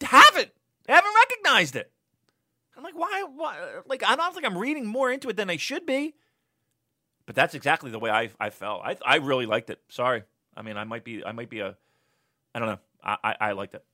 haven't 0.00 0.50
they 0.86 0.92
haven't 0.92 1.14
recognized 1.14 1.76
it. 1.76 1.92
I'm 2.76 2.82
like, 2.82 2.96
why? 2.96 3.24
Why? 3.34 3.58
Like, 3.86 4.02
I 4.02 4.16
don't 4.16 4.32
think 4.32 4.46
I'm 4.46 4.56
reading 4.56 4.86
more 4.86 5.10
into 5.10 5.28
it 5.28 5.36
than 5.36 5.50
I 5.50 5.58
should 5.58 5.84
be. 5.86 6.14
But 7.26 7.34
that's 7.34 7.54
exactly 7.54 7.90
the 7.90 7.98
way 7.98 8.10
I 8.10 8.30
I 8.40 8.50
felt. 8.50 8.82
I 8.84 8.96
I 9.04 9.16
really 9.16 9.46
liked 9.46 9.70
it. 9.70 9.80
Sorry, 9.88 10.24
I 10.56 10.62
mean, 10.62 10.76
I 10.76 10.84
might 10.84 11.04
be 11.04 11.24
I 11.24 11.32
might 11.32 11.50
be 11.50 11.60
a 11.60 11.76
I 12.54 12.58
don't 12.58 12.68
know. 12.68 12.78
I 13.04 13.16
I, 13.22 13.36
I 13.40 13.52
liked 13.52 13.74
it. 13.74 13.84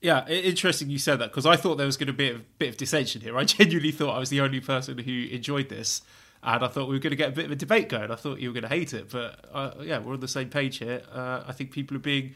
Yeah, 0.00 0.28
interesting 0.28 0.90
you 0.90 0.98
said 0.98 1.16
that 1.20 1.30
because 1.30 1.46
I 1.46 1.56
thought 1.56 1.76
there 1.76 1.86
was 1.86 1.96
going 1.96 2.08
to 2.08 2.12
be 2.12 2.30
a 2.30 2.40
bit 2.58 2.68
of 2.68 2.76
dissension 2.76 3.22
here. 3.22 3.36
I 3.36 3.44
genuinely 3.44 3.92
thought 3.92 4.14
I 4.14 4.18
was 4.18 4.30
the 4.30 4.40
only 4.40 4.60
person 4.60 4.98
who 4.98 5.26
enjoyed 5.30 5.68
this, 5.68 6.02
and 6.42 6.64
I 6.64 6.68
thought 6.68 6.88
we 6.88 6.94
were 6.94 7.00
going 7.00 7.10
to 7.10 7.16
get 7.16 7.30
a 7.30 7.32
bit 7.32 7.46
of 7.46 7.50
a 7.50 7.56
debate 7.56 7.88
going. 7.88 8.10
I 8.10 8.14
thought 8.14 8.38
you 8.38 8.50
were 8.50 8.52
going 8.52 8.62
to 8.62 8.68
hate 8.68 8.92
it, 8.92 9.10
but 9.10 9.44
uh, 9.52 9.72
yeah, 9.82 9.98
we're 9.98 10.14
on 10.14 10.20
the 10.20 10.28
same 10.28 10.50
page 10.50 10.78
here. 10.78 11.02
Uh, 11.12 11.44
I 11.46 11.52
think 11.52 11.70
people 11.70 11.96
are 11.96 12.00
being 12.00 12.34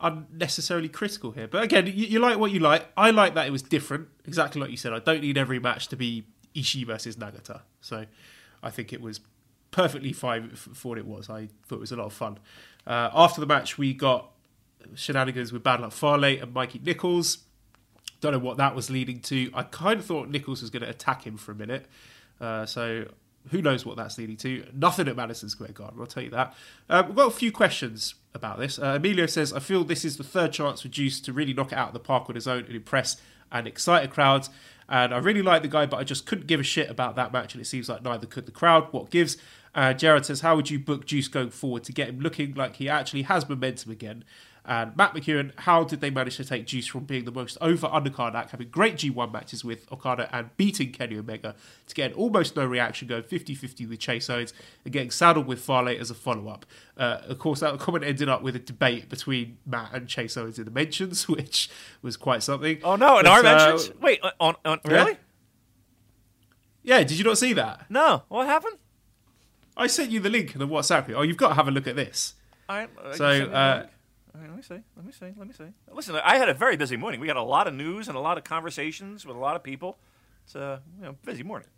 unnecessarily 0.00 0.88
critical 0.88 1.32
here. 1.32 1.48
But 1.48 1.64
again, 1.64 1.86
you, 1.86 1.92
you, 1.92 2.18
like 2.20 2.38
what 2.38 2.52
you 2.52 2.60
like. 2.60 2.86
I 2.96 3.10
like 3.10 3.34
that 3.34 3.46
it 3.46 3.50
was 3.50 3.62
different, 3.62 4.08
exactly 4.26 4.60
like 4.60 4.70
you 4.70 4.76
said. 4.76 4.92
I 4.92 5.00
don't 5.00 5.20
need 5.20 5.36
every 5.36 5.58
match 5.58 5.88
to 5.88 5.96
be 5.96 6.24
Ishii 6.54 6.86
versus 6.86 7.16
Nagata, 7.16 7.62
so 7.80 8.06
I 8.62 8.70
think 8.70 8.92
it 8.92 9.00
was 9.00 9.20
perfectly 9.70 10.12
fine 10.12 10.50
for 10.50 10.88
what 10.88 10.98
it 10.98 11.06
was. 11.06 11.28
I 11.28 11.48
thought 11.66 11.76
it 11.76 11.80
was 11.80 11.92
a 11.92 11.96
lot 11.96 12.06
of 12.06 12.12
fun. 12.12 12.38
Uh, 12.86 13.10
after 13.12 13.40
the 13.40 13.46
match, 13.46 13.76
we 13.76 13.92
got 13.92 14.30
shenanigans 14.94 15.52
with 15.52 15.62
Bad 15.62 15.80
Luck 15.80 15.92
Fale 15.92 16.24
and 16.24 16.52
Mikey 16.52 16.80
Nicholls. 16.84 17.38
Don't 18.20 18.32
know 18.32 18.38
what 18.38 18.56
that 18.56 18.74
was 18.74 18.90
leading 18.90 19.20
to. 19.20 19.50
I 19.54 19.62
kind 19.62 20.00
of 20.00 20.06
thought 20.06 20.28
Nicholls 20.28 20.60
was 20.60 20.70
going 20.70 20.82
to 20.82 20.88
attack 20.88 21.24
him 21.24 21.36
for 21.36 21.52
a 21.52 21.54
minute. 21.54 21.86
Uh, 22.40 22.66
so 22.66 23.06
who 23.50 23.62
knows 23.62 23.86
what 23.86 23.96
that's 23.96 24.18
leading 24.18 24.36
to? 24.38 24.66
Nothing 24.74 25.08
at 25.08 25.16
Madison 25.16 25.48
Square 25.48 25.72
Garden, 25.72 25.98
I'll 26.00 26.06
tell 26.06 26.22
you 26.22 26.30
that. 26.30 26.54
Uh, 26.88 27.02
we've 27.06 27.16
got 27.16 27.28
a 27.28 27.30
few 27.30 27.52
questions 27.52 28.14
about 28.34 28.58
this. 28.58 28.78
Uh, 28.78 28.94
Emilio 28.96 29.26
says, 29.26 29.52
I 29.52 29.60
feel 29.60 29.84
this 29.84 30.04
is 30.04 30.16
the 30.16 30.24
third 30.24 30.52
chance 30.52 30.82
for 30.82 30.88
Juice 30.88 31.20
to 31.20 31.32
really 31.32 31.54
knock 31.54 31.72
it 31.72 31.78
out 31.78 31.88
of 31.88 31.94
the 31.94 32.00
park 32.00 32.28
on 32.28 32.34
his 32.34 32.46
own 32.46 32.64
and 32.64 32.74
impress 32.74 33.16
and 33.50 33.66
excite 33.66 34.04
a 34.04 34.08
crowd. 34.08 34.48
And 34.88 35.14
I 35.14 35.18
really 35.18 35.42
like 35.42 35.62
the 35.62 35.68
guy, 35.68 35.86
but 35.86 35.98
I 35.98 36.04
just 36.04 36.26
couldn't 36.26 36.46
give 36.46 36.60
a 36.60 36.64
shit 36.64 36.90
about 36.90 37.14
that 37.16 37.32
match, 37.32 37.54
and 37.54 37.60
it 37.60 37.66
seems 37.66 37.88
like 37.88 38.02
neither 38.02 38.26
could 38.26 38.46
the 38.46 38.52
crowd. 38.52 38.88
What 38.90 39.10
gives? 39.10 39.36
Uh, 39.74 39.92
Jared 39.92 40.24
says, 40.24 40.40
How 40.40 40.56
would 40.56 40.70
you 40.70 40.78
book 40.78 41.04
Juice 41.06 41.28
going 41.28 41.50
forward 41.50 41.84
to 41.84 41.92
get 41.92 42.08
him 42.08 42.20
looking 42.20 42.54
like 42.54 42.76
he 42.76 42.88
actually 42.88 43.22
has 43.22 43.48
momentum 43.48 43.92
again? 43.92 44.24
And 44.68 44.94
Matt 44.98 45.14
McEwen, 45.14 45.52
how 45.60 45.82
did 45.82 46.02
they 46.02 46.10
manage 46.10 46.36
to 46.36 46.44
take 46.44 46.66
Juice 46.66 46.86
from 46.86 47.04
being 47.04 47.24
the 47.24 47.32
most 47.32 47.56
over 47.62 47.86
undercard 47.86 48.34
act, 48.34 48.50
having 48.50 48.68
great 48.68 48.96
G1 48.96 49.32
matches 49.32 49.64
with 49.64 49.90
Okada 49.90 50.28
and 50.30 50.54
beating 50.58 50.92
Kenny 50.92 51.16
Omega, 51.16 51.56
to 51.86 51.94
getting 51.94 52.14
almost 52.14 52.54
no 52.54 52.66
reaction, 52.66 53.08
going 53.08 53.22
50 53.22 53.54
50 53.54 53.86
with 53.86 53.98
Chase 53.98 54.28
Owens, 54.28 54.52
and 54.84 54.92
getting 54.92 55.10
saddled 55.10 55.46
with 55.46 55.58
Fale 55.58 55.88
as 55.88 56.10
a 56.10 56.14
follow 56.14 56.48
up? 56.48 56.66
Uh, 56.98 57.22
of 57.26 57.38
course, 57.38 57.60
that 57.60 57.78
comment 57.78 58.04
ended 58.04 58.28
up 58.28 58.42
with 58.42 58.54
a 58.56 58.58
debate 58.58 59.08
between 59.08 59.56
Matt 59.64 59.94
and 59.94 60.06
Chase 60.06 60.36
Owens 60.36 60.58
in 60.58 60.66
the 60.66 60.70
mentions, 60.70 61.26
which 61.28 61.70
was 62.02 62.18
quite 62.18 62.42
something. 62.42 62.78
Oh, 62.84 62.96
no, 62.96 63.16
in 63.16 63.24
but, 63.24 63.30
our 63.30 63.38
uh, 63.40 63.42
mentions? 63.42 63.98
Wait, 64.02 64.20
on, 64.38 64.54
on 64.66 64.80
really? 64.84 65.12
Yeah. 66.82 66.98
yeah, 66.98 67.04
did 67.04 67.16
you 67.16 67.24
not 67.24 67.38
see 67.38 67.54
that? 67.54 67.86
No, 67.88 68.24
what 68.28 68.46
happened? 68.46 68.76
I 69.78 69.86
sent 69.86 70.10
you 70.10 70.20
the 70.20 70.28
link 70.28 70.52
in 70.52 70.58
the 70.58 70.68
WhatsApp. 70.68 71.10
Oh, 71.14 71.22
you've 71.22 71.38
got 71.38 71.48
to 71.48 71.54
have 71.54 71.68
a 71.68 71.70
look 71.70 71.86
at 71.86 71.96
this. 71.96 72.34
I, 72.68 72.86
uh, 73.02 73.14
so, 73.14 73.30
uh, 73.46 73.86
me 74.58 74.62
see. 74.62 74.82
Let 74.96 75.06
me 75.06 75.12
see. 75.12 75.32
Let 75.36 75.46
me 75.46 75.52
see. 75.52 75.72
Listen, 75.92 76.16
I 76.22 76.36
had 76.36 76.48
a 76.48 76.54
very 76.54 76.76
busy 76.76 76.96
morning. 76.96 77.20
We 77.20 77.28
had 77.28 77.36
a 77.36 77.42
lot 77.42 77.66
of 77.66 77.74
news 77.74 78.08
and 78.08 78.16
a 78.16 78.20
lot 78.20 78.38
of 78.38 78.44
conversations 78.44 79.24
with 79.24 79.36
a 79.36 79.40
lot 79.40 79.56
of 79.56 79.62
people. 79.62 79.98
It's 80.44 80.54
a 80.54 80.82
you 80.98 81.04
know, 81.04 81.16
busy 81.24 81.42
morning. 81.42 81.68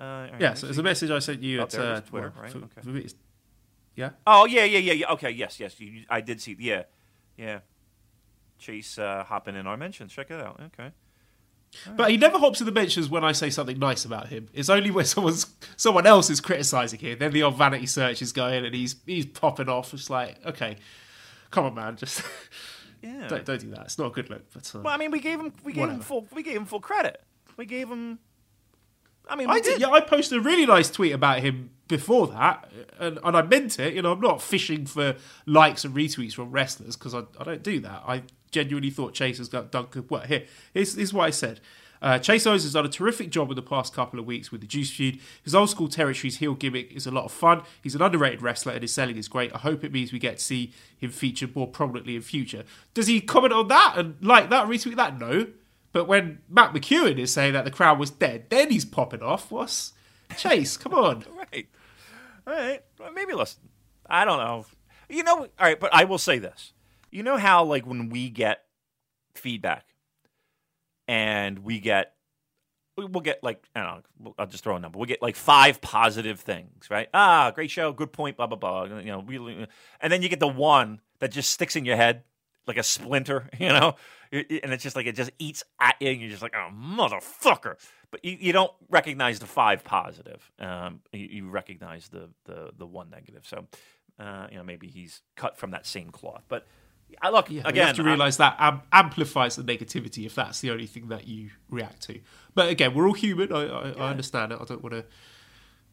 Uh, 0.00 0.28
right, 0.30 0.40
yeah, 0.40 0.54
so 0.54 0.68
it's 0.68 0.78
a 0.78 0.82
message 0.82 1.10
I 1.10 1.18
sent 1.18 1.42
you 1.42 1.58
oh, 1.58 1.62
at 1.64 1.74
uh, 1.74 2.00
Twitter, 2.02 2.32
well, 2.34 2.42
right? 2.42 2.52
For, 2.52 2.58
okay. 2.58 3.02
For 3.08 3.16
yeah. 3.96 4.10
Oh 4.26 4.46
yeah, 4.46 4.64
yeah, 4.64 4.78
yeah, 4.78 4.92
yeah. 4.92 5.12
Okay, 5.12 5.30
yes, 5.30 5.58
yes. 5.58 5.80
You, 5.80 6.04
I 6.08 6.20
did 6.20 6.40
see. 6.40 6.56
Yeah, 6.58 6.84
yeah. 7.36 7.60
Chase 8.58 8.98
uh, 8.98 9.24
hopping 9.24 9.56
in 9.56 9.66
our 9.66 9.76
mentions. 9.76 10.12
Check 10.12 10.30
it 10.30 10.40
out. 10.40 10.60
Okay. 10.66 10.92
But 11.96 12.10
he 12.10 12.16
never 12.16 12.38
hops 12.38 12.60
in 12.60 12.66
the 12.66 12.72
mentions 12.72 13.10
when 13.10 13.24
I 13.24 13.32
say 13.32 13.50
something 13.50 13.78
nice 13.78 14.04
about 14.04 14.28
him. 14.28 14.48
It's 14.52 14.70
only 14.70 14.90
when 14.90 15.04
someone's 15.04 15.46
someone 15.76 16.06
else 16.06 16.30
is 16.30 16.40
criticizing 16.40 17.00
him. 17.00 17.18
Then 17.18 17.32
the 17.32 17.42
old 17.42 17.56
vanity 17.56 17.86
search 17.86 18.22
is 18.22 18.32
going 18.32 18.64
and 18.64 18.74
he's 18.74 18.96
he's 19.06 19.26
popping 19.26 19.68
off. 19.68 19.92
It's 19.92 20.08
like, 20.08 20.44
okay, 20.46 20.76
come 21.50 21.64
on, 21.64 21.74
man, 21.74 21.96
just 21.96 22.22
yeah, 23.02 23.28
don't, 23.28 23.44
don't 23.44 23.60
do 23.60 23.70
that. 23.70 23.86
It's 23.86 23.98
not 23.98 24.08
a 24.08 24.10
good 24.10 24.30
look. 24.30 24.42
But 24.52 24.72
uh, 24.74 24.80
well, 24.80 24.94
I 24.94 24.96
mean, 24.96 25.10
we 25.10 25.20
gave 25.20 25.38
him 25.38 25.52
we 25.64 25.72
gave 25.72 25.82
whatever. 25.82 25.98
him 25.98 26.02
full 26.02 26.26
we 26.32 26.42
gave 26.42 26.56
him 26.56 26.66
full 26.66 26.80
credit. 26.80 27.22
We 27.56 27.66
gave 27.66 27.88
him. 27.88 28.18
I 29.28 29.36
mean, 29.36 29.50
I 29.50 29.60
did. 29.60 29.64
did. 29.64 29.80
Yeah, 29.82 29.90
I 29.90 30.00
posted 30.00 30.38
a 30.38 30.40
really 30.40 30.64
nice 30.64 30.90
tweet 30.90 31.12
about 31.12 31.40
him 31.40 31.70
before 31.86 32.28
that, 32.28 32.70
and, 32.98 33.18
and 33.22 33.36
I 33.36 33.42
meant 33.42 33.78
it. 33.78 33.94
You 33.94 34.02
know, 34.02 34.12
I'm 34.12 34.20
not 34.20 34.40
fishing 34.40 34.86
for 34.86 35.16
likes 35.46 35.84
and 35.84 35.94
retweets 35.94 36.32
from 36.32 36.50
wrestlers 36.50 36.96
because 36.96 37.14
I, 37.14 37.24
I 37.38 37.44
don't 37.44 37.62
do 37.62 37.80
that. 37.80 38.02
I 38.06 38.22
genuinely 38.50 38.90
thought 38.90 39.14
Chase 39.14 39.38
has 39.38 39.48
got 39.48 39.70
done 39.70 39.86
good 39.90 40.10
work. 40.10 40.26
Here, 40.26 40.44
here's, 40.72 40.94
here's 40.94 41.12
what 41.12 41.24
I 41.24 41.30
said. 41.30 41.60
Uh, 42.00 42.18
Chase 42.18 42.46
Owens 42.46 42.62
has 42.62 42.72
done 42.72 42.86
a 42.86 42.88
terrific 42.88 43.30
job 43.30 43.50
in 43.50 43.56
the 43.56 43.62
past 43.62 43.94
couple 43.94 44.18
of 44.18 44.26
weeks 44.26 44.52
with 44.52 44.60
the 44.60 44.66
Juice 44.66 44.90
feud. 44.90 45.18
His 45.42 45.54
old 45.54 45.70
school 45.70 45.88
territories 45.88 46.38
heel 46.38 46.54
gimmick 46.54 46.92
is 46.92 47.06
a 47.06 47.10
lot 47.10 47.24
of 47.24 47.32
fun. 47.32 47.62
He's 47.82 47.94
an 47.94 48.02
underrated 48.02 48.42
wrestler 48.42 48.72
and 48.72 48.82
his 48.82 48.92
selling 48.92 49.16
is 49.16 49.28
great. 49.28 49.54
I 49.54 49.58
hope 49.58 49.84
it 49.84 49.92
means 49.92 50.12
we 50.12 50.18
get 50.18 50.38
to 50.38 50.44
see 50.44 50.72
him 50.96 51.10
featured 51.10 51.54
more 51.56 51.66
prominently 51.66 52.16
in 52.16 52.22
future. 52.22 52.64
Does 52.94 53.06
he 53.06 53.20
comment 53.20 53.52
on 53.52 53.68
that 53.68 53.94
and 53.96 54.16
like 54.20 54.50
that, 54.50 54.66
retweet 54.66 54.96
that? 54.96 55.18
No. 55.18 55.48
But 55.92 56.06
when 56.06 56.40
Matt 56.48 56.74
McEwen 56.74 57.18
is 57.18 57.32
saying 57.32 57.54
that 57.54 57.64
the 57.64 57.70
crowd 57.70 57.98
was 57.98 58.10
dead, 58.10 58.46
then 58.50 58.70
he's 58.70 58.84
popping 58.84 59.22
off. 59.22 59.50
What's 59.50 59.92
Chase? 60.36 60.76
Come 60.76 60.94
on. 60.94 61.24
right. 61.52 61.68
All 62.46 62.52
right. 62.52 62.82
Maybe 63.14 63.32
listen. 63.32 63.60
I 64.08 64.24
don't 64.24 64.38
know. 64.38 64.66
You 65.08 65.22
know, 65.22 65.38
all 65.38 65.48
right, 65.58 65.80
but 65.80 65.92
I 65.94 66.04
will 66.04 66.18
say 66.18 66.38
this. 66.38 66.72
You 67.10 67.22
know 67.22 67.38
how, 67.38 67.64
like, 67.64 67.86
when 67.86 68.10
we 68.10 68.28
get 68.28 68.64
feedback 69.34 69.86
and 71.08 71.58
we 71.60 71.80
get 71.80 72.14
we'll 72.98 73.22
get 73.22 73.42
like 73.42 73.64
I 73.74 73.82
don't 73.82 74.04
know, 74.24 74.34
I'll 74.38 74.46
just 74.46 74.62
throw 74.62 74.76
a 74.76 74.78
number. 74.78 74.98
We'll 74.98 75.06
get 75.06 75.22
like 75.22 75.36
five 75.36 75.80
positive 75.80 76.40
things, 76.40 76.90
right? 76.90 77.08
Ah, 77.14 77.50
great 77.52 77.70
show, 77.70 77.92
good 77.92 78.12
point, 78.12 78.36
blah 78.36 78.46
blah 78.46 78.58
blah. 78.58 78.84
You 78.84 79.06
know, 79.06 79.22
really, 79.22 79.66
and 80.00 80.12
then 80.12 80.22
you 80.22 80.28
get 80.28 80.40
the 80.40 80.48
one 80.48 81.00
that 81.20 81.32
just 81.32 81.50
sticks 81.50 81.76
in 81.76 81.84
your 81.84 81.96
head 81.96 82.22
like 82.66 82.76
a 82.76 82.82
splinter, 82.82 83.48
you 83.58 83.68
know, 83.68 83.96
and 84.30 84.72
it's 84.72 84.82
just 84.82 84.94
like 84.94 85.06
it 85.06 85.16
just 85.16 85.30
eats 85.38 85.64
at 85.80 85.96
you, 86.00 86.10
and 86.10 86.20
you're 86.20 86.30
just 86.30 86.42
like, 86.42 86.54
oh 86.54 86.70
motherfucker. 86.72 87.76
But 88.10 88.24
you, 88.24 88.36
you 88.40 88.52
don't 88.52 88.72
recognize 88.88 89.38
the 89.38 89.46
five 89.46 89.84
positive. 89.84 90.50
Um, 90.58 91.00
you, 91.12 91.28
you 91.30 91.48
recognize 91.48 92.08
the 92.08 92.28
the 92.44 92.70
the 92.76 92.86
one 92.86 93.10
negative. 93.10 93.46
So, 93.46 93.66
uh, 94.18 94.48
you 94.50 94.58
know, 94.58 94.64
maybe 94.64 94.88
he's 94.88 95.22
cut 95.36 95.56
from 95.56 95.70
that 95.72 95.86
same 95.86 96.10
cloth, 96.10 96.44
but. 96.48 96.66
I 97.20 97.30
look 97.30 97.50
yeah, 97.50 97.62
again. 97.62 97.74
You 97.74 97.82
have 97.82 97.96
to 97.96 98.02
realize 98.02 98.36
that 98.36 98.56
am- 98.58 98.82
amplifies 98.92 99.56
the 99.56 99.62
negativity 99.62 100.26
if 100.26 100.34
that's 100.34 100.60
the 100.60 100.70
only 100.70 100.86
thing 100.86 101.08
that 101.08 101.26
you 101.26 101.50
react 101.70 102.02
to. 102.02 102.20
But 102.54 102.68
again, 102.70 102.94
we're 102.94 103.06
all 103.06 103.14
human. 103.14 103.52
I, 103.52 103.66
I, 103.66 103.88
yeah. 103.88 104.04
I 104.04 104.10
understand 104.10 104.52
it. 104.52 104.58
I 104.60 104.64
don't 104.64 104.82
want 104.82 104.94
to 104.94 105.04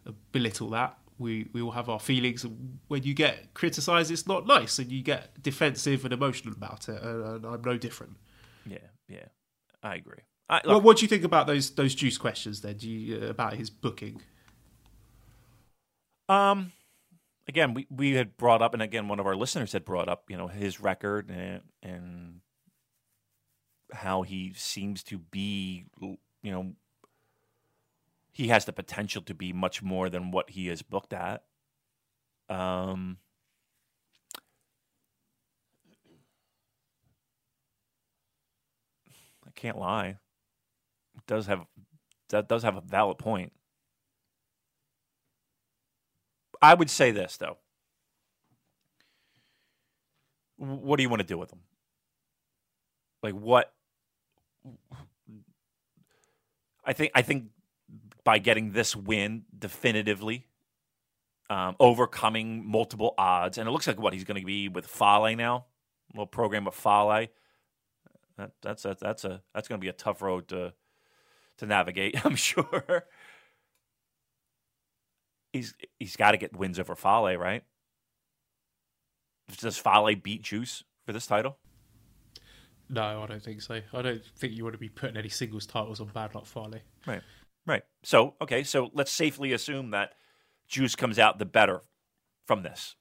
uh, 0.07 0.11
belittle 0.31 0.69
that. 0.71 0.97
We 1.17 1.47
we 1.53 1.61
all 1.61 1.71
have 1.71 1.89
our 1.89 1.99
feelings, 1.99 2.43
and 2.43 2.79
when 2.89 3.03
you 3.03 3.13
get 3.13 3.53
criticised, 3.53 4.11
it's 4.11 4.27
not 4.27 4.45
nice, 4.45 4.79
and 4.79 4.91
you 4.91 5.01
get 5.01 5.41
defensive 5.41 6.03
and 6.03 6.13
emotional 6.13 6.53
about 6.53 6.89
it. 6.89 7.01
And, 7.01 7.23
and 7.23 7.45
I'm 7.45 7.61
no 7.61 7.77
different. 7.77 8.17
Yeah, 8.65 8.79
yeah, 9.07 9.27
I 9.81 9.95
agree. 9.95 10.19
I, 10.49 10.61
well, 10.65 10.81
what 10.81 10.97
do 10.97 11.03
you 11.03 11.07
think 11.07 11.23
about 11.23 11.47
those 11.47 11.71
those 11.71 11.95
juice 11.95 12.17
questions 12.17 12.61
then? 12.61 12.77
Do 12.77 12.89
you 12.89 13.21
uh, 13.23 13.27
about 13.27 13.53
his 13.53 13.69
booking? 13.69 14.21
Um, 16.27 16.71
again, 17.47 17.73
we, 17.73 17.87
we 17.89 18.11
had 18.13 18.37
brought 18.37 18.61
up, 18.61 18.73
and 18.73 18.81
again, 18.81 19.07
one 19.07 19.19
of 19.19 19.25
our 19.25 19.35
listeners 19.35 19.73
had 19.73 19.85
brought 19.85 20.09
up, 20.09 20.25
you 20.29 20.37
know, 20.37 20.47
his 20.47 20.79
record 20.79 21.29
and, 21.29 21.61
and 21.83 22.41
how 23.93 24.23
he 24.23 24.53
seems 24.55 25.03
to 25.03 25.17
be, 25.17 25.85
you 26.01 26.51
know, 26.51 26.73
he 28.31 28.49
has 28.49 28.65
the 28.65 28.73
potential 28.73 29.21
to 29.21 29.33
be 29.33 29.53
much 29.53 29.81
more 29.81 30.09
than 30.09 30.31
what 30.31 30.49
he 30.49 30.67
is 30.67 30.81
booked 30.81 31.13
at. 31.13 31.43
Um, 32.49 33.17
I 39.47 39.51
can't 39.55 39.79
lie. 39.79 40.17
It 41.15 41.25
does 41.27 41.47
have 41.47 41.61
that 42.29 42.49
does 42.49 42.63
have 42.63 42.75
a 42.75 42.81
valid 42.81 43.17
point. 43.17 43.53
I 46.61 46.73
would 46.73 46.89
say 46.89 47.11
this 47.11 47.37
though. 47.37 47.57
What 50.57 50.97
do 50.97 51.03
you 51.03 51.09
want 51.09 51.21
to 51.21 51.27
do 51.27 51.37
with 51.37 51.49
them? 51.49 51.59
Like 53.23 53.33
what? 53.33 53.73
I 56.85 56.93
think 56.93 57.11
I 57.15 57.21
think 57.21 57.45
by 58.23 58.39
getting 58.39 58.71
this 58.71 58.95
win 58.95 59.43
definitively, 59.57 60.47
um, 61.49 61.75
overcoming 61.79 62.65
multiple 62.69 63.13
odds, 63.17 63.57
and 63.57 63.67
it 63.67 63.71
looks 63.71 63.87
like 63.87 63.99
what 63.99 64.13
he's 64.13 64.23
going 64.23 64.39
to 64.39 64.45
be 64.45 64.69
with 64.69 64.87
Fale 64.87 65.35
now, 65.35 65.65
a 66.13 66.13
little 66.13 66.27
program 66.27 66.65
with 66.65 66.75
Fale. 66.75 67.27
That, 68.37 68.51
that's 68.61 68.83
that's 68.83 69.23
a 69.23 69.41
that's 69.53 69.67
going 69.67 69.79
to 69.79 69.83
be 69.83 69.89
a 69.89 69.93
tough 69.93 70.21
road 70.21 70.47
to 70.49 70.73
to 71.57 71.65
navigate. 71.65 72.25
I'm 72.25 72.35
sure. 72.35 73.05
He's 75.55 75.73
he's 75.99 76.17
got 76.17 76.31
to 76.31 76.37
get 76.37 76.53
wins 76.53 76.79
over 76.79 76.95
Fale, 76.95 77.37
right? 77.37 77.63
Does 79.57 79.77
Fale 79.77 80.13
beat 80.15 80.41
Juice 80.41 80.83
for 81.05 81.13
this 81.13 81.27
title? 81.27 81.57
No, 82.89 83.23
I 83.23 83.25
don't 83.25 83.41
think 83.41 83.61
so. 83.61 83.79
I 83.93 84.01
don't 84.01 84.21
think 84.37 84.51
you 84.51 84.65
want 84.65 84.73
to 84.73 84.79
be 84.79 84.89
putting 84.89 85.15
any 85.15 85.29
singles 85.29 85.65
titles 85.65 86.01
on 86.01 86.07
Bad 86.07 86.35
Luck 86.35 86.45
Fale. 86.45 86.73
Right. 87.07 87.21
Right. 87.65 87.83
So, 88.03 88.35
okay, 88.41 88.63
so 88.65 88.89
let's 88.93 89.11
safely 89.11 89.53
assume 89.53 89.91
that 89.91 90.15
Juice 90.67 90.93
comes 90.93 91.17
out 91.17 91.39
the 91.39 91.45
better 91.45 91.81
from 92.45 92.63
this. 92.63 92.97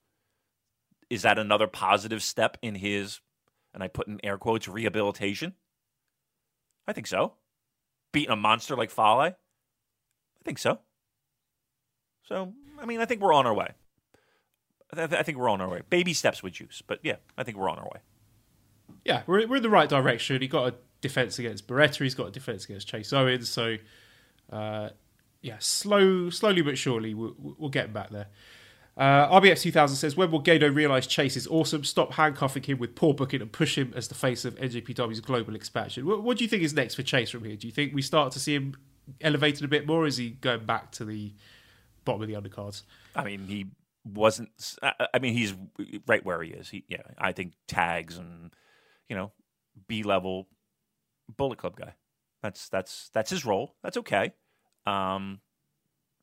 Is 1.10 1.22
that 1.22 1.40
another 1.40 1.66
positive 1.66 2.22
step 2.22 2.56
in 2.62 2.76
his, 2.76 3.18
and 3.74 3.82
I 3.82 3.88
put 3.88 4.06
in 4.06 4.20
air 4.22 4.38
quotes, 4.38 4.68
rehabilitation? 4.68 5.54
I 6.86 6.92
think 6.92 7.08
so. 7.08 7.34
Beating 8.12 8.30
a 8.30 8.36
monster 8.36 8.76
like 8.76 8.92
Fale? 8.92 9.18
I 9.18 9.34
think 10.44 10.58
so. 10.60 10.78
So, 12.28 12.52
I 12.80 12.86
mean, 12.86 13.00
I 13.00 13.04
think 13.04 13.20
we're 13.20 13.34
on 13.34 13.46
our 13.46 13.54
way. 13.54 13.72
I, 14.92 15.06
th- 15.06 15.20
I 15.20 15.22
think 15.22 15.38
we're 15.38 15.48
on 15.48 15.60
our 15.60 15.68
way. 15.68 15.82
Baby 15.90 16.14
steps 16.14 16.42
with 16.42 16.54
Juice, 16.54 16.82
but 16.86 17.00
yeah, 17.02 17.16
I 17.36 17.42
think 17.42 17.56
we're 17.56 17.68
on 17.68 17.78
our 17.78 17.84
way. 17.84 18.00
Yeah, 19.04 19.22
we're, 19.26 19.46
we're 19.46 19.56
in 19.56 19.62
the 19.62 19.70
right 19.70 19.88
direction. 19.88 20.40
He 20.40 20.48
got 20.48 20.68
a 20.68 20.74
defense 21.00 21.38
against 21.38 21.66
Beretta. 21.66 22.02
He's 22.02 22.14
got 22.14 22.28
a 22.28 22.30
defense 22.30 22.64
against 22.64 22.88
Chase 22.88 23.12
Owens. 23.12 23.48
So, 23.48 23.76
uh, 24.50 24.90
yeah, 25.42 25.56
slow, 25.58 26.30
slowly 26.30 26.62
but 26.62 26.78
surely, 26.78 27.12
we'll, 27.12 27.34
we'll 27.38 27.70
get 27.70 27.92
back 27.92 28.10
there. 28.10 28.28
Uh, 28.96 29.40
RBX 29.40 29.62
2000 29.62 29.96
says, 29.96 30.16
when 30.16 30.30
will 30.30 30.42
Gedo 30.42 30.72
realise 30.72 31.06
Chase 31.06 31.36
is 31.36 31.46
awesome? 31.48 31.82
Stop 31.82 32.12
handcuffing 32.12 32.62
him 32.62 32.78
with 32.78 32.94
poor 32.94 33.12
booking 33.12 33.42
and 33.42 33.50
push 33.50 33.76
him 33.76 33.92
as 33.96 34.06
the 34.08 34.14
face 34.14 34.44
of 34.44 34.54
NJPW's 34.54 35.20
global 35.20 35.56
expansion. 35.56 36.06
What, 36.06 36.22
what, 36.22 36.38
do 36.38 36.44
you 36.44 36.48
think 36.48 36.62
is 36.62 36.72
next 36.72 36.94
for 36.94 37.02
Chase 37.02 37.30
from 37.30 37.44
here? 37.44 37.56
Do 37.56 37.66
you 37.66 37.72
think 37.72 37.92
we 37.92 38.02
start 38.02 38.32
to 38.32 38.38
see 38.38 38.54
him 38.54 38.76
elevated 39.20 39.64
a 39.64 39.68
bit 39.68 39.86
more? 39.86 40.04
Or 40.04 40.06
is 40.06 40.16
he 40.16 40.30
going 40.30 40.64
back 40.64 40.92
to 40.92 41.04
the 41.04 41.32
bottom 42.04 42.22
of 42.22 42.28
the 42.28 42.34
undercards? 42.34 42.82
I 43.14 43.24
mean, 43.24 43.46
he 43.46 43.66
wasn't. 44.04 44.50
I 44.82 45.18
mean, 45.18 45.34
he's 45.34 45.54
right 46.06 46.24
where 46.24 46.42
he 46.42 46.50
is. 46.50 46.70
He, 46.70 46.84
yeah, 46.88 47.02
I 47.18 47.32
think 47.32 47.52
tags 47.66 48.18
and 48.18 48.50
you 49.08 49.16
know, 49.16 49.32
B 49.86 50.02
level 50.02 50.48
Bullet 51.36 51.58
Club 51.58 51.76
guy. 51.76 51.94
That's 52.42 52.68
that's 52.68 53.10
that's 53.10 53.30
his 53.30 53.44
role. 53.44 53.74
That's 53.82 53.96
okay. 53.98 54.34
Um, 54.86 55.40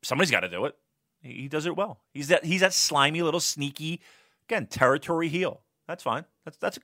somebody's 0.02 0.30
got 0.30 0.40
to 0.40 0.48
do 0.48 0.64
it. 0.66 0.76
He 1.22 1.48
does 1.48 1.66
it 1.66 1.76
well. 1.76 2.00
He's 2.12 2.28
that 2.28 2.44
he's 2.44 2.60
that 2.60 2.72
slimy 2.72 3.22
little 3.22 3.40
sneaky 3.40 4.00
again 4.48 4.66
territory 4.66 5.28
heel. 5.28 5.62
That's 5.86 6.02
fine. 6.02 6.24
That's 6.44 6.56
that's 6.58 6.78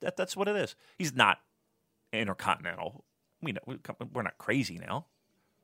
that, 0.00 0.16
that's 0.16 0.36
what 0.36 0.48
it 0.48 0.56
is. 0.56 0.76
He's 0.98 1.14
not 1.14 1.38
intercontinental. 2.12 3.04
We 3.42 3.52
know 3.52 3.60
we're 3.66 4.22
not 4.22 4.38
crazy 4.38 4.78
now. 4.78 5.06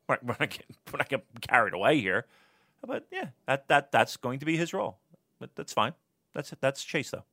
We're, 0.08 0.18
we're 0.22 0.36
not 0.38 0.50
getting 0.50 0.76
we're 0.92 0.98
not 0.98 1.08
getting 1.08 1.26
carried 1.40 1.74
away 1.74 2.00
here. 2.00 2.26
But 2.86 3.06
yeah, 3.12 3.28
that 3.46 3.68
that 3.68 3.92
that's 3.92 4.16
going 4.16 4.38
to 4.40 4.46
be 4.46 4.56
his 4.56 4.72
role. 4.72 4.98
But 5.38 5.50
that's 5.56 5.72
fine. 5.72 5.94
That's 6.34 6.52
that's 6.60 6.84
Chase 6.84 7.10
though. 7.10 7.24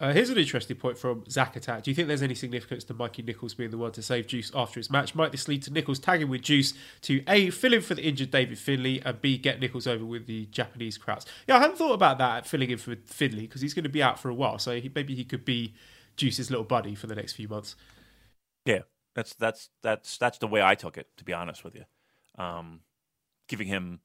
Uh, 0.00 0.12
here's 0.12 0.28
an 0.28 0.36
interesting 0.36 0.76
point 0.76 0.98
from 0.98 1.24
Zach 1.30 1.54
Attack. 1.54 1.84
Do 1.84 1.90
you 1.90 1.94
think 1.94 2.08
there's 2.08 2.22
any 2.22 2.34
significance 2.34 2.82
to 2.84 2.94
Mikey 2.94 3.22
Nicholls 3.22 3.54
being 3.54 3.70
the 3.70 3.78
one 3.78 3.92
to 3.92 4.02
save 4.02 4.26
Juice 4.26 4.50
after 4.52 4.80
his 4.80 4.90
match? 4.90 5.14
Might 5.14 5.30
this 5.30 5.46
lead 5.46 5.62
to 5.62 5.72
Nicholls 5.72 6.00
tagging 6.00 6.28
with 6.28 6.42
Juice 6.42 6.74
to 7.02 7.22
A, 7.28 7.50
fill 7.50 7.72
in 7.72 7.80
for 7.80 7.94
the 7.94 8.02
injured 8.02 8.32
David 8.32 8.58
Finlay, 8.58 9.00
and 9.04 9.20
B, 9.20 9.38
get 9.38 9.60
Nicholls 9.60 9.86
over 9.86 10.04
with 10.04 10.26
the 10.26 10.46
Japanese 10.46 10.98
crowds? 10.98 11.26
Yeah, 11.46 11.56
I 11.56 11.60
hadn't 11.60 11.76
thought 11.76 11.92
about 11.92 12.18
that, 12.18 12.44
filling 12.44 12.70
in 12.70 12.78
for 12.78 12.96
Finlay, 13.06 13.42
because 13.42 13.60
he's 13.60 13.72
going 13.72 13.84
to 13.84 13.88
be 13.88 14.02
out 14.02 14.18
for 14.18 14.28
a 14.28 14.34
while. 14.34 14.58
So 14.58 14.80
he, 14.80 14.90
maybe 14.92 15.14
he 15.14 15.24
could 15.24 15.44
be 15.44 15.74
Juice's 16.16 16.50
little 16.50 16.64
buddy 16.64 16.96
for 16.96 17.06
the 17.06 17.14
next 17.14 17.34
few 17.34 17.46
months. 17.46 17.76
Yeah, 18.64 18.80
that's 19.14 19.34
that's 19.34 19.70
that's 19.82 20.18
that's 20.18 20.38
the 20.38 20.48
way 20.48 20.60
I 20.60 20.74
took 20.74 20.98
it, 20.98 21.08
to 21.18 21.24
be 21.24 21.32
honest 21.32 21.62
with 21.62 21.76
you. 21.76 21.84
Um, 22.36 22.80
giving 23.48 23.66
him, 23.66 24.00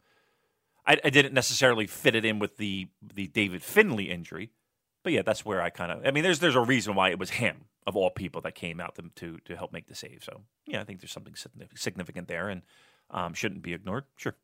I, 0.86 1.00
I 1.04 1.10
didn't 1.10 1.34
necessarily 1.34 1.88
fit 1.88 2.16
it 2.16 2.26
in 2.26 2.40
with 2.40 2.58
the 2.58 2.88
the 3.02 3.28
David 3.28 3.64
Finlay 3.64 4.06
injury 4.06 4.52
but 5.04 5.14
yeah, 5.14 5.22
that's 5.22 5.46
where 5.46 5.62
I 5.62 5.70
kind 5.70 5.92
of. 5.92 6.06
I 6.06 6.12
mean, 6.12 6.24
there's 6.24 6.40
there's 6.40 6.56
a 6.56 6.62
reason 6.62 6.96
why 6.96 7.10
it 7.10 7.20
was 7.20 7.32
him 7.32 7.66
of 7.88 7.96
all 7.96 8.10
people 8.10 8.42
that 8.42 8.56
came 8.56 8.80
out 8.80 8.96
to 9.16 9.40
to, 9.46 9.56
help 9.56 9.72
make 9.72 9.88
the 9.88 9.96
save. 9.96 10.24
So 10.24 10.42
yeah, 10.68 10.82
I 10.82 10.84
think 10.84 11.00
there's 11.00 11.12
something 11.12 11.36
significant 11.76 12.28
there, 12.28 12.50
and 12.50 12.62
um, 13.10 13.34
shouldn't 13.34 13.62
be 13.62 13.74
ignored. 13.74 14.04
Sure. 14.18 14.36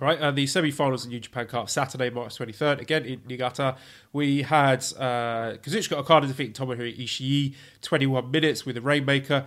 All 0.00 0.08
right, 0.08 0.18
and 0.20 0.36
the 0.36 0.46
semi-finals 0.46 1.04
in 1.04 1.10
New 1.10 1.20
Japan 1.20 1.46
Cup 1.46 1.68
Saturday, 1.68 2.08
March 2.10 2.36
23rd, 2.36 2.80
again 2.80 3.04
in 3.04 3.20
Niigata. 3.26 3.76
We 4.12 4.42
had 4.42 4.78
uh, 4.98 5.58
Kazuchika 5.62 5.98
Okada 5.98 6.26
defeating 6.26 6.54
Tomohiro 6.54 6.98
Ishii, 6.98 7.54
21 7.82 8.30
minutes 8.30 8.66
with 8.66 8.76
a 8.76 8.80
Rainmaker. 8.80 9.46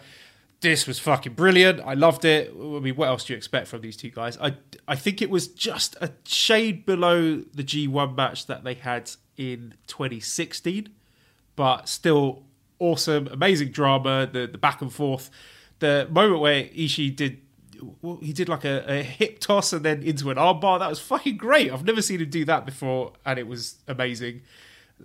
This 0.62 0.88
was 0.88 1.00
fucking 1.00 1.34
brilliant. 1.34 1.82
I 1.82 1.94
loved 1.94 2.26
it. 2.26 2.52
I 2.52 2.80
mean, 2.80 2.96
what 2.96 3.08
else 3.08 3.26
do 3.26 3.34
you 3.34 3.38
expect 3.38 3.68
from 3.68 3.82
these 3.82 3.98
two 3.98 4.10
guys? 4.10 4.38
I, 4.40 4.56
I 4.88 4.96
think 4.96 5.22
it 5.22 5.30
was 5.30 5.48
just 5.48 5.96
a 6.02 6.12
shade 6.26 6.86
below 6.86 7.38
the 7.38 7.64
G1 7.64 8.16
match 8.16 8.48
that 8.48 8.64
they 8.64 8.74
had 8.74 9.12
in 9.38 9.76
2016, 9.88 10.90
but 11.56 11.90
still 11.90 12.44
awesome, 12.80 13.28
amazing 13.28 13.70
drama, 13.70 14.28
the 14.32 14.48
the 14.48 14.58
back 14.58 14.82
and 14.82 14.92
forth. 14.92 15.30
The 15.80 16.08
moment 16.10 16.40
where 16.40 16.64
Ishii 16.64 17.16
did 17.16 17.42
he 18.22 18.34
did 18.34 18.50
like 18.50 18.64
a, 18.64 18.86
a, 18.88 19.04
hip 19.04 19.40
toss 19.40 19.74
and 19.74 19.84
then 19.84 20.02
into 20.02 20.30
an 20.32 20.38
armbar. 20.38 20.80
That 20.80 20.90
was 20.90 21.00
fucking 21.00 21.38
great. 21.38 21.72
I've 21.72 21.84
never 21.84 22.02
seen 22.02 22.22
him 22.22 22.30
do 22.30 22.46
that 22.46 22.66
before, 22.66 23.14
and 23.26 23.38
it 23.38 23.48
was 23.48 23.76
amazing. 23.88 24.42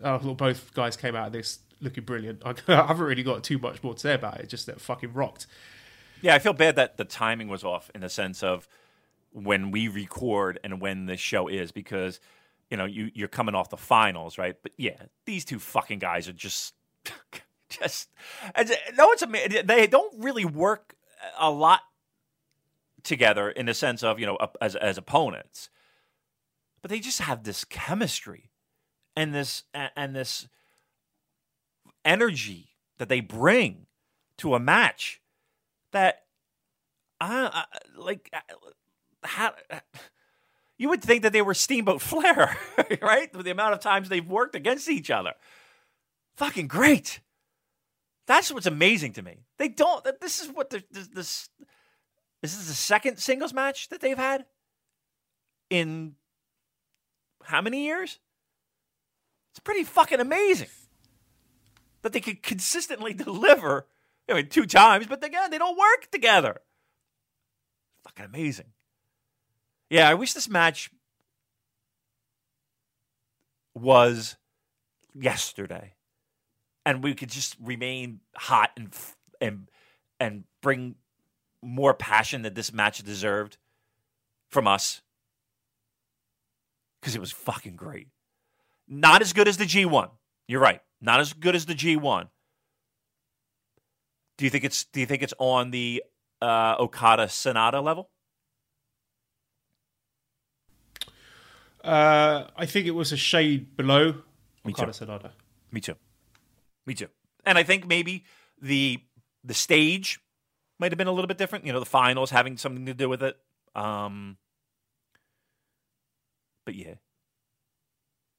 Uh, 0.03 0.19
thought 0.19 0.39
both 0.39 0.73
guys 0.73 0.97
came 0.97 1.17
out 1.17 1.27
of 1.27 1.33
this 1.33 1.59
looking 1.81 2.05
brilliant. 2.05 2.43
I, 2.45 2.55
haven't 2.67 3.07
really 3.07 3.23
got 3.23 3.45
too 3.45 3.59
much 3.59 3.83
more 3.83 3.95
to 3.95 4.01
say 4.01 4.15
about 4.15 4.41
it. 4.41 4.49
Just 4.49 4.67
that 4.67 4.81
fucking 4.81 5.13
rocked. 5.13 5.47
Yeah, 6.23 6.35
I 6.35 6.39
feel 6.39 6.53
bad 6.53 6.77
that 6.77 6.97
the 6.97 7.05
timing 7.05 7.49
was 7.49 7.65
off 7.65 7.91
in 7.95 8.03
the 8.03 8.09
sense 8.09 8.43
of 8.43 8.69
when 9.33 9.71
we 9.71 9.89
record 9.89 10.59
and 10.63 10.81
when 10.81 11.07
the 11.07 11.17
show 11.17 11.49
is 11.49 11.73
because 11.73 12.21
you 12.71 12.77
know, 12.77 12.85
you 12.85 13.11
you're 13.15 13.29
coming 13.29 13.55
off 13.55 13.69
the 13.69 13.77
finals, 13.77 14.39
right? 14.39 14.55
But 14.63 14.73
yeah, 14.77 14.97
these 15.27 15.45
two 15.45 15.59
fucking 15.59 15.99
guys 15.99 16.29
are 16.29 16.33
just 16.33 16.75
just 17.69 18.09
no, 18.97 19.11
it's 19.11 19.23
amazing. 19.23 19.67
They 19.67 19.87
don't 19.89 20.15
really 20.23 20.45
work 20.45 20.95
a 21.39 21.51
lot 21.51 21.81
together 23.03 23.51
in 23.51 23.67
the 23.67 23.75
sense 23.75 24.03
of 24.03 24.21
you 24.21 24.27
know 24.27 24.39
as 24.61 24.77
as 24.77 24.97
opponents, 24.97 25.69
but 26.81 26.91
they 26.91 27.01
just 27.01 27.21
have 27.23 27.43
this 27.43 27.65
chemistry 27.65 28.51
and 29.17 29.35
this 29.35 29.65
and 29.75 30.15
this 30.15 30.47
energy 32.05 32.71
that 32.99 33.09
they 33.09 33.21
bring 33.21 33.87
to 34.39 34.55
a 34.55 34.61
match 34.61 35.21
that 35.93 36.23
I, 37.21 37.51
I 37.53 37.65
like 37.97 38.33
how 39.23 39.53
you 40.79 40.89
would 40.89 41.03
think 41.03 41.23
that 41.23 41.33
they 41.33 41.43
were 41.43 41.55
Steamboat 41.55 42.01
Flair, 42.03 42.57
right? 43.03 43.35
With 43.35 43.45
the 43.45 43.51
amount 43.51 43.75
of 43.75 43.81
times 43.81 44.09
they've 44.09 44.27
worked 44.27 44.55
against 44.55 44.89
each 44.89 45.11
other. 45.11 45.35
Fucking 46.37 46.69
great. 46.69 47.21
That's 48.27 48.53
what's 48.53 48.67
amazing 48.67 49.15
to 49.15 49.23
me. 49.23 49.45
They 49.59 49.69
don't. 49.69 50.07
This 50.21 50.41
is 50.41 50.49
what 50.49 50.71
the, 50.71 50.83
this. 50.91 51.49
This 52.43 52.57
is 52.57 52.69
the 52.69 52.75
second 52.75 53.19
singles 53.19 53.53
match 53.53 53.91
that 53.91 54.01
they've 54.01 54.17
had 54.17 54.47
in 55.69 56.15
how 57.45 57.61
many 57.61 57.85
years? 57.85 58.19
It's 59.53 59.61
pretty 59.61 59.85
fucking 59.85 60.21
amazing 60.21 60.69
that 62.03 62.13
they 62.13 62.21
could 62.21 62.43
consistently 62.43 63.15
deliver. 63.15 63.87
I 64.29 64.35
mean, 64.35 64.49
two 64.49 64.67
times, 64.67 65.07
but 65.07 65.25
again, 65.25 65.51
they 65.51 65.59
don't 65.59 65.79
work 65.79 66.11
together. 66.11 66.61
Fucking 68.05 68.25
amazing. 68.25 68.73
Yeah, 69.89 70.09
I 70.09 70.15
wish 70.15 70.33
this 70.35 70.49
match 70.49 70.91
was 73.75 74.37
yesterday, 75.15 75.95
and 76.87 77.03
we 77.03 77.15
could 77.15 77.31
just 77.31 77.57
remain 77.61 78.21
hot 78.37 78.71
and 78.77 78.95
and 79.41 79.69
and 80.21 80.45
bring 80.61 80.95
more 81.63 81.93
passion 81.93 82.43
that 82.43 82.55
this 82.55 82.73
match 82.73 83.03
deserved 83.03 83.59
from 84.49 84.67
us 84.67 85.03
because 87.01 87.15
it 87.15 87.21
was 87.21 87.33
fucking 87.33 87.77
great. 87.77 88.09
Not 88.89 89.23
as 89.23 89.33
good 89.33 89.49
as 89.49 89.57
the 89.57 89.65
G1. 89.65 90.11
You're 90.47 90.61
right. 90.61 90.83
Not 91.01 91.21
as 91.21 91.33
good 91.33 91.55
as 91.55 91.67
the 91.67 91.75
G1. 91.75 92.29
Do 94.37 94.45
you 94.45 94.51
think 94.51 94.65
it's 94.65 94.85
Do 94.85 95.01
you 95.01 95.07
think 95.07 95.23
it's 95.23 95.35
on 95.39 95.71
the 95.71 96.03
uh, 96.41 96.77
Okada 96.79 97.27
Sanada 97.27 97.83
level? 97.83 98.11
Uh, 101.83 102.45
I 102.57 102.67
think 102.67 102.87
it 102.87 102.91
was 102.93 103.13
a 103.13 103.17
shade 103.17 103.77
below 103.77 104.13
Me 104.65 104.73
Okada 104.73 104.93
too. 104.93 105.05
Sanada. 105.05 105.31
Me 105.73 105.81
too. 105.81 105.95
Me 106.87 106.95
too. 106.95 107.09
And 107.45 107.57
I 107.57 107.63
think 107.63 107.87
maybe 107.87 108.25
the 108.61 109.03
the 109.43 109.55
stage 109.55 110.21
might 110.79 110.93
have 110.93 110.99
been 110.99 111.07
a 111.07 111.13
little 111.13 111.29
bit 111.29 111.39
different. 111.39 111.67
You 111.67 111.73
know, 111.73 111.81
the 111.81 111.87
finals 111.87 112.31
having 112.31 112.57
something 112.57 112.87
to 112.87 112.95
do 112.95 113.09
with 113.09 113.23
it. 113.23 113.37
Um, 113.75 114.37
but 116.67 116.75
yeah, 116.75 116.95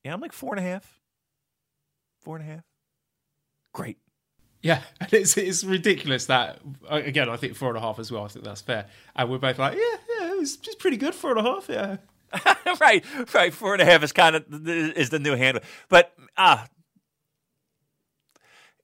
yeah, 0.03 0.13
I'm 0.13 0.21
like 0.21 0.33
four 0.33 0.55
and 0.55 0.65
a 0.65 0.67
half. 0.69 1.00
Four 2.21 2.37
and 2.37 2.47
a 2.47 2.53
half. 2.53 2.63
Great. 3.73 3.97
Yeah, 4.61 4.81
and 4.99 5.13
it's 5.13 5.37
it's 5.37 5.63
ridiculous 5.63 6.25
that 6.27 6.59
uh, 6.89 7.01
again. 7.03 7.29
I 7.29 7.37
think 7.37 7.55
four 7.55 7.69
and 7.69 7.77
a 7.77 7.81
half 7.81 7.99
as 7.99 8.11
well. 8.11 8.25
I 8.25 8.27
think 8.27 8.45
that's 8.45 8.61
fair. 8.61 8.87
And 9.15 9.29
we're 9.29 9.39
both 9.39 9.59
like, 9.59 9.77
yeah, 9.77 9.97
yeah, 10.19 10.33
it 10.33 10.39
was 10.39 10.57
just 10.57 10.79
pretty 10.79 10.97
good. 10.97 11.15
Four 11.15 11.37
and 11.37 11.39
a 11.39 11.43
half. 11.43 11.67
Yeah. 11.69 11.97
right, 12.79 13.03
right. 13.33 13.53
Four 13.53 13.73
and 13.73 13.81
a 13.81 13.85
half 13.85 14.03
is 14.03 14.11
kind 14.11 14.35
of 14.35 14.45
is 14.67 15.09
the 15.09 15.19
new 15.19 15.35
handle. 15.35 15.63
But 15.89 16.13
ah, 16.37 16.67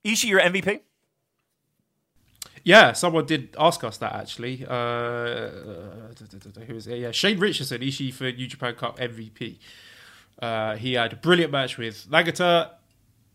Ishii, 0.04 0.26
your 0.30 0.42
MVP. 0.42 0.82
Yeah, 2.64 2.92
someone 2.92 3.26
did 3.26 3.56
ask 3.58 3.82
us 3.86 3.98
that 3.98 4.14
actually. 4.14 4.66
Uh, 4.68 4.74
uh, 4.74 6.14
who 6.68 6.74
was 6.74 6.88
it? 6.88 7.00
Yeah, 7.00 7.12
Shane 7.12 7.40
Richardson, 7.40 7.82
Ishii 7.82 8.14
for 8.14 8.26
New 8.26 8.48
Japan 8.48 8.76
Cup 8.76 9.00
MVP. 9.00 9.58
Uh, 10.42 10.76
he 10.76 10.94
had 10.94 11.14
a 11.14 11.16
brilliant 11.16 11.52
match 11.52 11.78
with 11.78 12.08
Nagata, 12.10 12.72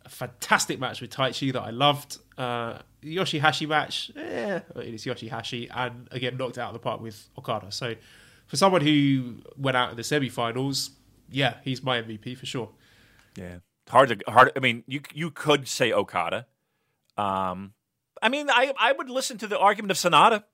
a 0.04 0.08
fantastic 0.08 0.78
match 0.80 1.00
with 1.00 1.10
Taichi 1.10 1.52
that 1.52 1.62
I 1.62 1.70
loved. 1.70 2.18
Uh, 2.36 2.78
Yoshihashi 3.02 3.68
match, 3.68 4.10
yeah, 4.16 4.60
it 4.76 4.94
is 4.94 5.04
Yoshihashi, 5.04 5.68
and 5.74 6.08
again 6.10 6.36
knocked 6.36 6.58
out 6.58 6.68
of 6.68 6.72
the 6.74 6.78
park 6.78 7.00
with 7.00 7.28
Okada. 7.38 7.70
So, 7.72 7.94
for 8.46 8.56
someone 8.56 8.80
who 8.80 9.42
went 9.56 9.76
out 9.76 9.90
in 9.90 9.96
the 9.96 10.04
semi-finals, 10.04 10.90
yeah, 11.30 11.56
he's 11.62 11.82
my 11.82 12.00
MVP 12.00 12.36
for 12.36 12.46
sure. 12.46 12.70
Yeah, 13.36 13.58
hard 13.88 14.08
to 14.10 14.30
hard. 14.30 14.52
I 14.56 14.60
mean, 14.60 14.84
you 14.86 15.00
you 15.12 15.30
could 15.30 15.68
say 15.68 15.92
Okada. 15.92 16.46
Um, 17.16 17.74
I 18.22 18.28
mean, 18.28 18.48
I 18.50 18.72
I 18.78 18.92
would 18.92 19.10
listen 19.10 19.36
to 19.38 19.46
the 19.46 19.58
argument 19.58 19.90
of 19.90 19.96
Sanada. 19.96 20.44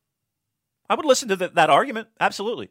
I 0.91 0.95
would 0.95 1.05
listen 1.05 1.29
to 1.29 1.37
the, 1.37 1.49
that 1.49 1.69
argument 1.71 2.09
absolutely. 2.19 2.71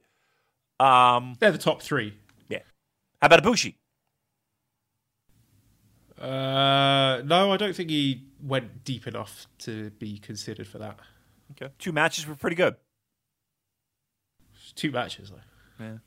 Um, 0.80 1.36
They're 1.40 1.52
the 1.52 1.58
top 1.58 1.82
three. 1.82 2.14
yeah. 2.50 2.60
How 3.22 3.28
about 3.28 3.44
Ibushi? 3.44 3.76
Uh, 6.20 7.22
no, 7.26 7.52
I 7.52 7.58
don't 7.58 7.76
think 7.76 7.90
he 7.90 8.24
went 8.42 8.84
deep 8.84 9.06
enough 9.08 9.46
to 9.60 9.92
be 9.92 10.18
considered 10.18 10.68
for 10.68 10.80
that. 10.80 11.00
Okay, 11.52 11.72
two 11.80 11.92
matches 11.92 12.26
were 12.28 12.36
pretty 12.36 12.56
good. 12.56 12.76
Two 14.76 14.92
matches 14.92 15.30
though. 15.32 15.84
Yeah. 15.86 15.98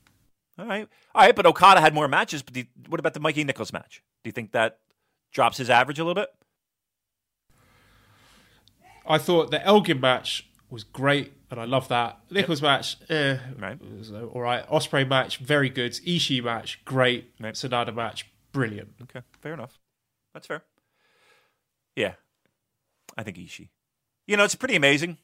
All 0.59 0.65
right, 0.65 0.87
all 1.15 1.25
right. 1.25 1.35
But 1.35 1.45
Okada 1.45 1.81
had 1.81 1.93
more 1.93 2.07
matches. 2.07 2.41
But 2.41 2.55
you- 2.55 2.67
what 2.89 2.99
about 2.99 3.13
the 3.13 3.19
Mikey 3.19 3.43
Nicholls 3.43 3.71
match? 3.73 4.03
Do 4.23 4.27
you 4.27 4.31
think 4.33 4.51
that 4.51 4.79
drops 5.31 5.57
his 5.57 5.69
average 5.69 5.97
a 5.99 6.03
little 6.03 6.21
bit? 6.21 6.29
I 9.05 9.17
thought 9.17 9.49
the 9.51 9.65
Elgin 9.65 9.99
match 9.99 10.47
was 10.69 10.83
great, 10.83 11.33
and 11.49 11.59
I 11.59 11.65
love 11.65 11.87
that. 11.89 12.19
Nicholls 12.29 12.61
match, 12.61 12.97
eh, 13.09 13.37
Right. 13.57 13.79
uh, 14.13 14.25
all 14.27 14.41
right. 14.41 14.65
Ospreay 14.67 15.07
match, 15.07 15.37
very 15.37 15.69
good. 15.69 15.93
Ishii 15.93 16.43
match, 16.43 16.83
great. 16.85 17.33
Right. 17.39 17.55
Sanada 17.55 17.93
match, 17.93 18.27
brilliant. 18.51 18.93
Okay, 19.01 19.21
fair 19.41 19.53
enough. 19.53 19.79
That's 20.33 20.47
fair. 20.47 20.63
Yeah, 21.95 22.13
I 23.17 23.23
think 23.23 23.37
Ishii. 23.37 23.69
You 24.27 24.37
know, 24.37 24.43
it's 24.43 24.55
pretty 24.55 24.75
amazing 24.75 25.17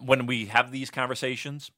when 0.00 0.26
we 0.26 0.46
have 0.46 0.72
these 0.72 0.90
conversations 0.90 1.70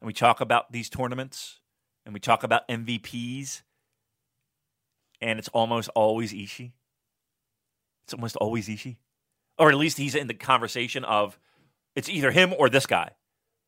and 0.00 0.06
we 0.06 0.12
talk 0.12 0.40
about 0.40 0.72
these 0.72 0.88
tournaments 0.90 1.60
and 2.04 2.12
we 2.12 2.20
talk 2.20 2.42
about 2.42 2.66
MVPs, 2.68 3.62
and 5.20 5.38
it's 5.38 5.48
almost 5.48 5.88
always 5.94 6.32
Ishii. 6.32 6.72
It's 8.04 8.14
almost 8.14 8.36
always 8.36 8.68
Ishii, 8.68 8.96
or 9.58 9.68
at 9.68 9.74
least 9.76 9.98
he's 9.98 10.14
in 10.14 10.26
the 10.26 10.34
conversation 10.34 11.04
of 11.04 11.38
it's 11.94 12.08
either 12.08 12.30
him 12.30 12.54
or 12.58 12.70
this 12.70 12.86
guy, 12.86 13.10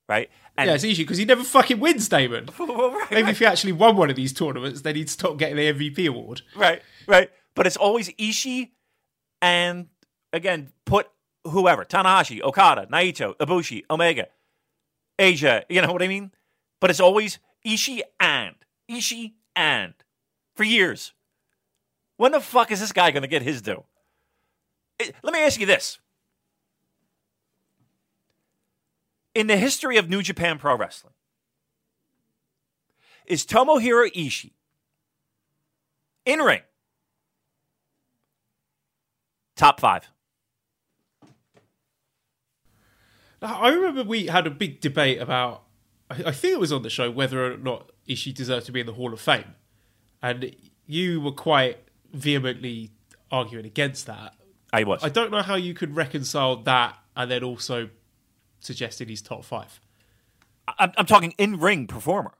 right? 0.08 0.30
And 0.56 0.68
yeah, 0.68 0.74
it's 0.74 0.84
Ishii 0.84 0.98
because 0.98 1.18
he 1.18 1.24
never 1.24 1.42
fucking 1.44 1.80
wins, 1.80 2.08
Damon. 2.08 2.48
Right, 2.58 3.10
Maybe 3.10 3.22
right. 3.24 3.30
if 3.32 3.38
he 3.40 3.46
actually 3.46 3.72
won 3.72 3.96
one 3.96 4.08
of 4.10 4.16
these 4.16 4.32
tournaments, 4.32 4.82
then 4.82 4.94
he'd 4.96 5.10
stop 5.10 5.36
getting 5.36 5.56
the 5.56 5.72
MVP 5.72 6.08
award. 6.08 6.42
Right, 6.54 6.80
right. 7.06 7.30
But 7.60 7.66
it's 7.66 7.76
always 7.76 8.08
Ishii 8.08 8.70
and 9.42 9.88
again, 10.32 10.72
put 10.86 11.08
whoever, 11.44 11.84
Tanahashi, 11.84 12.40
Okada, 12.40 12.86
Naito, 12.86 13.36
Ibushi, 13.36 13.82
Omega, 13.90 14.28
Asia, 15.18 15.66
you 15.68 15.82
know 15.82 15.92
what 15.92 16.02
I 16.02 16.08
mean? 16.08 16.30
But 16.80 16.88
it's 16.88 17.00
always 17.00 17.38
Ishii 17.66 18.00
and 18.18 18.54
Ishii 18.90 19.34
and 19.54 19.92
for 20.56 20.64
years. 20.64 21.12
When 22.16 22.32
the 22.32 22.40
fuck 22.40 22.70
is 22.70 22.80
this 22.80 22.92
guy 22.92 23.10
going 23.10 23.24
to 23.24 23.28
get 23.28 23.42
his 23.42 23.60
due? 23.60 23.84
Eh, 24.98 25.08
it- 25.08 25.16
let 25.22 25.34
me 25.34 25.40
ask 25.40 25.60
you 25.60 25.66
this. 25.66 25.98
In 29.34 29.48
the 29.48 29.58
history 29.58 29.98
of 29.98 30.08
New 30.08 30.22
Japan 30.22 30.56
Pro 30.58 30.78
Wrestling, 30.78 31.12
is 33.26 33.44
Tomohiro 33.44 34.10
Ishii 34.14 34.52
in 36.24 36.38
ring 36.38 36.62
top 39.60 39.78
five? 39.78 40.10
I 43.42 43.68
remember 43.68 44.02
we 44.02 44.26
had 44.26 44.46
a 44.46 44.50
big 44.50 44.80
debate 44.80 45.20
about, 45.20 45.64
I 46.10 46.24
I 46.26 46.32
think 46.32 46.54
it 46.54 46.60
was 46.60 46.72
on 46.72 46.82
the 46.82 46.90
show, 46.90 47.10
whether 47.10 47.52
or 47.52 47.56
not 47.56 47.90
Ishii 48.08 48.34
deserved 48.34 48.66
to 48.66 48.72
be 48.72 48.80
in 48.80 48.86
the 48.86 48.94
Hall 48.94 49.12
of 49.12 49.20
Fame. 49.20 49.54
And 50.22 50.54
you 50.86 51.20
were 51.20 51.32
quite 51.32 51.78
vehemently 52.12 52.90
arguing 53.30 53.64
against 53.66 54.06
that. 54.06 54.34
I 54.72 54.84
was. 54.84 55.02
I 55.02 55.08
don't 55.08 55.30
know 55.30 55.42
how 55.42 55.56
you 55.56 55.74
could 55.74 55.94
reconcile 55.96 56.56
that 56.62 56.98
and 57.16 57.30
then 57.30 57.42
also 57.44 57.90
suggesting 58.60 59.08
he's 59.08 59.22
top 59.22 59.44
five. 59.44 59.80
I'm, 60.78 60.92
I'm 60.96 61.06
talking 61.06 61.34
in 61.38 61.58
ring 61.58 61.86
performer 61.86 62.32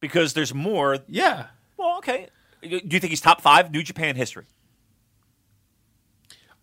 because 0.00 0.34
there's 0.34 0.54
more. 0.54 0.98
Yeah. 1.06 1.46
Well, 1.76 1.98
okay. 1.98 2.28
Do 2.62 2.68
you 2.68 3.00
think 3.00 3.10
he's 3.10 3.20
top 3.20 3.40
five 3.40 3.70
New 3.70 3.82
Japan 3.82 4.16
history? 4.16 4.46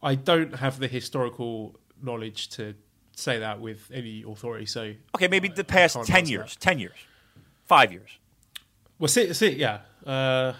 I 0.03 0.15
don't 0.15 0.55
have 0.55 0.79
the 0.79 0.87
historical 0.87 1.79
knowledge 2.01 2.49
to 2.49 2.75
say 3.15 3.39
that 3.39 3.59
with 3.59 3.89
any 3.93 4.23
authority. 4.27 4.65
So, 4.65 4.93
Okay, 5.15 5.27
maybe 5.27 5.47
the 5.47 5.63
past 5.63 5.97
ten 6.05 6.27
years, 6.27 6.55
ten 6.57 6.79
years, 6.79 6.97
five 7.65 7.91
years. 7.91 8.09
well, 8.99 9.07
see, 9.07 9.33
see 9.33 9.51
yeah. 9.55 9.79
Uh, 10.05 10.53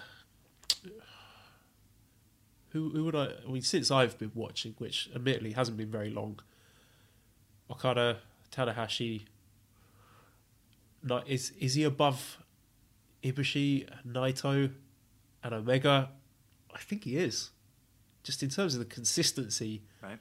who, 2.70 2.90
who 2.90 3.04
would 3.04 3.14
I? 3.16 3.28
I 3.46 3.50
mean, 3.50 3.62
since 3.62 3.90
I've 3.90 4.18
been 4.18 4.32
watching, 4.34 4.74
which 4.78 5.08
admittedly 5.14 5.52
hasn't 5.52 5.76
been 5.76 5.90
very 5.90 6.10
long, 6.10 6.40
Okada, 7.70 8.18
Tanahashi. 8.52 9.22
Not 11.02 11.28
is 11.28 11.52
is 11.60 11.74
he 11.74 11.84
above 11.84 12.38
Ibushi, 13.22 13.88
Naito, 14.06 14.70
and 15.42 15.54
Omega? 15.54 16.10
I 16.74 16.78
think 16.78 17.04
he 17.04 17.16
is. 17.16 17.50
Just 18.26 18.42
in 18.42 18.48
terms 18.48 18.74
of 18.74 18.80
the 18.80 18.86
consistency 18.86 19.84
Right. 20.02 20.18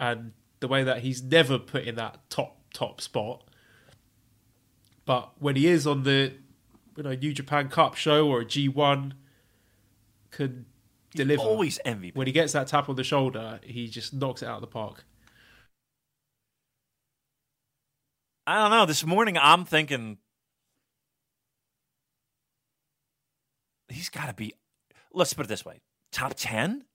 and 0.00 0.32
the 0.60 0.66
way 0.66 0.82
that 0.82 1.00
he's 1.02 1.22
never 1.22 1.58
put 1.58 1.84
in 1.84 1.94
that 1.96 2.30
top 2.30 2.56
top 2.72 3.02
spot. 3.02 3.46
But 5.04 5.38
when 5.42 5.54
he 5.54 5.66
is 5.66 5.86
on 5.86 6.04
the 6.04 6.32
you 6.96 7.02
know 7.02 7.14
New 7.14 7.34
Japan 7.34 7.68
Cup 7.68 7.96
show 7.96 8.26
or 8.26 8.40
a 8.40 8.46
G 8.46 8.66
one, 8.66 9.12
can 10.30 10.64
deliver. 11.14 11.42
Always 11.42 11.78
MVP. 11.84 12.16
when 12.16 12.26
he 12.26 12.32
gets 12.32 12.54
that 12.54 12.66
tap 12.68 12.88
on 12.88 12.96
the 12.96 13.04
shoulder, 13.04 13.60
he 13.62 13.88
just 13.88 14.14
knocks 14.14 14.40
it 14.42 14.46
out 14.46 14.54
of 14.56 14.60
the 14.62 14.66
park. 14.66 15.04
I 18.46 18.56
don't 18.56 18.70
know. 18.70 18.86
This 18.86 19.04
morning, 19.04 19.36
I'm 19.36 19.66
thinking 19.66 20.16
he's 23.88 24.08
got 24.08 24.28
to 24.28 24.32
be. 24.34 24.54
Let's 25.12 25.34
put 25.34 25.44
it 25.44 25.48
this 25.50 25.64
way: 25.66 25.82
top 26.10 26.32
ten. 26.36 26.86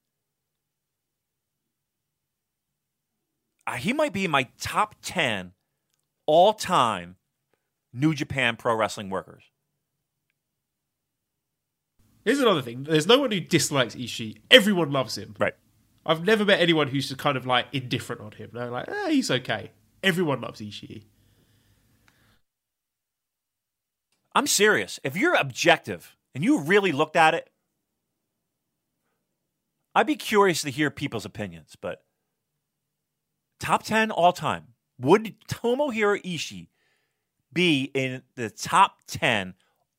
He 3.77 3.93
might 3.93 4.13
be 4.13 4.25
in 4.25 4.31
my 4.31 4.47
top 4.59 4.95
ten 5.01 5.53
all-time 6.25 7.15
New 7.93 8.13
Japan 8.13 8.55
Pro 8.55 8.75
Wrestling 8.75 9.09
workers. 9.09 9.43
Here's 12.23 12.39
another 12.39 12.61
thing: 12.61 12.83
there's 12.83 13.07
no 13.07 13.19
one 13.19 13.31
who 13.31 13.39
dislikes 13.39 13.95
Ishii. 13.95 14.37
Everyone 14.51 14.91
loves 14.91 15.17
him. 15.17 15.35
Right. 15.39 15.55
I've 16.05 16.23
never 16.23 16.45
met 16.45 16.59
anyone 16.59 16.87
who's 16.87 17.09
just 17.09 17.19
kind 17.19 17.37
of 17.37 17.45
like 17.45 17.67
indifferent 17.71 18.21
on 18.21 18.31
him. 18.31 18.49
They're 18.53 18.69
like, 18.71 18.87
eh, 18.87 19.09
he's 19.09 19.29
okay. 19.29 19.71
Everyone 20.01 20.41
loves 20.41 20.61
Ishii. 20.61 21.03
I'm 24.33 24.47
serious. 24.47 24.99
If 25.03 25.17
you're 25.17 25.35
objective 25.35 26.15
and 26.33 26.43
you 26.43 26.61
really 26.61 26.91
looked 26.91 27.15
at 27.15 27.33
it, 27.33 27.49
I'd 29.93 30.07
be 30.07 30.15
curious 30.15 30.61
to 30.61 30.69
hear 30.69 30.89
people's 30.89 31.25
opinions. 31.25 31.75
But 31.79 32.03
top 33.59 33.83
10 33.83 34.11
all 34.11 34.33
time. 34.33 34.67
Would 34.99 35.35
Tomohiro 35.47 36.21
Ishii 36.23 36.67
be 37.51 37.91
in 37.93 38.23
the 38.35 38.49
top 38.49 38.99
10 39.07 39.53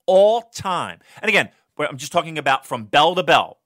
all 0.06 0.42
time? 0.42 0.98
And 1.22 1.28
again, 1.28 1.50
I'm 1.78 1.96
just 1.96 2.12
talking 2.12 2.38
about 2.38 2.66
from 2.66 2.84
bell 2.84 3.14
to 3.14 3.22
bell. 3.22 3.58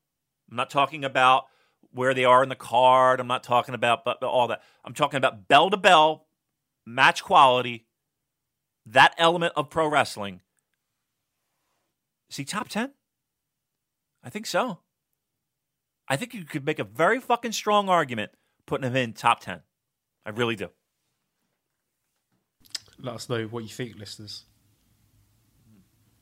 I'm 0.51 0.57
not 0.57 0.71
talking 0.71 1.05
about 1.05 1.47
where 1.93 2.15
they 2.15 2.25
are 2.25 2.43
in 2.43 2.49
the 2.49 2.55
card. 2.55 3.21
I'm 3.21 3.27
not 3.27 3.43
talking 3.43 3.75
about 3.75 4.07
all 4.23 4.49
that. 4.49 4.63
I'm 4.85 4.95
talking 4.95 5.17
about 5.17 5.49
bell 5.49 5.71
to 5.71 5.77
bell, 5.77 6.27
match 6.87 7.23
quality, 7.25 7.87
that 8.87 9.15
element 9.19 9.53
of 9.57 9.71
pro 9.71 9.89
wrestling. 9.89 10.41
See, 12.31 12.45
top 12.45 12.69
10? 12.69 12.93
I 14.23 14.31
think 14.31 14.47
so. 14.47 14.81
I 16.09 16.17
think 16.17 16.35
you 16.35 16.45
could 16.45 16.67
make 16.67 16.79
a 16.79 16.85
very 16.85 17.21
fucking 17.21 17.53
strong 17.53 17.89
argument 17.89 18.33
putting 18.67 18.87
him 18.89 18.97
in 18.97 19.13
top 19.13 19.41
10. 19.41 19.61
I 20.27 20.31
really 20.31 20.57
do. 20.57 20.69
Let 22.99 23.17
us 23.17 23.29
know 23.29 23.45
what 23.45 23.65
you 23.65 23.69
think, 23.69 23.97
listeners. 23.97 24.45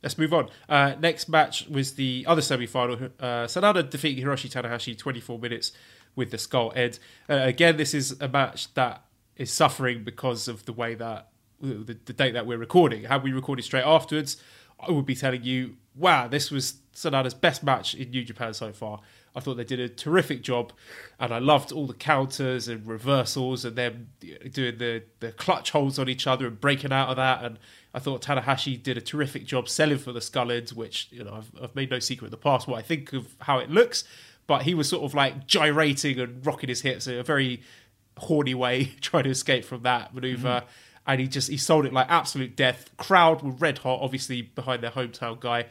Let's 0.03 0.19
move 0.19 0.35
on. 0.35 0.49
Uh, 0.69 0.95
next 0.99 1.29
match 1.29 1.69
was 1.69 1.95
the 1.95 2.25
other 2.27 2.43
semi 2.43 2.67
final. 2.67 2.97
Uh, 3.21 3.47
Sanada 3.47 3.89
defeated 3.89 4.25
Hiroshi 4.25 4.51
Tanahashi 4.51 4.99
24 4.99 5.39
minutes 5.39 5.73
with 6.17 6.31
the 6.31 6.39
Skull 6.39 6.73
End. 6.75 6.99
Uh, 7.31 7.35
again, 7.35 7.77
this 7.77 7.95
is 7.95 8.21
a 8.21 8.29
match 8.29 8.75
that 8.75 9.05
is 9.37 9.53
suffering 9.53 10.03
because 10.03 10.49
of 10.49 10.65
the 10.65 10.73
way 10.73 10.95
that 10.95 11.29
the, 11.61 11.97
the 12.05 12.13
date 12.13 12.33
that 12.33 12.47
we're 12.47 12.59
recording. 12.59 13.05
Had 13.05 13.23
we 13.23 13.33
recorded 13.33 13.63
straight 13.65 13.85
afterwards, 13.85 14.37
I 14.81 14.91
would 14.91 15.07
be 15.07 15.15
telling 15.15 15.45
you, 15.45 15.77
wow, 15.95 16.27
this 16.27 16.51
was 16.51 16.75
Sanada's 16.95 17.35
best 17.35 17.63
match 17.63 17.95
in 17.95 18.11
New 18.11 18.25
Japan 18.25 18.53
so 18.55 18.73
far. 18.73 19.01
I 19.35 19.41
thought 19.41 19.55
they 19.55 19.65
did 19.65 19.81
a 19.81 19.89
terrific 19.89 20.43
job, 20.43 20.73
and 21.19 21.33
I 21.33 21.39
loved 21.39 21.73
all 21.73 21.87
the 21.87 21.95
counters 21.95 22.69
and 22.69 22.87
reversals 22.87 23.65
and 23.65 23.77
them 23.77 24.09
doing 24.53 24.77
the, 24.77 25.05
the 25.21 25.33
clutch 25.33 25.71
holds 25.71 25.99
on 25.99 26.09
each 26.09 26.27
other 26.27 26.47
and 26.47 26.61
breaking 26.61 26.93
out 26.93 27.09
of 27.09 27.17
that. 27.17 27.43
And 27.43 27.59
I 27.95 27.99
thought 27.99 28.23
Tanahashi 28.23 28.83
did 28.83 28.99
a 28.99 29.01
terrific 29.01 29.47
job 29.47 29.69
selling 29.69 29.99
for 29.99 30.13
the 30.13 30.21
Skull 30.21 30.53
Ends, 30.53 30.75
which 30.75 31.09
you 31.11 31.25
know 31.25 31.35
I've, 31.35 31.51
I've 31.63 31.75
made 31.75 31.91
no 31.91 31.99
secret 31.99 32.27
in 32.27 32.31
the 32.31 32.37
past 32.37 32.69
what 32.69 32.79
I 32.79 32.83
think 32.83 33.13
of 33.15 33.35
how 33.41 33.59
it 33.59 33.71
looks. 33.71 34.05
But 34.47 34.63
he 34.63 34.75
was 34.75 34.89
sort 34.89 35.05
of 35.05 35.15
like 35.15 35.47
gyrating 35.47 36.19
and 36.19 36.45
rocking 36.45 36.69
his 36.69 36.83
hips 36.83 37.07
in 37.07 37.17
a 37.17 37.23
very 37.23 37.63
horny 38.19 38.55
way, 38.55 38.85
trying 39.01 39.25
to 39.25 39.31
escape 39.31 39.65
from 39.65 39.83
that 39.85 40.15
maneuver. 40.15 40.49
Mm-hmm. 40.49 40.67
And 41.07 41.21
he 41.21 41.27
just 41.27 41.49
he 41.49 41.57
sold 41.57 41.87
it 41.87 41.93
like 41.93 42.07
absolute 42.11 42.55
death. 42.55 42.91
Crowd 42.97 43.43
were 43.43 43.51
red 43.51 43.79
hot, 43.79 44.01
obviously 44.03 44.43
behind 44.43 44.83
their 44.83 44.91
hometown 44.91 45.41
guy. 45.41 45.67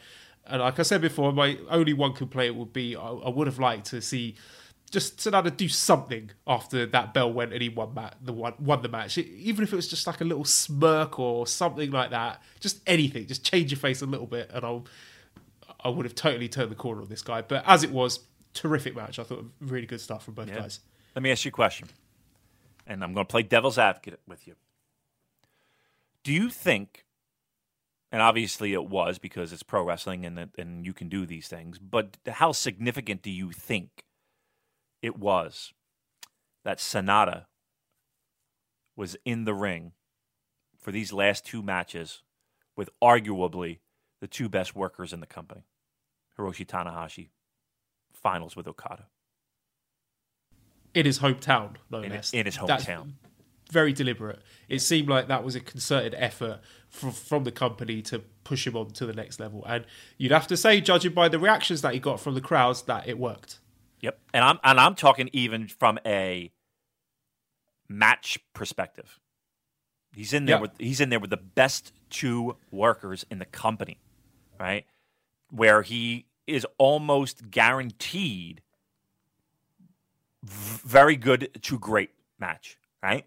And 0.51 0.61
like 0.61 0.79
I 0.79 0.83
said 0.83 1.01
before, 1.01 1.31
my 1.31 1.57
only 1.69 1.93
one 1.93 2.13
complaint 2.13 2.55
would 2.55 2.73
be 2.73 2.95
I, 2.95 3.07
I 3.07 3.29
would 3.29 3.47
have 3.47 3.59
liked 3.59 3.87
to 3.87 4.01
see 4.01 4.35
just 4.91 5.19
Sanada 5.19 5.55
do 5.55 5.69
something 5.69 6.31
after 6.45 6.85
that 6.85 7.13
bell 7.13 7.31
went 7.31 7.53
and 7.53 7.61
he 7.61 7.69
won, 7.69 7.97
the 8.21 8.33
won, 8.33 8.53
won 8.59 8.81
the 8.81 8.89
match. 8.89 9.17
even 9.17 9.63
if 9.63 9.71
it 9.71 9.75
was 9.75 9.87
just 9.87 10.05
like 10.05 10.19
a 10.19 10.25
little 10.25 10.43
smirk 10.43 11.17
or 11.17 11.47
something 11.47 11.91
like 11.91 12.09
that, 12.09 12.41
just 12.59 12.81
anything, 12.85 13.25
just 13.25 13.45
change 13.45 13.71
your 13.71 13.79
face 13.79 14.01
a 14.01 14.05
little 14.05 14.27
bit, 14.27 14.51
and 14.53 14.65
I'll 14.65 14.85
I 15.83 15.89
would 15.89 16.05
have 16.05 16.13
totally 16.13 16.47
turned 16.47 16.69
the 16.69 16.75
corner 16.75 17.01
on 17.01 17.07
this 17.07 17.23
guy. 17.23 17.41
But 17.41 17.63
as 17.65 17.83
it 17.83 17.91
was, 17.91 18.19
terrific 18.53 18.95
match. 18.95 19.17
I 19.17 19.23
thought 19.23 19.45
really 19.61 19.87
good 19.87 20.01
stuff 20.01 20.25
from 20.25 20.35
both 20.35 20.49
yeah. 20.49 20.59
guys. 20.59 20.81
Let 21.15 21.23
me 21.23 21.31
ask 21.31 21.45
you 21.45 21.49
a 21.49 21.51
question, 21.53 21.87
and 22.85 23.03
I'm 23.03 23.13
going 23.13 23.25
to 23.25 23.31
play 23.31 23.43
devil's 23.43 23.77
advocate 23.77 24.19
with 24.27 24.45
you. 24.45 24.55
Do 26.23 26.33
you 26.33 26.49
think 26.49 27.05
and 28.11 28.21
obviously 28.21 28.73
it 28.73 28.85
was 28.85 29.17
because 29.17 29.53
it's 29.53 29.63
pro 29.63 29.83
wrestling 29.83 30.25
and 30.25 30.49
and 30.57 30.85
you 30.85 30.93
can 30.93 31.09
do 31.09 31.25
these 31.25 31.47
things. 31.47 31.79
But 31.79 32.17
how 32.27 32.51
significant 32.51 33.21
do 33.21 33.31
you 33.31 33.51
think 33.51 34.03
it 35.01 35.17
was 35.17 35.73
that 36.63 36.77
Sanada 36.77 37.45
was 38.95 39.15
in 39.25 39.45
the 39.45 39.53
ring 39.53 39.93
for 40.77 40.91
these 40.91 41.13
last 41.13 41.45
two 41.45 41.61
matches 41.61 42.23
with 42.75 42.89
arguably 43.01 43.79
the 44.19 44.27
two 44.27 44.49
best 44.49 44.75
workers 44.75 45.13
in 45.13 45.19
the 45.19 45.25
company, 45.25 45.63
Hiroshi 46.37 46.65
Tanahashi, 46.65 47.29
finals 48.13 48.55
with 48.55 48.67
Okada. 48.67 49.07
In 50.93 51.05
his 51.05 51.19
hometown, 51.19 51.75
in, 51.91 52.09
less. 52.09 52.33
In 52.33 52.45
his 52.45 52.57
hometown. 52.57 53.13
Very 53.71 53.93
deliberate. 53.93 54.39
It 54.67 54.79
seemed 54.79 55.09
like 55.09 55.27
that 55.29 55.43
was 55.43 55.55
a 55.55 55.61
concerted 55.61 56.13
effort 56.17 56.59
from, 56.89 57.11
from 57.11 57.45
the 57.45 57.51
company 57.51 58.01
to 58.03 58.19
push 58.43 58.67
him 58.67 58.75
on 58.75 58.91
to 58.91 59.05
the 59.05 59.13
next 59.13 59.39
level. 59.39 59.63
And 59.65 59.85
you'd 60.17 60.33
have 60.33 60.47
to 60.47 60.57
say, 60.57 60.81
judging 60.81 61.13
by 61.13 61.29
the 61.29 61.39
reactions 61.39 61.81
that 61.81 61.93
he 61.93 61.99
got 61.99 62.19
from 62.19 62.35
the 62.35 62.41
crowds, 62.41 62.83
that 62.83 63.07
it 63.07 63.17
worked. 63.17 63.59
Yep, 64.01 64.19
and 64.33 64.43
I'm 64.43 64.59
and 64.63 64.79
I'm 64.79 64.95
talking 64.95 65.29
even 65.31 65.67
from 65.67 65.99
a 66.05 66.51
match 67.87 68.39
perspective. 68.53 69.19
He's 70.13 70.33
in 70.33 70.45
there 70.45 70.55
yep. 70.55 70.61
with 70.61 70.71
he's 70.79 70.99
in 70.99 71.09
there 71.09 71.19
with 71.19 71.29
the 71.29 71.37
best 71.37 71.93
two 72.09 72.57
workers 72.71 73.25
in 73.31 73.39
the 73.39 73.45
company, 73.45 73.99
right? 74.59 74.85
Where 75.49 75.81
he 75.81 76.25
is 76.47 76.65
almost 76.77 77.49
guaranteed 77.51 78.61
very 80.43 81.15
good 81.15 81.59
to 81.61 81.77
great 81.77 82.09
match, 82.39 82.77
right? 83.03 83.25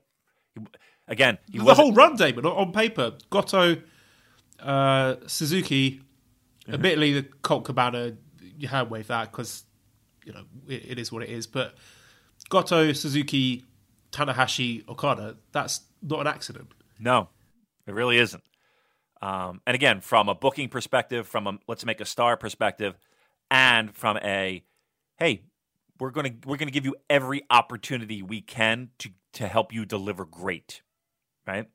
Again, 1.06 1.38
he 1.50 1.58
the 1.58 1.74
whole 1.74 1.92
run, 1.92 2.16
David, 2.16 2.46
on 2.46 2.72
paper, 2.72 3.12
Goto, 3.30 3.76
uh, 4.60 5.16
Suzuki. 5.26 6.00
Admittedly, 6.66 7.12
the 7.12 7.22
Colt 7.42 7.64
Cabana, 7.66 8.14
you 8.56 8.68
hand 8.68 8.90
wave 8.90 9.08
that 9.08 9.30
because 9.30 9.64
you 10.24 10.32
know 10.32 10.44
it, 10.66 10.92
it 10.92 10.98
is 10.98 11.12
what 11.12 11.22
it 11.22 11.28
is. 11.28 11.46
But 11.46 11.74
Goto, 12.48 12.92
Suzuki, 12.92 13.64
Tanahashi, 14.12 14.88
Okada, 14.88 15.36
that's 15.52 15.82
not 16.02 16.20
an 16.20 16.26
accident. 16.26 16.68
No, 16.98 17.28
it 17.86 17.92
really 17.92 18.16
isn't. 18.16 18.42
Um, 19.20 19.60
and 19.66 19.74
again, 19.74 20.00
from 20.00 20.28
a 20.28 20.34
booking 20.34 20.68
perspective, 20.68 21.26
from 21.26 21.46
a 21.46 21.58
let's 21.66 21.84
make 21.84 22.00
a 22.00 22.06
star 22.06 22.36
perspective, 22.36 22.94
and 23.50 23.94
from 23.94 24.18
a 24.18 24.62
hey, 25.18 25.42
we're 25.98 26.10
gonna 26.10 26.30
we're 26.46 26.56
gonna 26.56 26.70
give 26.70 26.84
you 26.84 26.96
every 27.08 27.42
opportunity 27.50 28.22
we 28.22 28.40
can 28.40 28.90
to 28.98 29.10
to 29.34 29.48
help 29.48 29.72
you 29.72 29.84
deliver 29.84 30.24
great 30.24 30.82
right? 31.46 31.66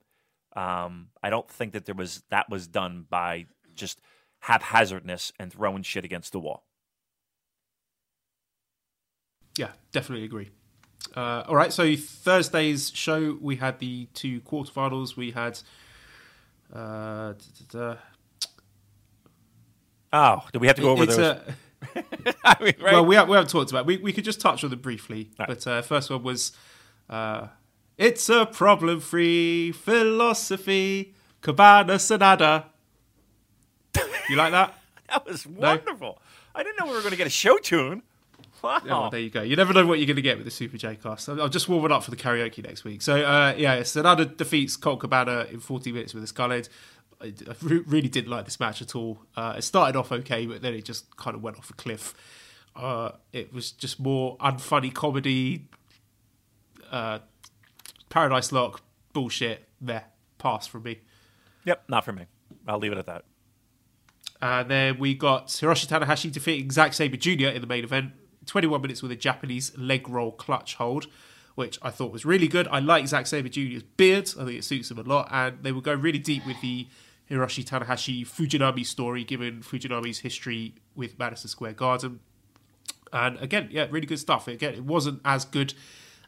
Um, 0.55 1.07
I 1.21 1.29
don't 1.29 1.49
think 1.49 1.73
that 1.73 1.85
there 1.85 1.95
was 1.95 2.23
that 2.29 2.49
was 2.49 2.67
done 2.67 3.05
by 3.09 3.45
just 3.75 4.01
haphazardness 4.39 5.31
and 5.39 5.51
throwing 5.51 5.83
shit 5.83 6.05
against 6.05 6.31
the 6.31 6.39
wall. 6.39 6.65
Yeah, 9.57 9.69
definitely 9.91 10.25
agree. 10.25 10.49
Uh, 11.15 11.43
all 11.47 11.55
right, 11.55 11.73
so 11.73 11.95
Thursday's 11.95 12.91
show 12.93 13.37
we 13.41 13.55
had 13.57 13.79
the 13.79 14.07
two 14.13 14.41
quarterfinals. 14.41 15.15
We 15.15 15.31
had. 15.31 15.59
Uh, 16.73 17.33
oh, 20.13 20.43
do 20.53 20.59
we 20.59 20.67
have 20.67 20.75
to 20.75 20.81
go 20.81 20.91
over 20.91 21.03
it's 21.03 21.15
those? 21.15 21.25
A, 21.25 21.55
I 22.43 22.55
mean, 22.61 22.73
right? 22.81 22.93
Well, 22.93 23.05
we, 23.05 23.15
have, 23.15 23.29
we 23.29 23.35
haven't 23.35 23.49
talked 23.49 23.71
about. 23.71 23.81
It. 23.81 23.85
We 23.87 23.97
we 23.97 24.13
could 24.13 24.25
just 24.25 24.41
touch 24.41 24.63
on 24.63 24.69
them 24.69 24.79
briefly. 24.79 25.31
Right. 25.39 25.47
But 25.47 25.65
uh, 25.65 25.81
first 25.81 26.09
one 26.09 26.23
was 26.23 26.51
uh, 27.09 27.47
it's 27.97 28.29
a 28.29 28.45
problem 28.45 28.99
free 28.99 29.71
philosophy. 29.71 31.13
Cabana 31.41 31.95
Sanada. 31.95 32.65
You 34.29 34.35
like 34.35 34.51
that? 34.51 34.77
that 35.09 35.25
was 35.25 35.47
wonderful. 35.47 36.19
No? 36.19 36.59
I 36.59 36.63
didn't 36.63 36.79
know 36.79 36.85
we 36.85 36.93
were 36.93 36.99
going 36.99 37.11
to 37.11 37.17
get 37.17 37.27
a 37.27 37.31
show 37.31 37.57
tune. 37.57 38.03
Wow. 38.61 38.81
Yeah, 38.85 38.91
well, 38.91 39.09
there 39.09 39.19
you 39.19 39.29
go. 39.29 39.41
You 39.41 39.55
never 39.55 39.73
know 39.73 39.85
what 39.85 39.99
you're 39.99 40.05
going 40.05 40.17
to 40.17 40.21
get 40.21 40.37
with 40.37 40.45
the 40.45 40.51
Super 40.51 40.77
J 40.77 40.97
cast. 41.01 41.29
I'll 41.29 41.47
just 41.47 41.69
warm 41.69 41.85
it 41.85 41.91
up 41.91 42.03
for 42.03 42.11
the 42.11 42.17
karaoke 42.17 42.63
next 42.63 42.83
week. 42.83 43.01
So, 43.01 43.15
uh, 43.23 43.53
yeah, 43.57 43.79
Sanada 43.79 44.35
defeats 44.35 44.75
Colt 44.75 44.99
Cabana 44.99 45.47
in 45.49 45.59
40 45.59 45.93
minutes 45.93 46.13
with 46.13 46.23
a 46.23 46.27
Skull 46.27 46.51
End. 46.51 46.67
I 47.21 47.33
really 47.61 48.07
didn't 48.07 48.29
like 48.29 48.45
this 48.45 48.59
match 48.59 48.81
at 48.81 48.95
all. 48.95 49.19
Uh, 49.35 49.55
it 49.57 49.63
started 49.63 49.97
off 49.97 50.11
okay, 50.11 50.45
but 50.45 50.61
then 50.61 50.73
it 50.73 50.85
just 50.85 51.15
kind 51.17 51.35
of 51.35 51.43
went 51.43 51.57
off 51.57 51.69
a 51.69 51.73
cliff. 51.73 52.13
Uh, 52.75 53.11
it 53.33 53.53
was 53.53 53.71
just 53.71 53.99
more 53.99 54.37
unfunny 54.37 54.93
comedy, 54.93 55.67
uh, 56.91 57.19
Paradise 58.09 58.51
Lock, 58.51 58.81
bullshit. 59.13 59.67
There, 59.81 60.05
pass 60.37 60.67
from 60.67 60.83
me. 60.83 60.99
Yep, 61.65 61.83
not 61.89 62.05
for 62.05 62.13
me. 62.13 62.25
I'll 62.67 62.79
leave 62.79 62.91
it 62.91 62.97
at 62.97 63.05
that. 63.05 63.25
And 64.41 64.69
then 64.69 64.99
we 64.99 65.13
got 65.13 65.47
Hiroshi 65.47 65.87
Tanahashi 65.87 66.31
defeating 66.31 66.71
Zack 66.71 66.93
Sabre 66.93 67.17
Jr. 67.17 67.47
in 67.47 67.61
the 67.61 67.67
main 67.67 67.83
event. 67.83 68.13
21 68.45 68.81
minutes 68.81 69.01
with 69.01 69.11
a 69.11 69.15
Japanese 69.15 69.77
leg 69.77 70.07
roll 70.09 70.31
clutch 70.31 70.75
hold, 70.75 71.07
which 71.55 71.77
I 71.81 71.89
thought 71.89 72.11
was 72.11 72.25
really 72.25 72.47
good. 72.47 72.67
I 72.69 72.79
like 72.79 73.07
Zack 73.07 73.27
Sabre 73.27 73.49
Jr.'s 73.49 73.83
beard. 73.83 74.31
I 74.39 74.45
think 74.45 74.57
it 74.59 74.63
suits 74.63 74.89
him 74.89 74.97
a 74.97 75.03
lot. 75.03 75.27
And 75.31 75.61
they 75.61 75.71
will 75.71 75.81
go 75.81 75.93
really 75.93 76.19
deep 76.19 76.45
with 76.45 76.59
the 76.61 76.87
Hiroshi 77.29 77.63
Tanahashi 77.63 78.21
Fujinami 78.25 78.85
story, 78.85 79.23
given 79.23 79.61
Fujinami's 79.61 80.19
history 80.19 80.73
with 80.95 81.17
Madison 81.19 81.49
Square 81.49 81.73
Garden. 81.73 82.19
And 83.13 83.37
again, 83.39 83.69
yeah, 83.71 83.87
really 83.89 84.07
good 84.07 84.19
stuff. 84.19 84.47
Again, 84.47 84.73
it 84.73 84.83
wasn't 84.83 85.21
as 85.25 85.45
good 85.45 85.73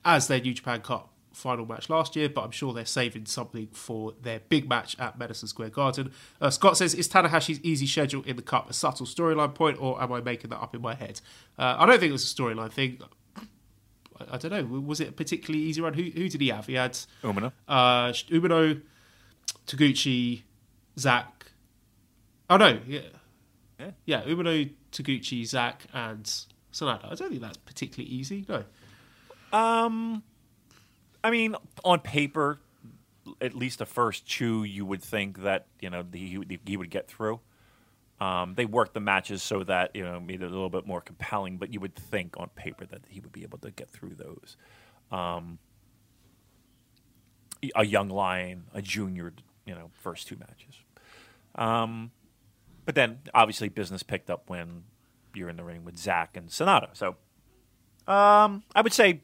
as 0.06 0.28
their 0.28 0.40
New 0.40 0.54
Japan 0.54 0.82
Cup 0.82 1.10
final 1.32 1.66
match 1.66 1.90
last 1.90 2.16
year, 2.16 2.28
but 2.28 2.44
I'm 2.44 2.52
sure 2.52 2.74
they're 2.74 2.86
saving 2.86 3.26
something 3.26 3.68
for 3.72 4.14
their 4.22 4.40
big 4.42 4.68
match 4.68 5.00
at 5.00 5.18
Madison 5.18 5.48
Square 5.48 5.70
Garden. 5.70 6.12
Uh, 6.42 6.50
Scott 6.50 6.78
says, 6.78 6.94
Is 6.94 7.08
Tanahashi's 7.08 7.60
easy 7.62 7.88
schedule 7.88 8.22
in 8.24 8.36
the 8.36 8.42
Cup 8.42 8.70
a 8.70 8.74
subtle 8.74 9.06
storyline 9.06 9.56
point, 9.56 9.78
or 9.80 10.02
am 10.02 10.12
I 10.12 10.22
making 10.22 10.50
that 10.50 10.60
up 10.60 10.76
in 10.76 10.82
my 10.82 10.94
head? 10.94 11.22
Uh, 11.58 11.76
I 11.80 11.86
don't 11.86 12.00
think 12.00 12.10
it 12.10 12.14
was 12.14 12.30
a 12.30 12.36
storyline 12.36 12.72
thing. 12.72 13.00
I, 13.38 13.42
I 14.36 14.38
don't 14.38 14.52
know. 14.52 14.80
Was 14.82 15.00
it 15.00 15.10
a 15.10 15.12
particularly 15.14 15.64
easy 15.66 15.82
run? 15.82 15.94
Who 15.94 16.04
who 16.04 16.28
did 16.30 16.42
he 16.42 16.50
have? 16.50 16.66
He 16.68 16.74
had 16.74 16.98
Umino. 17.24 17.52
uh, 17.68 18.12
Umino, 18.12 18.82
Taguchi, 19.68 20.42
Zack. 20.98 21.52
Oh 22.50 22.58
no, 22.58 22.80
yeah, 22.86 23.02
Yeah. 23.80 23.92
yeah, 24.06 24.22
Umino, 24.24 24.70
Taguchi, 24.92 25.46
Zack, 25.46 25.86
and 25.94 26.24
Sanada. 26.74 27.06
I 27.06 27.16
don't 27.16 27.30
think 27.30 27.42
that's 27.42 27.58
particularly 27.58 28.14
easy. 28.14 28.46
No, 28.50 28.64
Um, 29.58 30.24
I 31.24 31.32
mean, 31.32 31.56
on 31.86 32.00
paper, 32.00 32.60
at 33.40 33.54
least 33.56 33.80
the 33.80 33.86
first 33.86 34.30
two, 34.30 34.64
you 34.64 34.86
would 34.86 35.02
think 35.02 35.44
that 35.44 35.68
you 35.80 35.90
know 35.90 36.04
the, 36.04 36.20
he, 36.20 36.60
he 36.66 36.78
would 36.78 36.90
get 36.90 37.08
through. 37.08 37.40
Um, 38.20 38.54
they 38.56 38.66
worked 38.66 38.94
the 38.94 39.00
matches 39.00 39.42
so 39.42 39.64
that 39.64 39.96
you 39.96 40.04
know 40.04 40.20
made 40.20 40.42
it 40.42 40.46
a 40.46 40.50
little 40.50 40.70
bit 40.70 40.86
more 40.86 41.02
compelling, 41.02 41.58
but 41.58 41.74
you 41.74 41.80
would 41.80 41.96
think 41.96 42.36
on 42.38 42.50
paper 42.50 42.86
that 42.86 43.02
he 43.08 43.20
would 43.20 43.32
be 43.32 43.44
able 43.44 43.58
to 43.60 43.72
get 43.72 43.90
through 43.90 44.16
those. 44.16 44.58
Um, 45.12 45.58
a 47.76 47.86
young 47.86 48.10
lion, 48.10 48.64
a 48.74 48.82
junior, 48.82 49.34
you 49.66 49.74
know, 49.74 49.92
first 49.94 50.28
two 50.28 50.38
matches. 50.38 50.76
Um, 51.56 52.12
but 52.86 52.96
then 52.96 53.20
obviously 53.34 53.70
business 53.70 54.04
picked 54.04 54.30
up 54.30 54.50
when 54.50 54.84
you're 55.34 55.50
in 55.50 55.58
the 55.58 55.64
ring 55.64 55.86
with 55.86 55.98
Zack 55.98 56.36
and 56.36 56.50
Sanada. 56.50 56.90
So 56.94 57.16
um, 58.12 58.64
I 58.76 58.82
would 58.82 58.94
say 58.94 59.22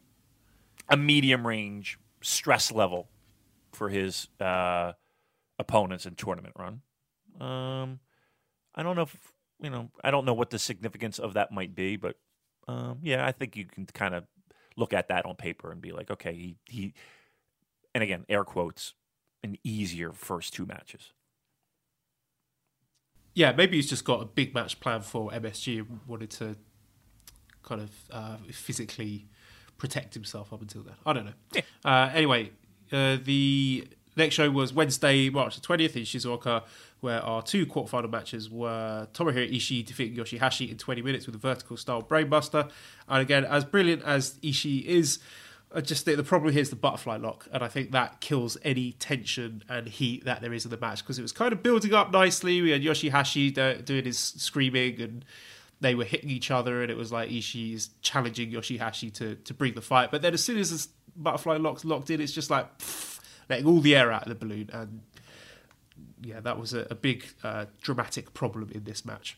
a 0.89 0.97
medium 0.97 1.45
range 1.45 1.99
stress 2.21 2.71
level 2.71 3.09
for 3.71 3.89
his 3.89 4.27
uh, 4.39 4.93
opponents 5.59 6.05
in 6.05 6.15
tournament 6.15 6.55
run. 6.57 6.81
Um, 7.39 7.99
I 8.75 8.83
don't 8.83 8.95
know 8.95 9.03
if 9.03 9.33
you 9.61 9.69
know. 9.69 9.89
I 10.03 10.11
don't 10.11 10.25
know 10.25 10.33
what 10.33 10.49
the 10.49 10.59
significance 10.59 11.19
of 11.19 11.33
that 11.33 11.51
might 11.51 11.75
be, 11.75 11.95
but 11.95 12.15
um, 12.67 12.99
yeah, 13.01 13.25
I 13.25 13.31
think 13.31 13.55
you 13.55 13.65
can 13.65 13.85
kind 13.85 14.15
of 14.15 14.25
look 14.75 14.93
at 14.93 15.09
that 15.09 15.25
on 15.25 15.35
paper 15.35 15.71
and 15.71 15.81
be 15.81 15.91
like, 15.91 16.11
okay, 16.11 16.33
he, 16.33 16.55
he 16.65 16.93
and 17.93 18.03
again, 18.03 18.25
air 18.29 18.43
quotes, 18.43 18.93
an 19.43 19.57
easier 19.63 20.11
first 20.11 20.53
two 20.53 20.65
matches. 20.65 21.11
yeah, 23.37 23.51
maybe 23.51 23.75
he's 23.75 23.87
just 23.87 24.03
got 24.03 24.19
a 24.19 24.25
big 24.25 24.55
match 24.55 24.79
plan 24.79 25.01
for 25.01 25.29
MSG 25.29 25.77
and 25.79 25.99
wanted 26.07 26.31
to 26.31 26.55
kind 27.61 27.81
of 27.81 27.91
uh, 28.11 28.37
physically 28.51 29.27
protect 29.77 30.15
himself 30.15 30.51
up 30.51 30.59
until 30.59 30.81
then. 30.81 30.95
I 31.05 31.13
don't 31.13 31.25
know. 31.25 31.61
Uh, 31.85 32.09
anyway, 32.13 32.51
uh, 32.91 33.17
the 33.23 33.87
next 34.15 34.33
show 34.33 34.49
was 34.49 34.73
Wednesday, 34.73 35.29
March 35.29 35.59
the 35.59 35.61
20th 35.61 35.95
in 35.95 36.01
Shizuoka, 36.01 36.63
where 37.01 37.21
our 37.21 37.43
two 37.43 37.67
quarterfinal 37.67 38.09
matches 38.09 38.49
were 38.49 39.07
Tomohiro 39.13 39.53
Ishii 39.55 39.85
defeating 39.85 40.17
Yoshihashi 40.17 40.71
in 40.71 40.77
20 40.77 41.03
minutes 41.03 41.27
with 41.27 41.35
a 41.35 41.37
vertical 41.37 41.77
style 41.77 42.01
brainbuster. 42.01 42.71
And 43.07 43.21
again, 43.21 43.45
as 43.45 43.63
brilliant 43.63 44.01
as 44.03 44.39
Ishii 44.39 44.83
is, 44.83 45.19
I 45.73 45.81
just 45.81 46.05
think 46.05 46.15
the 46.15 46.23
problem 46.23 46.53
here 46.53 46.61
is 46.61 46.69
the 46.69 46.77
butterfly 46.77 47.17
lock, 47.17 47.47
and 47.51 47.61
I 47.61 47.67
think 47.67 47.91
that 47.91 48.21
kills 48.21 48.57
any 48.63 48.93
tension 48.93 49.63
and 49.67 49.87
heat 49.87 50.23
that 50.23 50.41
there 50.41 50.53
is 50.53 50.63
in 50.63 50.71
the 50.71 50.77
match 50.77 51.03
because 51.03 51.19
it 51.19 51.21
was 51.21 51.33
kind 51.33 51.51
of 51.51 51.61
building 51.61 51.93
up 51.93 52.11
nicely. 52.11 52.61
We 52.61 52.71
had 52.71 52.81
Yoshihashi 52.81 53.53
do- 53.53 53.81
doing 53.81 54.05
his 54.05 54.17
screaming, 54.17 55.01
and 55.01 55.25
they 55.81 55.93
were 55.93 56.05
hitting 56.05 56.29
each 56.29 56.51
other, 56.51 56.81
and 56.81 56.89
it 56.89 56.95
was 56.95 57.11
like 57.11 57.29
Ishii 57.29 57.73
is 57.73 57.89
challenging 58.01 58.51
Yoshihashi 58.51 59.13
to 59.15 59.35
to 59.35 59.53
bring 59.53 59.73
the 59.73 59.81
fight. 59.81 60.09
But 60.09 60.21
then 60.21 60.33
as 60.33 60.41
soon 60.43 60.57
as 60.57 60.71
this 60.71 60.87
butterfly 61.17 61.57
lock's 61.57 61.83
locked 61.83 62.09
in, 62.09 62.21
it's 62.21 62.31
just 62.31 62.49
like 62.49 62.77
pff, 62.77 63.19
letting 63.49 63.65
all 63.65 63.81
the 63.81 63.95
air 63.95 64.11
out 64.11 64.23
of 64.23 64.29
the 64.29 64.35
balloon, 64.35 64.69
and 64.71 65.01
yeah, 66.21 66.39
that 66.39 66.57
was 66.57 66.73
a, 66.73 66.87
a 66.89 66.95
big 66.95 67.25
uh, 67.43 67.65
dramatic 67.81 68.33
problem 68.33 68.71
in 68.73 68.85
this 68.85 69.03
match. 69.03 69.37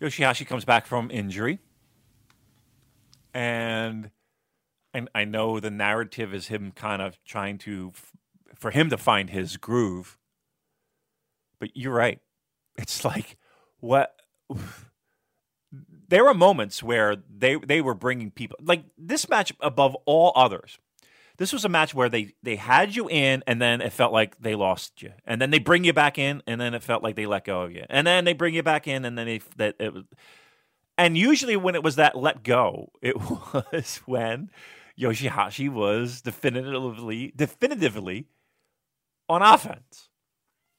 Yoshihashi 0.00 0.46
comes 0.46 0.66
back 0.66 0.86
from 0.86 1.10
injury, 1.10 1.58
and 3.32 4.10
I, 4.94 5.06
I 5.14 5.24
know 5.24 5.60
the 5.60 5.70
narrative 5.70 6.32
is 6.32 6.46
him 6.48 6.72
kind 6.72 7.02
of 7.02 7.18
trying 7.24 7.58
to, 7.58 7.92
for 8.54 8.70
him 8.70 8.90
to 8.90 8.96
find 8.96 9.30
his 9.30 9.56
groove. 9.56 10.16
But 11.58 11.76
you're 11.76 11.94
right. 11.94 12.20
It's 12.76 13.04
like 13.04 13.36
what. 13.80 14.14
There 16.08 16.24
were 16.24 16.34
moments 16.34 16.82
where 16.82 17.16
they 17.16 17.56
they 17.56 17.80
were 17.80 17.94
bringing 17.94 18.30
people 18.30 18.58
like 18.62 18.84
this 18.98 19.28
match 19.28 19.52
above 19.60 19.96
all 20.04 20.32
others. 20.36 20.78
This 21.36 21.52
was 21.52 21.64
a 21.64 21.68
match 21.68 21.94
where 21.94 22.08
they 22.08 22.34
they 22.42 22.56
had 22.56 22.94
you 22.94 23.08
in, 23.08 23.42
and 23.46 23.60
then 23.60 23.80
it 23.80 23.92
felt 23.92 24.12
like 24.12 24.38
they 24.40 24.54
lost 24.54 25.02
you, 25.02 25.12
and 25.24 25.40
then 25.40 25.50
they 25.50 25.58
bring 25.58 25.82
you 25.82 25.92
back 25.92 26.18
in, 26.18 26.42
and 26.46 26.60
then 26.60 26.74
it 26.74 26.82
felt 26.82 27.02
like 27.02 27.16
they 27.16 27.26
let 27.26 27.44
go 27.44 27.62
of 27.62 27.72
you, 27.72 27.84
and 27.88 28.06
then 28.06 28.24
they 28.24 28.34
bring 28.34 28.54
you 28.54 28.62
back 28.62 28.86
in, 28.86 29.04
and 29.04 29.18
then 29.18 29.26
they 29.26 29.40
that 29.56 29.76
it 29.80 29.92
was, 29.94 30.04
and 30.96 31.18
usually 31.18 31.56
when 31.56 31.74
it 31.74 31.82
was 31.82 31.96
that 31.96 32.16
let 32.16 32.44
go, 32.44 32.92
it 33.02 33.16
was 33.72 34.00
when 34.04 34.50
Yoshihashi 34.98 35.68
was 35.68 36.20
definitively 36.20 37.32
definitively 37.34 38.26
on 39.28 39.42
offense. 39.42 40.08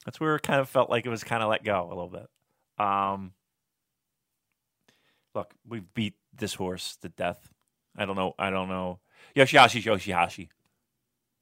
That's 0.04 0.20
where 0.20 0.36
it 0.36 0.42
kind 0.42 0.60
of 0.60 0.68
felt 0.68 0.88
like 0.88 1.04
it 1.04 1.10
was 1.10 1.24
kind 1.24 1.42
of 1.42 1.50
let 1.50 1.64
go 1.64 1.84
a 1.84 1.88
little 1.88 2.08
bit. 2.08 2.26
Um, 2.78 3.32
look, 5.34 5.52
we've 5.68 5.92
beat 5.94 6.14
this 6.34 6.54
horse 6.54 6.96
to 7.02 7.08
death. 7.08 7.52
I 7.96 8.06
don't 8.06 8.16
know. 8.16 8.34
I 8.38 8.50
don't 8.50 8.68
know. 8.68 9.00
Yoshihashi's 9.34 9.84
Yoshihashi, 9.84 10.48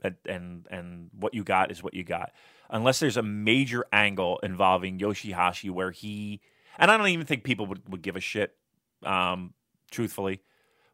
and, 0.02 0.16
and 0.26 0.66
and 0.70 1.10
what 1.18 1.34
you 1.34 1.44
got 1.44 1.70
is 1.70 1.82
what 1.82 1.94
you 1.94 2.05
got. 2.05 2.32
Unless 2.70 3.01
there's 3.01 3.16
a 3.16 3.22
major 3.22 3.84
angle 3.92 4.38
involving 4.42 4.98
Yoshihashi 4.98 5.70
where 5.70 5.90
he, 5.90 6.40
and 6.78 6.90
I 6.90 6.96
don't 6.96 7.09
even 7.09 7.26
think 7.26 7.44
people 7.44 7.66
would, 7.66 7.88
would 7.88 8.02
give 8.02 8.16
a 8.16 8.20
shit, 8.20 8.56
um, 9.05 9.52
truthfully. 9.90 10.40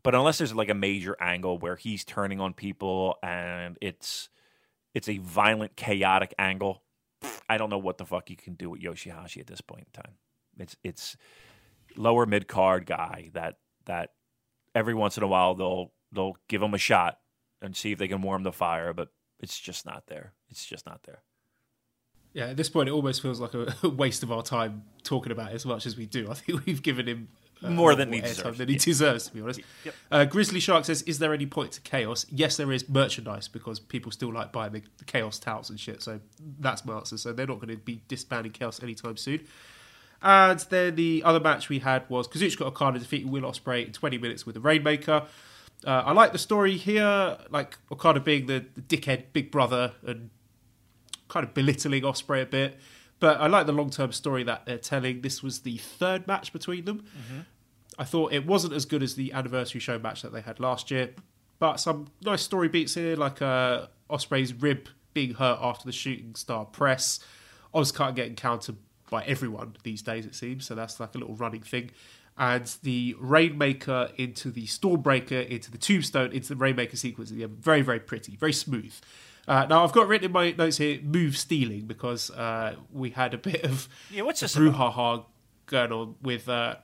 But 0.03 0.15
unless 0.15 0.39
there's 0.39 0.55
like 0.55 0.71
a 0.71 0.75
major 0.75 1.17
angle 1.21 1.59
where 1.59 1.77
he's 1.77 2.05
turning 2.05 2.41
on 2.41 2.55
people 2.55 3.17
and 3.23 3.77
it's 3.81 4.29
it's 4.95 5.09
a 5.09 5.19
violent, 5.19 5.77
chaotic 5.77 6.35
angle, 6.39 6.83
I 7.49 7.59
don't 7.59 7.71
know 7.71 7.79
what 7.79 7.99
the 7.99 8.07
fuck 8.07 8.31
you 8.31 8.37
can 8.37 8.55
do 8.55 8.71
with 8.71 8.81
Yoshihashi 8.81 9.41
at 9.41 9.47
this 9.47 9.61
point 9.61 9.87
in 9.95 10.03
time. 10.03 10.15
It's 10.59 10.77
it's 10.83 11.17
lower 11.97 12.27
mid 12.27 12.49
card 12.49 12.87
guy 12.87 13.31
that 13.35 13.57
that 13.87 14.11
every 14.75 14.95
once 14.95 15.17
in 15.17 15.23
a 15.23 15.29
while 15.29 15.55
they'll 15.55 15.93
they'll 16.13 16.37
give 16.49 16.63
him 16.63 16.75
a 16.75 16.79
shot 16.79 17.19
and 17.63 17.77
see 17.77 17.93
if 17.93 17.99
they 17.99 18.09
can 18.09 18.23
warm 18.23 18.43
the 18.43 18.53
fire, 18.53 18.93
but 18.93 19.09
it's 19.39 19.59
just 19.59 19.85
not 19.85 20.05
there. 20.07 20.33
It's 20.49 20.65
just 20.65 20.87
not 20.87 21.03
there. 21.05 21.23
Yeah, 22.33 22.47
at 22.47 22.57
this 22.57 22.69
point, 22.69 22.89
it 22.89 22.93
almost 22.93 23.23
feels 23.23 23.41
like 23.41 23.55
a 23.55 23.89
waste 23.89 24.23
of 24.23 24.31
our 24.31 24.43
time 24.43 24.85
talking 25.03 25.33
about 25.33 25.53
as 25.53 25.67
much 25.67 25.85
as 25.85 25.97
we 25.97 26.07
do. 26.07 26.31
I 26.31 26.35
think 26.35 26.65
we've 26.65 26.83
given 26.83 27.07
him 27.07 27.29
More 27.63 27.95
than 27.95 28.13
he 28.13 28.21
deserves. 28.21 28.59
Than 28.59 28.69
he 28.69 28.77
deserves, 28.77 29.27
to 29.27 29.35
be 29.35 29.41
honest. 29.41 29.61
Yep. 29.85 29.95
Uh, 30.11 30.25
Grizzly 30.25 30.61
Shark 30.61 30.85
says, 30.85 31.03
"Is 31.03 31.19
there 31.19 31.35
any 31.35 31.47
point 31.47 31.73
to 31.73 31.81
chaos?" 31.83 32.25
Yes, 32.31 32.57
there 32.57 32.73
is 32.73 32.89
merchandise 32.89 33.49
because 33.49 33.79
people 33.79 34.11
still 34.13 34.33
like 34.33 34.53
buying 34.53 34.73
the, 34.73 34.83
the 34.99 35.05
chaos 35.05 35.39
towels 35.39 35.71
and 35.71 35.79
shit. 35.79 36.03
So 36.03 36.21
that's 36.59 36.85
my 36.85 36.97
answer. 36.97 37.19
So 37.19 37.33
they're 37.33 37.47
not 37.47 37.61
going 37.61 37.69
to 37.69 37.77
be 37.77 38.03
disbanding 38.09 38.53
chaos 38.53 38.83
anytime 38.83 39.17
soon. 39.17 39.41
And 40.23 40.61
then 40.71 40.97
the 40.97 41.23
other 41.25 41.41
match 41.41 41.69
we 41.69 41.79
had 41.79 42.09
was 42.09 42.29
Kazuchika 42.29 42.63
Okada 42.63 42.99
defeating 42.99 43.31
Will 43.31 43.43
Ospreay 43.43 43.87
in 43.87 43.93
20 43.93 44.19
minutes 44.19 44.45
with 44.45 44.55
the 44.55 44.61
Rainmaker. 44.61 45.27
Uh, 45.87 46.03
I 46.05 46.13
like 46.13 46.33
the 46.33 46.39
story 46.39 46.77
here, 46.77 47.39
like 47.49 47.79
Okada 47.91 48.21
being 48.21 48.47
the, 48.47 48.67
the 48.75 48.83
dickhead 48.83 49.33
big 49.33 49.51
brother 49.51 49.93
and 50.07 50.29
kind 51.29 51.47
of 51.47 51.55
belittling 51.55 52.03
Ospreay 52.03 52.43
a 52.43 52.47
bit. 52.47 52.79
But 53.21 53.41
I 53.41 53.47
like 53.47 53.67
the 53.67 53.73
long 53.73 53.91
term 53.91 54.13
story 54.13 54.43
that 54.45 54.67
they're 54.67 54.79
telling. 54.79 55.21
This 55.21 55.43
was 55.43 55.61
the 55.61 55.77
third 55.77 56.27
match 56.27 56.53
between 56.53 56.87
them. 56.87 57.05
I 57.99 58.05
thought 58.05 58.33
it 58.33 58.47
wasn't 58.47 58.73
as 58.73 58.87
good 58.87 59.03
as 59.03 59.15
the 59.15 59.33
anniversary 59.33 59.81
show 59.81 59.99
match 59.99 60.23
that 60.23 60.33
they 60.33 60.41
had 60.41 60.59
last 60.59 60.91
year, 60.91 61.11
but 61.59 61.77
some 61.77 62.09
nice 62.23 62.41
story 62.41 62.69
beats 62.69 62.95
here, 62.95 63.15
like 63.15 63.43
uh, 63.43 63.87
Ospreay's 64.09 64.55
rib 64.55 64.89
being 65.13 65.35
hurt 65.35 65.59
after 65.61 65.85
the 65.85 65.93
shooting 65.93 66.35
star 66.35 66.65
press. 66.65 67.21
OsCutter 67.75 68.15
getting 68.15 68.35
countered 68.35 68.77
by 69.11 69.23
everyone 69.25 69.77
these 69.83 70.03
days, 70.03 70.25
it 70.25 70.35
seems. 70.35 70.65
So 70.65 70.75
that's 70.75 70.99
like 70.99 71.15
a 71.15 71.19
little 71.19 71.37
running 71.37 71.63
thing. 71.63 71.91
And 72.39 72.67
the 72.83 73.15
Rainmaker 73.19 74.11
into 74.17 74.51
the 74.51 74.67
Stormbreaker, 74.67 75.47
into 75.47 75.71
the 75.71 75.79
Tombstone, 75.79 76.33
into 76.33 76.49
the 76.49 76.57
Rainmaker 76.57 76.97
sequence. 76.97 77.31
Yeah, 77.31 77.49
very, 77.51 77.83
very 77.83 78.01
pretty, 78.01 78.37
very 78.37 78.53
smooth. 78.53 78.95
Uh, 79.51 79.67
now, 79.69 79.83
I've 79.83 79.91
got 79.91 80.07
written 80.07 80.27
in 80.27 80.33
my 80.33 80.53
notes 80.53 80.77
here 80.77 81.01
move 81.03 81.37
stealing 81.37 81.87
because 81.87 82.31
uh, 82.31 82.77
we 82.93 83.11
had 83.11 83.35
a 83.35 83.39
bit 83.39 83.65
of 83.65 83.89
Yeah, 84.09 84.23
what's 84.23 84.39
this 84.39 84.55
about? 84.55 84.75
brouhaha 84.95 85.25
going 85.67 85.91
on 85.91 86.15
with. 86.23 86.49
Uh, 86.49 86.77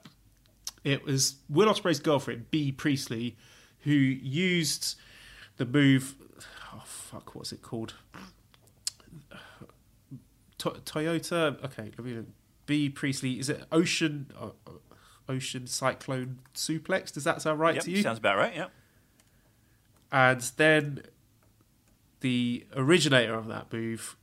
it 0.83 1.05
was 1.05 1.35
Will 1.49 1.69
Ospreay's 1.73 2.01
girlfriend, 2.01 2.51
Bea 2.51 2.73
Priestley, 2.73 3.37
who 3.83 3.91
used 3.91 4.95
the 5.55 5.65
move. 5.65 6.15
Oh, 6.73 6.83
fuck, 6.85 7.35
what's 7.35 7.53
it 7.53 7.61
called? 7.61 7.93
To- 10.59 10.69
Toyota. 10.71 11.63
Okay, 11.63 11.91
let 11.97 11.99
me 11.99 12.13
look. 12.15 12.25
Bea 12.65 12.89
Priestley. 12.89 13.39
Is 13.39 13.47
it 13.49 13.63
Ocean? 13.71 14.29
Uh, 14.37 14.47
uh, 14.67 14.71
Ocean 15.29 15.67
Cyclone 15.67 16.39
Suplex? 16.53 17.11
Does 17.13 17.23
that 17.25 17.41
sound 17.41 17.59
right 17.59 17.75
Yep, 17.75 17.83
to 17.85 17.91
you? 17.91 18.01
sounds 18.01 18.17
about 18.19 18.37
right. 18.37 18.53
Yeah. 18.55 18.67
and 20.11 20.41
then 20.57 21.03
the 22.21 22.65
originator 22.75 23.35
of 23.35 23.47
that 23.47 23.71
move 23.71 24.15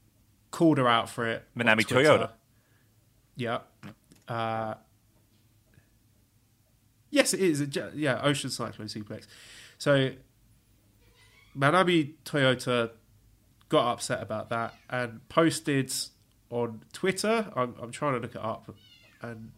called 0.51 0.79
her 0.79 0.89
out 0.89 1.09
for 1.09 1.27
it. 1.27 1.45
Manami. 1.57 1.85
Toyota. 1.85 2.31
Yeah. 3.37 3.61
Uh, 4.29 4.75
yes, 7.11 7.35
it 7.35 7.41
is. 7.41 7.61
a 7.61 7.93
Yeah, 7.95 8.21
Ocean 8.23 8.51
Cyclone 8.51 8.89
Suplex. 8.89 9.27
So 9.79 10.13
Manami 11.57 12.15
Toyota 12.25 12.91
got 13.69 13.93
upset 13.93 14.23
about 14.23 14.51
that 14.51 14.75
and 14.89 15.27
posted 15.29 15.93
on 16.51 16.83
Twitter. 16.93 17.51
I'm, 17.57 17.75
I'm 17.81 17.91
trying 17.91 18.15
to 18.15 18.21
look 18.21 18.35
it 18.35 18.41
up 18.43 18.75
and 19.23 19.51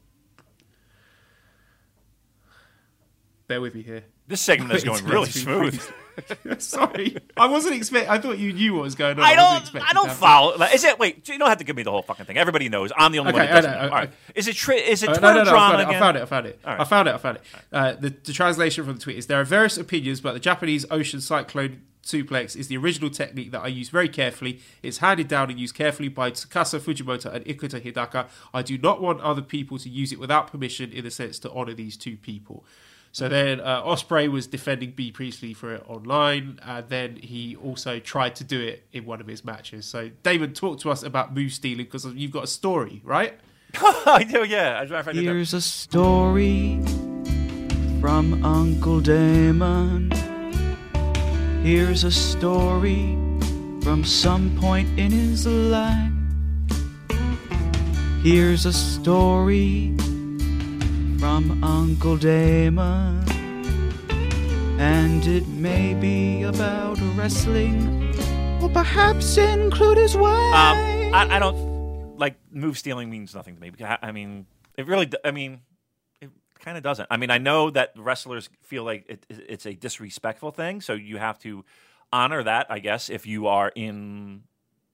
bear 3.47 3.61
with 3.61 3.75
me 3.75 3.83
here. 3.83 4.05
This 4.27 4.41
segment 4.41 4.73
is 4.73 4.85
going 4.85 5.05
really 5.05 5.31
smooth. 5.31 5.81
Sorry, 6.59 7.17
I 7.37 7.47
wasn't 7.47 7.77
expect. 7.77 8.09
I 8.09 8.19
thought 8.19 8.39
you 8.39 8.53
knew 8.53 8.75
what 8.75 8.83
was 8.83 8.95
going 8.95 9.19
on. 9.19 9.25
I 9.25 9.35
don't. 9.35 9.61
expecting 9.61 9.89
I 9.89 9.93
don't 9.93 10.11
follow. 10.11 10.57
like, 10.57 10.75
Is 10.75 10.85
it? 10.85 10.99
Wait, 10.99 11.29
you 11.29 11.39
don't 11.39 11.49
have 11.49 11.59
to 11.59 11.65
give 11.65 11.77
me 11.77 11.83
the 11.83 11.91
whole 11.91 12.03
fucking 12.03 12.27
thing. 12.27 12.37
Everybody 12.37 12.69
knows 12.69 12.93
I'm 12.97 13.13
the 13.13 13.19
only 13.19 13.33
one 13.33 13.43
Okay, 13.43 13.53
that 13.53 13.63
doesn't. 13.63 13.71
I 13.71 13.75
know, 13.75 13.83
know. 13.83 13.89
All 13.89 13.99
right. 13.99 14.11
Is 14.35 14.49
it? 14.49 14.57
Tri- 14.57 14.77
is 14.77 15.03
it 15.03 15.11
Uh, 15.11 15.21
no, 15.21 15.35
no, 15.35 15.45
no, 15.45 15.51
drama 15.51 15.79
I 15.79 15.99
found, 15.99 16.17
it. 16.17 16.23
I 16.23 16.27
found 16.27 16.47
it. 16.47 16.61
I 16.65 16.65
found 16.65 16.79
it. 16.79 16.81
I 16.81 16.85
found 16.85 17.09
it. 17.09 17.15
I 17.15 17.19
found 17.19 17.37
it. 17.37 17.43
Uh, 17.73 17.93
the, 17.95 18.11
the 18.11 18.33
translation 18.33 18.85
from 18.85 18.95
the 18.95 19.01
tweet 19.01 19.17
is: 19.19 19.27
There 19.27 19.41
are 19.41 19.45
various 19.45 19.77
opinions, 19.77 20.21
but 20.21 20.33
the 20.33 20.41
Japanese 20.41 20.85
ocean 20.91 21.21
cyclone 21.21 21.83
suplex 22.07 22.57
is 22.57 22.69
the 22.69 22.77
original 22.77 23.11
technique 23.11 23.51
that 23.51 23.61
I 23.61 23.67
use 23.67 23.89
very 23.89 24.09
carefully. 24.09 24.61
It's 24.83 24.99
handed 24.99 25.29
down 25.29 25.51
and 25.51 25.59
used 25.59 25.75
carefully 25.75 26.09
by 26.09 26.31
Tsukasa 26.31 26.81
Fujimoto 26.81 27.35
and 27.35 27.45
Ikuto 27.45 27.81
Hidaka. 27.81 28.29
I 28.55 28.63
do 28.63 28.79
not 28.79 29.03
want 29.03 29.21
other 29.21 29.43
people 29.43 29.79
to 29.79 29.89
use 29.89 30.13
it 30.13 30.21
without 30.21 30.51
permission, 30.51 30.93
in 30.93 31.05
the 31.05 31.11
sense 31.11 31.39
to 31.41 31.51
honor 31.53 31.75
these 31.75 31.97
two 31.97 32.17
people. 32.17 32.65
So 33.17 33.31
then 33.31 33.61
uh, 33.61 33.83
Ospreay 33.83 34.31
was 34.31 34.47
defending 34.47 34.91
Bea 34.91 35.11
Priestley 35.11 35.55
for 35.55 35.73
it 35.73 35.83
online, 35.89 36.61
and 36.63 36.87
then 36.91 37.17
he 37.17 37.57
also 37.57 37.99
tried 37.99 38.37
to 38.37 38.45
do 38.45 38.61
it 38.61 38.87
in 38.93 39.07
one 39.07 39.23
of 39.23 39.27
his 39.27 39.43
matches. 39.43 39.87
So 39.87 40.11
Damon, 40.23 40.53
talk 40.53 40.81
to 40.81 40.91
us 40.91 41.03
about 41.03 41.35
move 41.35 41.55
stealing 41.55 41.87
because 41.87 42.05
you've 42.05 42.31
got 42.31 42.45
a 42.45 42.47
story, 42.47 43.01
right? 43.05 43.33
I 43.81 44.23
do. 44.23 44.45
Yeah. 44.45 44.83
As 44.83 44.91
a 44.91 44.93
matter 44.93 45.05
fact, 45.05 45.17
Here's 45.17 45.55
a 45.55 45.63
story 45.63 46.79
from 48.03 48.45
Uncle 48.45 49.01
Damon. 49.01 50.11
Here's 51.63 52.05
a 52.05 52.13
story 52.13 53.17
from 53.81 54.05
some 54.05 54.55
point 54.61 54.99
in 54.99 55.11
his 55.11 55.47
life. 55.47 56.13
Here's 58.23 58.67
a 58.67 58.75
story 58.75 59.97
from 61.19 61.63
Uncle 61.65 62.17
Damon. 62.17 63.25
And 64.79 65.27
it 65.27 65.47
may 65.49 65.95
be 65.95 66.43
about 66.43 66.99
wrestling, 67.17 68.15
or 68.63 68.69
perhaps 68.69 69.37
include 69.39 69.97
his 69.97 70.17
wife. 70.17 70.33
Um, 70.55 71.15
I, 71.15 71.29
I 71.31 71.39
don't 71.39 72.17
like 72.19 72.37
move 72.51 72.77
stealing 72.77 73.09
means 73.11 73.35
nothing 73.35 73.55
to 73.57 73.61
me. 73.61 73.73
I, 73.83 73.99
I 74.03 74.13
mean, 74.13 74.47
it 74.77 74.87
really. 74.87 75.11
I 75.25 75.31
mean, 75.31 75.61
it 76.21 76.31
kind 76.61 76.77
of 76.77 76.83
doesn't. 76.83 77.07
I 77.11 77.17
mean, 77.17 77.31
I 77.31 77.39
know 77.39 77.71
that 77.71 77.93
wrestlers 77.97 78.51
feel 78.63 78.85
like 78.85 79.07
it- 79.09 79.27
it's 79.31 79.65
a 79.67 79.73
disrespectful 79.75 80.51
thing, 80.51 80.81
so 80.83 80.93
you 80.93 81.17
have 81.17 81.39
to 81.41 81.65
honor 82.13 82.43
that. 82.43 82.67
I 82.69 82.79
guess 82.79 83.09
if 83.09 83.27
you 83.27 83.47
are 83.47 83.73
in 83.75 84.43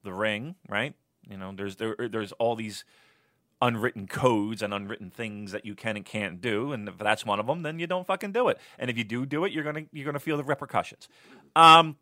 the 0.05 0.13
ring, 0.13 0.55
right? 0.69 0.95
You 1.29 1.37
know, 1.39 1.53
there's 1.57 1.77
there, 1.77 1.97
there's 1.99 2.31
all 2.33 2.55
these 2.55 2.85
unwritten 3.63 4.07
codes 4.07 4.61
and 4.61 4.75
unwritten 4.75 5.09
things 5.09 5.53
that 5.53 5.65
you 5.65 5.75
can 5.75 5.97
and 5.97 6.05
can't 6.05 6.43
do, 6.43 6.73
and 6.73 6.87
if 6.89 6.99
that's 6.99 7.25
one 7.25 7.41
of 7.41 7.47
them, 7.47 7.63
then 7.63 7.79
you 7.79 7.87
don't 7.87 8.07
fucking 8.07 8.33
do 8.33 8.49
it. 8.49 8.59
And 8.79 8.91
if 8.91 8.99
you 8.99 9.05
do 9.05 9.25
do 9.25 9.47
it, 9.47 9.53
you're 9.53 9.65
gonna 9.65 9.85
you're 9.93 10.05
gonna 10.05 10.19
feel 10.19 10.37
the 10.37 10.45
repercussions. 10.45 11.09
Um, 11.57 11.97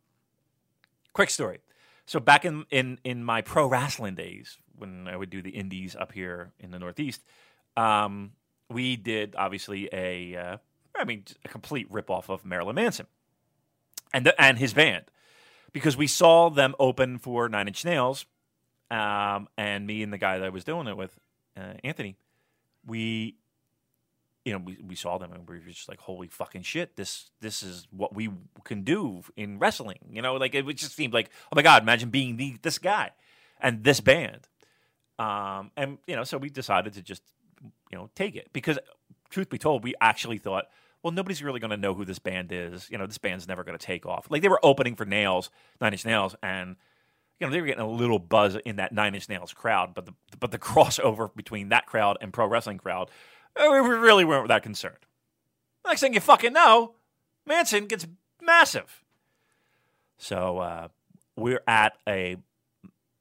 quick 1.13 1.31
story. 1.31 1.61
So 2.07 2.19
back 2.19 2.45
in, 2.45 2.65
in, 2.73 2.99
in 3.05 3.23
my 3.23 3.41
pro 3.41 3.69
wrestling 3.69 4.17
days, 4.17 4.59
when 4.77 5.07
I 5.07 5.17
would 5.17 5.31
do 5.31 5.43
the 5.43 5.51
indies 5.51 5.95
up 5.95 6.11
here 6.11 6.51
in 6.59 6.73
the 6.73 6.79
Northeast, 6.81 7.23
um, 7.77 8.33
we 8.69 8.97
did 8.97 9.37
obviously 9.39 9.89
a, 9.93 10.35
uh, 10.35 10.57
I 10.97 11.05
mean, 11.05 11.25
a 11.45 11.49
complete 11.49 11.89
ripoff 11.89 12.29
of 12.29 12.45
Marilyn 12.45 12.75
Manson 12.75 13.07
and 14.13 14.27
the, 14.27 14.41
and 14.41 14.59
his 14.59 14.75
band, 14.75 15.05
because 15.73 15.97
we 15.97 16.09
saw 16.09 16.51
them 16.51 16.75
open 16.81 17.19
for 17.19 17.49
Nine 17.49 17.69
Inch 17.69 17.85
Nails, 17.85 18.27
um, 18.91 19.49
and 19.57 19.87
me 19.87 20.03
and 20.03 20.13
the 20.13 20.19
guy 20.19 20.39
that 20.39 20.45
I 20.45 20.51
was 20.51 20.65
doing 20.65 20.89
it 20.89 20.97
with, 20.97 21.17
uh, 21.61 21.75
Anthony, 21.85 22.17
we 22.87 23.37
you 24.45 24.53
know, 24.53 24.59
we, 24.65 24.79
we 24.83 24.95
saw 24.95 25.19
them 25.19 25.33
and 25.33 25.47
we 25.49 25.59
were 25.59 25.67
just 25.67 25.89
like, 25.89 26.01
holy 26.01 26.29
fucking 26.29 26.63
shit, 26.63 26.97
this 26.97 27.31
this 27.41 27.63
is 27.63 27.87
what 27.91 28.15
we 28.15 28.31
can 28.65 28.83
do 28.83 29.23
in 29.37 29.59
wrestling. 29.59 29.99
You 30.11 30.23
know, 30.23 30.35
like 30.37 30.55
it 30.55 30.65
just 30.77 30.97
seemed 30.97 31.13
like, 31.13 31.31
oh 31.53 31.57
my 31.57 31.63
god, 31.63 31.83
imagine 31.83 32.11
being 32.11 32.37
the 32.37 32.57
this 32.63 32.79
guy 32.79 33.11
and 33.61 33.85
this 33.85 34.01
band. 34.01 34.49
Um, 35.19 35.71
and 35.77 35.99
you 36.07 36.17
know, 36.17 36.25
so 36.25 36.39
we 36.39 36.49
decided 36.49 36.95
to 36.95 37.03
just 37.03 37.23
you 37.91 37.99
know 37.99 38.09
take 38.15 38.35
it 38.35 38.49
because, 38.53 38.79
truth 39.29 39.51
be 39.51 39.59
told, 39.59 39.85
we 39.85 39.95
actually 40.01 40.39
thought, 40.39 40.65
well, 41.03 41.13
nobody's 41.13 41.43
really 41.43 41.61
going 41.61 41.71
to 41.71 41.77
know 41.77 41.93
who 41.93 42.07
this 42.07 42.19
band 42.19 42.51
is. 42.51 42.89
You 42.91 42.97
know, 42.97 43.07
this 43.07 43.19
band's 43.19 43.47
never 43.47 43.63
going 43.63 43.77
to 43.77 43.85
take 43.85 44.07
off. 44.07 44.27
Like 44.31 44.41
they 44.41 44.49
were 44.49 44.61
opening 44.63 44.97
for 44.97 45.05
Nails, 45.05 45.51
Nine 45.81 45.93
Inch 45.93 46.07
Nails, 46.07 46.35
and 46.43 46.77
you 47.41 47.47
know 47.47 47.53
they 47.53 47.61
were 47.61 47.67
getting 47.67 47.83
a 47.83 47.91
little 47.91 48.19
buzz 48.19 48.57
in 48.65 48.77
that 48.77 48.93
Nine 48.93 49.15
Inch 49.15 49.29
Nails 49.29 49.53
crowd, 49.53 49.95
but 49.95 50.07
the 50.07 50.15
but 50.39 50.51
the 50.51 50.59
crossover 50.61 51.35
between 51.35 51.71
that 51.71 51.87
crowd 51.87 52.19
and 52.21 52.33
pro 52.33 52.47
wrestling 52.47 52.79
crowd, 52.79 53.11
uh, 53.57 53.69
we 53.71 53.79
really 53.79 54.25
weren't 54.25 54.49
that 54.49 54.63
concerned. 54.63 54.99
Next 55.87 56.01
thing 56.01 56.15
you 56.15 56.21
fucking 56.21 56.53
know, 56.53 56.95
Manson 57.47 57.87
gets 57.87 58.07
massive. 58.43 59.03
So 60.19 60.59
uh, 60.59 60.89
we're 61.37 61.63
at 61.67 61.95
a 62.07 62.37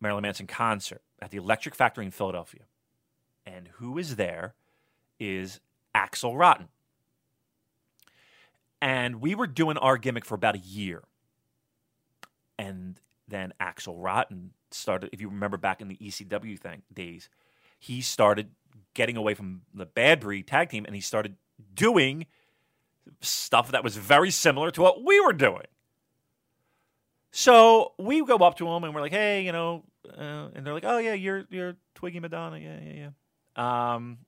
Marilyn 0.01 0.23
Manson 0.23 0.47
concert 0.47 1.01
at 1.21 1.31
the 1.31 1.37
Electric 1.37 1.73
Factory 1.73 2.05
in 2.05 2.11
Philadelphia, 2.11 2.63
and 3.45 3.69
who 3.75 3.97
is 3.97 4.17
there 4.17 4.53
is 5.19 5.61
Axel 5.95 6.35
Rotten. 6.37 6.67
And 8.81 9.21
we 9.21 9.35
were 9.35 9.47
doing 9.47 9.77
our 9.77 9.97
gimmick 9.97 10.25
for 10.25 10.35
about 10.35 10.55
a 10.55 10.59
year. 10.59 11.03
And 12.57 12.99
then 13.29 13.53
Axel 13.59 13.97
Rotten 13.97 14.51
started, 14.71 15.09
if 15.13 15.21
you 15.21 15.29
remember 15.29 15.57
back 15.57 15.81
in 15.81 15.87
the 15.87 15.97
ECW 15.97 16.59
thing, 16.59 16.81
days, 16.93 17.29
he 17.79 18.01
started 18.01 18.51
getting 18.93 19.17
away 19.17 19.33
from 19.33 19.61
the 19.73 19.85
Bad 19.85 20.19
Breed 20.19 20.47
tag 20.47 20.69
team 20.69 20.85
and 20.85 20.95
he 20.95 21.01
started 21.01 21.35
doing 21.73 22.25
stuff 23.21 23.71
that 23.71 23.83
was 23.83 23.97
very 23.97 24.31
similar 24.31 24.71
to 24.71 24.81
what 24.81 25.03
we 25.03 25.19
were 25.19 25.33
doing. 25.33 25.65
So 27.31 27.93
we 27.97 28.23
go 28.25 28.37
up 28.37 28.57
to 28.57 28.67
him 28.67 28.83
and 28.83 28.93
we're 28.93 29.01
like, 29.01 29.11
"Hey, 29.11 29.43
you 29.43 29.51
know," 29.51 29.83
uh, 30.17 30.49
and 30.53 30.65
they're 30.65 30.73
like, 30.73 30.85
"Oh 30.85 30.97
yeah, 30.97 31.13
you're 31.13 31.45
you're 31.49 31.75
Twiggy 31.93 32.19
Madonna, 32.19 32.57
yeah, 32.57 32.79
yeah, 32.81 33.09
yeah." 33.57 33.93
Um, 33.93 34.19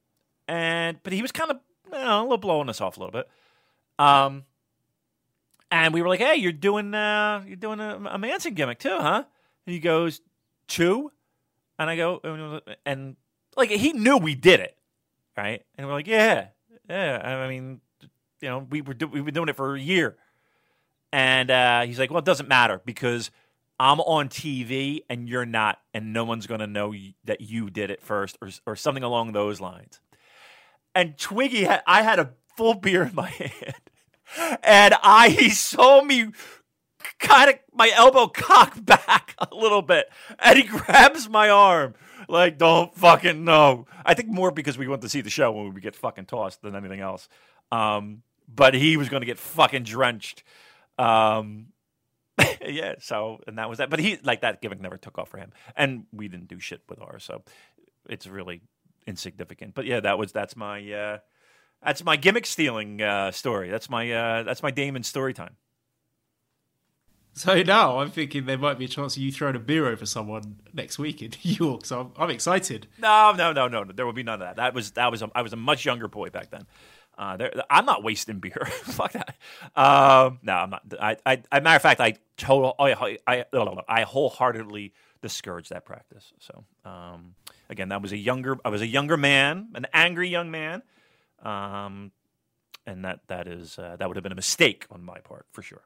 and 0.48 1.02
but 1.02 1.14
he 1.14 1.22
was 1.22 1.32
kind 1.32 1.52
of 1.52 1.60
you 1.92 1.98
know, 1.98 2.22
a 2.22 2.24
little 2.24 2.38
blowing 2.38 2.70
us 2.70 2.80
off 2.80 2.98
a 2.98 3.00
little 3.00 3.12
bit. 3.12 3.28
Um, 3.98 4.44
and 5.72 5.94
we 5.94 6.02
were 6.02 6.10
like, 6.10 6.20
"Hey, 6.20 6.36
you're 6.36 6.52
doing 6.52 6.94
uh, 6.94 7.44
you're 7.48 7.56
doing 7.56 7.80
a, 7.80 7.96
a 8.12 8.18
Manson 8.18 8.54
gimmick 8.54 8.80
too, 8.80 8.98
huh?" 9.00 9.24
And 9.66 9.74
he 9.74 9.80
goes, 9.80 10.22
two? 10.68 11.12
And 11.78 11.90
I 11.90 11.96
go, 11.96 12.20
and 12.86 13.16
like 13.56 13.70
he 13.70 13.94
knew 13.94 14.18
we 14.18 14.36
did 14.36 14.60
it, 14.60 14.78
right? 15.36 15.64
And 15.78 15.88
we're 15.88 15.94
like, 15.94 16.08
yeah, 16.08 16.48
yeah. 16.90 17.42
I 17.44 17.48
mean, 17.50 17.82
you 18.40 18.50
know, 18.50 18.68
we 18.70 18.82
were 18.82 18.94
do- 18.94 19.08
we've 19.08 19.26
been 19.26 19.34
doing 19.34 19.50
it 19.50 19.56
for 19.56 19.76
a 19.76 19.80
year, 19.80 20.18
and 21.12 21.50
uh, 21.50 21.82
he's 21.82 22.00
like, 22.00 22.10
well, 22.10 22.20
it 22.20 22.26
doesn't 22.26 22.48
matter 22.48 22.82
because 22.86 23.32
I'm 23.80 24.00
on 24.02 24.30
TV 24.30 25.02
and 25.10 25.28
you're 25.28 25.46
not, 25.46 25.80
and 25.94 26.14
no 26.14 26.24
one's 26.24 26.46
gonna 26.48 26.68
know 26.68 26.90
y- 26.90 27.16
that 27.26 27.42
you 27.42 27.70
did 27.70 27.90
it 27.90 28.02
first, 28.02 28.38
or 28.42 28.50
or 28.68 28.76
something 28.76 29.04
along 29.04 29.32
those 29.32 29.60
lines. 29.60 30.00
And 30.94 31.18
Twiggy 31.18 31.68
I 31.68 32.02
had 32.04 32.20
a 32.20 32.34
full 32.56 32.76
beer 32.76 33.04
in 33.04 33.16
my 33.16 33.30
hand, 33.30 33.76
and 34.64 34.96
I 35.04 35.30
he 35.30 35.50
saw 35.50 36.02
me 36.02 36.32
kind 37.20 37.50
of 37.50 37.60
my 37.74 37.92
elbow 37.96 38.28
cocked 38.28 38.86
back 38.86 39.36
a 39.40 39.54
little 39.54 39.82
bit, 39.82 40.10
and 40.40 40.58
he 40.58 40.64
grabs 40.64 41.30
my 41.30 41.50
arm 41.50 41.94
like, 42.28 42.58
"Don't 42.58 42.96
fucking 42.96 43.44
know." 43.44 43.88
I 44.06 44.14
think 44.14 44.30
more 44.30 44.52
because 44.52 44.78
we 44.78 44.88
went 44.88 45.02
to 45.04 45.10
see 45.10 45.22
the 45.22 45.30
show 45.30 45.52
when 45.52 45.74
we 45.74 45.82
get 45.82 45.96
fucking 45.96 46.26
tossed 46.26 46.62
than 46.62 46.76
anything 46.76 47.00
else. 47.00 47.28
Um, 47.72 48.24
but 48.54 48.74
he 48.74 48.98
was 48.98 49.10
going 49.10 49.22
to 49.22 49.28
get 49.28 49.40
fucking 49.40 49.84
drenched. 49.84 50.44
Um, 50.98 51.68
yeah. 52.66 52.96
So 53.00 53.40
and 53.48 53.58
that 53.58 53.70
was 53.70 53.78
that. 53.78 53.90
But 53.90 54.00
he 54.00 54.18
like 54.24 54.42
that 54.42 54.62
gimmick 54.62 54.82
never 54.82 54.98
took 54.98 55.18
off 55.18 55.30
for 55.30 55.38
him, 55.38 55.52
and 55.76 56.06
we 56.12 56.28
didn't 56.28 56.48
do 56.48 56.60
shit 56.60 56.82
with 56.90 57.02
ours, 57.02 57.24
so 57.24 57.44
it's 58.10 58.28
really 58.28 58.62
insignificant. 59.08 59.74
But 59.74 59.86
yeah, 59.86 60.00
that 60.02 60.18
was 60.18 60.32
that's 60.32 60.56
my 60.56 60.92
uh, 60.92 61.18
that's 61.84 62.04
my 62.04 62.16
gimmick 62.16 62.46
stealing 62.46 63.02
uh, 63.02 63.32
story. 63.32 63.70
That's 63.70 63.90
my 63.90 64.12
uh, 64.12 64.44
that's 64.44 64.64
my 64.64 64.72
Damon 64.72 65.04
story 65.04 65.34
time. 65.34 65.56
So 67.34 67.62
now 67.64 68.00
I'm 68.00 68.12
thinking 68.12 68.46
there 68.46 68.58
might 68.58 68.78
be 68.78 68.86
a 68.86 68.90
chance 68.90 69.16
of 69.16 69.24
you 69.24 69.32
throwing 69.32 69.56
a 69.56 69.60
beer 69.60 69.88
over 69.88 70.06
someone 70.06 70.58
next 70.74 71.00
week 71.00 71.22
in 71.22 71.32
New 71.46 71.54
York. 71.54 71.86
So 71.86 72.02
I'm, 72.02 72.12
I'm 72.18 72.30
excited. 72.30 72.88
No, 73.00 73.32
no, 73.32 73.54
no, 73.54 73.68
no, 73.68 73.84
no. 73.84 73.94
There 73.94 74.06
will 74.06 74.14
be 74.14 74.24
none 74.24 74.36
of 74.36 74.40
that. 74.42 74.58
That 74.58 74.74
was 74.74 74.92
that 74.92 75.12
was 75.12 75.22
a, 75.22 75.32
I 75.34 75.42
was 75.42 75.54
a 75.54 75.58
much 75.58 75.86
younger 75.86 76.08
boy 76.08 76.30
back 76.30 76.50
then. 76.50 76.66
Uh, 77.18 77.38
there, 77.38 77.54
I'm 77.70 77.86
not 77.86 78.04
wasting 78.04 78.40
beer. 78.40 78.66
Fuck 78.84 79.14
that. 79.14 79.36
Um, 79.76 80.40
no, 80.44 80.54
I'm 80.54 80.70
not. 80.70 80.82
I, 81.00 81.18
I, 81.26 81.44
I, 81.52 81.60
matter 81.60 81.76
of 81.76 81.82
fact, 81.82 82.00
I 82.00 82.16
total, 82.38 82.74
I, 82.80 83.18
I, 83.28 83.46
I 83.88 84.02
wholeheartedly 84.04 84.94
discourage 85.22 85.70
that 85.70 85.86
practice. 85.86 86.34
So, 86.40 86.64
um, 86.84 87.36
again, 87.70 87.90
that 87.90 88.02
was 88.02 88.12
a 88.12 88.18
younger, 88.18 88.58
I 88.66 88.70
was 88.70 88.82
a 88.82 88.88
younger 88.88 89.18
man, 89.18 89.68
an 89.76 89.86
angry 89.94 90.30
young 90.30 90.50
man, 90.50 90.82
um, 91.42 92.12
and 92.86 93.06
that 93.06 93.22
that 93.28 93.48
is 93.48 93.78
uh, 93.78 93.96
that 93.98 94.08
would 94.08 94.18
have 94.18 94.24
been 94.24 94.32
a 94.32 94.36
mistake 94.36 94.86
on 94.92 95.04
my 95.04 95.20
part 95.20 95.46
for 95.52 95.62
sure. 95.62 95.84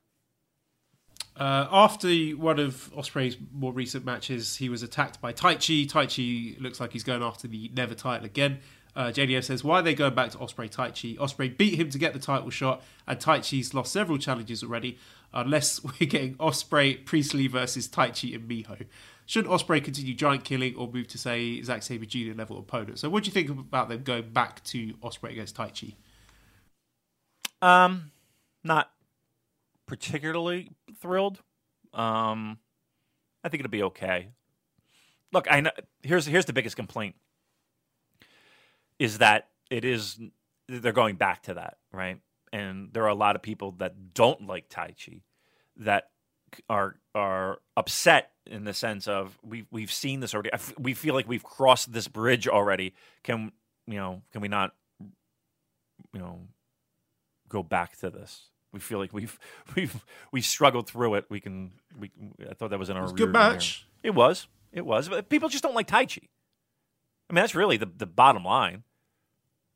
Uh, 1.38 1.68
after 1.70 2.10
one 2.38 2.60
of 2.60 2.92
Ospreay's 2.96 3.38
more 3.52 3.74
recent 3.74 4.06
matches, 4.06 4.56
he 4.56 4.70
was 4.70 4.84
attacked 4.84 5.20
by 5.20 5.34
Taichi. 5.34 5.86
Taichi 5.86 6.60
looks 6.62 6.80
like 6.80 6.94
he's 6.94 7.04
going 7.04 7.22
after 7.22 7.48
the 7.48 7.70
Never 7.74 7.94
title 7.94 8.26
again. 8.26 8.60
Uh, 8.96 9.08
JDO 9.08 9.44
says, 9.44 9.62
why 9.62 9.80
are 9.80 9.82
they 9.82 9.94
going 9.94 10.16
back 10.16 10.32
to 10.32 10.38
Ospreay 10.38 10.74
Taichi? 10.74 11.18
Ospreay 11.18 11.58
beat 11.58 11.78
him 11.78 11.90
to 11.90 11.98
get 11.98 12.14
the 12.14 12.20
title 12.20 12.50
shot, 12.50 12.82
and 13.06 13.20
Taichi's 13.20 13.74
lost 13.74 13.92
several 13.92 14.18
challenges 14.18 14.64
already, 14.64 14.98
unless 15.34 15.84
we're 16.00 16.08
getting 16.08 16.36
Ospreay, 16.36 17.04
Priestley 17.04 17.48
versus 17.48 17.90
Taichi 17.90 18.34
and 18.34 18.50
Miho. 18.50 18.86
Shouldn't 19.26 19.52
Ospreay 19.52 19.84
continue 19.84 20.14
giant 20.14 20.44
killing 20.44 20.76
or 20.76 20.88
move 20.88 21.08
to, 21.08 21.18
say, 21.18 21.62
Zack 21.62 21.82
Sabre 21.84 22.06
Jr. 22.06 22.34
level 22.36 22.60
opponent? 22.60 23.00
So, 23.00 23.10
what 23.10 23.24
do 23.24 23.28
you 23.28 23.34
think 23.34 23.50
about 23.50 23.90
them 23.90 24.04
going 24.04 24.30
back 24.32 24.64
to 24.66 24.94
Ospreay 24.96 25.32
against 25.32 25.56
Taichi? 25.56 25.96
Um, 27.62 28.12
not 28.64 28.92
particularly 29.88 30.72
thrilled. 31.02 31.42
Um, 31.94 32.60
I 33.44 33.50
think 33.50 33.62
it'll 33.62 33.72
be 33.72 33.84
okay. 33.84 34.30
Look, 35.32 35.48
I 35.50 35.62
know 35.62 35.72
here's 36.04 36.26
here's 36.26 36.46
the 36.46 36.54
biggest 36.54 36.76
complaint 36.76 37.16
is 39.00 39.18
that 39.18 39.50
it 39.70 39.84
is 39.86 40.20
they're 40.68 40.92
going 40.92 41.16
back 41.16 41.44
to 41.44 41.56
that, 41.56 41.78
right? 41.92 42.20
And 42.54 42.90
there 42.94 43.04
are 43.04 43.10
a 43.10 43.16
lot 43.16 43.36
of 43.36 43.42
people 43.42 43.72
that 43.80 44.14
don't 44.14 44.48
like 44.48 44.70
Tai 44.70 44.94
Chi 45.04 45.22
that 45.78 46.10
are 46.70 46.98
are 47.16 47.60
upset 47.76 48.32
in 48.46 48.66
the 48.66 48.74
sense 48.74 49.08
of 49.08 49.38
we've 49.44 49.66
we've 49.72 49.92
seen 49.92 50.20
this 50.20 50.34
already. 50.34 50.52
We 50.78 50.94
feel 50.94 51.16
like 51.16 51.28
we've 51.28 51.44
crossed 51.44 51.94
this 51.94 52.08
bridge 52.08 52.48
already. 52.48 52.94
Can 53.24 53.52
you 53.88 53.96
know? 53.96 54.22
Can 54.32 54.42
we 54.42 54.48
not? 54.48 54.74
You 56.14 56.20
know, 56.20 56.40
go 57.50 57.64
back 57.64 57.98
to 57.98 58.10
this. 58.10 58.50
We 58.72 58.80
feel 58.80 59.00
like 59.00 59.14
we've 59.14 59.40
we've 59.76 60.06
we 60.32 60.42
struggled 60.42 60.88
through 60.88 61.16
it. 61.16 61.26
We 61.30 61.40
can. 61.40 61.72
We 62.00 62.12
I 62.48 62.54
thought 62.54 62.70
that 62.70 62.80
was 62.80 62.90
in 62.90 62.98
our 62.98 63.04
It 63.04 63.06
was 63.06 63.14
good 63.14 63.34
match. 63.34 63.88
It 64.04 64.14
was. 64.14 64.48
It 64.72 64.86
was. 64.86 65.10
But 65.10 65.30
people 65.30 65.50
just 65.50 65.64
don't 65.64 65.76
like 65.76 65.88
Taichi. 65.88 66.28
I 67.30 67.34
mean, 67.34 67.42
that's 67.42 67.56
really 67.56 67.78
the 67.78 67.90
the 67.98 68.06
bottom 68.06 68.44
line. 68.44 68.84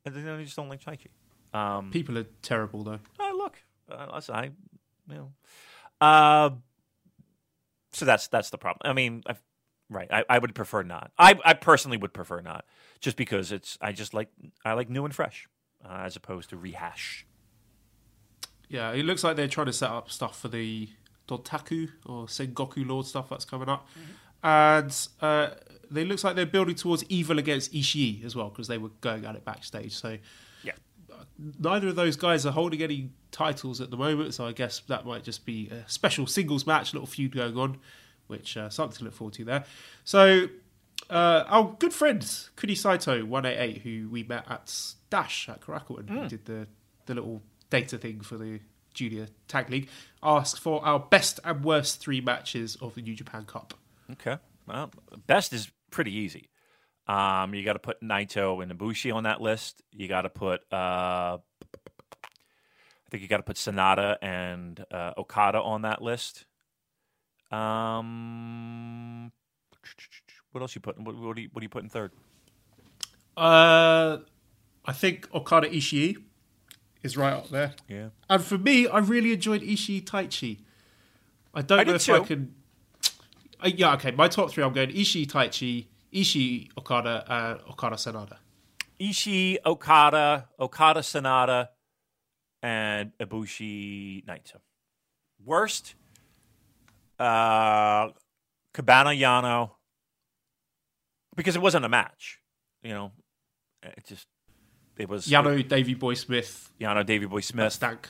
And 0.04 0.14
they 0.14 0.44
just 0.44 0.56
don't 0.56 0.68
like 0.68 0.82
Taichi. 0.82 1.08
Um, 1.52 1.90
People 1.90 2.16
are 2.18 2.26
terrible, 2.42 2.84
though. 2.84 3.00
Oh, 3.18 3.34
look, 3.36 3.56
uh, 3.90 4.20
I, 4.32 4.44
you 4.44 5.14
know, 5.14 5.32
uh, 6.00 6.50
so 7.92 8.04
that's 8.04 8.28
that's 8.28 8.50
the 8.50 8.58
problem. 8.58 8.88
I 8.90 8.94
mean, 8.94 9.22
i 9.26 9.34
right? 9.88 10.08
I, 10.12 10.24
I 10.28 10.38
would 10.38 10.54
prefer 10.54 10.82
not. 10.82 11.10
I 11.18 11.38
I 11.44 11.54
personally 11.54 11.96
would 11.96 12.12
prefer 12.12 12.40
not, 12.40 12.64
just 13.00 13.16
because 13.16 13.52
it's 13.52 13.76
I 13.80 13.92
just 13.92 14.14
like 14.14 14.28
I 14.64 14.72
like 14.74 14.88
new 14.88 15.04
and 15.04 15.14
fresh, 15.14 15.48
uh, 15.84 16.02
as 16.04 16.16
opposed 16.16 16.50
to 16.50 16.56
rehash. 16.56 17.26
Yeah, 18.68 18.92
it 18.92 19.04
looks 19.04 19.24
like 19.24 19.36
they're 19.36 19.48
trying 19.48 19.66
to 19.66 19.72
set 19.72 19.90
up 19.90 20.10
stuff 20.10 20.38
for 20.38 20.48
the 20.48 20.88
Dontaku 21.26 21.90
or 22.06 22.26
Sengoku 22.26 22.86
Lord 22.86 23.04
stuff 23.06 23.28
that's 23.28 23.44
coming 23.44 23.68
up. 23.68 23.88
And 24.42 24.96
uh, 25.20 25.50
they 25.90 26.04
looks 26.04 26.22
like 26.24 26.36
they're 26.36 26.46
building 26.46 26.76
towards 26.76 27.04
Evil 27.08 27.38
against 27.38 27.72
Ishii 27.72 28.24
as 28.24 28.36
well 28.36 28.48
because 28.48 28.68
they 28.68 28.78
were 28.78 28.90
going 29.00 29.24
at 29.24 29.34
it 29.34 29.44
backstage. 29.44 29.92
So 29.92 30.10
Yeah. 30.10 30.18
Neither 31.58 31.88
of 31.88 31.96
those 31.96 32.16
guys 32.16 32.44
are 32.44 32.52
holding 32.52 32.82
any 32.82 33.10
titles 33.30 33.80
at 33.80 33.90
the 33.90 33.96
moment. 33.96 34.34
So 34.34 34.46
I 34.46 34.52
guess 34.52 34.80
that 34.88 35.06
might 35.06 35.24
just 35.24 35.46
be 35.46 35.68
a 35.68 35.88
special 35.88 36.26
singles 36.26 36.66
match, 36.66 36.92
a 36.92 36.96
little 36.96 37.06
feud 37.06 37.34
going 37.34 37.56
on, 37.56 37.78
which 38.26 38.56
uh, 38.56 38.68
something 38.68 38.98
to 38.98 39.04
look 39.04 39.14
forward 39.14 39.34
to 39.34 39.44
there. 39.44 39.64
So 40.04 40.48
uh, 41.08 41.44
our 41.46 41.76
good 41.78 41.92
friend 41.92 42.26
Kuni 42.56 42.74
Saito 42.74 43.24
one 43.24 43.46
eight 43.46 43.58
eight, 43.58 43.78
who 43.82 44.08
we 44.10 44.22
met 44.22 44.44
at 44.50 44.94
Dash 45.08 45.48
at 45.48 45.60
Korakuen, 45.60 46.08
who 46.08 46.28
did 46.28 46.44
the 46.44 46.66
the 47.06 47.14
little 47.14 47.42
data 47.70 47.98
thing 47.98 48.20
for 48.20 48.36
the 48.36 48.60
junior 48.92 49.28
tag 49.48 49.70
league, 49.70 49.88
asked 50.22 50.58
for 50.60 50.84
our 50.84 50.98
best 50.98 51.40
and 51.44 51.64
worst 51.64 52.00
three 52.00 52.20
matches 52.20 52.76
of 52.80 52.94
the 52.94 53.02
New 53.02 53.14
Japan 53.14 53.44
Cup. 53.44 53.74
Okay. 54.12 54.36
Well, 54.66 54.90
best 55.26 55.52
is 55.52 55.70
pretty 55.90 56.12
easy. 56.12 56.48
Um, 57.10 57.54
you 57.54 57.64
got 57.64 57.72
to 57.72 57.80
put 57.80 58.00
Naito 58.00 58.62
and 58.62 58.70
Ibushi 58.70 59.12
on 59.12 59.24
that 59.24 59.40
list. 59.40 59.82
You 59.90 60.06
got 60.06 60.22
to 60.22 60.28
put, 60.28 60.60
uh, 60.72 61.38
I 61.38 61.38
think 63.10 63.22
you 63.24 63.28
got 63.28 63.38
to 63.38 63.42
put 63.42 63.56
Sanada 63.56 64.16
and 64.22 64.84
uh, 64.92 65.14
Okada 65.18 65.60
on 65.60 65.82
that 65.82 66.00
list. 66.00 66.44
Um, 67.50 69.32
what 70.52 70.60
else 70.60 70.76
you 70.76 70.80
put? 70.80 71.00
What, 71.00 71.16
what 71.16 71.34
do 71.34 71.42
you 71.42 71.48
what 71.52 71.60
do 71.60 71.64
you 71.64 71.68
put 71.68 71.82
in 71.82 71.88
third? 71.88 72.12
Uh, 73.36 74.18
I 74.84 74.92
think 74.92 75.28
Okada 75.34 75.68
Ishii 75.68 76.16
is 77.02 77.16
right 77.16 77.32
up 77.32 77.48
there. 77.48 77.74
Yeah. 77.88 78.10
And 78.28 78.40
for 78.40 78.56
me, 78.56 78.86
I 78.86 78.98
really 78.98 79.32
enjoyed 79.32 79.62
Ishii 79.62 80.04
Taichi. 80.04 80.58
I 81.52 81.62
don't 81.62 81.80
I 81.80 81.82
know 81.82 81.94
if 81.94 82.08
I 82.08 82.20
can. 82.20 82.54
Uh, 83.58 83.70
yeah, 83.74 83.94
okay. 83.94 84.12
My 84.12 84.28
top 84.28 84.52
three, 84.52 84.62
I'm 84.62 84.72
going 84.72 84.90
Ishii 84.90 85.26
Taichi, 85.26 85.86
Ishii 86.12 86.70
Okada, 86.76 87.24
and 87.28 87.60
Okada 87.70 87.96
Sanada. 87.96 88.36
Ishii, 89.00 89.58
Okada, 89.64 90.48
Okada 90.58 91.00
Sanada, 91.00 91.68
and 92.62 93.12
Ibushi 93.18 94.24
Naito. 94.26 94.56
Worst, 95.44 95.94
uh, 97.18 98.08
Cabana 98.74 99.10
Yano, 99.10 99.70
because 101.34 101.56
it 101.56 101.62
wasn't 101.62 101.84
a 101.84 101.88
match. 101.88 102.40
You 102.82 102.92
know, 102.94 103.12
it 103.82 104.04
just 104.06 104.26
it 104.98 105.08
was 105.08 105.26
Yano, 105.26 105.66
Davey 105.66 105.94
Boy 105.94 106.14
Smith, 106.14 106.70
Yano, 106.80 107.04
Davey 107.06 107.26
Boy 107.26 107.40
Smith. 107.40 107.72
Stank. 107.72 108.08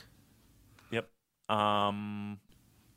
Yep. 0.91 1.09
Um. 1.49 2.39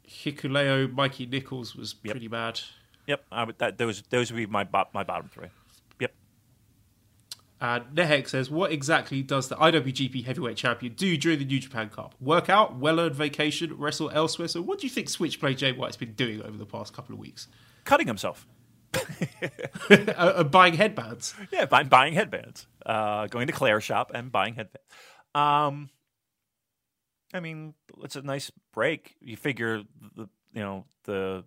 Hikuleo, 0.06 0.92
Mikey 0.92 1.26
Nicholls 1.26 1.74
was 1.74 1.94
Yep. 2.02 2.12
pretty 2.12 2.28
bad. 2.28 2.60
Yep. 3.06 3.24
I 3.30 3.44
would, 3.44 3.58
that, 3.58 3.78
those 3.78 4.02
those 4.10 4.32
would 4.32 4.36
be 4.38 4.46
my 4.46 4.66
my 4.92 5.04
bottom 5.04 5.28
three. 5.28 5.48
Yep. 6.00 6.14
And 7.60 7.84
Nehek 7.94 8.28
says, 8.28 8.50
What 8.50 8.72
exactly 8.72 9.22
does 9.22 9.48
the 9.48 9.56
IWGP 9.56 10.24
Heavyweight 10.24 10.56
Champion 10.56 10.94
do 10.94 11.16
during 11.16 11.38
the 11.38 11.44
New 11.44 11.60
Japan 11.60 11.88
Cup? 11.90 12.14
Work 12.20 12.48
out, 12.48 12.76
well 12.76 13.00
earned 13.00 13.14
vacation, 13.14 13.76
wrestle 13.76 14.10
elsewhere? 14.10 14.48
So, 14.48 14.62
what 14.62 14.78
do 14.78 14.86
you 14.86 14.90
think 14.90 15.08
Switchblade 15.08 15.58
Jay 15.58 15.72
White's 15.72 15.96
been 15.96 16.12
doing 16.14 16.42
over 16.42 16.56
the 16.56 16.66
past 16.66 16.92
couple 16.92 17.14
of 17.14 17.18
weeks? 17.18 17.48
Cutting 17.84 18.06
himself. 18.06 18.46
uh, 19.90 20.12
uh, 20.16 20.44
buying 20.44 20.74
headbands. 20.74 21.34
Yeah, 21.52 21.66
buying, 21.66 21.88
buying 21.88 22.14
headbands. 22.14 22.66
Uh, 22.84 23.26
going 23.26 23.46
to 23.48 23.52
Claire 23.52 23.80
shop 23.80 24.12
and 24.14 24.30
buying 24.30 24.54
headbands. 24.54 24.86
Um, 25.34 25.90
I 27.32 27.40
mean, 27.40 27.74
it's 28.02 28.16
a 28.16 28.22
nice 28.22 28.52
break. 28.72 29.16
You 29.20 29.36
figure, 29.36 29.82
the, 30.16 30.28
you 30.52 30.62
know, 30.62 30.84
the 31.04 31.44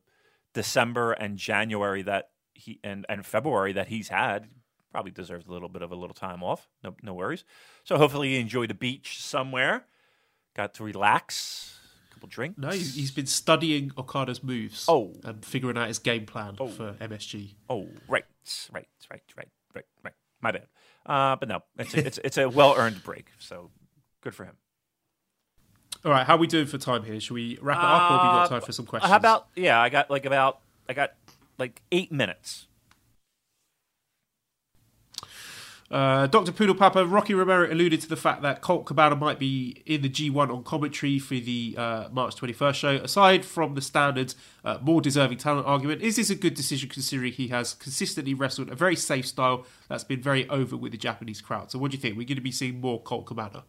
December 0.57 1.11
and 1.11 1.37
January 1.37 2.01
that 2.01 2.29
he 2.55 2.79
and 2.83 3.05
and 3.07 3.23
February 3.23 3.73
that 3.73 3.87
he's 3.87 4.07
had 4.09 4.49
probably 4.91 5.11
deserves 5.11 5.45
a 5.45 5.51
little 5.51 5.69
bit 5.69 5.83
of 5.83 5.91
a 5.91 5.95
little 5.95 6.15
time 6.15 6.41
off. 6.41 6.67
No, 6.83 6.95
no 7.03 7.13
worries. 7.13 7.43
So 7.83 7.97
hopefully 7.97 8.29
he 8.29 8.39
enjoyed 8.39 8.69
the 8.71 8.73
beach 8.73 9.21
somewhere. 9.21 9.85
Got 10.55 10.73
to 10.75 10.83
relax, 10.83 11.77
a 12.09 12.13
couple 12.15 12.29
drinks. 12.29 12.57
No, 12.57 12.69
he's, 12.69 12.95
he's 12.95 13.11
been 13.11 13.27
studying 13.27 13.91
Okada's 13.95 14.41
moves 14.43 14.85
Oh. 14.87 15.13
and 15.23 15.45
figuring 15.45 15.77
out 15.77 15.87
his 15.89 15.99
game 15.99 16.25
plan 16.25 16.55
Oh. 16.59 16.67
for 16.69 16.93
MSG. 16.99 17.53
Oh, 17.69 17.87
right, 18.07 18.25
right, 18.73 18.87
right, 19.11 19.21
right, 19.37 19.49
right, 19.75 19.85
right. 20.03 20.13
My 20.41 20.51
bad. 20.51 20.67
Uh, 21.05 21.35
but 21.35 21.47
no, 21.47 21.59
it's 21.77 21.93
a, 21.93 22.07
it's 22.07 22.19
it's 22.23 22.37
a 22.39 22.49
well 22.49 22.73
earned 22.75 23.03
break. 23.03 23.27
So 23.37 23.69
good 24.21 24.33
for 24.33 24.45
him. 24.45 24.55
All 26.07 26.13
right, 26.13 26.25
how 26.25 26.35
are 26.35 26.39
we 26.39 26.47
doing 26.47 26.67
for 26.67 26.77
time 26.77 27.03
here? 27.03 27.19
Should 27.19 27.33
we 27.33 27.57
wrap 27.61 27.79
it 27.79 27.83
up 27.83 28.11
or 28.11 28.17
have 28.17 28.21
we 28.21 28.27
got 28.29 28.45
Uh, 28.45 28.47
time 28.47 28.61
for 28.61 28.71
some 28.71 28.85
questions? 28.85 29.11
How 29.11 29.17
about 29.17 29.47
yeah? 29.57 29.81
I 29.81 29.89
got 29.89 30.09
like 30.09 30.25
about 30.25 30.61
I 30.87 30.93
got 30.93 31.11
like 31.57 31.81
eight 31.91 32.13
minutes. 32.13 32.67
Uh, 35.91 36.27
Dr. 36.27 36.53
Poodle 36.53 36.75
Papa, 36.75 37.05
Rocky 37.05 37.33
Romero 37.33 37.69
alluded 37.69 37.99
to 38.01 38.07
the 38.07 38.15
fact 38.15 38.41
that 38.41 38.61
Colt 38.61 38.85
Cabana 38.85 39.17
might 39.17 39.37
be 39.37 39.83
in 39.85 40.01
the 40.01 40.09
G1 40.09 40.49
on 40.49 40.63
commentary 40.63 41.19
for 41.19 41.35
the 41.35 41.75
uh, 41.77 42.07
March 42.09 42.35
21st 42.35 42.75
show. 42.75 42.95
Aside 42.95 43.43
from 43.43 43.75
the 43.75 43.81
standard 43.81 44.33
uh, 44.63 44.77
more 44.81 45.01
deserving 45.01 45.39
talent 45.39 45.65
argument, 45.67 46.01
is 46.01 46.15
this 46.15 46.29
a 46.29 46.35
good 46.35 46.53
decision 46.53 46.87
considering 46.87 47.33
he 47.33 47.49
has 47.49 47.73
consistently 47.73 48.33
wrestled 48.33 48.69
a 48.69 48.75
very 48.75 48.95
safe 48.95 49.27
style 49.27 49.65
that's 49.89 50.05
been 50.05 50.21
very 50.21 50.47
over 50.49 50.77
with 50.77 50.93
the 50.93 50.97
Japanese 50.97 51.41
crowd? 51.41 51.69
So, 51.69 51.79
what 51.79 51.91
do 51.91 51.97
you 51.97 52.01
think? 52.01 52.17
We're 52.17 52.27
going 52.27 52.35
to 52.35 52.41
be 52.41 52.51
seeing 52.51 52.79
more 52.79 53.01
Colt 53.01 53.25
Cabana. 53.25 53.63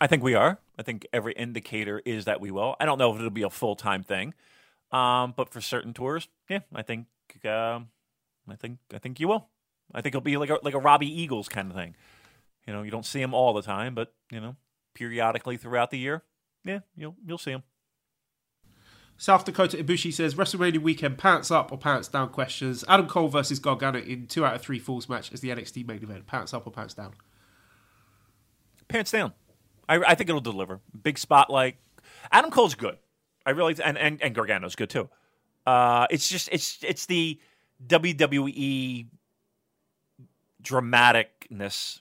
I 0.00 0.06
think 0.06 0.22
we 0.22 0.34
are. 0.34 0.58
I 0.78 0.82
think 0.82 1.06
every 1.12 1.34
indicator 1.34 2.00
is 2.04 2.24
that 2.24 2.40
we 2.40 2.50
will. 2.50 2.74
I 2.80 2.86
don't 2.86 2.98
know 2.98 3.12
if 3.12 3.18
it'll 3.18 3.30
be 3.30 3.42
a 3.42 3.50
full 3.50 3.76
time 3.76 4.02
thing, 4.02 4.34
um, 4.92 5.34
but 5.36 5.50
for 5.50 5.60
certain 5.60 5.92
tours, 5.92 6.28
yeah, 6.48 6.60
I 6.74 6.82
think 6.82 7.06
um, 7.44 7.88
I 8.48 8.56
think 8.56 8.78
I 8.94 8.98
think 8.98 9.20
you 9.20 9.28
will. 9.28 9.48
I 9.92 10.00
think 10.00 10.14
it'll 10.14 10.22
be 10.22 10.36
like 10.36 10.50
a 10.50 10.58
like 10.62 10.74
a 10.74 10.78
Robbie 10.78 11.20
Eagles 11.22 11.48
kind 11.48 11.70
of 11.70 11.76
thing. 11.76 11.94
You 12.66 12.72
know, 12.72 12.82
you 12.82 12.90
don't 12.90 13.06
see 13.06 13.20
him 13.20 13.34
all 13.34 13.52
the 13.52 13.62
time, 13.62 13.94
but 13.94 14.14
you 14.30 14.40
know, 14.40 14.56
periodically 14.94 15.56
throughout 15.56 15.90
the 15.90 15.98
year, 15.98 16.22
yeah, 16.64 16.80
you'll 16.96 17.16
you'll 17.26 17.38
see 17.38 17.52
him. 17.52 17.62
South 19.20 19.44
Dakota 19.44 19.76
Ibushi 19.76 20.14
says 20.14 20.34
WrestleMania 20.34 20.78
weekend 20.78 21.18
pants 21.18 21.50
up 21.50 21.70
or 21.70 21.76
pants 21.76 22.08
down 22.08 22.30
questions. 22.30 22.86
Adam 22.88 23.06
Cole 23.06 23.28
versus 23.28 23.58
Gargano 23.58 23.98
in 23.98 24.26
two 24.26 24.46
out 24.46 24.54
of 24.54 24.62
three 24.62 24.78
falls 24.78 25.10
match 25.10 25.30
as 25.30 25.42
the 25.42 25.50
NXT 25.50 25.86
main 25.86 26.02
event. 26.02 26.26
Pants 26.26 26.54
up 26.54 26.66
or 26.66 26.70
pants 26.70 26.94
down? 26.94 27.12
Pants 28.88 29.10
down. 29.10 29.34
I, 29.90 29.96
I 30.12 30.14
think 30.14 30.30
it'll 30.30 30.40
deliver. 30.40 30.80
Big 31.02 31.18
spotlight. 31.18 31.76
Adam 32.30 32.50
Cole's 32.50 32.76
good. 32.76 32.96
I 33.44 33.50
really 33.50 33.76
and 33.82 33.98
and, 33.98 34.22
and 34.22 34.34
Gargano's 34.34 34.76
good 34.76 34.88
too. 34.88 35.10
Uh, 35.66 36.06
it's 36.10 36.28
just 36.28 36.48
it's 36.52 36.78
it's 36.82 37.06
the 37.06 37.40
WWE 37.86 39.06
dramaticness 40.62 42.00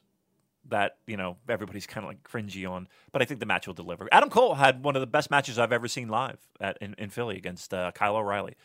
that 0.68 0.98
you 1.08 1.18
know 1.18 1.38
everybody's 1.48 1.88
kind 1.88 2.06
of 2.06 2.10
like 2.10 2.24
cringy 2.24 2.70
on, 2.70 2.88
but 3.12 3.22
I 3.22 3.26
think 3.26 3.40
the 3.40 3.46
match 3.48 3.66
will 3.66 3.74
deliver. 3.74 4.08
Adam 4.12 4.30
Cole 4.30 4.54
had 4.54 4.84
one 4.84 4.96
of 4.96 5.00
the 5.00 5.08
best 5.08 5.32
matches 5.32 5.58
I've 5.58 5.74
ever 5.74 5.88
seen 5.88 6.10
live 6.10 6.38
at 6.62 6.78
in, 6.82 6.94
in 6.98 7.10
Philly 7.10 7.38
against 7.38 7.74
uh, 7.74 7.92
Kyle 7.94 8.18
O'Reilly. 8.18 8.56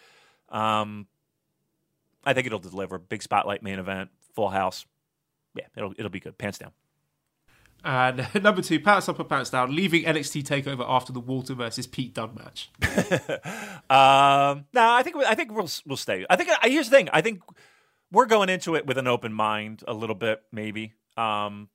Um, 0.51 1.07
I 2.25 2.35
think 2.35 2.47
it'll 2.47 2.59
deliver. 2.59 2.99
Big 2.99 3.23
spotlight 3.23 3.63
main 3.63 3.79
event, 3.79 4.11
full 4.35 4.51
house. 4.51 4.85
Yeah, 5.55 5.67
it'll 5.77 5.95
it'll 5.97 6.11
be 6.11 6.21
good. 6.21 6.37
Pants 6.37 6.59
down. 6.59 6.73
And 7.85 8.27
number 8.43 8.63
two, 8.63 8.81
pants 8.81 9.09
up 9.09 9.21
or 9.21 9.25
pants 9.25 9.51
down, 9.51 9.75
leaving 9.75 10.05
NXT 10.05 10.43
Takeover 10.45 10.85
after 10.89 11.13
the 11.13 11.21
Walter 11.21 11.55
versus 11.55 11.87
Pete 11.87 12.15
Dunne 12.15 12.35
match. 12.35 12.71
um, 13.91 14.65
no, 14.73 14.91
I 14.91 15.03
think 15.03 15.17
I 15.17 15.35
think 15.35 15.53
we'll 15.53 15.69
we'll 15.87 15.97
stay. 15.99 16.25
I 16.31 16.37
think 16.37 16.49
uh, 16.49 16.57
here's 16.63 16.89
the 16.89 16.97
thing. 16.97 17.11
I 17.13 17.21
think 17.21 17.43
we're 18.11 18.27
going 18.27 18.49
into 18.49 18.75
it 18.75 18.87
with 18.87 18.97
an 18.97 19.07
open 19.07 19.33
mind 19.33 19.85
a 19.87 19.93
little 19.93 20.15
bit, 20.15 20.43
maybe. 20.51 20.95
Um, 21.17 21.69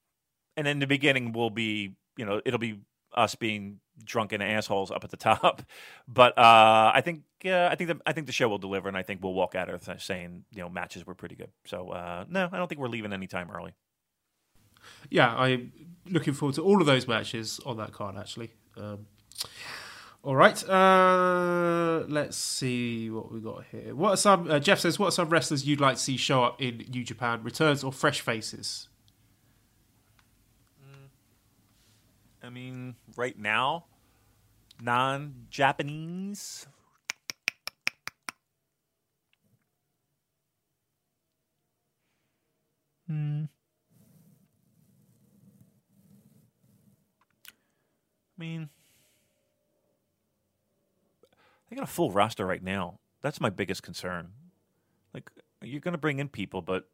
and 0.57 0.67
in 0.67 0.79
the 0.79 0.87
beginning, 0.87 1.31
we'll 1.31 1.49
be, 1.49 1.95
you 2.17 2.25
know, 2.25 2.41
it'll 2.43 2.59
be 2.59 2.79
us 3.15 3.35
being 3.35 3.79
drunken 4.03 4.41
assholes 4.41 4.91
up 4.91 5.03
at 5.03 5.11
the 5.11 5.17
top. 5.31 5.61
But 6.07 6.37
uh, 6.37 6.91
I 6.93 7.01
think 7.01 7.21
uh, 7.45 7.67
I 7.71 7.75
think 7.75 7.89
the, 7.89 7.99
I 8.07 8.13
think 8.13 8.25
the 8.25 8.33
show 8.33 8.49
will 8.49 8.57
deliver, 8.57 8.87
and 8.87 8.97
I 8.97 9.03
think 9.03 9.23
we'll 9.23 9.33
walk 9.33 9.53
out 9.53 9.69
of 9.69 10.01
saying, 10.01 10.45
you 10.51 10.61
know, 10.61 10.69
matches 10.69 11.05
were 11.05 11.15
pretty 11.15 11.35
good. 11.35 11.51
So 11.65 11.89
uh, 11.89 12.25
no, 12.27 12.49
I 12.51 12.57
don't 12.57 12.67
think 12.67 12.81
we're 12.81 12.87
leaving 12.87 13.13
any 13.13 13.27
time 13.27 13.51
early. 13.51 13.73
Yeah, 15.09 15.35
I'm 15.35 15.71
looking 16.09 16.33
forward 16.33 16.55
to 16.55 16.63
all 16.63 16.79
of 16.81 16.87
those 16.87 17.07
matches 17.07 17.59
on 17.65 17.77
that 17.77 17.91
card. 17.91 18.17
Actually. 18.17 18.51
Um, 18.77 19.07
all 20.21 20.35
right, 20.35 20.69
uh, 20.69 22.03
let's 22.09 22.35
see 22.35 23.09
what 23.09 23.31
we 23.31 23.39
got 23.39 23.63
here. 23.71 23.95
What 23.95 24.11
are 24.11 24.17
some? 24.17 24.51
Uh, 24.51 24.59
Jeff 24.59 24.79
says, 24.79 24.99
"What 24.99 25.07
are 25.07 25.11
some 25.11 25.29
wrestlers 25.29 25.65
you'd 25.65 25.79
like 25.79 25.95
to 25.95 26.01
see 26.01 26.17
show 26.17 26.43
up 26.43 26.61
in 26.61 26.85
New 26.89 27.05
Japan? 27.05 27.41
Returns 27.41 27.85
or 27.85 27.93
fresh 27.93 28.19
faces?" 28.19 28.89
I 32.43 32.49
mean, 32.49 32.95
right 33.15 33.37
now, 33.37 33.85
non-Japanese. 34.81 36.67
Hmm. 43.07 43.45
I 48.39 48.41
mean, 48.41 48.69
they 51.69 51.75
got 51.75 51.83
a 51.83 51.87
full 51.91 52.11
roster 52.11 52.45
right 52.45 52.63
now. 52.63 52.99
That's 53.21 53.41
my 53.41 53.49
biggest 53.49 53.83
concern. 53.83 54.29
Like, 55.13 55.29
you're 55.61 55.81
going 55.81 55.93
to 55.93 55.99
bring 55.99 56.19
in 56.19 56.29
people, 56.29 56.61
but 56.61 56.87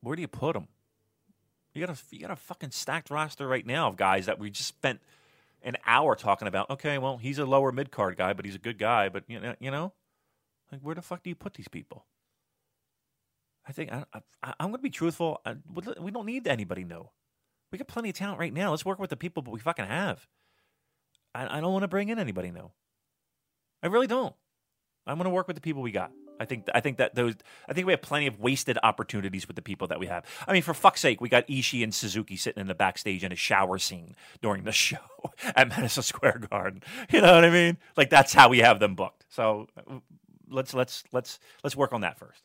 where 0.00 0.16
do 0.16 0.22
you 0.22 0.28
put 0.28 0.54
them? 0.54 0.68
You 1.74 1.86
got 1.86 1.94
a 1.94 2.00
you 2.10 2.20
got 2.20 2.30
a 2.30 2.36
fucking 2.36 2.70
stacked 2.70 3.10
roster 3.10 3.46
right 3.46 3.66
now 3.66 3.88
of 3.88 3.96
guys 3.96 4.26
that 4.26 4.38
we 4.38 4.50
just 4.50 4.68
spent 4.68 5.00
an 5.62 5.76
hour 5.86 6.16
talking 6.16 6.48
about. 6.48 6.70
Okay, 6.70 6.96
well, 6.98 7.18
he's 7.18 7.38
a 7.38 7.44
lower 7.44 7.70
mid 7.70 7.90
card 7.90 8.16
guy, 8.16 8.32
but 8.32 8.46
he's 8.46 8.54
a 8.54 8.58
good 8.58 8.78
guy. 8.78 9.10
But 9.10 9.24
you 9.28 9.38
know, 9.38 9.54
you 9.60 9.70
know, 9.70 9.92
like 10.72 10.80
where 10.80 10.94
the 10.94 11.02
fuck 11.02 11.22
do 11.22 11.28
you 11.28 11.36
put 11.36 11.54
these 11.54 11.68
people? 11.68 12.06
I 13.68 13.72
think 13.72 13.92
I, 13.92 14.04
I, 14.42 14.54
I'm 14.58 14.68
going 14.68 14.78
to 14.78 14.82
be 14.82 14.90
truthful. 14.90 15.42
I, 15.44 15.56
we 16.00 16.10
don't 16.10 16.26
need 16.26 16.48
anybody 16.48 16.84
new. 16.84 17.10
We 17.70 17.76
got 17.76 17.86
plenty 17.86 18.08
of 18.08 18.16
talent 18.16 18.40
right 18.40 18.52
now. 18.52 18.70
Let's 18.70 18.86
work 18.86 18.98
with 18.98 19.10
the 19.10 19.16
people 19.16 19.42
that 19.42 19.50
we 19.50 19.60
fucking 19.60 19.84
have. 19.84 20.26
I, 21.34 21.58
I 21.58 21.60
don't 21.60 21.72
want 21.72 21.82
to 21.82 21.88
bring 21.88 22.08
in 22.08 22.18
anybody 22.18 22.50
new. 22.50 22.70
I 23.82 23.86
really 23.86 24.06
don't. 24.06 24.34
I'm 25.06 25.16
going 25.16 25.24
to 25.24 25.30
work 25.30 25.46
with 25.46 25.56
the 25.56 25.62
people 25.62 25.82
we 25.82 25.92
got. 25.92 26.12
I 26.40 26.44
think 26.44 26.68
I 26.72 26.80
think 26.80 26.98
that 26.98 27.14
those 27.14 27.34
I 27.68 27.72
think 27.72 27.86
we 27.86 27.92
have 27.92 28.02
plenty 28.02 28.26
of 28.26 28.38
wasted 28.38 28.78
opportunities 28.82 29.46
with 29.48 29.56
the 29.56 29.62
people 29.62 29.88
that 29.88 29.98
we 29.98 30.06
have. 30.06 30.24
I 30.46 30.52
mean, 30.52 30.62
for 30.62 30.74
fuck's 30.74 31.00
sake, 31.00 31.20
we 31.20 31.28
got 31.28 31.46
Ishii 31.48 31.82
and 31.82 31.92
Suzuki 31.92 32.36
sitting 32.36 32.60
in 32.60 32.68
the 32.68 32.74
backstage 32.74 33.24
in 33.24 33.32
a 33.32 33.36
shower 33.36 33.78
scene 33.78 34.14
during 34.40 34.64
the 34.64 34.72
show 34.86 34.98
at 35.56 35.68
Madison 35.68 36.02
Square 36.02 36.42
Garden. 36.50 36.82
You 37.10 37.22
know 37.22 37.34
what 37.34 37.44
I 37.44 37.50
mean? 37.50 37.78
Like 37.96 38.10
that's 38.10 38.32
how 38.32 38.48
we 38.48 38.58
have 38.58 38.78
them 38.78 38.94
booked. 38.94 39.24
So 39.28 39.68
let's 40.48 40.74
let's 40.74 41.04
let's 41.12 41.38
let's 41.64 41.76
work 41.76 41.92
on 41.92 42.02
that 42.02 42.18
first. 42.18 42.42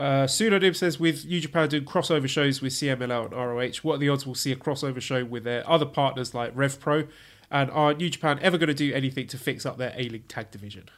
Uh, 0.00 0.26
Pseudonym 0.26 0.72
says, 0.72 0.98
with 0.98 1.26
New 1.26 1.40
Japan 1.40 1.68
doing 1.68 1.84
crossover 1.84 2.28
shows 2.28 2.62
with 2.62 2.72
CMLL 2.72 3.26
and 3.26 3.32
ROH, 3.32 3.82
what 3.82 3.96
are 3.96 3.98
the 3.98 4.08
odds 4.08 4.24
we'll 4.24 4.34
see 4.34 4.50
a 4.50 4.56
crossover 4.56 5.00
show 5.00 5.24
with 5.24 5.44
their 5.44 5.68
other 5.68 5.84
partners 5.84 6.34
like 6.34 6.54
RevPro? 6.56 7.06
And 7.50 7.70
are 7.70 7.92
New 7.92 8.08
Japan 8.08 8.38
ever 8.40 8.56
going 8.56 8.68
to 8.68 8.74
do 8.74 8.94
anything 8.94 9.26
to 9.26 9.36
fix 9.36 9.66
up 9.66 9.76
their 9.76 9.92
A 9.96 10.08
League 10.08 10.26
tag 10.26 10.50
division? 10.50 10.88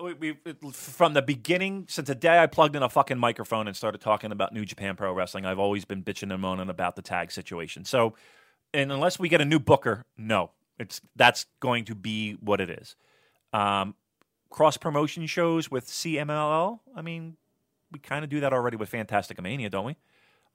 we, 0.00 0.14
we, 0.14 0.36
from 0.72 1.14
the 1.14 1.22
beginning, 1.22 1.86
since 1.88 2.08
the 2.08 2.14
day 2.14 2.38
I 2.38 2.46
plugged 2.46 2.76
in 2.76 2.82
a 2.82 2.88
fucking 2.88 3.18
microphone 3.18 3.66
and 3.66 3.76
started 3.76 4.00
talking 4.00 4.32
about 4.32 4.52
New 4.52 4.64
Japan 4.64 4.96
Pro 4.96 5.12
Wrestling, 5.12 5.44
I've 5.44 5.58
always 5.58 5.84
been 5.84 6.02
bitching 6.02 6.32
and 6.32 6.40
moaning 6.40 6.68
about 6.68 6.96
the 6.96 7.02
tag 7.02 7.30
situation. 7.32 7.84
So, 7.84 8.14
and 8.72 8.92
unless 8.92 9.18
we 9.18 9.28
get 9.28 9.40
a 9.40 9.44
new 9.44 9.58
booker, 9.58 10.04
no, 10.16 10.52
it's 10.78 11.00
that's 11.16 11.46
going 11.60 11.84
to 11.86 11.94
be 11.94 12.34
what 12.34 12.60
it 12.60 12.70
is. 12.70 12.96
Um, 13.52 13.94
cross 14.48 14.76
promotion 14.76 15.26
shows 15.26 15.70
with 15.70 15.86
CMLL. 15.86 16.80
I 16.94 17.02
mean, 17.02 17.36
we 17.92 17.98
kind 17.98 18.24
of 18.24 18.30
do 18.30 18.40
that 18.40 18.52
already 18.52 18.76
with 18.76 18.88
Fantastic 18.88 19.40
Mania, 19.40 19.70
don't 19.70 19.84
we? 19.84 19.96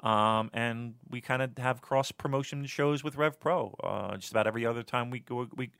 Um, 0.02 0.49
and 0.53 0.95
we 1.10 1.22
kind 1.22 1.41
of 1.41 1.57
have 1.57 1.82
cross 1.82 2.12
promotion 2.12 2.66
shows 2.66 3.03
with 3.03 3.16
Rev 3.16 3.40
Pro. 3.40 3.76
Uh, 3.84 4.18
just 4.18 4.32
about 4.32 4.45
every 4.48 4.66
other 4.66 4.84
time 4.84 5.10
we 5.10 5.20
go, 5.20 5.48
we 5.56 5.72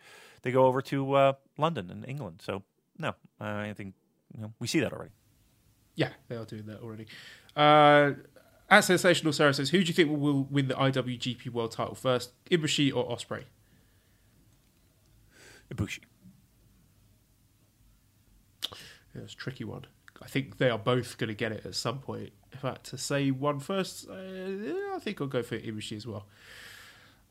they 0.42 0.52
go 0.52 0.66
over 0.66 0.82
to 0.84 1.14
uh, 1.14 1.34
London 1.58 1.90
and 1.92 2.08
England. 2.08 2.42
So 2.44 2.64
no, 2.98 3.14
I 3.40 3.74
think 3.74 3.94
you 4.34 4.42
know, 4.42 4.54
we 4.60 4.68
see 4.68 4.80
that 4.80 4.94
already. 4.94 5.12
Yeah, 5.96 6.10
they 6.28 6.36
are 6.36 6.46
doing 6.46 6.66
that 6.68 6.82
already. 6.82 7.08
Uh, 7.56 8.12
at 8.70 8.82
Sensational 8.82 9.32
Sarah 9.32 9.54
says, 9.54 9.70
who 9.70 9.80
do 9.80 9.86
you 9.86 9.94
think 9.94 10.10
will 10.10 10.44
win 10.44 10.68
the 10.68 10.74
IWGP 10.74 11.50
World 11.50 11.72
Title 11.72 11.96
first, 11.96 12.32
Ibushi 12.50 12.94
or 12.94 13.08
Ospreay? 13.08 13.44
Ibushi. 15.74 16.00
Yeah, 19.14 19.22
it's 19.24 19.34
a 19.34 19.38
tricky 19.38 19.64
one. 19.64 19.86
I 20.26 20.28
think 20.28 20.58
they 20.58 20.72
are 20.72 20.80
both 20.80 21.20
going 21.20 21.28
to 21.28 21.36
get 21.36 21.52
it 21.52 21.66
at 21.66 21.76
some 21.76 22.00
point. 22.00 22.32
In 22.52 22.58
fact, 22.58 22.86
to 22.86 22.98
say 22.98 23.30
one 23.30 23.60
first, 23.60 24.10
uh, 24.10 24.14
I 24.14 25.00
think 25.00 25.22
I'll 25.22 25.28
go 25.28 25.44
for 25.44 25.58
Ibushi 25.58 25.96
as 25.96 26.08
well. 26.08 26.26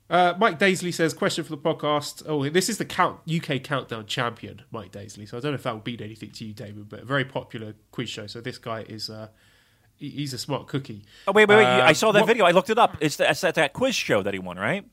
Uh, 0.08 0.34
Mike 0.38 0.60
Daisley 0.60 0.94
says, 0.94 1.12
question 1.12 1.42
for 1.42 1.50
the 1.50 1.58
podcast. 1.58 2.22
Oh, 2.26 2.48
this 2.48 2.68
is 2.68 2.78
the 2.78 2.84
count 2.84 3.20
UK 3.28 3.62
Countdown 3.64 4.06
champion, 4.06 4.62
Mike 4.70 4.92
Daisley. 4.92 5.28
So 5.28 5.38
I 5.38 5.40
don't 5.40 5.52
know 5.52 5.56
if 5.56 5.64
that 5.64 5.74
will 5.74 5.82
mean 5.84 6.02
anything 6.02 6.30
to 6.30 6.44
you, 6.44 6.52
David, 6.52 6.88
but 6.88 7.00
a 7.00 7.04
very 7.04 7.24
popular 7.24 7.74
quiz 7.90 8.10
show. 8.10 8.28
So 8.28 8.40
this 8.40 8.58
guy 8.58 8.82
is, 8.82 9.10
uh, 9.10 9.28
he's 9.96 10.32
a 10.32 10.38
smart 10.38 10.68
cookie. 10.68 11.04
Oh, 11.26 11.32
wait, 11.32 11.48
wait, 11.48 11.56
wait. 11.56 11.64
Uh, 11.64 11.84
I 11.84 11.94
saw 11.94 12.12
that 12.12 12.20
what, 12.20 12.26
video. 12.26 12.44
I 12.44 12.52
looked 12.52 12.70
it 12.70 12.78
up. 12.78 12.96
It's, 13.00 13.16
the, 13.16 13.28
it's 13.28 13.40
that, 13.40 13.56
that 13.56 13.72
quiz 13.72 13.96
show 13.96 14.22
that 14.22 14.34
he 14.34 14.38
won, 14.38 14.56
right? 14.56 14.84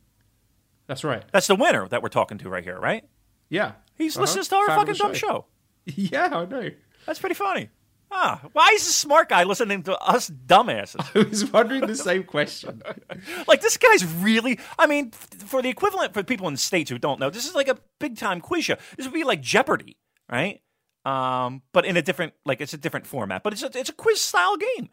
That's 0.87 1.03
right. 1.03 1.23
That's 1.31 1.47
the 1.47 1.55
winner 1.55 1.87
that 1.89 2.01
we're 2.01 2.09
talking 2.09 2.39
to 2.39 2.49
right 2.49 2.63
here, 2.63 2.79
right? 2.79 3.03
Yeah. 3.49 3.73
He's 3.95 4.15
uh-huh. 4.15 4.23
listening 4.23 4.45
to 4.45 4.55
our 4.55 4.67
fucking 4.67 4.95
dumb 4.95 5.13
show. 5.13 5.45
Yeah, 5.85 6.29
I 6.31 6.45
know. 6.45 6.69
That's 7.07 7.19
pretty 7.19 7.33
funny. 7.33 7.69
Ah, 8.13 8.41
why 8.51 8.71
is 8.73 8.87
a 8.87 8.93
smart 8.93 9.29
guy 9.29 9.43
listening 9.43 9.83
to 9.83 9.97
us 9.97 10.29
dumbasses? 10.29 11.09
I 11.15 11.29
was 11.29 11.49
wondering 11.51 11.87
the 11.87 11.95
same 11.95 12.23
question. 12.23 12.81
like 13.47 13.61
this 13.61 13.77
guy's 13.77 14.05
really. 14.05 14.59
I 14.77 14.85
mean, 14.85 15.11
for 15.11 15.61
the 15.61 15.69
equivalent 15.69 16.13
for 16.13 16.21
people 16.21 16.47
in 16.47 16.53
the 16.53 16.59
states 16.59 16.89
who 16.89 16.97
don't 16.97 17.19
know, 17.19 17.29
this 17.29 17.45
is 17.45 17.55
like 17.55 17.69
a 17.69 17.77
big 17.99 18.17
time 18.17 18.41
quiz 18.41 18.65
show. 18.65 18.75
This 18.97 19.05
would 19.05 19.13
be 19.13 19.23
like 19.23 19.41
Jeopardy, 19.41 19.97
right? 20.29 20.61
Um, 21.05 21.61
but 21.71 21.85
in 21.85 21.95
a 21.95 22.01
different, 22.01 22.33
like 22.45 22.59
it's 22.59 22.73
a 22.73 22.77
different 22.77 23.07
format. 23.07 23.43
But 23.43 23.53
it's 23.53 23.63
a, 23.63 23.71
it's 23.73 23.89
a 23.89 23.93
quiz 23.93 24.19
style 24.19 24.57
game. 24.57 24.89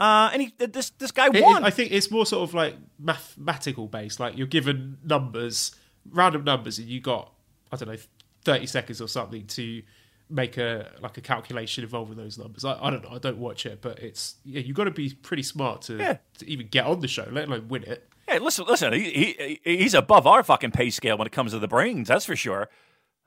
Uh, 0.00 0.30
and 0.32 0.42
he, 0.42 0.54
this 0.58 0.90
this 0.90 1.10
guy 1.10 1.28
won. 1.28 1.62
It, 1.62 1.66
I 1.66 1.70
think 1.70 1.92
it's 1.92 2.10
more 2.10 2.26
sort 2.26 2.48
of 2.48 2.54
like 2.54 2.74
mathematical 2.98 3.86
based. 3.86 4.18
Like 4.18 4.36
you're 4.36 4.46
given 4.46 4.98
numbers, 5.04 5.74
random 6.10 6.44
numbers, 6.44 6.78
and 6.78 6.88
you 6.88 7.00
got 7.00 7.32
I 7.70 7.76
don't 7.76 7.88
know, 7.88 7.98
thirty 8.44 8.66
seconds 8.66 9.00
or 9.00 9.08
something 9.08 9.46
to 9.46 9.82
make 10.28 10.56
a 10.56 10.90
like 11.00 11.16
a 11.16 11.20
calculation 11.20 11.84
involving 11.84 12.16
those 12.16 12.38
numbers. 12.38 12.64
I, 12.64 12.78
I 12.80 12.90
don't 12.90 13.02
know. 13.02 13.10
I 13.10 13.18
don't 13.18 13.38
watch 13.38 13.66
it, 13.66 13.80
but 13.80 13.98
it's 14.00 14.36
yeah. 14.44 14.60
You 14.60 14.74
got 14.74 14.84
to 14.84 14.90
be 14.90 15.10
pretty 15.14 15.42
smart 15.42 15.82
to 15.82 15.96
yeah. 15.96 16.16
to 16.38 16.48
even 16.48 16.68
get 16.68 16.86
on 16.86 17.00
the 17.00 17.08
show, 17.08 17.26
let 17.30 17.48
alone 17.48 17.68
win 17.68 17.84
it. 17.84 18.08
Hey, 18.28 18.40
listen, 18.40 18.64
listen. 18.66 18.92
He, 18.92 19.58
he 19.64 19.76
he's 19.76 19.94
above 19.94 20.26
our 20.26 20.42
fucking 20.42 20.72
pay 20.72 20.90
scale 20.90 21.16
when 21.16 21.26
it 21.26 21.32
comes 21.32 21.52
to 21.52 21.60
the 21.60 21.68
brains. 21.68 22.08
That's 22.08 22.24
for 22.24 22.34
sure. 22.34 22.68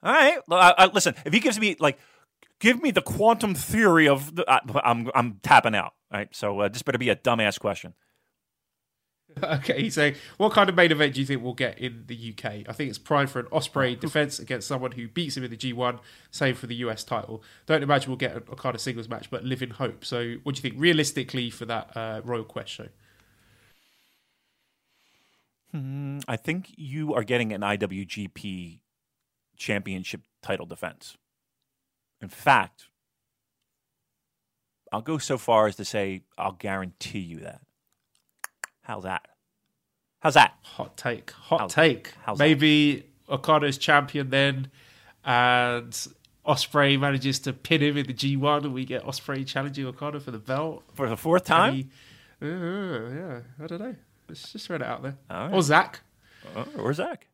All 0.04 0.14
right. 0.14 0.40
I, 0.52 0.74
I, 0.78 0.86
listen, 0.88 1.16
if 1.26 1.34
he 1.34 1.40
gives 1.40 1.60
me 1.60 1.76
like, 1.80 1.98
give 2.60 2.82
me 2.82 2.92
the 2.92 3.02
quantum 3.02 3.56
theory 3.56 4.08
of, 4.08 4.36
the, 4.36 4.50
I, 4.50 4.60
I'm 4.84 5.10
I'm 5.16 5.40
tapping 5.42 5.76
out. 5.76 5.94
All 6.12 6.20
right. 6.20 6.30
So 6.36 6.60
uh, 6.60 6.68
this 6.68 6.82
better 6.82 6.98
be 6.98 7.10
a 7.10 7.16
dumbass 7.16 7.60
question. 7.60 7.94
Okay, 9.44 9.82
he's 9.84 9.94
saying, 9.94 10.16
what 10.38 10.54
kind 10.54 10.70
of 10.70 10.76
main 10.76 10.92
event 10.92 11.14
do 11.14 11.20
you 11.20 11.26
think 11.26 11.44
we'll 11.44 11.54
get 11.54 11.78
in 11.80 12.04
the 12.08 12.34
UK? 12.34 12.46
I 12.68 12.74
think 12.74 12.90
it's 12.90 12.98
prime 12.98 13.28
for 13.28 13.40
an 13.40 13.46
Ospreay 13.48 14.00
defense 14.00 14.40
against 14.40 14.68
someone 14.68 14.92
who 14.92 15.08
beats 15.08 15.38
him 15.38 15.44
in 15.44 15.52
the 15.52 15.58
G1, 15.58 16.00
same 16.32 16.56
for 16.56 16.68
the 16.68 16.76
US 16.76 17.04
title. 17.04 17.44
Don't 17.66 17.84
imagine 17.84 18.10
we'll 18.10 18.18
get 18.18 18.34
a, 18.34 18.38
a 18.38 18.56
kind 18.56 18.76
of 18.76 18.82
singles 18.82 19.08
match, 19.08 19.30
but 19.30 19.44
live 19.44 19.62
in 19.62 19.72
hope. 19.72 20.04
So, 20.04 20.36
what 20.44 20.56
do 20.56 20.60
you 20.60 20.62
think 20.70 20.82
realistically 20.82 21.50
for 21.50 21.66
that 21.66 21.96
uh, 21.96 22.22
Royal 22.24 22.44
Quest 22.44 22.72
show? 22.72 22.88
Hmm, 25.72 26.20
I 26.28 26.36
think 26.36 26.74
you 26.76 27.14
are 27.14 27.24
getting 27.24 27.54
an 27.54 27.62
IWGP 27.62 28.80
championship 29.56 30.22
title 30.42 30.66
defense. 30.66 31.16
In 32.22 32.30
fact, 32.30 32.86
I'll 34.92 35.02
go 35.02 35.20
so 35.20 35.38
far 35.38 35.68
as 35.68 35.76
to 35.76 35.86
say 35.86 36.24
I'll 36.38 36.54
guarantee 36.54 37.20
you 37.20 37.40
that. 37.42 37.62
How's 38.82 39.04
that? 39.04 39.28
How's 40.20 40.34
that? 40.34 40.54
Hot 40.62 40.98
take. 40.98 41.32
Hot 41.32 41.60
How's- 41.62 41.74
take. 41.74 42.14
how's 42.24 42.38
that? 42.38 42.44
Maybe 42.44 43.06
Okada's 43.30 43.78
champion 43.78 44.30
then, 44.30 44.70
and 45.24 45.92
Ospreay 46.46 47.00
manages 47.00 47.40
to 47.42 47.54
pin 47.54 47.82
him 47.82 47.98
in 47.98 48.06
the 48.08 48.14
G1, 48.14 48.64
and 48.66 48.74
we 48.74 48.86
get 48.86 49.04
Ospreay 49.04 49.46
challenging 49.46 49.86
Okada 49.86 50.20
for 50.20 50.32
the 50.32 50.40
belt. 50.40 50.84
For 50.96 51.08
the 51.08 51.18
fourth 51.18 51.44
time? 51.46 51.74
He- 51.74 51.90
uh, 52.42 52.46
yeah, 52.48 53.40
I 53.62 53.68
don't 53.68 53.80
know. 53.82 53.96
Let's 54.28 54.52
just 54.54 54.68
throw 54.68 54.78
it 54.78 54.82
out 54.82 55.04
there. 55.04 55.18
Right. 55.30 55.52
Or 55.54 55.62
Zack. 55.62 56.02
Oh, 56.56 56.66
or 56.78 56.94
Zack. 56.94 57.28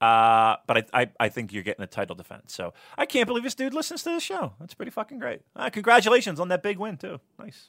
Uh, 0.00 0.56
but 0.66 0.88
I, 0.92 1.02
I, 1.02 1.10
I 1.20 1.28
think 1.28 1.52
you're 1.52 1.62
getting 1.62 1.82
a 1.82 1.86
title 1.86 2.14
defense. 2.16 2.54
So 2.54 2.72
I 2.98 3.06
can't 3.06 3.26
believe 3.26 3.42
this 3.42 3.54
dude 3.54 3.72
listens 3.74 4.02
to 4.04 4.10
the 4.10 4.20
show. 4.20 4.52
That's 4.60 4.74
pretty 4.74 4.90
fucking 4.90 5.18
great. 5.18 5.40
Uh, 5.56 5.70
congratulations 5.70 6.40
on 6.40 6.48
that 6.48 6.62
big 6.62 6.78
win 6.78 6.96
too. 6.96 7.20
Nice. 7.38 7.68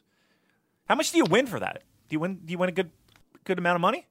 How 0.87 0.95
much 0.95 1.11
do 1.11 1.17
you 1.17 1.25
win 1.25 1.45
for 1.47 1.59
that? 1.59 1.83
Do 2.09 2.13
you 2.15 2.19
win? 2.19 2.39
Do 2.43 2.51
you 2.51 2.57
win 2.57 2.69
a 2.69 2.73
good 2.73 2.89
good 3.45 3.57
amount 3.57 3.75
of 3.75 3.81
money? 3.81 4.07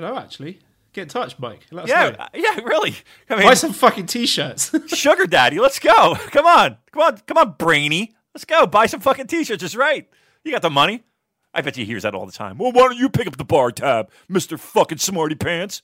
don't 0.00 0.14
know, 0.14 0.18
actually. 0.20 0.58
Get 0.92 1.02
in 1.02 1.08
touch, 1.08 1.38
Mike. 1.38 1.66
Yeah, 1.70 2.16
uh, 2.18 2.28
yeah, 2.34 2.60
really. 2.60 2.96
I 3.28 3.42
Buy 3.42 3.54
some 3.54 3.72
fucking 3.72 4.06
t-shirts. 4.06 4.72
sugar 4.96 5.26
daddy. 5.26 5.58
Let's 5.60 5.78
go. 5.78 6.16
Come 6.30 6.46
on, 6.46 6.78
come 6.92 7.02
on, 7.02 7.18
come 7.26 7.36
on, 7.36 7.54
brainy. 7.58 8.14
Let's 8.34 8.44
go. 8.44 8.66
Buy 8.66 8.86
some 8.86 9.00
fucking 9.00 9.26
t-shirts. 9.26 9.62
It's 9.62 9.76
right. 9.76 10.08
You 10.44 10.52
got 10.52 10.62
the 10.62 10.70
money. 10.70 11.04
I 11.52 11.60
bet 11.60 11.76
you 11.76 11.84
hears 11.84 12.04
that 12.04 12.14
all 12.14 12.26
the 12.26 12.32
time. 12.32 12.58
Well, 12.58 12.72
why 12.72 12.82
don't 12.82 12.96
you 12.96 13.08
pick 13.08 13.26
up 13.26 13.36
the 13.36 13.44
bar 13.44 13.70
tab, 13.70 14.10
Mister 14.28 14.56
Fucking 14.56 14.98
Smarty 14.98 15.34
Pants? 15.34 15.82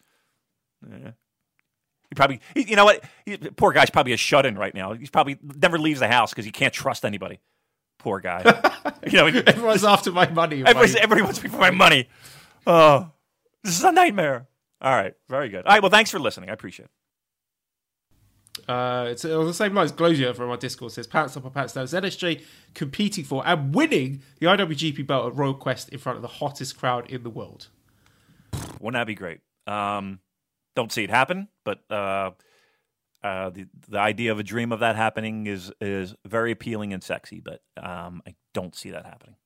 Yeah. 0.89 1.13
He 2.11 2.15
probably, 2.15 2.41
he, 2.55 2.63
you 2.65 2.77
know 2.77 2.85
what? 2.85 3.03
He, 3.25 3.37
poor 3.37 3.73
guy's 3.73 3.91
probably 3.91 4.13
a 4.13 4.17
shut 4.17 4.47
in 4.47 4.57
right 4.57 4.75
now. 4.75 4.93
He's 4.93 5.11
probably 5.11 5.39
never 5.43 5.79
leaves 5.79 6.01
the 6.01 6.09
house 6.09 6.31
because 6.31 6.45
he 6.45 6.51
can't 6.51 6.73
trust 6.73 7.05
anybody. 7.05 7.41
Poor 8.05 8.21
guy. 8.21 8.43
you 9.07 9.13
know, 9.17 9.27
Everyone's 9.29 9.83
after 9.83 10.13
my 10.13 10.29
money. 10.29 10.63
everyone's, 10.63 10.93
my- 10.93 11.01
everybody 11.01 11.23
wants 11.23 11.43
me 11.43 11.49
for 11.49 11.57
my 11.57 11.71
money. 11.71 12.07
Oh, 12.67 13.11
this 13.63 13.79
is 13.79 13.83
a 13.83 13.91
nightmare. 13.93 14.47
All 14.83 14.93
right, 14.95 15.15
very 15.31 15.49
good. 15.49 15.65
All 15.65 15.73
right, 15.73 15.83
well, 15.83 15.91
thanks 15.91 16.11
for 16.11 16.19
listening. 16.19 16.51
I 16.51 16.53
appreciate 16.53 16.85
it. 16.85 16.91
Uh, 18.69 19.07
it's 19.09 19.25
on 19.25 19.47
the 19.47 19.55
same 19.55 19.73
lines. 19.75 19.91
Glosia 19.91 20.37
from 20.37 20.51
our 20.51 20.59
Discord 20.59 20.93
says 20.93 21.07
pants 21.07 21.35
up 21.35 21.47
or 21.47 21.51
pants 21.51 21.73
down. 21.73 21.87
ZSJ 21.87 22.43
competing 22.75 23.25
for 23.25 23.43
and 23.47 23.75
winning 23.75 24.21
the 24.39 24.47
IWGP 24.49 25.07
belt 25.07 25.33
at 25.33 25.39
Royal 25.39 25.55
Quest 25.55 25.89
in 25.89 25.99
front 25.99 26.17
of 26.17 26.23
the 26.23 26.29
hottest 26.29 26.79
crowd 26.79 27.11
in 27.11 27.23
the 27.23 27.31
world. 27.31 27.69
Wouldn't 28.81 29.01
that 29.01 29.07
be 29.07 29.15
great? 29.15 29.41
Um, 29.67 30.21
don't 30.77 30.93
see 30.93 31.05
it 31.05 31.11
happen, 31.11 31.49
but 31.65 31.91
uh, 31.91 32.33
uh, 33.25 33.49
the 33.49 33.67
the 33.89 33.99
idea 33.99 34.31
of 34.31 34.39
a 34.39 34.43
dream 34.43 34.71
of 34.71 34.81
that 34.81 34.97
happening 34.97 35.47
is 35.47 35.73
is 35.81 36.15
very 36.27 36.53
appealing 36.53 36.93
and 36.93 37.03
sexy. 37.03 37.41
But 37.41 37.63
um, 37.83 38.23
I 38.27 38.35
don't 38.53 38.77
see 38.77 38.91
that 38.91 39.07
happening. 39.07 39.37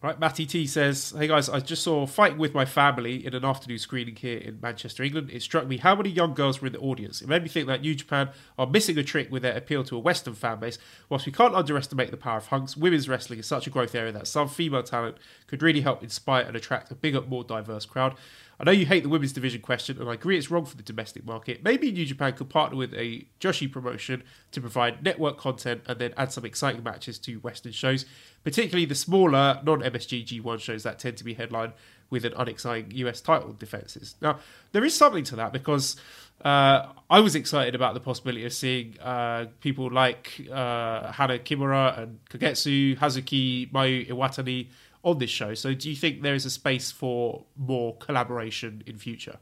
Right, 0.00 0.18
Matty 0.18 0.46
T 0.46 0.66
says, 0.66 1.14
"Hey 1.16 1.28
guys, 1.28 1.48
I 1.48 1.60
just 1.60 1.82
saw 1.82 2.06
Fighting 2.06 2.38
with 2.38 2.54
My 2.54 2.64
Family 2.64 3.24
in 3.24 3.34
an 3.34 3.44
afternoon 3.44 3.78
screening 3.78 4.16
here 4.16 4.38
in 4.38 4.60
Manchester, 4.60 5.04
England. 5.04 5.30
It 5.32 5.42
struck 5.42 5.66
me 5.66 5.76
how 5.76 5.94
many 5.94 6.10
young 6.10 6.34
girls 6.34 6.60
were 6.60 6.66
in 6.66 6.72
the 6.72 6.80
audience. 6.80 7.22
It 7.22 7.28
made 7.28 7.42
me 7.42 7.48
think 7.48 7.68
that 7.68 7.82
New 7.82 7.94
Japan 7.94 8.30
are 8.58 8.66
missing 8.66 8.98
a 8.98 9.04
trick 9.04 9.30
with 9.30 9.42
their 9.42 9.56
appeal 9.56 9.84
to 9.84 9.96
a 9.96 10.00
Western 10.00 10.34
fan 10.34 10.58
base. 10.58 10.78
Whilst 11.08 11.26
we 11.26 11.30
can't 11.30 11.54
underestimate 11.54 12.10
the 12.10 12.16
power 12.16 12.38
of 12.38 12.46
hunks, 12.46 12.76
women's 12.76 13.08
wrestling 13.08 13.38
is 13.38 13.46
such 13.46 13.68
a 13.68 13.70
growth 13.70 13.94
area 13.94 14.10
that 14.10 14.26
some 14.26 14.48
female 14.48 14.82
talent 14.82 15.18
could 15.46 15.62
really 15.62 15.82
help 15.82 16.02
inspire 16.02 16.42
and 16.42 16.56
attract 16.56 16.90
a 16.90 16.96
bigger, 16.96 17.20
more 17.20 17.44
diverse 17.44 17.86
crowd. 17.86 18.16
I 18.60 18.64
know 18.64 18.72
you 18.72 18.86
hate 18.86 19.02
the 19.02 19.08
women's 19.08 19.32
division 19.32 19.60
question, 19.60 19.98
and 19.98 20.08
I 20.08 20.14
agree 20.14 20.38
it's 20.38 20.50
wrong 20.50 20.64
for 20.64 20.76
the 20.76 20.82
domestic 20.82 21.24
market. 21.24 21.64
Maybe 21.64 21.90
New 21.90 22.06
Japan 22.06 22.34
could 22.34 22.48
partner 22.48 22.76
with 22.76 22.94
a 22.94 23.26
Joshi 23.40 23.70
promotion 23.70 24.22
to 24.52 24.60
provide 24.60 25.02
network 25.02 25.38
content 25.38 25.82
and 25.86 25.98
then 25.98 26.14
add 26.16 26.32
some 26.32 26.44
exciting 26.44 26.82
matches 26.82 27.18
to 27.20 27.36
Western 27.36 27.72
shows, 27.72 28.06
particularly 28.44 28.84
the 28.84 28.94
smaller 28.94 29.60
non 29.64 29.80
MSG 29.80 30.26
G1 30.26 30.60
shows 30.60 30.82
that 30.84 30.98
tend 30.98 31.16
to 31.16 31.24
be 31.24 31.34
headlined 31.34 31.72
with 32.10 32.26
an 32.26 32.34
unexciting 32.36 32.90
US 32.98 33.20
title 33.20 33.54
defenses. 33.54 34.16
Now, 34.20 34.38
there 34.72 34.84
is 34.84 34.94
something 34.94 35.24
to 35.24 35.36
that 35.36 35.52
because 35.52 35.96
uh, 36.44 36.88
I 37.08 37.20
was 37.20 37.34
excited 37.34 37.74
about 37.74 37.94
the 37.94 38.00
possibility 38.00 38.44
of 38.44 38.52
seeing 38.52 38.98
uh, 39.00 39.46
people 39.60 39.90
like 39.90 40.46
uh, 40.52 41.10
Hana 41.12 41.38
Kimura 41.38 41.98
and 41.98 42.18
Kagetsu, 42.28 42.98
Hazuki, 42.98 43.70
Mayu 43.72 44.08
Iwatani 44.08 44.68
on 45.02 45.18
this 45.18 45.30
show. 45.30 45.54
So, 45.54 45.74
do 45.74 45.90
you 45.90 45.96
think 45.96 46.22
there 46.22 46.34
is 46.34 46.44
a 46.44 46.50
space 46.50 46.90
for 46.90 47.44
more 47.56 47.96
collaboration 47.96 48.82
in 48.86 48.98
future? 48.98 49.38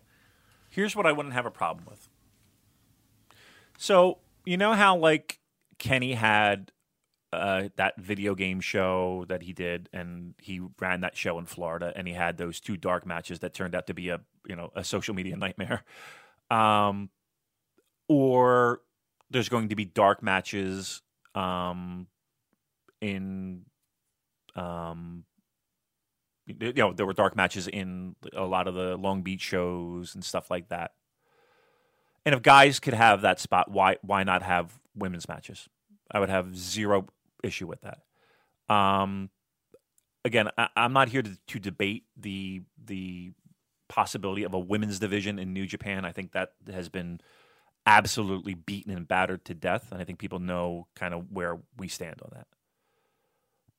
Here's 0.70 0.94
what 0.94 1.06
I 1.06 1.12
wouldn't 1.12 1.34
have 1.34 1.46
a 1.46 1.50
problem 1.50 1.84
with. 1.88 2.08
So 3.80 4.18
you 4.44 4.58
know 4.58 4.74
how 4.74 4.98
like 4.98 5.40
Kenny 5.78 6.12
had 6.12 6.70
uh, 7.32 7.70
that 7.76 7.96
video 7.96 8.34
game 8.34 8.60
show 8.60 9.24
that 9.28 9.42
he 9.42 9.54
did, 9.54 9.88
and 9.90 10.34
he 10.38 10.60
ran 10.78 11.00
that 11.00 11.16
show 11.16 11.38
in 11.38 11.46
Florida, 11.46 11.90
and 11.96 12.06
he 12.06 12.12
had 12.12 12.36
those 12.36 12.60
two 12.60 12.76
dark 12.76 13.06
matches 13.06 13.38
that 13.38 13.54
turned 13.54 13.74
out 13.74 13.86
to 13.86 13.94
be 13.94 14.10
a 14.10 14.20
you 14.46 14.54
know 14.54 14.70
a 14.76 14.84
social 14.84 15.14
media 15.14 15.34
nightmare. 15.38 15.82
Um, 16.50 17.08
or 18.06 18.82
there's 19.30 19.48
going 19.48 19.70
to 19.70 19.76
be 19.76 19.86
dark 19.86 20.22
matches 20.22 21.00
um, 21.34 22.06
in 23.00 23.64
um, 24.56 25.24
you 26.60 26.72
know 26.72 26.92
there 26.92 27.06
were 27.06 27.12
dark 27.12 27.36
matches 27.36 27.68
in 27.68 28.16
a 28.32 28.44
lot 28.44 28.66
of 28.66 28.74
the 28.74 28.96
Long 28.96 29.22
Beach 29.22 29.40
shows 29.40 30.14
and 30.14 30.24
stuff 30.24 30.50
like 30.50 30.68
that. 30.68 30.92
And 32.24 32.34
if 32.34 32.42
guys 32.42 32.80
could 32.80 32.94
have 32.94 33.22
that 33.22 33.40
spot, 33.40 33.70
why 33.70 33.96
why 34.02 34.24
not 34.24 34.42
have 34.42 34.78
women's 34.94 35.28
matches? 35.28 35.68
I 36.10 36.20
would 36.20 36.28
have 36.28 36.56
zero 36.56 37.06
issue 37.42 37.66
with 37.66 37.80
that. 37.82 38.74
Um, 38.74 39.30
again, 40.24 40.48
I, 40.56 40.68
I'm 40.76 40.92
not 40.92 41.08
here 41.08 41.22
to, 41.22 41.38
to 41.48 41.58
debate 41.58 42.04
the 42.16 42.62
the 42.82 43.32
possibility 43.88 44.44
of 44.44 44.54
a 44.54 44.58
women's 44.58 44.98
division 44.98 45.38
in 45.38 45.52
New 45.52 45.66
Japan. 45.66 46.04
I 46.04 46.12
think 46.12 46.32
that 46.32 46.52
has 46.72 46.88
been 46.88 47.20
absolutely 47.86 48.54
beaten 48.54 48.92
and 48.92 49.08
battered 49.08 49.44
to 49.46 49.54
death, 49.54 49.90
and 49.90 50.00
I 50.00 50.04
think 50.04 50.18
people 50.18 50.38
know 50.38 50.86
kind 50.94 51.14
of 51.14 51.30
where 51.30 51.58
we 51.76 51.88
stand 51.88 52.20
on 52.22 52.30
that. 52.34 52.46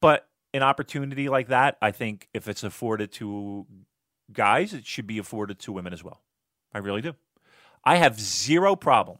But 0.01 0.27
an 0.53 0.63
opportunity 0.63 1.29
like 1.29 1.47
that, 1.47 1.77
I 1.81 1.91
think 1.91 2.27
if 2.33 2.47
it's 2.47 2.63
afforded 2.63 3.11
to 3.13 3.65
guys, 4.31 4.73
it 4.73 4.85
should 4.85 5.07
be 5.07 5.17
afforded 5.17 5.59
to 5.59 5.71
women 5.71 5.93
as 5.93 6.03
well. 6.03 6.21
I 6.73 6.79
really 6.79 7.01
do. 7.01 7.15
I 7.83 7.97
have 7.97 8.19
zero 8.19 8.75
problem. 8.75 9.17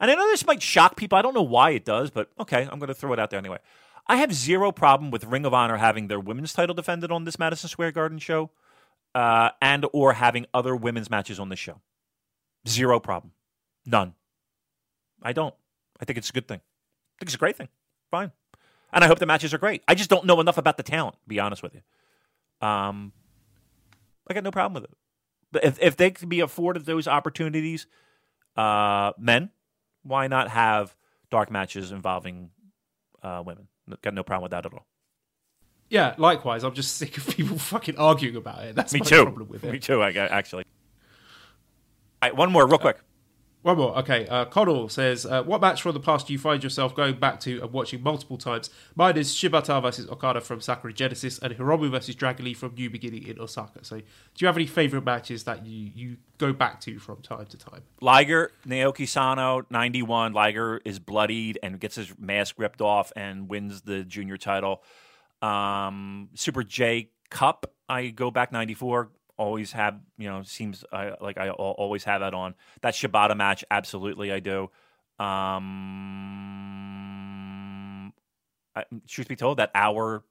And 0.00 0.10
I 0.10 0.14
know 0.14 0.28
this 0.28 0.46
might 0.46 0.62
shock 0.62 0.96
people. 0.96 1.18
I 1.18 1.22
don't 1.22 1.34
know 1.34 1.42
why 1.42 1.70
it 1.70 1.84
does, 1.84 2.10
but 2.10 2.30
okay, 2.40 2.66
I'm 2.70 2.78
going 2.78 2.88
to 2.88 2.94
throw 2.94 3.12
it 3.12 3.18
out 3.18 3.30
there 3.30 3.38
anyway. 3.38 3.58
I 4.06 4.16
have 4.16 4.32
zero 4.32 4.72
problem 4.72 5.10
with 5.10 5.24
Ring 5.24 5.44
of 5.44 5.54
Honor 5.54 5.76
having 5.76 6.08
their 6.08 6.18
women's 6.18 6.52
title 6.52 6.74
defended 6.74 7.12
on 7.12 7.24
this 7.24 7.38
Madison 7.38 7.68
Square 7.68 7.92
Garden 7.92 8.18
show, 8.18 8.50
uh, 9.14 9.50
and 9.60 9.86
or 9.92 10.14
having 10.14 10.46
other 10.54 10.74
women's 10.74 11.10
matches 11.10 11.38
on 11.38 11.48
this 11.48 11.58
show. 11.58 11.80
Zero 12.66 12.98
problem, 12.98 13.32
none. 13.84 14.14
I 15.22 15.32
don't. 15.32 15.54
I 16.00 16.06
think 16.06 16.16
it's 16.18 16.30
a 16.30 16.32
good 16.32 16.48
thing. 16.48 16.58
I 16.58 17.16
think 17.20 17.28
it's 17.28 17.34
a 17.34 17.38
great 17.38 17.56
thing. 17.56 17.68
Fine, 18.10 18.32
and 18.92 19.04
I 19.04 19.06
hope 19.06 19.18
the 19.18 19.26
matches 19.26 19.52
are 19.54 19.58
great. 19.58 19.82
I 19.88 19.94
just 19.94 20.10
don't 20.10 20.24
know 20.26 20.40
enough 20.40 20.58
about 20.58 20.76
the 20.76 20.82
talent. 20.82 21.16
To 21.22 21.28
be 21.28 21.38
honest 21.40 21.62
with 21.62 21.74
you, 21.74 22.66
um, 22.66 23.12
I 24.28 24.34
got 24.34 24.44
no 24.44 24.50
problem 24.50 24.74
with 24.82 24.90
it. 24.90 24.96
But 25.52 25.64
if 25.64 25.78
if 25.80 25.96
they 25.96 26.10
can 26.10 26.28
be 26.28 26.40
afforded 26.40 26.86
those 26.86 27.08
opportunities, 27.08 27.86
uh, 28.56 29.12
men, 29.18 29.50
why 30.02 30.26
not 30.28 30.48
have 30.48 30.94
dark 31.30 31.50
matches 31.50 31.92
involving 31.92 32.50
uh, 33.22 33.42
women? 33.44 33.68
Got 34.02 34.14
no 34.14 34.22
problem 34.22 34.44
with 34.44 34.52
that 34.52 34.66
at 34.66 34.72
all. 34.72 34.86
Yeah, 35.88 36.14
likewise. 36.18 36.62
I'm 36.62 36.74
just 36.74 36.96
sick 36.96 37.16
of 37.16 37.26
people 37.28 37.58
fucking 37.72 37.98
arguing 37.98 38.36
about 38.36 38.62
it. 38.64 38.76
That's 38.76 38.92
Me 38.92 39.00
my 39.00 39.06
too. 39.06 39.22
problem 39.24 39.48
with 39.48 39.64
it. 39.64 39.72
Me 39.72 39.78
too. 39.80 40.02
I 40.02 40.10
actually. 40.12 40.64
All 42.22 42.28
right, 42.28 42.36
one 42.36 42.52
more, 42.52 42.66
real 42.66 42.78
quick. 42.78 42.98
One 43.62 43.76
more. 43.76 43.98
Okay. 43.98 44.26
Uh, 44.26 44.46
Connell 44.46 44.88
says, 44.88 45.26
uh, 45.26 45.42
What 45.42 45.60
match 45.60 45.82
from 45.82 45.92
the 45.92 46.00
past 46.00 46.26
do 46.26 46.32
you 46.32 46.38
find 46.38 46.64
yourself 46.64 46.94
going 46.94 47.18
back 47.18 47.40
to 47.40 47.60
and 47.60 47.72
watching 47.72 48.02
multiple 48.02 48.38
times? 48.38 48.70
Mine 48.94 49.18
is 49.18 49.34
Shibata 49.34 49.82
versus 49.82 50.08
Okada 50.08 50.40
from 50.40 50.62
Sakura 50.62 50.94
Genesis 50.94 51.38
and 51.38 51.52
Hiromu 51.54 51.90
versus 51.90 52.14
Dragon 52.14 52.46
Lee 52.46 52.54
from 52.54 52.74
New 52.74 52.88
Beginning 52.88 53.26
in 53.26 53.38
Osaka. 53.38 53.84
So, 53.84 53.98
do 53.98 54.04
you 54.38 54.46
have 54.46 54.56
any 54.56 54.66
favourite 54.66 55.04
matches 55.04 55.44
that 55.44 55.66
you, 55.66 55.90
you 55.94 56.16
go 56.38 56.54
back 56.54 56.80
to 56.82 56.98
from 56.98 57.20
time 57.20 57.46
to 57.46 57.58
time? 57.58 57.82
Liger, 58.00 58.52
Naoki 58.66 59.06
Sano, 59.06 59.66
91. 59.68 60.32
Liger 60.32 60.80
is 60.86 60.98
bloodied 60.98 61.58
and 61.62 61.78
gets 61.78 61.96
his 61.96 62.18
mask 62.18 62.54
ripped 62.56 62.80
off 62.80 63.12
and 63.14 63.46
wins 63.48 63.82
the 63.82 64.04
junior 64.04 64.38
title. 64.38 64.82
Um, 65.42 66.30
Super 66.34 66.62
J 66.62 67.10
Cup, 67.28 67.70
I 67.90 68.08
go 68.08 68.30
back 68.30 68.52
94. 68.52 69.10
Always 69.40 69.72
have, 69.72 69.98
you 70.18 70.28
know, 70.28 70.42
seems 70.42 70.84
uh, 70.92 71.12
like 71.20 71.38
I 71.38 71.48
always 71.48 72.04
have 72.04 72.20
that 72.20 72.34
on. 72.34 72.54
That 72.82 72.92
Shibata 72.92 73.34
match, 73.34 73.64
absolutely, 73.70 74.30
I 74.30 74.40
do. 74.40 74.70
Um, 75.18 75.70
I, 78.76 78.84
truth 79.08 79.28
be 79.28 79.36
told, 79.36 79.56
that 79.56 79.70
hour 79.74 80.24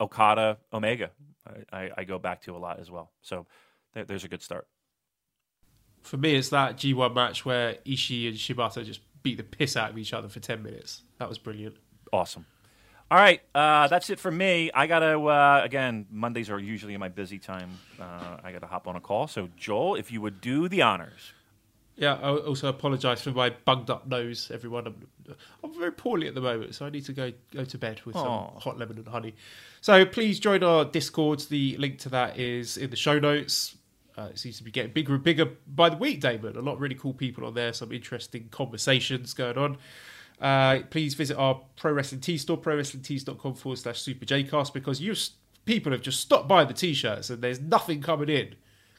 Okada 0.00 0.56
Omega, 0.72 1.10
I, 1.46 1.64
I, 1.78 1.90
I 1.98 2.04
go 2.04 2.18
back 2.18 2.40
to 2.42 2.56
a 2.56 2.58
lot 2.58 2.80
as 2.80 2.90
well. 2.90 3.12
So 3.20 3.46
there, 3.92 4.06
there's 4.06 4.24
a 4.24 4.28
good 4.28 4.42
start. 4.42 4.66
For 6.00 6.16
me, 6.16 6.34
it's 6.34 6.48
that 6.48 6.76
G1 6.76 7.14
match 7.14 7.44
where 7.44 7.74
Ishii 7.86 8.28
and 8.28 8.36
Shibata 8.36 8.82
just 8.84 9.00
beat 9.22 9.36
the 9.36 9.44
piss 9.44 9.76
out 9.76 9.90
of 9.90 9.98
each 9.98 10.12
other 10.14 10.28
for 10.28 10.40
10 10.40 10.62
minutes. 10.62 11.02
That 11.18 11.28
was 11.28 11.38
brilliant. 11.38 11.76
Awesome. 12.12 12.46
All 13.12 13.18
right, 13.18 13.42
uh, 13.54 13.88
that's 13.88 14.08
it 14.08 14.18
for 14.18 14.30
me. 14.30 14.70
I 14.72 14.86
gotta 14.86 15.20
uh, 15.20 15.60
again. 15.62 16.06
Mondays 16.10 16.48
are 16.48 16.58
usually 16.58 16.96
my 16.96 17.10
busy 17.10 17.38
time. 17.38 17.68
Uh, 18.00 18.38
I 18.42 18.52
gotta 18.52 18.66
hop 18.66 18.88
on 18.88 18.96
a 18.96 19.00
call. 19.00 19.26
So 19.28 19.50
Joel, 19.54 19.96
if 19.96 20.10
you 20.10 20.22
would 20.22 20.40
do 20.40 20.66
the 20.66 20.80
honors. 20.80 21.34
Yeah, 21.94 22.14
I 22.14 22.30
also 22.30 22.68
apologise 22.68 23.20
for 23.20 23.32
my 23.32 23.50
bunged 23.50 23.90
up 23.90 24.06
nose, 24.06 24.50
everyone. 24.50 24.86
I'm, 24.86 25.06
I'm, 25.62 25.78
very 25.78 25.92
poorly 25.92 26.26
at 26.26 26.34
the 26.34 26.40
moment, 26.40 26.74
so 26.74 26.86
I 26.86 26.88
need 26.88 27.04
to 27.04 27.12
go 27.12 27.30
go 27.50 27.66
to 27.66 27.76
bed 27.76 28.00
with 28.06 28.16
some 28.16 28.48
hot 28.56 28.78
lemon 28.78 28.96
and 28.96 29.06
honey. 29.06 29.34
So 29.82 30.06
please 30.06 30.40
join 30.40 30.64
our 30.64 30.86
Discords. 30.86 31.48
The 31.48 31.76
link 31.76 31.98
to 31.98 32.08
that 32.08 32.38
is 32.38 32.78
in 32.78 32.88
the 32.88 32.96
show 32.96 33.18
notes. 33.18 33.76
Uh, 34.16 34.28
it 34.30 34.38
seems 34.38 34.56
to 34.56 34.64
be 34.64 34.70
getting 34.70 34.92
bigger 34.92 35.12
and 35.12 35.22
bigger 35.22 35.50
by 35.66 35.90
the 35.90 35.98
week, 35.98 36.22
Damon. 36.22 36.56
A 36.56 36.62
lot 36.62 36.76
of 36.76 36.80
really 36.80 36.94
cool 36.94 37.12
people 37.12 37.44
on 37.44 37.52
there, 37.52 37.74
some 37.74 37.92
interesting 37.92 38.48
conversations 38.50 39.34
going 39.34 39.58
on. 39.58 39.76
Uh, 40.40 40.80
please 40.90 41.14
visit 41.14 41.36
our 41.36 41.60
Pro 41.76 41.92
Wrestling 41.92 42.20
T 42.20 42.36
store, 42.38 42.58
prowrestlingtees.com 42.58 43.54
forward 43.54 43.78
slash 43.78 44.00
Super 44.00 44.24
Jcast, 44.24 44.72
because 44.72 45.00
you 45.00 45.14
people 45.64 45.92
have 45.92 46.02
just 46.02 46.20
stopped 46.20 46.48
buying 46.48 46.68
the 46.68 46.74
t 46.74 46.94
shirts 46.94 47.30
and 47.30 47.42
there's 47.42 47.60
nothing 47.60 48.00
coming 48.00 48.28
in. 48.28 48.54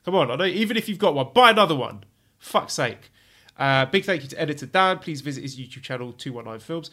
Come 0.05 0.15
on, 0.15 0.31
I 0.31 0.35
know, 0.35 0.45
even 0.45 0.77
if 0.77 0.89
you've 0.89 0.99
got 0.99 1.15
one, 1.15 1.29
buy 1.33 1.51
another 1.51 1.75
one. 1.75 2.03
Fuck's 2.39 2.73
sake. 2.73 3.11
Uh, 3.57 3.85
big 3.85 4.03
thank 4.03 4.23
you 4.23 4.29
to 4.29 4.41
editor 4.41 4.65
Dan. 4.65 4.99
Please 4.99 5.21
visit 5.21 5.41
his 5.41 5.57
YouTube 5.57 5.81
channel, 5.81 6.11
219 6.11 6.59
Films. 6.59 6.91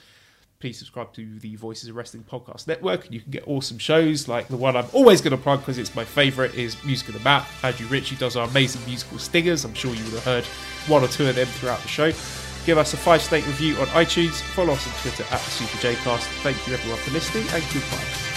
Please 0.60 0.78
subscribe 0.78 1.12
to 1.14 1.38
the 1.38 1.56
Voices 1.56 1.88
of 1.88 1.96
Wrestling 1.96 2.22
Podcast 2.22 2.66
Network, 2.66 3.06
and 3.06 3.14
you 3.14 3.20
can 3.20 3.30
get 3.30 3.48
awesome 3.48 3.78
shows 3.78 4.28
like 4.28 4.46
the 4.48 4.58
one 4.58 4.76
I'm 4.76 4.86
always 4.92 5.22
going 5.22 5.34
to 5.34 5.42
plug 5.42 5.60
because 5.60 5.78
it's 5.78 5.94
my 5.94 6.04
favourite 6.04 6.54
is 6.54 6.76
Music 6.84 7.08
of 7.08 7.14
the 7.14 7.20
Map. 7.20 7.48
Andrew 7.64 7.86
Ritchie 7.88 8.16
does 8.16 8.36
our 8.36 8.46
amazing 8.46 8.84
musical 8.84 9.18
stingers. 9.18 9.64
I'm 9.64 9.72
sure 9.72 9.94
you 9.94 10.04
would 10.04 10.12
have 10.12 10.24
heard 10.24 10.44
one 10.86 11.02
or 11.02 11.08
two 11.08 11.26
of 11.26 11.34
them 11.34 11.46
throughout 11.46 11.80
the 11.80 11.88
show. 11.88 12.12
Give 12.66 12.78
us 12.78 12.92
a 12.94 12.96
five 12.96 13.22
state 13.22 13.46
review 13.46 13.76
on 13.76 13.86
iTunes. 13.88 14.40
Follow 14.54 14.74
us 14.74 14.86
on 14.86 14.92
Twitter 15.00 15.24
at 15.24 15.40
the 15.40 15.50
Super 15.50 15.76
Jcast. 15.78 16.26
Thank 16.42 16.66
you 16.66 16.74
everyone 16.74 16.98
for 17.00 17.10
listening, 17.10 17.46
and 17.52 17.64
goodbye. 17.72 18.29